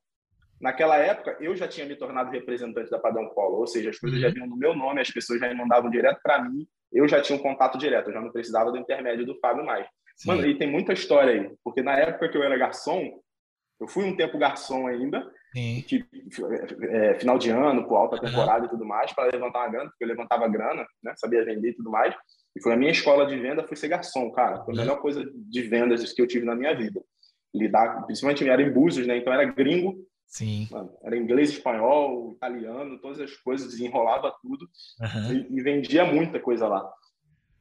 Naquela 0.59 0.97
época, 0.97 1.37
eu 1.39 1.55
já 1.55 1.67
tinha 1.67 1.85
me 1.85 1.95
tornado 1.95 2.31
representante 2.31 2.89
da 2.89 2.99
Padrão 2.99 3.29
Polo, 3.29 3.57
ou 3.59 3.67
seja, 3.67 3.89
as 3.89 3.99
coisas 3.99 4.19
já 4.19 4.27
uhum. 4.27 4.33
vinham 4.33 4.47
no 4.47 4.57
meu 4.57 4.75
nome, 4.75 5.01
as 5.01 5.11
pessoas 5.11 5.39
já 5.39 5.53
mandavam 5.53 5.89
direto 5.89 6.19
para 6.23 6.41
mim, 6.41 6.65
eu 6.93 7.07
já 7.07 7.21
tinha 7.21 7.37
um 7.37 7.41
contato 7.41 7.77
direto, 7.77 8.09
eu 8.09 8.13
já 8.13 8.21
não 8.21 8.31
precisava 8.31 8.71
do 8.71 8.77
intermédio 8.77 9.25
do 9.25 9.37
Fábio 9.39 9.65
mais. 9.65 9.85
Sim. 10.15 10.29
Mano, 10.29 10.45
e 10.47 10.57
tem 10.57 10.71
muita 10.71 10.93
história 10.93 11.33
aí, 11.33 11.51
porque 11.63 11.81
na 11.81 11.97
época 11.97 12.29
que 12.29 12.37
eu 12.37 12.43
era 12.43 12.57
garçom, 12.57 13.19
Eu 13.79 13.87
fui 13.87 14.05
um 14.05 14.15
tempo 14.15 14.37
garçom 14.37 14.87
ainda, 14.87 15.29
que, 15.53 16.05
é, 16.89 17.15
final 17.15 17.37
de 17.37 17.49
ano, 17.49 17.85
por 17.87 17.95
alta 17.95 18.19
temporada 18.19 18.61
uhum. 18.61 18.65
e 18.65 18.69
tudo 18.69 18.85
mais, 18.85 19.11
para 19.13 19.31
levantar 19.31 19.59
uma 19.59 19.69
grana, 19.69 19.89
porque 19.89 20.03
eu 20.03 20.07
levantava 20.07 20.47
grana, 20.47 20.85
né? 21.03 21.13
Sabia 21.17 21.43
vender 21.43 21.69
e 21.71 21.75
tudo 21.75 21.91
mais. 21.91 22.15
E 22.55 22.61
foi 22.61 22.73
a 22.73 22.77
minha 22.77 22.91
escola 22.91 23.25
de 23.25 23.37
venda, 23.37 23.67
foi 23.67 23.75
ser 23.75 23.89
garçom, 23.89 24.31
cara. 24.31 24.63
Foi 24.63 24.73
a 24.73 24.77
melhor 24.77 25.01
coisa 25.01 25.29
de 25.33 25.61
vendas 25.63 26.13
que 26.13 26.21
eu 26.21 26.27
tive 26.27 26.45
na 26.45 26.55
minha 26.55 26.73
vida. 26.73 27.01
Lidar, 27.53 28.05
principalmente 28.05 28.47
era 28.47 28.61
em 28.61 28.71
Búzios, 28.71 29.05
né? 29.05 29.17
Então 29.17 29.33
era 29.33 29.43
gringo. 29.43 29.95
Sim. 30.27 30.67
Mano, 30.71 30.91
era 31.03 31.17
inglês, 31.17 31.49
espanhol, 31.49 32.33
italiano, 32.33 32.99
todas 32.99 33.19
as 33.19 33.35
coisas, 33.37 33.71
desenrolava 33.71 34.35
tudo 34.41 34.67
uhum. 34.99 35.33
e, 35.33 35.59
e, 35.59 35.61
vendia 35.61 36.03
muita 36.05 36.39
coisa 36.39 36.67
lá. 36.67 36.91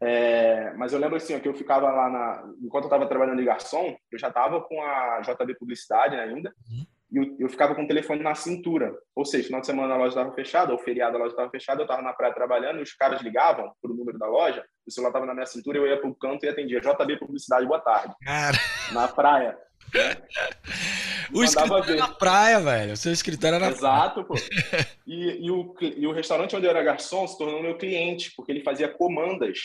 É, 0.00 0.74
mas 0.74 0.92
eu 0.92 0.98
lembro 0.98 1.16
assim, 1.16 1.34
ó, 1.34 1.40
que 1.40 1.48
eu 1.48 1.54
ficava 1.54 1.90
lá 1.90 2.10
na. 2.10 2.52
Enquanto 2.62 2.84
eu 2.84 2.88
estava 2.88 3.06
trabalhando 3.06 3.38
de 3.38 3.44
garçom, 3.44 3.96
eu 4.10 4.18
já 4.18 4.28
estava 4.28 4.60
com 4.60 4.82
a 4.82 5.20
JB 5.20 5.54
Publicidade 5.54 6.16
né, 6.16 6.22
ainda. 6.22 6.54
Uhum 6.70 6.84
e 7.14 7.16
eu, 7.16 7.36
eu, 7.38 7.48
ficava 7.48 7.74
com 7.76 7.84
o 7.84 7.86
telefone 7.86 8.22
na 8.22 8.34
cintura. 8.34 8.92
Ou 9.14 9.24
seja, 9.24 9.44
final 9.44 9.60
de 9.60 9.66
semana 9.66 9.94
a 9.94 9.96
loja 9.96 10.08
estava 10.08 10.32
fechada, 10.32 10.72
ou 10.72 10.78
feriado 10.78 11.16
a 11.16 11.20
loja 11.20 11.30
estava 11.30 11.48
fechada, 11.48 11.80
eu 11.80 11.84
estava 11.84 12.02
na 12.02 12.12
praia 12.12 12.34
trabalhando, 12.34 12.80
e 12.80 12.82
os 12.82 12.92
caras 12.92 13.22
ligavam 13.22 13.72
para 13.80 13.90
o 13.90 13.94
número 13.94 14.18
da 14.18 14.26
loja, 14.26 14.64
o 14.84 14.90
celular 14.90 15.10
estava 15.10 15.26
na 15.26 15.34
minha 15.34 15.46
cintura, 15.46 15.78
eu 15.78 15.86
ia 15.86 16.00
para 16.00 16.10
o 16.10 16.14
canto 16.14 16.44
e 16.44 16.48
atendia. 16.48 16.80
JB 16.80 17.18
Publicidade, 17.18 17.66
boa 17.66 17.80
tarde. 17.80 18.12
Cara. 18.24 18.56
Na 18.92 19.06
praia. 19.06 19.56
o 21.32 21.42
escritório 21.44 21.84
ver. 21.84 21.96
na 21.96 22.08
praia, 22.08 22.60
velho. 22.60 22.92
O 22.92 22.96
seu 22.96 23.12
escritório 23.12 23.56
era 23.56 23.66
na 23.66 23.72
Exato, 23.72 24.24
pô. 24.24 24.34
E, 25.06 25.46
e, 25.46 25.50
o, 25.50 25.74
e 25.80 26.06
o 26.06 26.12
restaurante 26.12 26.56
onde 26.56 26.66
eu 26.66 26.70
era 26.70 26.82
garçom 26.82 27.26
se 27.26 27.36
tornou 27.36 27.62
meu 27.62 27.76
cliente, 27.76 28.32
porque 28.34 28.50
ele 28.50 28.62
fazia 28.62 28.88
comandas 28.88 29.58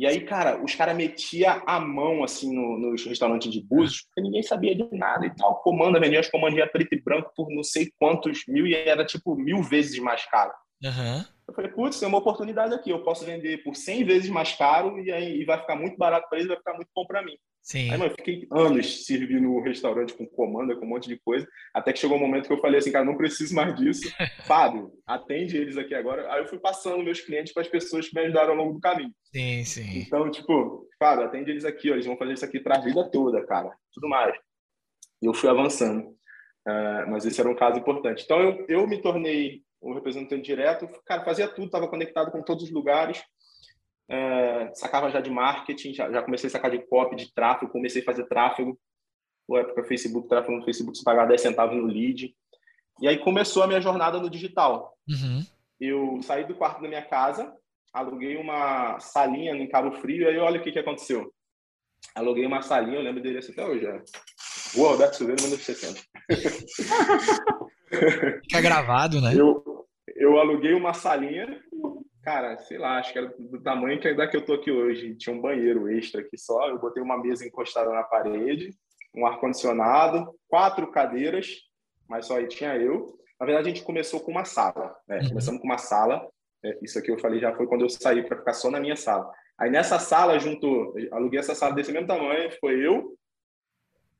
e 0.00 0.06
aí, 0.06 0.22
cara, 0.22 0.64
os 0.64 0.74
caras 0.74 0.96
metiam 0.96 1.62
a 1.66 1.78
mão, 1.78 2.24
assim, 2.24 2.54
no, 2.54 2.78
nos 2.78 3.04
restaurantes 3.04 3.52
de 3.52 3.62
Búzios, 3.62 4.00
porque 4.00 4.22
ninguém 4.22 4.42
sabia 4.42 4.74
de 4.74 4.88
nada 4.96 5.26
e 5.26 5.34
tal. 5.36 5.60
Comanda, 5.60 6.00
vendia 6.00 6.20
as 6.20 6.30
comandinhas 6.30 6.70
preto 6.72 6.94
e 6.94 7.02
branco 7.02 7.30
por 7.36 7.50
não 7.50 7.62
sei 7.62 7.92
quantos 7.98 8.44
mil 8.48 8.66
e 8.66 8.74
era, 8.74 9.04
tipo, 9.04 9.36
mil 9.36 9.62
vezes 9.62 9.98
mais 9.98 10.24
caro. 10.24 10.52
Uhum. 10.82 11.22
Eu 11.50 11.54
falei, 11.54 11.70
putz, 11.72 11.98
tem 11.98 12.08
uma 12.08 12.18
oportunidade 12.18 12.72
aqui. 12.72 12.90
Eu 12.90 13.02
posso 13.02 13.24
vender 13.24 13.62
por 13.64 13.74
100 13.74 14.04
vezes 14.04 14.30
mais 14.30 14.52
caro 14.52 15.00
e 15.00 15.10
aí 15.10 15.40
e 15.40 15.44
vai 15.44 15.58
ficar 15.58 15.74
muito 15.74 15.96
barato 15.98 16.28
para 16.28 16.38
eles, 16.38 16.48
vai 16.48 16.56
ficar 16.56 16.74
muito 16.74 16.88
bom 16.94 17.04
para 17.04 17.24
mim. 17.24 17.36
Sim. 17.60 17.90
Aí, 17.90 17.98
mano, 17.98 18.06
eu 18.06 18.16
fiquei 18.16 18.46
anos 18.52 19.04
servindo 19.04 19.42
no 19.42 19.60
restaurante 19.60 20.14
com 20.14 20.24
comanda, 20.26 20.76
com 20.76 20.86
um 20.86 20.88
monte 20.88 21.08
de 21.08 21.18
coisa, 21.18 21.46
até 21.74 21.92
que 21.92 21.98
chegou 21.98 22.16
um 22.16 22.20
momento 22.20 22.46
que 22.46 22.52
eu 22.52 22.60
falei 22.60 22.78
assim, 22.78 22.92
cara, 22.92 23.04
não 23.04 23.16
preciso 23.16 23.54
mais 23.54 23.74
disso. 23.74 24.02
Fábio, 24.46 24.92
atende 25.04 25.56
eles 25.56 25.76
aqui 25.76 25.92
agora. 25.92 26.32
Aí 26.32 26.40
eu 26.40 26.46
fui 26.46 26.58
passando 26.58 27.02
meus 27.02 27.20
clientes 27.20 27.52
para 27.52 27.62
as 27.62 27.68
pessoas 27.68 28.08
que 28.08 28.14
me 28.14 28.22
ajudaram 28.22 28.52
ao 28.52 28.56
longo 28.56 28.74
do 28.74 28.80
caminho. 28.80 29.12
Sim, 29.24 29.64
sim. 29.64 29.98
Então, 29.98 30.30
tipo, 30.30 30.88
Fábio, 31.00 31.24
atende 31.24 31.50
eles 31.50 31.64
aqui, 31.64 31.90
ó, 31.90 31.94
eles 31.94 32.06
vão 32.06 32.16
fazer 32.16 32.34
isso 32.34 32.44
aqui 32.44 32.60
para 32.60 32.76
a 32.76 32.80
vida 32.80 33.10
toda, 33.10 33.44
cara. 33.44 33.70
Tudo 33.92 34.08
mais. 34.08 34.34
E 35.20 35.26
eu 35.26 35.34
fui 35.34 35.50
avançando. 35.50 36.16
Uh, 36.66 37.10
mas 37.10 37.26
esse 37.26 37.40
era 37.40 37.50
um 37.50 37.56
caso 37.56 37.78
importante. 37.78 38.22
Então, 38.24 38.40
eu, 38.40 38.66
eu 38.68 38.86
me 38.86 39.02
tornei 39.02 39.62
um 39.82 39.94
representante 39.94 40.42
direto, 40.42 40.88
cara, 41.06 41.24
fazia 41.24 41.48
tudo, 41.48 41.66
estava 41.66 41.88
conectado 41.88 42.30
com 42.30 42.42
todos 42.42 42.64
os 42.64 42.70
lugares 42.70 43.22
é, 44.10 44.74
sacava 44.74 45.08
já 45.08 45.20
de 45.20 45.30
marketing, 45.30 45.94
já, 45.94 46.10
já, 46.10 46.20
comecei 46.20 46.48
a 46.48 46.50
sacar 46.50 46.68
de 46.68 46.80
copy, 46.80 47.14
de 47.14 47.32
tráfego, 47.32 47.70
comecei 47.70 48.02
a 48.02 48.04
fazer 48.04 48.26
tráfego. 48.26 48.76
Na 49.48 49.60
época, 49.60 49.84
Facebook, 49.84 50.28
tráfego 50.28 50.56
no 50.56 50.64
Facebook, 50.64 50.98
se 50.98 51.04
pagava 51.04 51.28
10 51.28 51.40
centavos 51.40 51.76
no 51.76 51.86
lead. 51.86 52.34
E 53.00 53.06
aí 53.06 53.18
começou 53.18 53.62
a 53.62 53.68
minha 53.68 53.80
jornada 53.80 54.18
no 54.18 54.28
digital. 54.28 54.96
Uhum. 55.08 55.44
Eu 55.78 56.20
saí 56.22 56.44
do 56.44 56.56
quarto 56.56 56.82
da 56.82 56.88
minha 56.88 57.02
casa, 57.02 57.54
aluguei 57.92 58.36
uma 58.36 58.98
salinha 58.98 59.52
em 59.54 59.68
Cabo 59.68 59.92
Frio, 60.00 60.24
e 60.24 60.26
aí 60.26 60.38
olha 60.38 60.60
o 60.60 60.62
que, 60.62 60.72
que 60.72 60.78
aconteceu. 60.80 61.32
Aluguei 62.14 62.44
uma 62.44 62.62
salinha, 62.62 62.96
eu 62.96 63.02
lembro 63.02 63.22
dele 63.22 63.38
até 63.38 63.64
hoje. 63.64 63.86
É. 63.86 64.02
Rua 64.74 64.90
Alberto 64.90 65.16
Silveira, 65.16 65.40
1970. 65.42 66.00
Fica 68.42 68.60
gravado, 68.60 69.20
né? 69.20 69.34
Eu, 69.36 69.69
eu 70.20 70.38
aluguei 70.38 70.74
uma 70.74 70.94
salinha 70.94 71.60
Cara, 72.22 72.58
sei 72.58 72.76
lá, 72.76 72.98
acho 72.98 73.12
que 73.12 73.18
era 73.18 73.34
do 73.38 73.62
tamanho 73.62 73.98
que 73.98 74.06
ainda 74.06 74.28
que 74.28 74.36
eu 74.36 74.44
tô 74.44 74.52
aqui 74.52 74.70
hoje. 74.70 75.14
Tinha 75.16 75.34
um 75.34 75.40
banheiro 75.40 75.88
extra 75.88 76.20
aqui 76.20 76.36
só. 76.36 76.68
Eu 76.68 76.78
botei 76.78 77.02
uma 77.02 77.20
mesa 77.20 77.46
encostada 77.46 77.90
na 77.90 78.02
parede, 78.02 78.74
um 79.16 79.26
ar-condicionado, 79.26 80.30
quatro 80.46 80.90
cadeiras, 80.90 81.48
mas 82.06 82.26
só 82.26 82.36
aí 82.36 82.46
tinha 82.46 82.76
eu. 82.76 83.18
Na 83.38 83.46
verdade, 83.46 83.70
a 83.70 83.72
gente 83.72 83.84
começou 83.84 84.20
com 84.20 84.30
uma 84.30 84.44
sala. 84.44 84.94
Né? 85.08 85.20
Uhum. 85.20 85.28
Começamos 85.30 85.60
com 85.62 85.66
uma 85.66 85.78
sala. 85.78 86.28
É, 86.62 86.78
isso 86.82 86.98
aqui 86.98 87.10
eu 87.10 87.18
falei 87.18 87.40
já 87.40 87.56
foi 87.56 87.66
quando 87.66 87.82
eu 87.82 87.88
saí 87.88 88.22
para 88.22 88.36
ficar 88.36 88.52
só 88.52 88.70
na 88.70 88.78
minha 88.78 88.96
sala. 88.96 89.30
Aí 89.58 89.70
nessa 89.70 89.98
sala, 89.98 90.38
junto, 90.38 90.94
aluguei 91.12 91.38
essa 91.38 91.54
sala 91.54 91.74
desse 91.74 91.90
mesmo 91.90 92.06
tamanho, 92.06 92.50
foi 92.60 92.86
eu, 92.86 93.14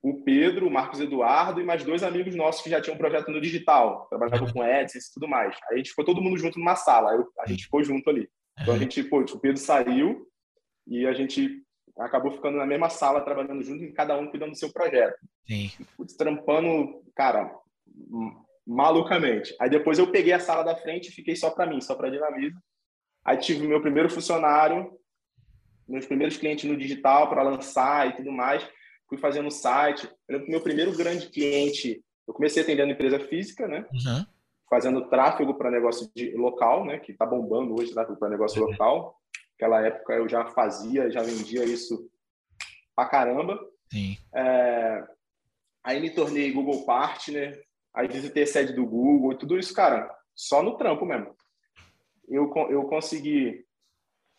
o 0.03 0.23
Pedro, 0.23 0.67
o 0.67 0.71
Marcos 0.71 1.01
Eduardo 1.01 1.61
e 1.61 1.65
mais 1.65 1.85
dois 1.85 2.03
amigos 2.03 2.35
nossos 2.35 2.63
que 2.63 2.71
já 2.71 2.81
tinham 2.81 2.95
um 2.95 2.99
projeto 2.99 3.31
no 3.31 3.41
digital, 3.41 4.07
trabalhavam 4.09 4.51
com 4.51 4.63
AdSense 4.63 5.11
e 5.11 5.15
tudo 5.15 5.29
mais. 5.29 5.55
Aí 5.69 5.75
a 5.75 5.77
gente 5.77 5.91
ficou 5.91 6.05
todo 6.05 6.23
mundo 6.23 6.39
junto 6.39 6.59
numa 6.59 6.75
sala, 6.75 7.13
aí 7.13 7.23
a 7.41 7.49
gente 7.49 7.65
ficou 7.65 7.85
junto 7.85 8.09
ali. 8.09 8.29
Então 8.59 8.75
a 8.75 8.79
gente, 8.79 9.03
pô, 9.05 9.21
o 9.21 9.39
Pedro 9.39 9.59
saiu 9.59 10.27
e 10.87 11.07
a 11.07 11.13
gente 11.13 11.63
acabou 11.99 12.33
ficando 12.33 12.57
na 12.57 12.65
mesma 12.65 12.89
sala, 12.89 13.21
trabalhando 13.21 13.63
junto 13.63 13.85
e 13.85 13.93
cada 13.93 14.19
um 14.19 14.29
cuidando 14.29 14.53
do 14.53 14.59
seu 14.59 14.73
projeto. 14.73 15.19
Sim. 15.47 15.71
Putz, 15.97 16.17
trampando, 16.17 17.03
cara, 17.15 17.55
malucamente. 18.67 19.55
Aí 19.61 19.69
depois 19.69 19.99
eu 19.99 20.11
peguei 20.11 20.33
a 20.33 20.41
sala 20.41 20.63
da 20.63 20.77
frente 20.77 21.09
e 21.09 21.13
fiquei 21.13 21.37
só 21.37 21.51
para 21.51 21.67
mim, 21.67 21.81
só 21.81 21.95
para 21.95 22.11
dinamismo. 22.11 22.59
Aí 23.23 23.37
tive 23.37 23.67
meu 23.67 23.83
primeiro 23.83 24.09
funcionário, 24.09 24.99
meus 25.87 26.07
primeiros 26.07 26.39
clientes 26.39 26.65
no 26.65 26.77
digital 26.77 27.29
para 27.29 27.43
lançar 27.43 28.09
e 28.09 28.17
tudo 28.17 28.33
mais 28.33 28.67
fui 29.11 29.19
fazendo 29.19 29.51
site. 29.51 30.07
Eu 30.07 30.13
lembro 30.35 30.45
que 30.47 30.51
meu 30.53 30.61
primeiro 30.63 30.97
grande 30.97 31.29
cliente, 31.29 32.03
eu 32.27 32.33
comecei 32.33 32.63
atendendo 32.63 32.93
empresa 32.93 33.19
física, 33.19 33.67
né? 33.67 33.85
Uhum. 33.93 34.25
Fazendo 34.71 35.09
tráfego 35.11 35.55
para 35.55 35.71
negócio 35.71 36.09
de 36.15 36.31
local, 36.37 36.87
né? 36.87 37.01
Que 37.01 37.11
está 37.11 37.27
bombando 37.27 37.75
hoje 37.75 37.93
tráfego 37.93 38.19
para 38.19 38.29
negócio 38.31 38.63
uhum. 38.63 38.71
local. 38.71 39.21
Naquela 39.53 39.85
época 39.85 40.15
eu 40.15 40.29
já 40.29 40.47
fazia, 40.47 41.11
já 41.11 41.23
vendia 41.23 41.65
isso 41.65 42.09
pra 42.95 43.07
caramba. 43.07 43.59
Sim. 43.93 44.17
É... 44.33 45.05
Aí 45.83 46.01
me 46.01 46.11
tornei 46.11 46.53
Google 46.53 46.85
Partner, 46.85 47.61
aí 47.93 48.07
visitei 48.07 48.45
a 48.45 48.47
sede 48.47 48.73
do 48.73 48.87
Google, 48.87 49.33
e 49.33 49.39
tudo 49.39 49.59
isso, 49.59 49.75
cara, 49.75 50.15
só 50.35 50.63
no 50.63 50.77
trampo 50.77 51.05
mesmo. 51.07 51.35
Eu, 52.29 52.53
eu 52.69 52.85
consegui 52.85 53.65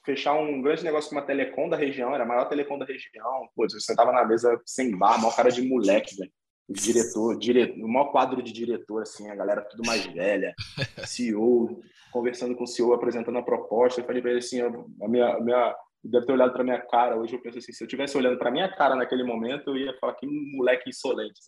fechar 0.04 0.34
um 0.34 0.62
grande 0.62 0.84
negócio 0.84 1.10
com 1.10 1.16
uma 1.16 1.26
telecom 1.26 1.70
da 1.70 1.78
região, 1.78 2.14
era 2.14 2.24
a 2.24 2.28
maior 2.28 2.46
telecom 2.46 2.78
da 2.78 2.86
região. 2.86 3.48
Pô, 3.56 3.66
eu 3.66 3.70
sentava 3.80 4.12
na 4.12 4.26
mesa 4.26 4.60
sem 4.66 4.98
bar, 4.98 5.20
maior 5.20 5.36
cara 5.36 5.50
de 5.50 5.62
moleque, 5.62 6.16
velho. 6.16 6.32
Diretor, 6.70 7.38
diretor, 7.38 7.84
o 7.84 7.88
maior 7.88 8.12
quadro 8.12 8.42
de 8.42 8.54
diretor, 8.54 9.02
assim, 9.02 9.30
a 9.30 9.36
galera 9.36 9.62
tudo 9.62 9.84
mais 9.86 10.06
velha, 10.06 10.54
CEO, 11.06 11.82
conversando 12.14 12.56
com 12.56 12.64
o 12.64 12.68
CEO, 12.68 12.94
apresentando 12.94 13.38
a 13.38 13.44
proposta. 13.44 14.00
Eu 14.00 14.06
falei 14.06 14.22
para 14.22 14.32
ele 14.32 14.40
assim: 14.40 14.62
a 14.62 15.08
minha, 15.08 15.36
a 15.36 15.42
minha, 15.42 15.76
deve 16.02 16.26
ter 16.26 16.32
olhado 16.32 16.54
para 16.54 16.64
minha 16.64 16.80
cara. 16.80 17.18
Hoje 17.18 17.34
eu 17.36 17.42
penso 17.42 17.58
assim: 17.58 17.74
se 17.74 17.84
eu 17.84 17.88
tivesse 17.88 18.18
olhando 18.18 18.38
para 18.38 18.52
minha 18.52 18.74
cara 18.74 18.96
naquele 18.96 19.24
momento, 19.24 19.72
eu 19.72 19.78
ia 19.78 19.98
falar 20.00 20.14
que 20.14 20.26
moleque 20.26 20.90
insolente. 20.90 21.42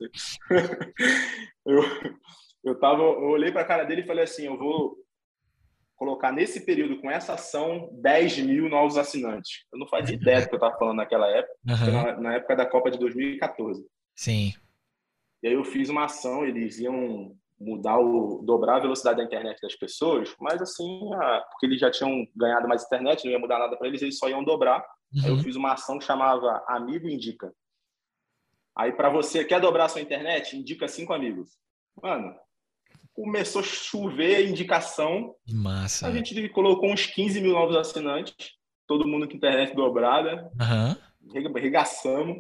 eu, 1.66 1.84
eu, 2.66 2.80
tava, 2.80 3.02
eu 3.02 3.30
olhei 3.30 3.52
para 3.52 3.62
a 3.62 3.66
cara 3.66 3.86
dele 3.86 4.02
e 4.02 4.08
falei 4.08 4.26
assim: 4.26 4.46
eu 4.46 4.58
vou 4.58 4.98
colocar 6.04 6.34
nesse 6.34 6.66
período, 6.66 7.00
com 7.00 7.10
essa 7.10 7.34
ação, 7.34 7.90
10 7.94 8.40
mil 8.40 8.68
novos 8.68 8.98
assinantes. 8.98 9.66
Eu 9.72 9.80
não 9.80 9.88
fazia 9.88 10.16
ideia 10.16 10.42
do 10.42 10.50
que 10.50 10.54
eu 10.54 10.58
estava 10.58 10.78
falando 10.78 10.98
naquela 10.98 11.28
época, 11.30 11.56
uhum. 11.66 11.92
na, 11.94 12.20
na, 12.20 12.34
época 12.34 12.58
da 12.58 12.66
Copa 12.66 12.92
de 12.92 13.00
2014. 13.00 13.86
Sim. 14.14 14.54
E 15.42 15.48
aí 15.48 15.54
eu 15.54 15.64
fiz 15.64 15.88
uma 15.88 16.06
ação, 16.06 16.46
eles 16.46 16.78
iam 16.80 17.34
mudar 17.58 17.98
o 17.98 18.44
dobrar 18.46 18.76
a 18.76 18.80
velocidade 18.82 19.18
da 19.18 19.24
internet 19.24 19.62
das 19.62 19.76
pessoas, 19.76 20.36
mas 20.42 20.62
assim, 20.62 21.10
a, 21.14 21.42
porque 21.52 21.68
eles 21.68 21.80
já 21.80 21.90
tinham 21.90 22.28
ganhado 22.36 22.68
mais 22.68 22.84
internet, 22.84 23.24
não 23.24 23.32
ia 23.32 23.40
mudar 23.40 23.60
nada 23.60 23.78
para 23.78 23.88
eles, 23.88 24.02
eles 24.02 24.18
só 24.18 24.28
iam 24.28 24.44
dobrar. 24.44 24.80
Uhum. 25.14 25.22
Aí 25.24 25.30
eu 25.30 25.36
uhum. 25.36 25.44
fiz 25.44 25.56
uma 25.56 25.72
ação 25.72 25.98
que 25.98 26.06
chamava 26.06 26.64
Amigo 26.68 27.08
Indica. 27.08 27.54
Aí 28.78 28.92
para 28.92 29.10
você 29.10 29.46
quer 29.46 29.62
dobrar 29.62 29.88
sua 29.88 30.02
internet, 30.02 30.58
indica 30.58 30.86
cinco 30.86 31.14
amigos. 31.14 31.52
Mano, 32.02 32.36
começou 33.14 33.62
a 33.62 33.64
chover 33.64 34.48
indicação. 34.48 35.36
Massa. 35.48 36.08
A 36.08 36.12
gente 36.12 36.50
colocou 36.50 36.92
uns 36.92 37.06
15 37.06 37.42
mil 37.42 37.54
novos 37.54 37.76
assinantes, 37.76 38.36
todo 38.88 39.08
mundo 39.08 39.28
com 39.28 39.36
internet 39.36 39.76
dobrada, 39.76 40.52
uhum. 40.60 41.42
regaçamos. 41.56 42.38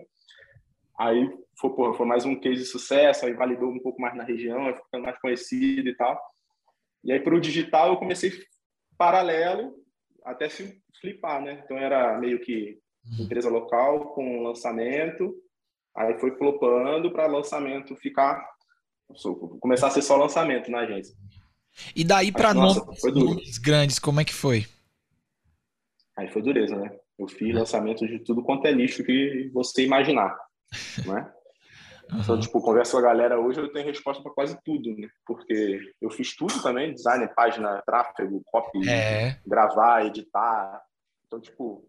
Aí 0.97 1.31
foi, 1.59 1.69
porra, 1.71 1.93
foi 1.93 2.05
mais 2.05 2.25
um 2.25 2.39
case 2.39 2.61
de 2.61 2.67
sucesso, 2.67 3.25
aí 3.25 3.33
validou 3.33 3.69
um 3.69 3.79
pouco 3.79 4.01
mais 4.01 4.15
na 4.15 4.23
região, 4.23 4.73
ficando 4.75 5.05
mais 5.05 5.19
conhecido 5.19 5.87
e 5.87 5.95
tal. 5.95 6.19
E 7.03 7.11
aí 7.11 7.19
para 7.19 7.35
o 7.35 7.41
digital 7.41 7.89
eu 7.89 7.97
comecei 7.97 8.31
paralelo 8.97 9.75
até 10.23 10.47
flipar, 10.99 11.41
né? 11.41 11.61
Então 11.63 11.77
era 11.77 12.17
meio 12.17 12.39
que 12.39 12.79
uhum. 13.05 13.25
empresa 13.25 13.49
local 13.49 14.13
com 14.13 14.43
lançamento, 14.43 15.35
aí 15.95 16.17
foi 16.19 16.35
flopando 16.37 17.11
para 17.11 17.27
lançamento 17.27 17.95
ficar 17.95 18.52
começar 19.59 19.87
a 19.87 19.91
ser 19.91 20.01
só 20.01 20.15
lançamento 20.15 20.71
na 20.71 20.79
agência. 20.79 21.15
E 21.95 22.03
daí 22.03 22.31
para 22.31 22.53
nomes 22.53 23.57
grandes, 23.57 23.99
como 23.99 24.21
é 24.21 24.25
que 24.25 24.33
foi? 24.33 24.65
Aí 26.17 26.27
foi 26.29 26.41
dureza, 26.41 26.75
né? 26.75 26.95
Eu 27.17 27.27
fiz 27.27 27.53
lançamento 27.53 28.05
de 28.07 28.19
tudo 28.19 28.43
quanto 28.43 28.65
é 28.65 28.71
lixo 28.71 29.03
que 29.03 29.49
você 29.53 29.83
imaginar, 29.83 30.35
né? 31.05 31.31
Uhum. 32.11 32.19
Então, 32.19 32.39
tipo, 32.39 32.61
conversa 32.61 32.91
com 32.91 32.97
a 32.97 33.01
galera 33.01 33.39
hoje, 33.39 33.59
eu 33.59 33.71
tenho 33.71 33.85
resposta 33.85 34.21
para 34.21 34.33
quase 34.33 34.57
tudo, 34.63 34.95
né? 34.95 35.07
Porque 35.25 35.79
eu 36.01 36.09
fiz 36.11 36.35
tudo 36.35 36.61
também, 36.61 36.93
design, 36.93 37.27
página, 37.35 37.81
tráfego, 37.85 38.41
copy, 38.45 38.87
é. 38.89 39.39
gravar, 39.45 40.05
editar. 40.05 40.81
Então, 41.25 41.39
tipo, 41.39 41.87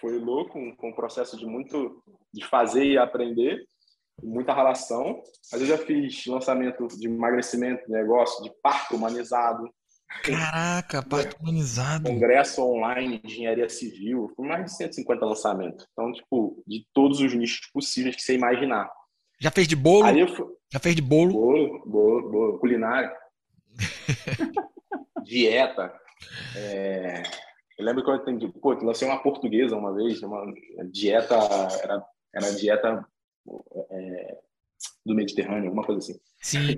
foi 0.00 0.18
louco, 0.18 0.58
um, 0.58 0.76
um 0.82 0.92
processo 0.92 1.36
de 1.36 1.46
muito 1.46 2.02
de 2.32 2.44
fazer 2.44 2.84
e 2.84 2.98
aprender, 2.98 3.64
muita 4.22 4.54
relação. 4.54 5.22
Mas 5.50 5.60
eu 5.60 5.66
já 5.66 5.78
fiz 5.78 6.26
lançamento 6.26 6.86
de 6.88 7.06
emagrecimento, 7.06 7.90
negócio 7.90 8.42
de 8.42 8.50
parto 8.62 8.96
humanizado. 8.96 9.68
Caraca, 10.22 11.02
parto 11.02 11.36
humanizado. 11.40 12.08
Congresso 12.08 12.62
online 12.62 13.18
de 13.18 13.26
engenharia 13.26 13.68
civil, 13.68 14.32
com 14.36 14.46
mais 14.46 14.66
de 14.66 14.76
150 14.76 15.26
lançamentos. 15.26 15.86
Então, 15.92 16.12
tipo, 16.12 16.62
de 16.66 16.86
todos 16.92 17.20
os 17.20 17.34
nichos 17.34 17.68
possíveis 17.72 18.16
que 18.16 18.22
você 18.22 18.34
imaginar. 18.34 18.90
Já 19.40 19.50
fez 19.50 19.66
de 19.66 19.76
bolo? 19.76 20.28
Fui... 20.28 20.46
Já 20.72 20.78
fez 20.78 20.94
de 20.94 21.02
bolo? 21.02 21.32
Bolo, 21.32 21.82
bolo, 21.86 22.30
bolo. 22.30 22.58
Culinária. 22.58 23.12
Dieta. 25.24 25.92
É... 26.56 27.22
Eu 27.76 27.84
lembro 27.84 28.04
que 28.04 28.10
eu 28.10 28.14
entendi, 28.14 28.48
pô, 28.48 28.72
eu 28.72 28.84
lancei 28.84 29.06
uma 29.06 29.20
portuguesa 29.20 29.76
uma 29.76 29.92
vez, 29.92 30.22
uma 30.22 30.46
dieta, 30.92 31.34
era, 31.82 32.06
era 32.32 32.54
dieta 32.54 33.04
é, 33.90 34.38
do 35.04 35.14
Mediterrâneo, 35.14 35.66
alguma 35.66 35.84
coisa 35.84 35.98
assim. 35.98 36.20
Sim. 36.40 36.76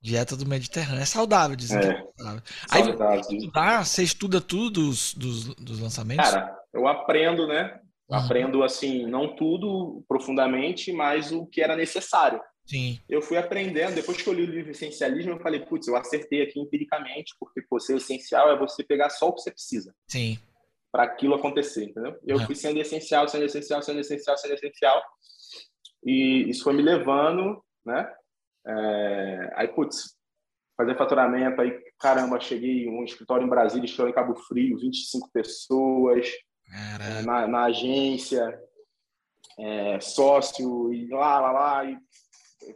Dieta 0.00 0.36
do 0.36 0.46
Mediterrâneo. 0.46 1.02
É 1.02 1.06
saudável, 1.06 1.56
dizem 1.56 1.78
é, 1.78 1.80
que 1.80 1.86
é 1.86 1.96
saudável. 1.96 2.42
Aí 2.70 2.84
saudável. 2.84 3.24
Você, 3.24 3.36
estudar, 3.36 3.84
você 3.84 4.02
estuda 4.02 4.40
tudo 4.40 4.70
dos, 4.70 5.14
dos, 5.14 5.54
dos 5.56 5.80
lançamentos? 5.80 6.30
Cara, 6.30 6.56
eu 6.72 6.86
aprendo, 6.86 7.46
né? 7.46 7.80
Uhum. 8.08 8.16
Aprendo, 8.16 8.62
assim, 8.62 9.06
não 9.06 9.34
tudo 9.36 10.04
profundamente, 10.08 10.92
mas 10.92 11.32
o 11.32 11.46
que 11.46 11.60
era 11.60 11.76
necessário. 11.76 12.40
Sim. 12.64 12.98
Eu 13.08 13.22
fui 13.22 13.38
aprendendo, 13.38 13.94
depois 13.94 14.20
que 14.20 14.28
eu 14.28 14.32
li 14.32 14.42
o 14.42 14.50
livro 14.50 14.70
Essencialismo, 14.70 15.32
eu 15.32 15.40
falei, 15.40 15.60
putz, 15.60 15.88
eu 15.88 15.96
acertei 15.96 16.42
aqui 16.42 16.60
empiricamente, 16.60 17.34
porque 17.40 17.62
pô, 17.62 17.80
ser 17.80 17.96
essencial 17.96 18.50
é 18.50 18.58
você 18.58 18.84
pegar 18.84 19.08
só 19.08 19.28
o 19.28 19.34
que 19.34 19.40
você 19.40 19.50
precisa. 19.50 19.94
Sim. 20.06 20.38
Para 20.92 21.04
aquilo 21.04 21.34
acontecer, 21.34 21.84
entendeu? 21.84 22.14
Eu 22.26 22.36
uhum. 22.36 22.46
fui 22.46 22.54
sendo 22.54 22.78
essencial, 22.78 23.26
sendo 23.26 23.44
essencial, 23.44 23.82
sendo 23.82 24.00
essencial, 24.00 24.36
sendo 24.36 24.54
essencial. 24.54 25.02
E 26.08 26.48
isso 26.48 26.64
foi 26.64 26.72
me 26.72 26.80
levando, 26.80 27.62
né? 27.84 28.10
É... 28.66 29.52
Aí, 29.56 29.68
putz, 29.68 30.16
fazer 30.74 30.96
faturamento, 30.96 31.60
aí, 31.60 31.78
caramba, 31.98 32.40
cheguei 32.40 32.88
um 32.88 33.04
escritório 33.04 33.44
em 33.44 33.50
Brasília, 33.50 33.84
estou 33.84 34.08
em 34.08 34.12
Cabo 34.12 34.34
Frio, 34.36 34.78
25 34.78 35.28
pessoas, 35.30 36.30
na, 37.26 37.46
na, 37.46 37.64
agência, 37.64 38.58
é, 39.58 40.00
sócio, 40.00 40.92
e 40.94 41.08
lá, 41.08 41.40
lá, 41.40 41.52
lá, 41.52 41.84
e 41.84 41.98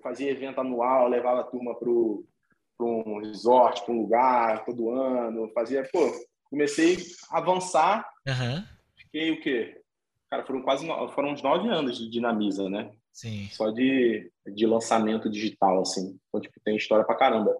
fazia 0.03 0.31
evento 0.31 0.61
anual, 0.61 1.09
levava 1.09 1.41
a 1.41 1.45
turma 1.45 1.75
para 1.75 1.89
um 1.89 3.21
resort, 3.21 3.85
para 3.85 3.95
um 3.95 4.01
lugar, 4.03 4.65
todo 4.65 4.91
ano, 4.91 5.51
fazia, 5.55 5.89
pô, 5.91 6.11
comecei 6.51 6.99
a 7.31 7.39
avançar, 7.39 8.07
uhum. 8.27 8.65
fiquei 8.97 9.31
o 9.31 9.41
quê? 9.41 9.81
Cara, 10.29 10.45
foram 10.45 10.63
quase, 10.63 10.87
foram 11.15 11.31
uns 11.31 11.43
nove 11.43 11.69
anos 11.69 11.97
de 11.97 12.11
Dinamiza, 12.11 12.69
né? 12.69 12.91
Sim. 13.13 13.49
Só 13.51 13.71
de, 13.71 14.31
de 14.55 14.67
lançamento 14.67 15.31
digital, 15.31 15.83
assim. 15.83 16.19
Então, 16.29 16.41
tipo, 16.41 16.59
tem 16.65 16.77
história 16.77 17.05
pra 17.05 17.15
caramba. 17.15 17.55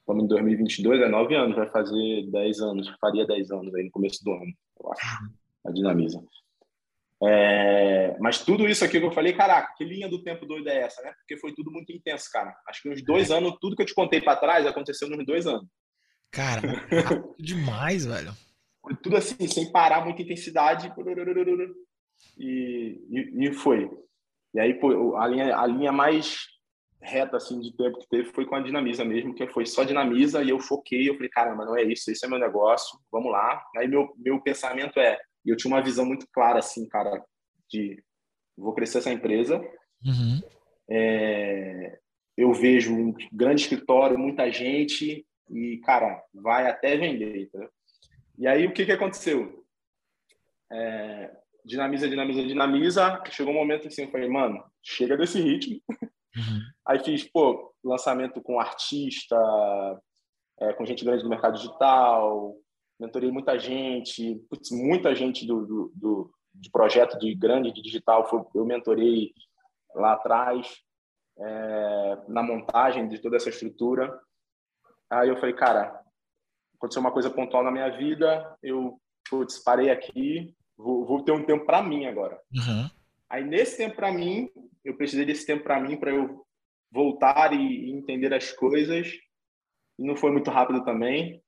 Estamos 0.00 0.24
em 0.24 0.28
2022, 0.28 1.00
é 1.00 1.08
nove 1.08 1.34
anos, 1.34 1.56
vai 1.56 1.70
fazer 1.70 2.28
dez 2.30 2.60
anos, 2.60 2.88
faria 3.00 3.26
dez 3.26 3.50
anos 3.50 3.74
aí 3.74 3.84
no 3.84 3.90
começo 3.90 4.22
do 4.24 4.32
ano, 4.32 4.52
eu 4.82 4.92
acho, 4.92 5.22
uhum. 5.22 5.30
a 5.66 5.70
Dinamiza. 5.70 6.20
É, 7.22 8.16
mas 8.18 8.42
tudo 8.42 8.66
isso 8.66 8.84
aqui 8.84 8.98
que 8.98 9.04
eu 9.04 9.12
falei, 9.12 9.34
caraca, 9.34 9.74
que 9.76 9.84
linha 9.84 10.08
do 10.08 10.22
tempo 10.22 10.46
doida 10.46 10.70
é 10.70 10.80
essa, 10.80 11.02
né? 11.02 11.12
Porque 11.12 11.36
foi 11.36 11.54
tudo 11.54 11.70
muito 11.70 11.92
intenso, 11.92 12.30
cara. 12.32 12.56
Acho 12.66 12.82
que 12.82 12.88
uns 12.88 13.02
dois 13.02 13.30
é. 13.30 13.36
anos, 13.36 13.56
tudo 13.60 13.76
que 13.76 13.82
eu 13.82 13.86
te 13.86 13.94
contei 13.94 14.20
para 14.20 14.36
trás 14.40 14.66
aconteceu 14.66 15.08
nos 15.08 15.24
dois 15.26 15.46
anos. 15.46 15.68
Cara, 16.30 16.62
demais, 17.38 18.06
velho. 18.06 18.32
Foi 18.80 18.96
tudo 18.96 19.16
assim, 19.16 19.46
sem 19.46 19.70
parar, 19.70 20.04
muita 20.04 20.22
intensidade. 20.22 20.92
E, 22.38 23.00
e, 23.10 23.48
e, 23.48 23.52
foi. 23.52 23.90
E 24.54 24.60
aí, 24.60 24.74
pô, 24.74 25.16
a 25.16 25.26
linha, 25.26 25.56
a 25.56 25.66
linha 25.66 25.92
mais 25.92 26.46
reta 27.02 27.36
assim 27.36 27.60
de 27.60 27.74
tempo 27.76 27.98
que 27.98 28.08
teve 28.08 28.30
foi 28.30 28.44
com 28.44 28.54
a 28.54 28.60
Dinamiza 28.60 29.04
mesmo, 29.04 29.34
que 29.34 29.46
foi 29.46 29.64
só 29.64 29.84
Dinamiza 29.84 30.42
e 30.42 30.50
eu 30.50 30.58
foquei, 30.58 31.08
eu 31.08 31.14
falei, 31.14 31.30
caramba, 31.30 31.64
não 31.64 31.76
é 31.76 31.82
isso, 31.82 32.10
esse 32.10 32.26
é 32.26 32.28
meu 32.28 32.38
negócio, 32.38 32.98
vamos 33.10 33.32
lá. 33.32 33.64
Aí 33.76 33.88
meu, 33.88 34.12
meu 34.18 34.40
pensamento 34.40 35.00
é, 35.00 35.18
eu 35.44 35.56
tinha 35.56 35.72
uma 35.72 35.82
visão 35.82 36.04
muito 36.04 36.26
clara, 36.32 36.58
assim, 36.58 36.86
cara, 36.88 37.24
de 37.70 38.02
vou 38.56 38.74
crescer 38.74 38.98
essa 38.98 39.12
empresa. 39.12 39.58
Uhum. 40.04 40.40
É, 40.90 41.98
eu 42.36 42.52
vejo 42.52 42.94
um 42.94 43.14
grande 43.32 43.62
escritório, 43.62 44.18
muita 44.18 44.50
gente, 44.50 45.26
e, 45.50 45.78
cara, 45.78 46.22
vai 46.32 46.68
até 46.68 46.96
vender. 46.96 47.42
Entendeu? 47.42 47.70
E 48.38 48.46
aí, 48.46 48.66
o 48.66 48.72
que, 48.72 48.84
que 48.84 48.92
aconteceu? 48.92 49.64
É, 50.72 51.30
dinamiza, 51.64 52.08
dinamiza, 52.08 52.42
dinamiza. 52.42 53.22
Chegou 53.30 53.52
um 53.52 53.56
momento 53.56 53.88
assim, 53.88 54.02
eu 54.04 54.10
falei, 54.10 54.28
mano, 54.28 54.62
chega 54.82 55.16
desse 55.16 55.40
ritmo. 55.40 55.80
Uhum. 55.88 56.60
Aí 56.86 56.98
fiz, 57.04 57.24
pô, 57.24 57.74
lançamento 57.82 58.40
com 58.42 58.60
artista, 58.60 59.36
é, 60.60 60.72
com 60.72 60.84
gente 60.84 61.04
grande 61.04 61.22
do 61.22 61.28
mercado 61.28 61.56
digital, 61.56 62.56
mentorei 62.98 63.30
muita 63.30 63.58
gente, 63.58 64.36
putz, 64.50 64.70
muita 64.70 65.14
gente 65.14 65.46
do, 65.46 65.66
do, 65.66 65.92
do, 65.94 66.34
de 66.54 66.70
projeto 66.70 67.18
de 67.18 67.34
grande 67.34 67.72
de 67.72 67.80
digital, 67.80 68.28
foi, 68.28 68.44
eu 68.54 68.64
mentorei 68.66 69.32
lá 69.94 70.12
atrás, 70.12 70.82
é, 71.38 72.18
na 72.28 72.42
montagem 72.42 73.08
de 73.08 73.18
toda 73.18 73.36
essa 73.36 73.48
estrutura. 73.48 74.20
Aí 75.08 75.28
eu 75.28 75.36
falei, 75.36 75.54
cara, 75.54 75.98
aconteceu 76.76 77.00
uma 77.00 77.12
coisa 77.12 77.30
pontual 77.30 77.64
na 77.64 77.70
minha 77.70 77.88
vida, 77.88 78.56
eu 78.62 79.00
putz, 79.28 79.58
parei 79.58 79.90
aqui, 79.90 80.54
vou, 80.82 81.04
vou 81.04 81.22
ter 81.22 81.32
um 81.32 81.44
tempo 81.44 81.64
para 81.64 81.82
mim 81.82 82.06
agora. 82.06 82.38
Uhum. 82.54 82.90
Aí 83.28 83.44
nesse 83.44 83.76
tempo 83.76 83.96
para 83.96 84.12
mim, 84.12 84.48
eu 84.84 84.96
precisei 84.96 85.24
desse 85.24 85.46
tempo 85.46 85.62
para 85.62 85.80
mim 85.80 85.96
para 85.96 86.10
eu 86.10 86.44
voltar 86.90 87.52
e, 87.52 87.90
entender 87.90 88.32
as 88.34 88.52
coisas. 88.52 89.08
E 89.98 90.04
não 90.04 90.16
foi 90.16 90.30
muito 90.30 90.50
rápido 90.50 90.84
também 90.84 91.42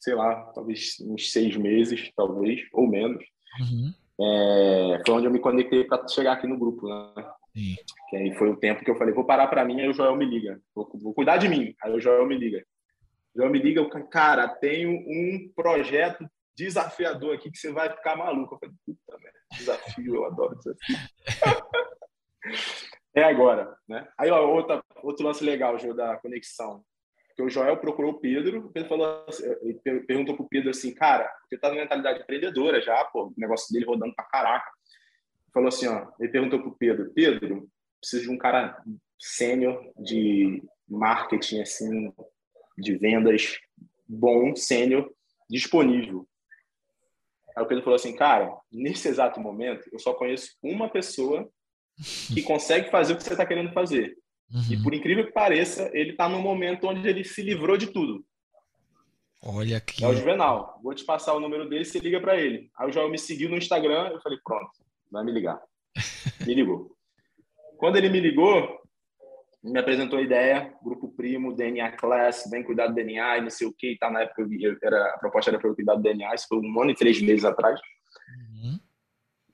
sei 0.00 0.14
lá, 0.14 0.42
talvez 0.54 0.96
uns 1.00 1.32
seis 1.32 1.56
meses, 1.56 2.10
talvez, 2.16 2.60
ou 2.72 2.86
menos. 2.86 3.22
Uhum. 3.60 3.94
É, 4.20 5.02
foi 5.06 5.14
onde 5.14 5.26
eu 5.26 5.30
me 5.30 5.38
conectei 5.38 5.84
para 5.84 6.06
chegar 6.08 6.32
aqui 6.32 6.46
no 6.46 6.58
grupo, 6.58 6.88
né? 6.88 7.24
Sim. 7.56 7.76
Que 8.10 8.16
aí 8.16 8.34
foi 8.36 8.50
o 8.50 8.56
tempo 8.56 8.84
que 8.84 8.90
eu 8.90 8.96
falei, 8.96 9.14
vou 9.14 9.24
parar 9.24 9.46
para 9.46 9.64
mim, 9.64 9.80
aí 9.80 9.88
o 9.88 9.92
Joel 9.92 10.16
me 10.16 10.26
liga. 10.26 10.60
Vou, 10.74 10.90
vou, 10.94 11.14
cuidar 11.14 11.36
de 11.36 11.48
mim, 11.48 11.74
aí 11.82 11.92
o 11.92 12.00
Joel 12.00 12.26
me 12.26 12.36
liga. 12.36 12.64
O 13.34 13.40
Joel 13.40 13.50
me 13.50 13.58
liga, 13.58 13.80
eu, 13.80 13.88
cara, 14.08 14.48
tenho 14.48 14.90
um 14.90 15.50
projeto 15.54 16.28
desafiador 16.58 17.36
aqui 17.36 17.50
que 17.50 17.56
você 17.58 17.70
vai 17.70 17.88
ficar 17.88 18.16
maluco. 18.16 18.56
Eu 18.56 18.58
falei, 18.58 18.74
puta 18.84 19.18
merda, 19.18 19.38
desafio, 19.56 20.14
eu 20.16 20.24
adoro 20.24 20.56
desafio. 20.56 20.96
é 23.14 23.22
agora, 23.22 23.76
né? 23.88 24.08
Aí, 24.18 24.28
ó, 24.30 24.44
outra, 24.44 24.82
outro 25.02 25.24
lance 25.24 25.44
legal, 25.44 25.78
Joel, 25.78 25.94
da 25.94 26.16
conexão. 26.16 26.84
Porque 27.28 27.42
o 27.44 27.48
Joel 27.48 27.76
procurou 27.76 28.12
o 28.12 28.20
Pedro, 28.20 28.66
o 28.66 28.72
Pedro 28.72 28.88
falou, 28.88 29.24
assim, 29.28 29.46
perguntou 30.08 30.34
pro 30.34 30.48
Pedro 30.48 30.70
assim, 30.70 30.92
cara, 30.92 31.32
você 31.48 31.56
tá 31.56 31.68
na 31.68 31.76
mentalidade 31.76 32.22
empreendedora 32.22 32.80
já, 32.82 33.04
pô, 33.04 33.26
o 33.26 33.34
negócio 33.36 33.72
dele 33.72 33.86
rodando 33.86 34.12
pra 34.16 34.24
caraca. 34.24 34.68
Falou 35.54 35.68
assim, 35.68 35.86
ó, 35.86 36.10
ele 36.18 36.32
perguntou 36.32 36.60
pro 36.60 36.76
Pedro, 36.76 37.12
Pedro, 37.14 37.68
preciso 38.00 38.24
de 38.24 38.30
um 38.30 38.38
cara 38.38 38.82
sênior 39.16 39.80
de 39.96 40.60
marketing, 40.88 41.60
assim, 41.60 42.12
de 42.76 42.96
vendas, 42.96 43.56
bom, 44.08 44.56
sênior, 44.56 45.08
disponível. 45.48 46.27
Aí 47.58 47.64
o 47.64 47.66
Pedro 47.66 47.82
falou 47.82 47.96
assim, 47.96 48.14
cara, 48.14 48.56
nesse 48.70 49.08
exato 49.08 49.40
momento, 49.40 49.88
eu 49.92 49.98
só 49.98 50.14
conheço 50.14 50.52
uma 50.62 50.88
pessoa 50.88 51.50
que 52.32 52.40
consegue 52.40 52.88
fazer 52.88 53.12
o 53.12 53.16
que 53.16 53.24
você 53.24 53.32
está 53.32 53.44
querendo 53.44 53.72
fazer. 53.72 54.16
Uhum. 54.48 54.62
E 54.70 54.80
por 54.80 54.94
incrível 54.94 55.26
que 55.26 55.32
pareça, 55.32 55.90
ele 55.92 56.12
está 56.12 56.28
no 56.28 56.38
momento 56.38 56.86
onde 56.86 57.06
ele 57.08 57.24
se 57.24 57.42
livrou 57.42 57.76
de 57.76 57.88
tudo. 57.88 58.24
Olha 59.42 59.78
aqui. 59.78 60.04
É 60.04 60.06
o 60.06 60.14
Juvenal. 60.14 60.78
Vou 60.84 60.94
te 60.94 61.04
passar 61.04 61.34
o 61.34 61.40
número 61.40 61.68
dele, 61.68 61.84
você 61.84 61.98
liga 61.98 62.20
para 62.20 62.40
ele. 62.40 62.70
Aí 62.78 62.88
o 62.88 62.92
Joel 62.92 63.10
me 63.10 63.18
seguiu 63.18 63.48
no 63.50 63.56
Instagram, 63.56 64.10
eu 64.12 64.20
falei, 64.20 64.38
pronto, 64.44 64.70
vai 65.10 65.24
me 65.24 65.32
ligar. 65.32 65.60
me 66.46 66.54
ligou. 66.54 66.96
Quando 67.76 67.96
ele 67.96 68.08
me 68.08 68.20
ligou, 68.20 68.77
me 69.62 69.78
apresentou 69.78 70.18
a 70.18 70.22
ideia, 70.22 70.72
grupo 70.82 71.08
primo, 71.08 71.54
DNA 71.54 71.92
Class, 71.92 72.48
vem 72.50 72.62
cuidar 72.62 72.88
do 72.88 72.94
DNA 72.94 73.38
e 73.38 73.40
não 73.42 73.50
sei 73.50 73.66
o 73.66 73.72
que, 73.72 73.96
tá 73.98 74.10
na 74.10 74.22
época 74.22 74.46
eu, 74.48 74.76
era, 74.82 75.14
a 75.14 75.18
proposta 75.18 75.50
era 75.50 75.58
para 75.58 75.68
eu 75.68 75.74
cuidar 75.74 75.96
do 75.96 76.02
DNA, 76.02 76.34
isso 76.34 76.46
foi 76.48 76.58
um 76.58 76.80
ano 76.80 76.90
e 76.90 76.94
três 76.94 77.20
meses 77.20 77.44
atrás. 77.44 77.80
Uhum. 78.52 78.78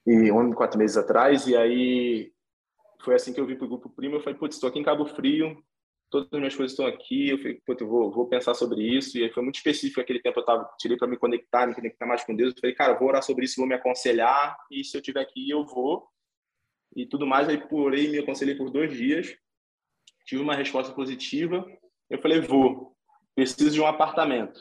E 0.06 0.30
um 0.30 0.40
ano 0.40 0.52
e 0.52 0.56
quatro 0.56 0.78
meses 0.78 0.96
atrás, 0.96 1.46
e 1.46 1.56
aí 1.56 2.34
foi 3.04 3.14
assim 3.14 3.32
que 3.32 3.40
eu 3.40 3.46
vi 3.46 3.54
pro 3.54 3.68
Grupo 3.68 3.90
Primo. 3.90 4.16
Eu 4.16 4.20
falei, 4.20 4.38
putz, 4.38 4.56
estou 4.56 4.68
aqui 4.68 4.78
em 4.78 4.82
Cabo 4.82 5.04
Frio, 5.04 5.62
todas 6.10 6.28
as 6.32 6.38
minhas 6.38 6.56
coisas 6.56 6.72
estão 6.72 6.86
aqui. 6.86 7.28
Eu 7.28 7.38
falei, 7.38 7.60
putz, 7.66 7.80
eu 7.80 7.88
vou, 7.88 8.10
vou 8.10 8.26
pensar 8.26 8.54
sobre 8.54 8.82
isso. 8.82 9.18
E 9.18 9.24
aí 9.24 9.30
foi 9.30 9.42
muito 9.42 9.56
específico 9.56 10.00
aquele 10.00 10.20
tempo. 10.20 10.40
Eu 10.40 10.44
tava, 10.44 10.68
tirei 10.78 10.96
para 10.96 11.06
me 11.06 11.18
conectar, 11.18 11.66
me 11.66 11.74
conectar 11.74 12.06
mais 12.06 12.24
com 12.24 12.34
Deus. 12.34 12.54
Eu 12.54 12.60
falei, 12.60 12.74
cara, 12.74 12.94
vou 12.94 13.08
orar 13.08 13.22
sobre 13.22 13.44
isso, 13.44 13.56
vou 13.58 13.66
me 13.66 13.74
aconselhar. 13.74 14.56
E 14.70 14.82
se 14.82 14.96
eu 14.96 15.02
tiver 15.02 15.24
que 15.26 15.48
ir, 15.48 15.50
eu 15.50 15.64
vou. 15.64 16.08
e 16.96 17.06
tudo 17.06 17.26
mais. 17.26 17.48
Aí 17.48 17.58
pulei, 17.58 18.08
me 18.08 18.18
aconselhei 18.18 18.54
por 18.54 18.70
dois 18.70 18.92
dias, 18.96 19.36
tive 20.24 20.42
uma 20.42 20.54
resposta 20.54 20.92
positiva. 20.92 21.64
Eu 22.08 22.20
falei, 22.20 22.40
vou, 22.40 22.94
preciso 23.34 23.70
de 23.70 23.80
um 23.80 23.86
apartamento. 23.86 24.60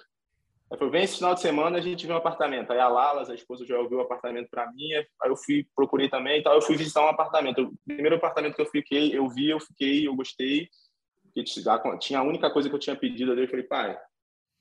Aí 0.72 0.78
falou, 0.78 0.92
vem 0.92 1.04
esse 1.04 1.18
final 1.18 1.36
de 1.36 1.42
semana 1.42 1.78
a 1.78 1.82
gente 1.82 2.08
vê 2.08 2.14
um 2.14 2.18
apartamento. 2.18 2.72
Aí 2.72 2.80
a 2.80 2.88
Lalas, 2.88 3.30
a 3.30 3.36
esposa, 3.36 3.66
já 3.66 3.76
viu 3.88 4.00
o 4.00 4.02
apartamento 4.02 4.50
para 4.50 4.72
mim. 4.72 4.94
Aí 4.94 5.30
eu 5.30 5.36
fui, 5.36 5.68
procurei 5.76 6.10
também 6.10 6.40
e 6.40 6.44
tal. 6.44 6.56
Eu 6.56 6.62
fui 6.62 6.76
visitar 6.76 7.06
um 7.06 7.10
apartamento. 7.10 7.62
O 7.62 7.74
primeiro 7.86 8.16
apartamento 8.16 8.56
que 8.56 8.62
eu 8.62 8.66
fiquei, 8.66 9.16
eu 9.16 9.30
vi, 9.30 9.50
eu 9.50 9.60
fiquei, 9.60 10.08
eu 10.08 10.16
gostei. 10.16 10.68
Tinha 12.00 12.20
a 12.20 12.24
única 12.24 12.50
coisa 12.52 12.70
que 12.70 12.76
eu 12.76 12.80
tinha 12.80 12.96
pedido 12.96 13.32
ali. 13.32 13.44
Eu 13.44 13.48
falei, 13.48 13.66
pai, 13.66 13.98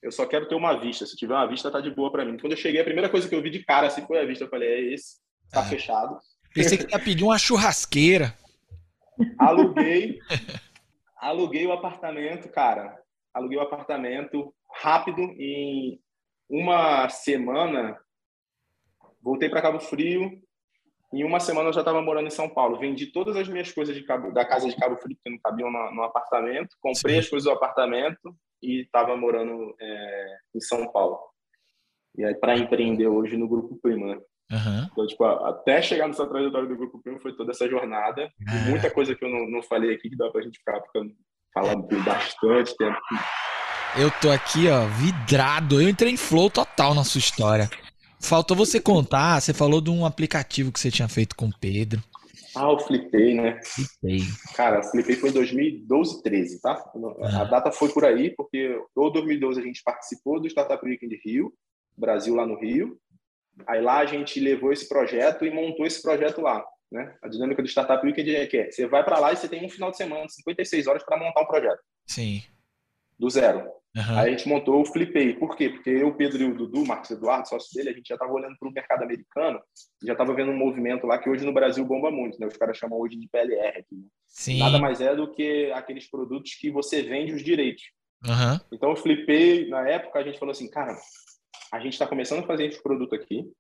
eu 0.03 0.11
só 0.11 0.27
quero 0.27 0.49
ter 0.49 0.55
uma 0.55 0.79
vista. 0.79 1.07
Se 1.07 1.17
tiver 1.17 1.35
uma 1.35 1.47
vista, 1.47 1.71
tá 1.71 1.81
de 1.81 1.91
boa 1.91 2.11
para 2.11 2.25
mim. 2.25 2.37
Quando 2.39 2.53
eu 2.53 2.59
cheguei, 2.59 2.81
a 2.81 2.85
primeira 2.85 3.09
coisa 3.09 3.29
que 3.29 3.35
eu 3.35 3.41
vi 3.41 3.51
de 3.51 3.65
cara 3.65 3.87
assim 3.87 4.07
foi 4.07 4.21
a 4.21 4.27
vista. 4.27 4.45
Eu 4.45 4.51
falei, 4.51 4.69
é 4.69 4.95
esse, 4.95 5.17
tá 5.51 5.61
é. 5.61 5.65
fechado. 5.65 6.19
Pensei 6.53 6.77
que 6.77 6.93
ia 6.93 6.99
pedir 6.99 7.25
uma 7.25 7.39
churrasqueira. 7.39 8.37
Aluguei, 9.39 10.19
aluguei 11.23 11.65
o 11.67 11.73
apartamento, 11.73 12.51
cara. 12.51 13.01
Aluguei 13.33 13.57
o 13.57 13.63
apartamento 13.63 14.53
rápido 14.75 15.23
em 15.39 16.01
uma 16.51 17.09
semana. 17.09 17.97
Voltei 19.23 19.49
para 19.49 19.63
Cabo 19.63 19.79
Frio. 19.79 20.43
Em 21.15 21.25
uma 21.25 21.39
semana 21.39 21.69
eu 21.69 21.73
já 21.73 21.81
estava 21.81 22.03
morando 22.03 22.27
em 22.27 22.31
São 22.31 22.49
Paulo. 22.49 22.79
Vendi 22.79 23.13
todas 23.13 23.37
as 23.37 23.49
minhas 23.49 23.71
coisas 23.71 23.95
de 23.95 24.03
Cabo, 24.03 24.33
da 24.33 24.45
casa 24.45 24.69
de 24.69 24.77
Cabo 24.77 24.97
Frio 24.97 25.17
que 25.23 25.31
não 25.31 25.39
cabiam 25.39 25.71
no, 25.71 25.95
no 25.95 26.03
apartamento. 26.03 26.77
Comprei 26.81 27.15
Sim. 27.15 27.21
as 27.21 27.29
coisas 27.29 27.45
do 27.45 27.57
apartamento 27.57 28.35
e 28.61 28.83
estava 28.83 29.17
morando 29.17 29.75
é, 29.81 30.37
em 30.57 30.61
São 30.61 30.91
Paulo. 30.91 31.21
E 32.17 32.25
aí 32.25 32.35
para 32.35 32.57
empreender 32.57 33.07
hoje 33.07 33.37
no 33.37 33.49
Grupo 33.49 33.79
Prima. 33.81 34.21
Uhum. 34.53 34.87
Então, 34.93 35.07
tipo, 35.07 35.25
até 35.25 35.81
chegar 35.81 36.07
nessa 36.07 36.27
trajetória 36.27 36.69
do 36.69 36.77
Grupo 36.77 37.01
Primo 37.03 37.19
foi 37.21 37.35
toda 37.35 37.53
essa 37.53 37.67
jornada. 37.69 38.31
E 38.41 38.71
muita 38.71 38.91
coisa 38.91 39.15
que 39.15 39.25
eu 39.25 39.31
não, 39.31 39.49
não 39.49 39.63
falei 39.63 39.95
aqui 39.95 40.11
que 40.11 40.17
dá 40.17 40.31
pra 40.31 40.43
gente 40.43 40.59
ficar 40.59 40.81
ficando, 40.83 41.11
falando 41.55 41.83
por 41.85 42.03
bastante 42.05 42.77
tempo. 42.77 43.01
Eu 43.97 44.11
tô 44.21 44.31
aqui, 44.31 44.69
ó, 44.69 44.87
vidrado. 44.87 45.81
Eu 45.81 45.89
entrei 45.89 46.13
em 46.13 46.17
flow 46.17 46.51
total 46.51 46.95
na 46.95 47.05
sua 47.05 47.19
história. 47.19 47.71
Faltou 48.21 48.57
você 48.57 48.79
contar, 48.79 49.41
você 49.41 49.53
falou 49.55 49.81
de 49.81 49.91
um 49.91 50.05
aplicativo 50.07 50.71
que 50.71 50.79
você 50.79 50.91
tinha 50.91 51.09
feito 51.09 51.35
com 51.35 51.47
o 51.47 51.59
Pedro. 51.59 52.03
Ah, 52.55 52.71
o 52.71 52.79
Flipei, 52.79 53.35
né? 53.35 53.59
Flipei. 53.65 54.21
Cara, 54.55 54.81
o 54.81 54.85
Flipei 54.85 55.17
foi 55.17 55.31
em 55.31 55.33
2012, 55.33 56.23
13, 56.23 56.61
tá? 56.61 56.85
A 57.23 57.45
data 57.45 57.73
foi 57.73 57.89
por 57.89 58.05
aí, 58.05 58.31
porque 58.37 58.79
ou 58.95 59.11
2012 59.11 59.61
a 59.61 59.65
gente 59.65 59.83
participou 59.83 60.39
do 60.39 60.47
Startup 60.47 60.85
Weekend 60.85 61.19
Rio, 61.25 61.53
Brasil 61.97 62.35
lá 62.35 62.47
no 62.47 62.59
Rio, 62.61 62.99
Aí 63.67 63.81
lá 63.81 63.99
a 63.99 64.07
gente 64.07 64.41
levou 64.41 64.73
esse 64.73 64.89
projeto 64.89 65.45
e 65.45 65.51
montou 65.51 65.87
esse 65.87 66.01
projeto 66.03 66.41
lá. 66.41 66.65
Né? 66.91 67.15
A 67.23 67.29
dinâmica 67.29 67.63
do 67.63 67.69
Startup 67.69 68.05
Weekend 68.05 68.37
é 68.37 68.47
que 68.47 68.57
é, 68.59 68.71
você 68.71 68.87
vai 68.87 69.03
para 69.03 69.19
lá 69.19 69.33
e 69.33 69.37
você 69.37 69.49
tem 69.49 69.65
um 69.65 69.71
final 69.71 69.91
de 69.91 69.97
semana, 69.97 70.29
56 70.29 70.87
horas 70.87 71.03
para 71.05 71.19
montar 71.19 71.43
um 71.43 71.47
projeto. 71.47 71.81
Sim. 72.07 72.43
Do 73.19 73.31
zero. 73.31 73.61
Uhum. 73.95 74.19
Aí 74.19 74.29
a 74.29 74.31
gente 74.31 74.49
montou 74.49 74.81
o 74.81 74.87
Flipei. 74.87 75.35
Por 75.35 75.57
quê? 75.57 75.69
Porque 75.69 75.91
eu, 75.91 76.15
Pedro 76.15 76.43
e 76.43 76.45
o 76.45 76.55
Dudu, 76.55 76.85
Marcos 76.85 77.11
Eduardo, 77.11 77.49
sócio 77.49 77.75
dele, 77.75 77.91
a 77.91 77.93
gente 77.93 78.09
já 78.09 78.15
estava 78.15 78.33
olhando 78.33 78.57
para 78.59 78.69
o 78.69 78.73
mercado 78.73 79.03
americano 79.03 79.61
já 80.03 80.13
estava 80.13 80.35
vendo 80.35 80.51
um 80.51 80.57
movimento 80.57 81.07
lá 81.07 81.19
que 81.19 81.31
hoje 81.31 81.45
no 81.45 81.53
Brasil 81.53 81.85
bomba 81.85 82.11
muito, 82.11 82.39
né? 82.41 82.47
Os 82.47 82.57
caras 82.57 82.77
chamam 82.77 82.99
hoje 82.99 83.17
de 83.17 83.29
PLR 83.29 83.79
aqui. 83.79 83.95
Né? 83.95 84.05
Sim. 84.27 84.59
Nada 84.59 84.79
mais 84.79 85.01
é 85.01 85.15
do 85.15 85.31
que 85.31 85.71
aqueles 85.73 86.11
produtos 86.11 86.55
que 86.55 86.71
você 86.71 87.03
vende 87.03 87.33
os 87.33 87.45
direitos. 87.45 87.85
Uhum. 88.25 88.61
Então 88.73 88.93
o 88.93 88.97
Flipei, 88.97 89.69
na 89.69 89.89
época, 89.89 90.19
a 90.19 90.23
gente 90.23 90.39
falou 90.39 90.53
assim, 90.53 90.69
cara, 90.69 90.97
a 91.73 91.81
gente 91.81 91.95
está 91.95 92.07
começando 92.07 92.41
a 92.41 92.47
fazer 92.47 92.67
esse 92.67 92.83
produto 92.83 93.15
aqui, 93.15 93.51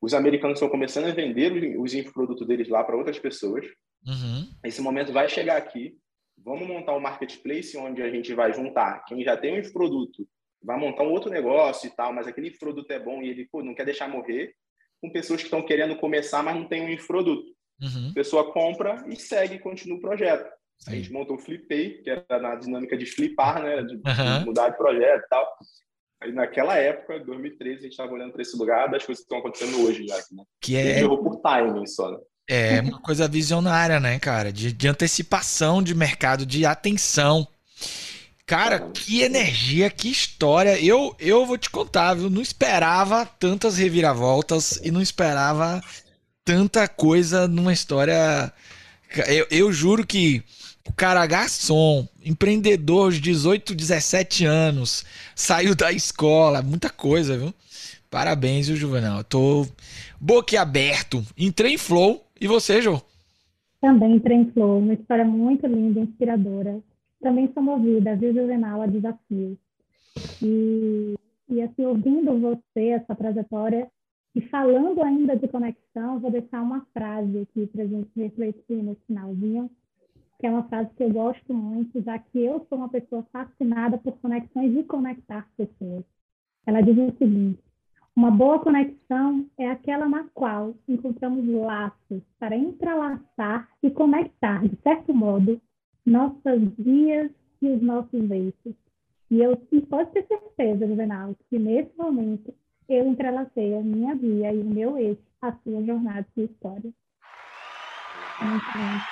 os 0.00 0.12
americanos 0.12 0.56
estão 0.56 0.68
começando 0.68 1.04
a 1.04 1.14
vender 1.14 1.78
os 1.78 1.94
infoprodutos 1.94 2.46
deles 2.46 2.68
lá 2.68 2.82
para 2.82 2.96
outras 2.96 3.20
pessoas. 3.20 3.64
Uhum. 4.04 4.50
Esse 4.64 4.82
momento 4.82 5.12
vai 5.12 5.28
chegar 5.28 5.56
aqui. 5.56 5.96
Vamos 6.36 6.66
montar 6.66 6.96
um 6.96 7.00
marketplace 7.00 7.76
onde 7.76 8.02
a 8.02 8.10
gente 8.10 8.34
vai 8.34 8.52
juntar 8.52 9.04
quem 9.04 9.22
já 9.22 9.36
tem 9.36 9.54
um 9.54 9.58
infoproduto, 9.58 10.26
vai 10.60 10.76
montar 10.76 11.04
um 11.04 11.12
outro 11.12 11.30
negócio 11.30 11.86
e 11.86 11.90
tal, 11.90 12.12
mas 12.12 12.26
aquele 12.26 12.48
infoproduto 12.48 12.92
é 12.92 12.98
bom 12.98 13.22
e 13.22 13.28
ele 13.28 13.46
pô, 13.46 13.62
não 13.62 13.76
quer 13.76 13.84
deixar 13.84 14.08
morrer, 14.08 14.52
com 15.00 15.12
pessoas 15.12 15.40
que 15.40 15.46
estão 15.46 15.64
querendo 15.64 15.96
começar, 15.96 16.42
mas 16.42 16.56
não 16.56 16.66
tem 16.66 16.82
um 16.82 16.88
infoproduto. 16.88 17.52
Uhum. 17.80 18.10
A 18.10 18.14
pessoa 18.14 18.52
compra 18.52 19.04
e 19.08 19.14
segue 19.14 19.54
e 19.54 19.60
continua 19.60 19.98
o 19.98 20.00
projeto. 20.00 20.50
Sim. 20.78 20.90
A 20.90 20.94
gente 20.96 21.12
montou 21.12 21.36
o 21.36 21.38
Flipay, 21.38 22.02
que 22.02 22.10
era 22.10 22.40
na 22.40 22.56
dinâmica 22.56 22.96
de 22.96 23.06
flipar, 23.06 23.62
né? 23.62 23.82
De, 23.82 23.94
uhum. 23.94 24.38
de 24.40 24.44
mudar 24.44 24.70
de 24.70 24.76
projeto 24.76 25.24
e 25.24 25.28
tal. 25.28 25.58
Naquela 26.32 26.76
época, 26.76 27.18
2013, 27.20 27.78
a 27.78 27.82
gente 27.82 27.90
estava 27.92 28.12
olhando 28.12 28.32
para 28.32 28.42
esse 28.42 28.56
lugar 28.56 28.90
das 28.90 29.04
coisas 29.04 29.24
que 29.24 29.26
estão 29.26 29.38
acontecendo 29.38 29.84
hoje 29.84 30.06
já. 30.06 30.16
Né? 30.16 30.44
Que 30.60 30.76
é. 30.76 31.00
errou 31.00 31.22
por 31.22 31.40
timing 31.40 31.86
só. 31.86 32.10
Né? 32.10 32.18
É 32.48 32.80
uma 32.80 33.00
coisa 33.00 33.26
visionária, 33.28 33.98
né, 33.98 34.18
cara? 34.18 34.52
De, 34.52 34.72
de 34.72 34.88
antecipação 34.88 35.82
de 35.82 35.94
mercado, 35.94 36.44
de 36.44 36.66
atenção. 36.66 37.46
Cara, 38.44 38.80
que 38.80 39.22
energia, 39.22 39.88
que 39.88 40.10
história. 40.10 40.78
Eu, 40.82 41.16
eu 41.18 41.46
vou 41.46 41.56
te 41.56 41.70
contar, 41.70 42.14
viu? 42.14 42.28
Não 42.28 42.42
esperava 42.42 43.24
tantas 43.24 43.78
reviravoltas 43.78 44.80
e 44.82 44.90
não 44.90 45.00
esperava 45.00 45.80
tanta 46.44 46.88
coisa 46.88 47.46
numa 47.48 47.72
história. 47.72 48.52
Eu, 49.28 49.46
eu 49.50 49.72
juro 49.72 50.06
que 50.06 50.42
o 50.88 50.92
cara 50.92 51.26
garçom, 51.26 52.06
empreendedor 52.24 53.12
de 53.12 53.20
18, 53.20 53.74
17 53.74 54.44
anos, 54.44 55.04
saiu 55.34 55.74
da 55.74 55.92
escola, 55.92 56.62
muita 56.62 56.90
coisa, 56.90 57.38
viu? 57.38 57.54
Parabéns, 58.10 58.68
viu, 58.68 58.76
Juvenal? 58.76 59.24
tô 59.24 59.66
boquiaberto. 60.20 61.22
Entrei 61.36 61.74
em 61.74 61.78
flow. 61.78 62.22
E 62.40 62.46
você, 62.46 62.82
Jô? 62.82 63.00
Também 63.80 64.16
entrei 64.16 64.36
em 64.36 64.50
flow. 64.50 64.78
Uma 64.78 64.94
história 64.94 65.24
muito 65.24 65.66
linda, 65.66 66.00
inspiradora. 66.00 66.78
Também 67.22 67.50
sou 67.54 67.62
movida, 67.62 68.14
viu, 68.16 68.34
Juvenal, 68.34 68.82
a 68.82 68.86
desafios. 68.86 69.56
E, 70.42 71.14
e 71.48 71.62
assim, 71.62 71.86
ouvindo 71.86 72.38
você, 72.38 72.88
essa 72.88 73.14
trajetória, 73.14 73.88
e 74.34 74.40
falando 74.42 75.02
ainda 75.02 75.36
de 75.36 75.46
conexão, 75.48 76.18
vou 76.18 76.30
deixar 76.30 76.62
uma 76.62 76.86
frase 76.92 77.40
aqui 77.40 77.66
para 77.66 77.84
a 77.84 77.86
gente 77.86 78.10
refletir 78.16 78.82
no 78.82 78.96
finalzinho 79.06 79.70
que 80.42 80.46
é 80.48 80.50
uma 80.50 80.64
frase 80.64 80.90
que 80.96 81.04
eu 81.04 81.10
gosto 81.10 81.54
muito, 81.54 82.02
já 82.02 82.18
que 82.18 82.40
eu 82.40 82.66
sou 82.68 82.78
uma 82.78 82.88
pessoa 82.88 83.24
fascinada 83.32 83.96
por 83.96 84.18
conexões 84.18 84.76
e 84.76 84.82
conectar 84.82 85.48
pessoas. 85.56 86.02
Ela 86.66 86.80
diz 86.80 86.98
o 86.98 87.16
seguinte: 87.16 87.62
uma 88.16 88.28
boa 88.28 88.58
conexão 88.58 89.46
é 89.56 89.70
aquela 89.70 90.08
na 90.08 90.24
qual 90.34 90.74
encontramos 90.88 91.46
laços 91.46 92.20
para 92.40 92.56
entrelaçar 92.56 93.68
e 93.84 93.90
conectar, 93.92 94.66
de 94.66 94.76
certo 94.82 95.14
modo, 95.14 95.60
nossas 96.04 96.60
vias 96.76 97.30
e 97.62 97.68
os 97.68 97.80
nossos 97.80 98.28
eixos. 98.28 98.74
E 99.30 99.40
eu 99.40 99.56
e 99.70 99.80
pode 99.82 100.10
ter 100.10 100.26
certeza, 100.26 100.88
Juvenal, 100.88 101.36
que 101.48 101.56
nesse 101.56 101.96
momento 101.96 102.52
eu 102.88 103.06
entrelacei 103.06 103.76
a 103.76 103.80
minha 103.80 104.16
via 104.16 104.52
e 104.52 104.58
o 104.58 104.64
meu 104.64 104.98
eixo, 104.98 105.22
a 105.40 105.52
sua 105.52 105.84
jornada 105.84 106.26
e 106.36 106.42
história. 106.42 106.92
Muito 108.40 108.64
bom. 108.76 109.11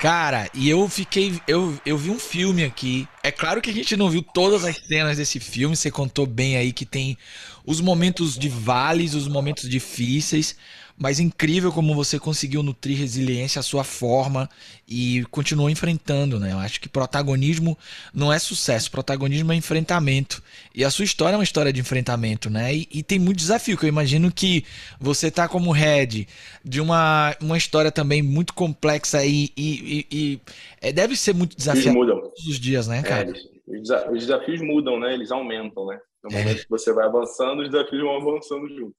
Cara, 0.00 0.48
e 0.54 0.66
eu 0.66 0.88
fiquei. 0.88 1.38
Eu, 1.46 1.78
eu 1.84 1.98
vi 1.98 2.08
um 2.08 2.18
filme 2.18 2.64
aqui. 2.64 3.06
É 3.22 3.30
claro 3.30 3.60
que 3.60 3.68
a 3.68 3.72
gente 3.72 3.98
não 3.98 4.08
viu 4.08 4.22
todas 4.22 4.64
as 4.64 4.78
cenas 4.78 5.18
desse 5.18 5.38
filme. 5.38 5.76
Você 5.76 5.90
contou 5.90 6.26
bem 6.26 6.56
aí 6.56 6.72
que 6.72 6.86
tem 6.86 7.18
os 7.66 7.82
momentos 7.82 8.38
de 8.38 8.48
vales, 8.48 9.12
os 9.12 9.28
momentos 9.28 9.68
difíceis. 9.68 10.56
Mas 11.00 11.18
incrível 11.18 11.72
como 11.72 11.94
você 11.94 12.18
conseguiu 12.18 12.62
nutrir 12.62 12.98
resiliência 12.98 13.58
à 13.58 13.62
sua 13.62 13.82
forma 13.82 14.46
e 14.86 15.24
continuou 15.30 15.70
enfrentando, 15.70 16.38
né? 16.38 16.52
Eu 16.52 16.58
acho 16.58 16.78
que 16.78 16.90
protagonismo 16.90 17.78
não 18.12 18.30
é 18.30 18.38
sucesso, 18.38 18.90
protagonismo 18.90 19.50
é 19.50 19.56
enfrentamento. 19.56 20.42
E 20.74 20.84
a 20.84 20.90
sua 20.90 21.06
história 21.06 21.36
é 21.36 21.38
uma 21.38 21.44
história 21.44 21.72
de 21.72 21.80
enfrentamento, 21.80 22.50
né? 22.50 22.74
E, 22.74 22.86
e 22.92 23.02
tem 23.02 23.18
muito 23.18 23.38
desafio, 23.38 23.78
que 23.78 23.86
eu 23.86 23.88
imagino 23.88 24.30
que 24.30 24.62
você 25.00 25.30
tá 25.30 25.48
como 25.48 25.72
head 25.72 26.28
de 26.62 26.80
uma, 26.82 27.34
uma 27.40 27.56
história 27.56 27.90
também 27.90 28.20
muito 28.20 28.52
complexa 28.52 29.24
e, 29.24 29.48
e, 29.56 30.06
e 30.12 30.40
é, 30.82 30.92
deve 30.92 31.16
ser 31.16 31.34
muito 31.34 31.56
desafiador 31.56 32.20
todos 32.20 32.46
os 32.46 32.60
dias, 32.60 32.86
né, 32.86 33.02
cara? 33.02 33.30
É, 33.30 34.10
os 34.10 34.20
desafios 34.20 34.60
mudam, 34.60 35.00
né? 35.00 35.14
Eles 35.14 35.30
aumentam, 35.30 35.86
né? 35.86 35.98
No 36.22 36.30
momento 36.30 36.60
é. 36.60 36.62
que 36.62 36.68
você 36.68 36.92
vai 36.92 37.06
avançando, 37.06 37.62
os 37.62 37.70
desafios 37.70 38.02
vão 38.02 38.16
avançando 38.16 38.68
junto. 38.68 38.94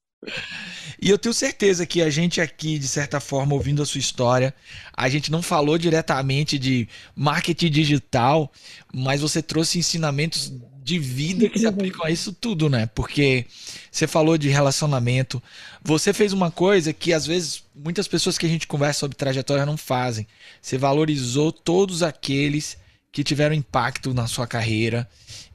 E 1.00 1.10
eu 1.10 1.18
tenho 1.18 1.34
certeza 1.34 1.84
que 1.84 2.00
a 2.00 2.08
gente 2.08 2.40
aqui, 2.40 2.78
de 2.78 2.86
certa 2.86 3.18
forma, 3.18 3.54
ouvindo 3.54 3.82
a 3.82 3.86
sua 3.86 3.98
história, 3.98 4.54
a 4.96 5.08
gente 5.08 5.32
não 5.32 5.42
falou 5.42 5.76
diretamente 5.76 6.58
de 6.58 6.88
marketing 7.16 7.70
digital, 7.70 8.52
mas 8.94 9.20
você 9.20 9.42
trouxe 9.42 9.78
ensinamentos 9.78 10.52
de 10.82 10.98
vida 10.98 11.48
que 11.48 11.58
se 11.58 11.66
aplicam 11.66 12.04
a 12.04 12.10
isso 12.10 12.32
tudo, 12.32 12.68
né? 12.68 12.86
Porque 12.86 13.46
você 13.90 14.06
falou 14.06 14.36
de 14.36 14.48
relacionamento, 14.48 15.42
você 15.82 16.12
fez 16.12 16.32
uma 16.32 16.50
coisa 16.50 16.92
que 16.92 17.12
às 17.12 17.26
vezes 17.26 17.64
muitas 17.74 18.08
pessoas 18.08 18.36
que 18.36 18.46
a 18.46 18.48
gente 18.48 18.66
conversa 18.66 19.00
sobre 19.00 19.16
trajetória 19.16 19.66
não 19.66 19.76
fazem. 19.76 20.26
Você 20.60 20.76
valorizou 20.76 21.52
todos 21.52 22.02
aqueles 22.02 22.76
que 23.12 23.22
tiveram 23.22 23.54
impacto 23.54 24.14
na 24.14 24.26
sua 24.26 24.46
carreira 24.46 25.08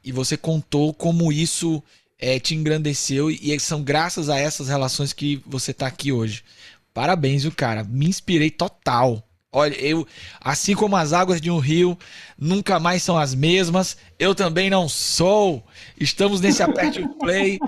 e 0.03 0.11
você 0.11 0.37
contou 0.37 0.93
como 0.93 1.31
isso 1.31 1.83
é, 2.19 2.39
te 2.39 2.55
engrandeceu 2.55 3.29
e 3.29 3.59
são 3.59 3.83
graças 3.83 4.29
a 4.29 4.39
essas 4.39 4.67
relações 4.67 5.13
que 5.13 5.41
você 5.45 5.71
está 5.71 5.87
aqui 5.87 6.11
hoje. 6.11 6.43
Parabéns, 6.93 7.45
o 7.45 7.51
cara. 7.51 7.83
Me 7.83 8.07
inspirei 8.07 8.49
total. 8.49 9.23
Olha, 9.51 9.75
eu, 9.75 10.05
assim 10.41 10.75
como 10.75 10.95
as 10.95 11.13
águas 11.13 11.39
de 11.39 11.49
um 11.49 11.57
rio 11.57 11.97
nunca 12.37 12.79
mais 12.79 13.01
são 13.01 13.17
as 13.17 13.33
mesmas, 13.33 13.97
eu 14.19 14.35
também 14.35 14.69
não 14.69 14.89
sou. 14.89 15.65
Estamos 15.99 16.41
nesse 16.41 16.61
aperte 16.61 17.07
play, 17.19 17.59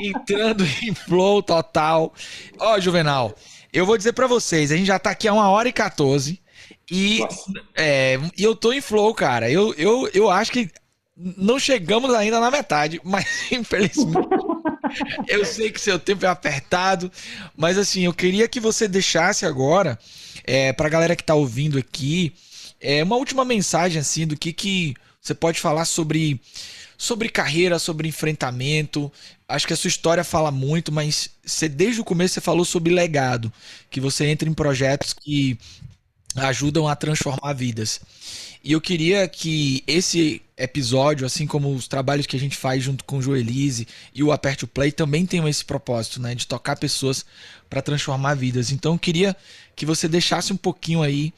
entrando 0.00 0.64
em 0.82 0.94
flow 0.94 1.42
total. 1.42 2.12
Ó, 2.58 2.80
Juvenal, 2.80 3.34
eu 3.72 3.86
vou 3.86 3.96
dizer 3.96 4.14
para 4.14 4.26
vocês, 4.26 4.72
a 4.72 4.76
gente 4.76 4.86
já 4.86 4.98
tá 4.98 5.10
aqui 5.10 5.28
a 5.28 5.32
uma 5.32 5.48
hora 5.48 5.68
e 5.68 5.72
14 5.72 6.40
e 6.90 7.20
é, 7.74 8.18
eu 8.36 8.56
tô 8.56 8.72
em 8.72 8.80
flow, 8.80 9.14
cara. 9.14 9.50
Eu, 9.50 9.74
eu, 9.74 10.08
eu 10.14 10.30
acho 10.30 10.50
que 10.50 10.70
não 11.36 11.58
chegamos 11.58 12.14
ainda 12.14 12.38
na 12.38 12.50
metade, 12.50 13.00
mas 13.04 13.26
infelizmente 13.50 14.28
eu 15.26 15.44
sei 15.44 15.70
que 15.70 15.80
seu 15.80 15.98
tempo 15.98 16.24
é 16.24 16.28
apertado, 16.28 17.10
mas 17.56 17.76
assim, 17.76 18.04
eu 18.04 18.14
queria 18.14 18.48
que 18.48 18.60
você 18.60 18.88
deixasse 18.88 19.44
agora 19.44 19.98
é, 20.44 20.72
para 20.72 20.86
a 20.86 20.90
galera 20.90 21.16
que 21.16 21.22
está 21.22 21.34
ouvindo 21.34 21.78
aqui 21.78 22.32
é 22.80 23.02
uma 23.02 23.16
última 23.16 23.44
mensagem 23.44 24.00
assim 24.00 24.26
do 24.26 24.36
que 24.36 24.52
que 24.52 24.94
você 25.20 25.34
pode 25.34 25.60
falar 25.60 25.84
sobre 25.84 26.40
sobre 26.96 27.28
carreira, 27.28 27.78
sobre 27.78 28.08
enfrentamento. 28.08 29.12
Acho 29.48 29.66
que 29.68 29.72
a 29.72 29.76
sua 29.76 29.88
história 29.88 30.24
fala 30.24 30.50
muito, 30.50 30.90
mas 30.90 31.30
você 31.44 31.68
desde 31.68 32.00
o 32.00 32.04
começo 32.04 32.34
você 32.34 32.40
falou 32.40 32.64
sobre 32.64 32.92
legado, 32.92 33.52
que 33.90 34.00
você 34.00 34.26
entra 34.26 34.48
em 34.48 34.54
projetos 34.54 35.12
que 35.12 35.58
ajudam 36.36 36.88
a 36.88 36.96
transformar 36.96 37.52
vidas. 37.52 38.00
E 38.62 38.72
eu 38.72 38.80
queria 38.80 39.26
que 39.28 39.82
esse 39.86 40.42
episódio, 40.56 41.24
assim 41.26 41.46
como 41.46 41.72
os 41.72 41.86
trabalhos 41.86 42.26
que 42.26 42.36
a 42.36 42.40
gente 42.40 42.56
faz 42.56 42.82
junto 42.82 43.04
com 43.04 43.18
o 43.18 43.22
Joelise 43.22 43.86
e 44.14 44.22
o 44.22 44.32
Aperte 44.32 44.64
o 44.64 44.68
Play, 44.68 44.90
também 44.90 45.24
tenham 45.24 45.48
esse 45.48 45.64
propósito, 45.64 46.20
né? 46.20 46.34
De 46.34 46.46
tocar 46.46 46.76
pessoas 46.76 47.24
para 47.70 47.82
transformar 47.82 48.34
vidas. 48.34 48.72
Então 48.72 48.94
eu 48.94 48.98
queria 48.98 49.36
que 49.76 49.86
você 49.86 50.08
deixasse 50.08 50.52
um 50.52 50.56
pouquinho 50.56 51.02
aí 51.02 51.32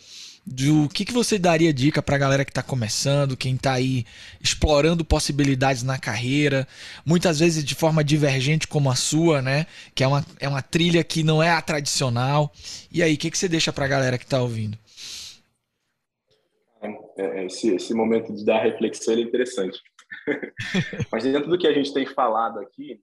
do 0.47 0.89
que, 0.89 1.05
que 1.05 1.13
você 1.13 1.39
daria 1.39 1.73
dica 1.73 2.03
para 2.03 2.17
a 2.17 2.19
galera 2.19 2.45
que 2.45 2.51
está 2.51 2.63
começando, 2.63 3.37
quem 3.37 3.55
está 3.55 3.75
aí 3.75 4.07
explorando 4.41 5.05
possibilidades 5.05 5.83
na 5.83 5.99
carreira, 5.99 6.67
muitas 7.05 7.39
vezes 7.39 7.63
de 7.63 7.75
forma 7.75 8.03
divergente 8.03 8.67
como 8.67 8.91
a 8.91 8.97
sua, 8.97 9.43
né? 9.43 9.67
Que 9.95 10.03
é 10.03 10.09
uma, 10.09 10.27
é 10.41 10.49
uma 10.49 10.63
trilha 10.63 11.05
que 11.05 11.23
não 11.23 11.43
é 11.43 11.51
a 11.51 11.61
tradicional. 11.61 12.53
E 12.91 13.03
aí, 13.03 13.15
o 13.15 13.19
que, 13.19 13.31
que 13.31 13.39
você 13.39 13.49
deixa 13.49 13.73
para 13.73 13.85
a 13.85 13.89
galera 13.89 14.19
que 14.19 14.25
está 14.25 14.41
ouvindo? 14.41 14.79
É, 17.17 17.45
esse, 17.45 17.75
esse 17.75 17.93
momento 17.93 18.33
de 18.35 18.45
dar 18.45 18.63
reflexão 18.63 19.15
é 19.15 19.21
interessante. 19.21 19.81
Mas 21.13 21.25
dentro 21.25 21.51
do 21.51 21.59
que 21.59 21.67
a 21.67 21.73
gente 21.73 21.93
tem 21.93 22.07
falado 22.07 22.59
aqui, 22.59 23.01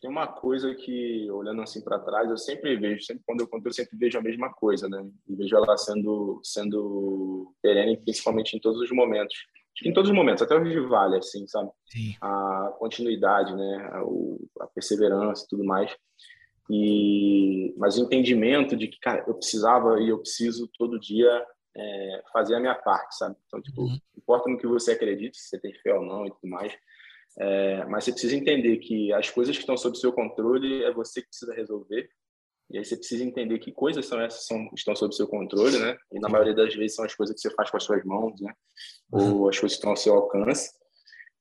tem 0.00 0.10
uma 0.10 0.26
coisa 0.26 0.74
que, 0.74 1.30
olhando 1.30 1.62
assim 1.62 1.82
para 1.82 1.98
trás, 1.98 2.28
eu 2.28 2.36
sempre 2.36 2.76
vejo, 2.76 3.04
sempre 3.04 3.22
quando 3.24 3.40
eu 3.40 3.48
conto, 3.48 3.66
eu 3.66 3.72
sempre 3.72 3.96
vejo 3.96 4.18
a 4.18 4.22
mesma 4.22 4.52
coisa, 4.52 4.88
né? 4.88 5.06
E 5.28 5.36
vejo 5.36 5.56
ela 5.56 5.76
sendo, 5.76 6.40
sendo 6.42 7.54
perene, 7.62 7.96
principalmente 7.96 8.56
em 8.56 8.60
todos 8.60 8.80
os 8.80 8.90
momentos. 8.90 9.36
Em 9.84 9.92
todos 9.92 10.10
os 10.10 10.16
momentos, 10.16 10.42
até 10.42 10.56
o 10.56 10.62
Rio 10.62 10.88
Vale, 10.88 11.18
assim, 11.18 11.46
sabe? 11.46 11.70
Sim. 11.86 12.14
A 12.20 12.74
continuidade, 12.78 13.54
né? 13.54 13.76
A, 13.92 14.64
a 14.64 14.66
perseverança 14.68 15.44
e 15.44 15.48
tudo 15.48 15.64
mais. 15.64 15.94
E, 16.68 17.72
mas 17.76 17.96
o 17.96 18.04
entendimento 18.04 18.76
de 18.76 18.88
que, 18.88 18.98
cara, 18.98 19.24
eu 19.28 19.34
precisava 19.34 20.00
e 20.00 20.08
eu 20.08 20.18
preciso 20.18 20.68
todo 20.76 20.98
dia 20.98 21.46
é, 21.76 22.22
fazer 22.32 22.54
a 22.54 22.60
minha 22.60 22.74
parte, 22.74 23.16
sabe? 23.16 23.36
Então, 23.46 23.60
tipo, 23.60 23.82
uhum. 23.82 23.98
importa 24.16 24.48
no 24.48 24.58
que 24.58 24.66
você 24.66 24.92
acredita, 24.92 25.36
se 25.36 25.48
você 25.48 25.60
tem 25.60 25.74
fé 25.74 25.94
ou 25.94 26.04
não 26.04 26.26
e 26.26 26.30
tudo 26.30 26.48
mais, 26.48 26.72
é, 27.38 27.84
mas 27.84 28.04
você 28.04 28.12
precisa 28.12 28.34
entender 28.34 28.78
que 28.78 29.12
as 29.12 29.28
coisas 29.28 29.54
que 29.54 29.62
estão 29.62 29.76
sob 29.76 29.96
seu 29.98 30.12
controle 30.12 30.82
é 30.84 30.92
você 30.92 31.20
que 31.20 31.28
precisa 31.28 31.54
resolver. 31.54 32.08
E 32.70 32.78
aí 32.78 32.84
você 32.84 32.96
precisa 32.96 33.22
entender 33.22 33.58
que 33.58 33.70
coisas 33.70 34.06
são 34.06 34.20
essas 34.20 34.46
que 34.48 34.74
estão 34.74 34.96
sob 34.96 35.14
seu 35.14 35.28
controle, 35.28 35.78
né? 35.78 35.96
E 36.10 36.18
na 36.18 36.28
maioria 36.28 36.54
das 36.54 36.74
vezes 36.74 36.96
são 36.96 37.04
as 37.04 37.14
coisas 37.14 37.36
que 37.36 37.40
você 37.40 37.54
faz 37.54 37.70
com 37.70 37.76
as 37.76 37.84
suas 37.84 38.02
mãos, 38.04 38.40
né? 38.40 38.52
Uhum. 39.12 39.42
Ou 39.42 39.48
as 39.48 39.58
coisas 39.58 39.76
que 39.76 39.78
estão 39.78 39.90
ao 39.90 39.96
seu 39.96 40.14
alcance. 40.14 40.72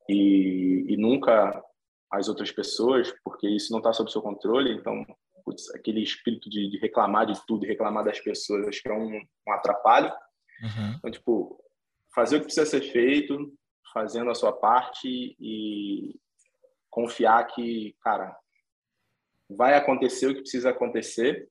E, 0.07 0.85
e 0.87 0.97
nunca 0.97 1.63
as 2.11 2.27
outras 2.27 2.51
pessoas, 2.51 3.11
porque 3.23 3.47
isso 3.47 3.71
não 3.71 3.79
está 3.79 3.91
sob 3.91 4.11
seu 4.11 4.21
controle. 4.21 4.73
Então, 4.73 5.03
putz, 5.43 5.73
aquele 5.73 6.01
espírito 6.01 6.47
de, 6.49 6.69
de, 6.69 6.77
reclamar 6.77 7.25
de 7.25 7.39
tudo, 7.47 7.65
reclamar 7.65 8.03
das 8.03 8.19
pessoas, 8.19 8.67
acho 8.67 8.81
que 8.81 8.89
é 8.89 8.93
um, 8.93 9.19
um 9.47 9.51
atrapalho. 9.51 10.11
Uhum. 10.61 10.95
Então, 10.97 11.11
tipo, 11.11 11.63
fazer 12.13 12.37
o 12.37 12.39
que 12.39 12.45
precisa 12.45 12.65
ser 12.65 12.81
feito, 12.81 13.53
fazendo 13.93 14.29
a 14.29 14.35
sua 14.35 14.53
parte 14.53 15.35
e 15.39 16.19
confiar 16.89 17.45
que, 17.47 17.95
cara, 18.01 18.35
vai 19.49 19.75
acontecer 19.75 20.27
o 20.27 20.33
que 20.33 20.41
precisa 20.41 20.69
acontecer 20.69 21.49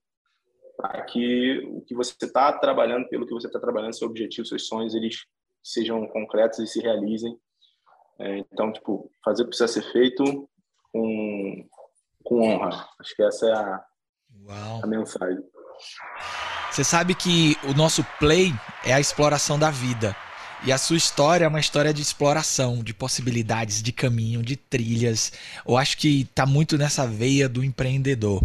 para 0.76 1.02
que 1.02 1.58
o 1.66 1.82
que 1.82 1.94
você 1.94 2.14
está 2.20 2.52
trabalhando, 2.58 3.08
pelo 3.08 3.26
que 3.26 3.32
você 3.32 3.46
está 3.46 3.60
trabalhando, 3.60 3.94
seu 3.94 4.08
objetivo, 4.08 4.46
seus 4.46 4.66
sonhos, 4.66 4.94
eles 4.94 5.26
sejam 5.62 6.06
concretos 6.08 6.58
e 6.58 6.66
se 6.66 6.80
realizem. 6.80 7.38
É, 8.18 8.38
então, 8.38 8.72
tipo, 8.72 9.10
fazer 9.24 9.42
o 9.42 9.44
que 9.46 9.56
precisa 9.56 9.68
ser 9.68 9.92
feito 9.92 10.48
com, 10.92 11.68
com 12.22 12.40
honra. 12.42 12.88
Acho 13.00 13.14
que 13.14 13.22
essa 13.22 13.46
é 13.46 13.52
a, 13.52 13.84
a 14.82 14.86
mensagem. 14.86 15.42
Você 16.74 16.82
sabe 16.82 17.14
que 17.14 17.56
o 17.62 17.72
nosso 17.72 18.02
play 18.18 18.52
é 18.84 18.92
a 18.92 18.98
exploração 18.98 19.56
da 19.56 19.70
vida. 19.70 20.16
E 20.66 20.72
a 20.72 20.76
sua 20.76 20.96
história 20.96 21.44
é 21.44 21.48
uma 21.48 21.60
história 21.60 21.94
de 21.94 22.02
exploração, 22.02 22.82
de 22.82 22.92
possibilidades, 22.92 23.80
de 23.80 23.92
caminho, 23.92 24.42
de 24.42 24.56
trilhas. 24.56 25.30
Eu 25.64 25.76
acho 25.76 25.96
que 25.96 26.22
está 26.22 26.44
muito 26.44 26.76
nessa 26.76 27.06
veia 27.06 27.48
do 27.48 27.62
empreendedor. 27.62 28.42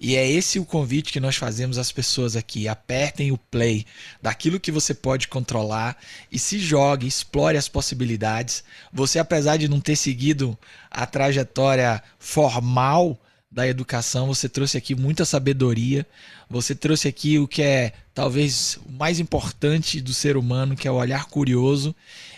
E 0.00 0.16
é 0.16 0.26
esse 0.26 0.58
o 0.58 0.64
convite 0.64 1.12
que 1.12 1.20
nós 1.20 1.36
fazemos 1.36 1.76
às 1.76 1.92
pessoas 1.92 2.34
aqui. 2.34 2.66
Apertem 2.66 3.30
o 3.30 3.36
play 3.36 3.84
daquilo 4.22 4.58
que 4.58 4.72
você 4.72 4.94
pode 4.94 5.28
controlar 5.28 5.98
e 6.32 6.38
se 6.38 6.58
jogue, 6.58 7.06
explore 7.06 7.58
as 7.58 7.68
possibilidades. 7.68 8.64
Você, 8.90 9.18
apesar 9.18 9.58
de 9.58 9.68
não 9.68 9.82
ter 9.82 9.96
seguido 9.96 10.58
a 10.90 11.04
trajetória 11.04 12.02
formal 12.18 13.20
da 13.56 13.66
educação, 13.66 14.26
você 14.26 14.50
trouxe 14.50 14.76
aqui 14.76 14.94
muita 14.94 15.24
sabedoria, 15.24 16.06
você 16.46 16.74
trouxe 16.74 17.08
aqui 17.08 17.38
o 17.38 17.48
que 17.48 17.62
é 17.62 17.94
talvez 18.12 18.78
o 18.84 18.92
mais 18.92 19.18
importante 19.18 19.98
do 19.98 20.12
ser 20.12 20.36
humano, 20.36 20.76
que 20.76 20.86
é 20.86 20.90
o 20.90 20.96
olhar 20.96 21.24
curioso 21.24 21.96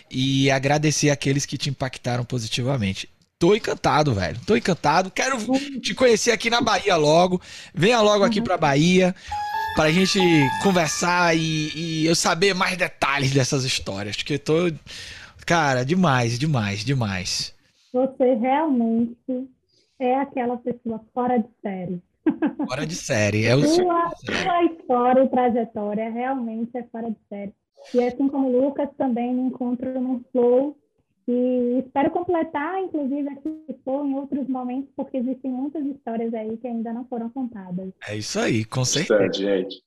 e 0.09 0.49
agradecer 0.49 1.09
aqueles 1.09 1.45
que 1.45 1.57
te 1.57 1.69
impactaram 1.69 2.23
positivamente. 2.23 3.09
Tô 3.37 3.53
encantado, 3.53 4.13
velho. 4.13 4.39
Tô 4.45 4.55
encantado. 4.55 5.11
Quero 5.11 5.37
te 5.81 5.93
conhecer 5.93 6.31
aqui 6.31 6.49
na 6.49 6.61
Bahia 6.61 6.95
logo. 6.95 7.41
Venha 7.75 7.99
logo 7.99 8.23
aqui 8.23 8.41
pra 8.41 8.57
Bahia 8.57 9.13
pra 9.75 9.91
gente 9.91 10.19
conversar 10.63 11.35
e, 11.35 11.71
e 11.75 12.05
eu 12.05 12.15
saber 12.15 12.53
mais 12.53 12.77
detalhes 12.77 13.31
dessas 13.31 13.65
histórias. 13.65 14.15
Que 14.15 14.35
eu 14.35 14.39
tô. 14.39 14.71
Cara, 15.45 15.83
demais, 15.83 16.39
demais, 16.39 16.83
demais. 16.83 17.53
Você 17.93 18.35
realmente 18.35 19.49
é 19.99 20.15
aquela 20.15 20.57
pessoa 20.57 21.01
fora 21.13 21.37
de 21.37 21.49
série. 21.61 22.01
Fora 22.67 22.85
de 22.85 22.95
série. 22.95 23.45
É 23.45 23.55
o 23.55 23.61
sua, 23.63 24.11
sua 24.15 24.63
história 24.65 25.23
e 25.23 25.29
trajetória 25.29 26.09
realmente 26.09 26.77
é 26.77 26.83
fora 26.83 27.09
de 27.09 27.17
série. 27.27 27.53
E 27.93 28.03
assim 28.03 28.27
como 28.27 28.49
o 28.49 28.61
Lucas, 28.65 28.89
também 28.97 29.33
me 29.33 29.41
encontro 29.41 29.99
no 29.99 30.23
Flow. 30.31 30.77
E 31.27 31.83
espero 31.85 32.09
completar, 32.09 32.81
inclusive, 32.81 33.29
esse 33.29 33.79
Flow 33.83 34.05
em 34.05 34.15
outros 34.15 34.47
momentos, 34.47 34.89
porque 34.95 35.17
existem 35.17 35.51
muitas 35.51 35.85
histórias 35.85 36.33
aí 36.33 36.57
que 36.57 36.67
ainda 36.67 36.91
não 36.91 37.05
foram 37.05 37.29
contadas. 37.29 37.91
É 38.07 38.17
isso 38.17 38.39
aí, 38.39 38.65
com 38.65 38.83
certeza. 38.83 39.31
gente. 39.33 39.83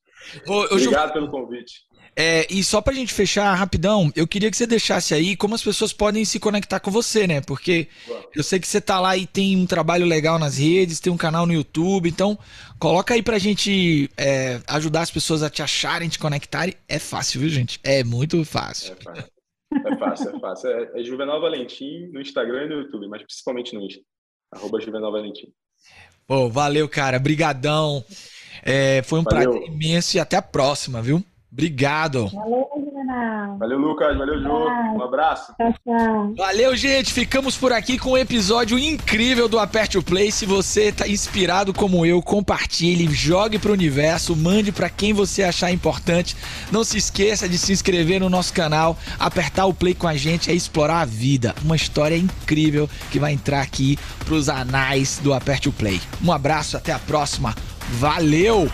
Obrigado 0.47 1.13
pelo 1.13 1.29
convite. 1.29 1.85
É, 2.15 2.45
e 2.49 2.63
só 2.63 2.79
pra 2.79 2.93
gente 2.93 3.11
fechar 3.11 3.53
rapidão, 3.55 4.11
eu 4.15 4.27
queria 4.27 4.51
que 4.51 4.57
você 4.57 4.67
deixasse 4.67 5.15
aí 5.15 5.35
como 5.35 5.55
as 5.55 5.63
pessoas 5.63 5.91
podem 5.91 6.23
se 6.23 6.39
conectar 6.39 6.79
com 6.79 6.91
você, 6.91 7.25
né? 7.25 7.41
Porque 7.41 7.87
eu 8.35 8.43
sei 8.43 8.59
que 8.59 8.67
você 8.67 8.79
tá 8.79 8.99
lá 8.99 9.17
e 9.17 9.25
tem 9.25 9.57
um 9.57 9.65
trabalho 9.65 10.05
legal 10.05 10.37
nas 10.37 10.57
redes, 10.57 10.99
tem 10.99 11.11
um 11.11 11.17
canal 11.17 11.47
no 11.47 11.53
YouTube, 11.53 12.07
então 12.07 12.37
coloca 12.77 13.15
aí 13.15 13.23
pra 13.23 13.39
gente 13.39 14.11
é, 14.15 14.61
ajudar 14.67 15.01
as 15.01 15.09
pessoas 15.11 15.41
a 15.41 15.49
te 15.49 15.63
acharem, 15.63 16.07
te 16.07 16.19
conectarem. 16.19 16.75
É 16.87 16.99
fácil, 16.99 17.41
viu, 17.41 17.49
gente? 17.49 17.79
É 17.83 18.03
muito 18.03 18.45
fácil. 18.45 18.93
É 18.93 19.03
fácil, 19.03 19.25
é 19.75 19.97
fácil. 19.97 20.29
É, 20.29 20.39
fácil. 20.39 20.69
é, 20.69 21.01
é 21.01 21.03
Juvenal 21.03 21.41
Valentim 21.41 22.09
no 22.11 22.21
Instagram 22.21 22.65
e 22.65 22.69
no 22.69 22.75
YouTube, 22.81 23.07
mas 23.07 23.23
principalmente 23.23 23.73
no 23.73 23.81
Insta. 23.81 24.01
Arroba 24.51 24.79
Juvenal 24.79 25.11
Valentim. 25.11 25.47
Pô, 26.27 26.47
valeu, 26.47 26.87
cara. 26.87 27.17
Brigadão. 27.17 28.05
É, 28.61 29.01
foi 29.01 29.19
um 29.19 29.23
valeu. 29.23 29.51
prazer 29.51 29.67
imenso 29.67 30.15
e 30.15 30.19
até 30.19 30.37
a 30.37 30.41
próxima, 30.43 31.01
viu? 31.01 31.23
Obrigado. 31.53 32.31
Valeu. 32.33 32.67
Valeu, 33.59 33.77
Lucas. 33.77 34.17
Valeu, 34.17 34.41
Ju. 34.41 34.49
Um 34.49 35.03
abraço. 35.03 35.53
Tchau, 35.55 35.73
tchau. 35.85 36.33
Valeu, 36.35 36.75
gente. 36.75 37.13
Ficamos 37.13 37.55
por 37.55 37.71
aqui 37.71 37.97
com 37.97 38.13
um 38.13 38.17
episódio 38.17 38.77
incrível 38.79 39.47
do 39.47 39.59
Aperte 39.59 39.97
o 39.97 40.03
Play. 40.03 40.31
Se 40.31 40.47
você 40.47 40.85
está 40.85 41.07
inspirado 41.07 41.71
como 41.71 42.05
eu, 42.05 42.21
compartilhe, 42.23 43.07
jogue 43.13 43.59
para 43.59 43.69
o 43.69 43.73
universo, 43.73 44.35
mande 44.35 44.71
para 44.71 44.89
quem 44.89 45.13
você 45.13 45.43
achar 45.43 45.71
importante. 45.71 46.35
Não 46.71 46.83
se 46.83 46.97
esqueça 46.97 47.47
de 47.47 47.57
se 47.57 47.71
inscrever 47.71 48.19
no 48.19 48.29
nosso 48.29 48.51
canal, 48.51 48.97
apertar 49.19 49.65
o 49.65 49.73
play 49.73 49.93
com 49.93 50.07
a 50.07 50.15
gente 50.15 50.49
é 50.49 50.53
explorar 50.53 51.01
a 51.01 51.05
vida. 51.05 51.53
Uma 51.63 51.75
história 51.75 52.17
incrível 52.17 52.89
que 53.11 53.19
vai 53.19 53.31
entrar 53.31 53.61
aqui 53.61 53.97
para 54.25 54.33
os 54.33 54.49
anais 54.49 55.19
do 55.21 55.33
Aperte 55.33 55.69
o 55.69 55.73
Play. 55.73 56.01
Um 56.23 56.31
abraço, 56.31 56.77
até 56.77 56.91
a 56.91 56.99
próxima. 56.99 57.53
Valeu! 57.99 58.69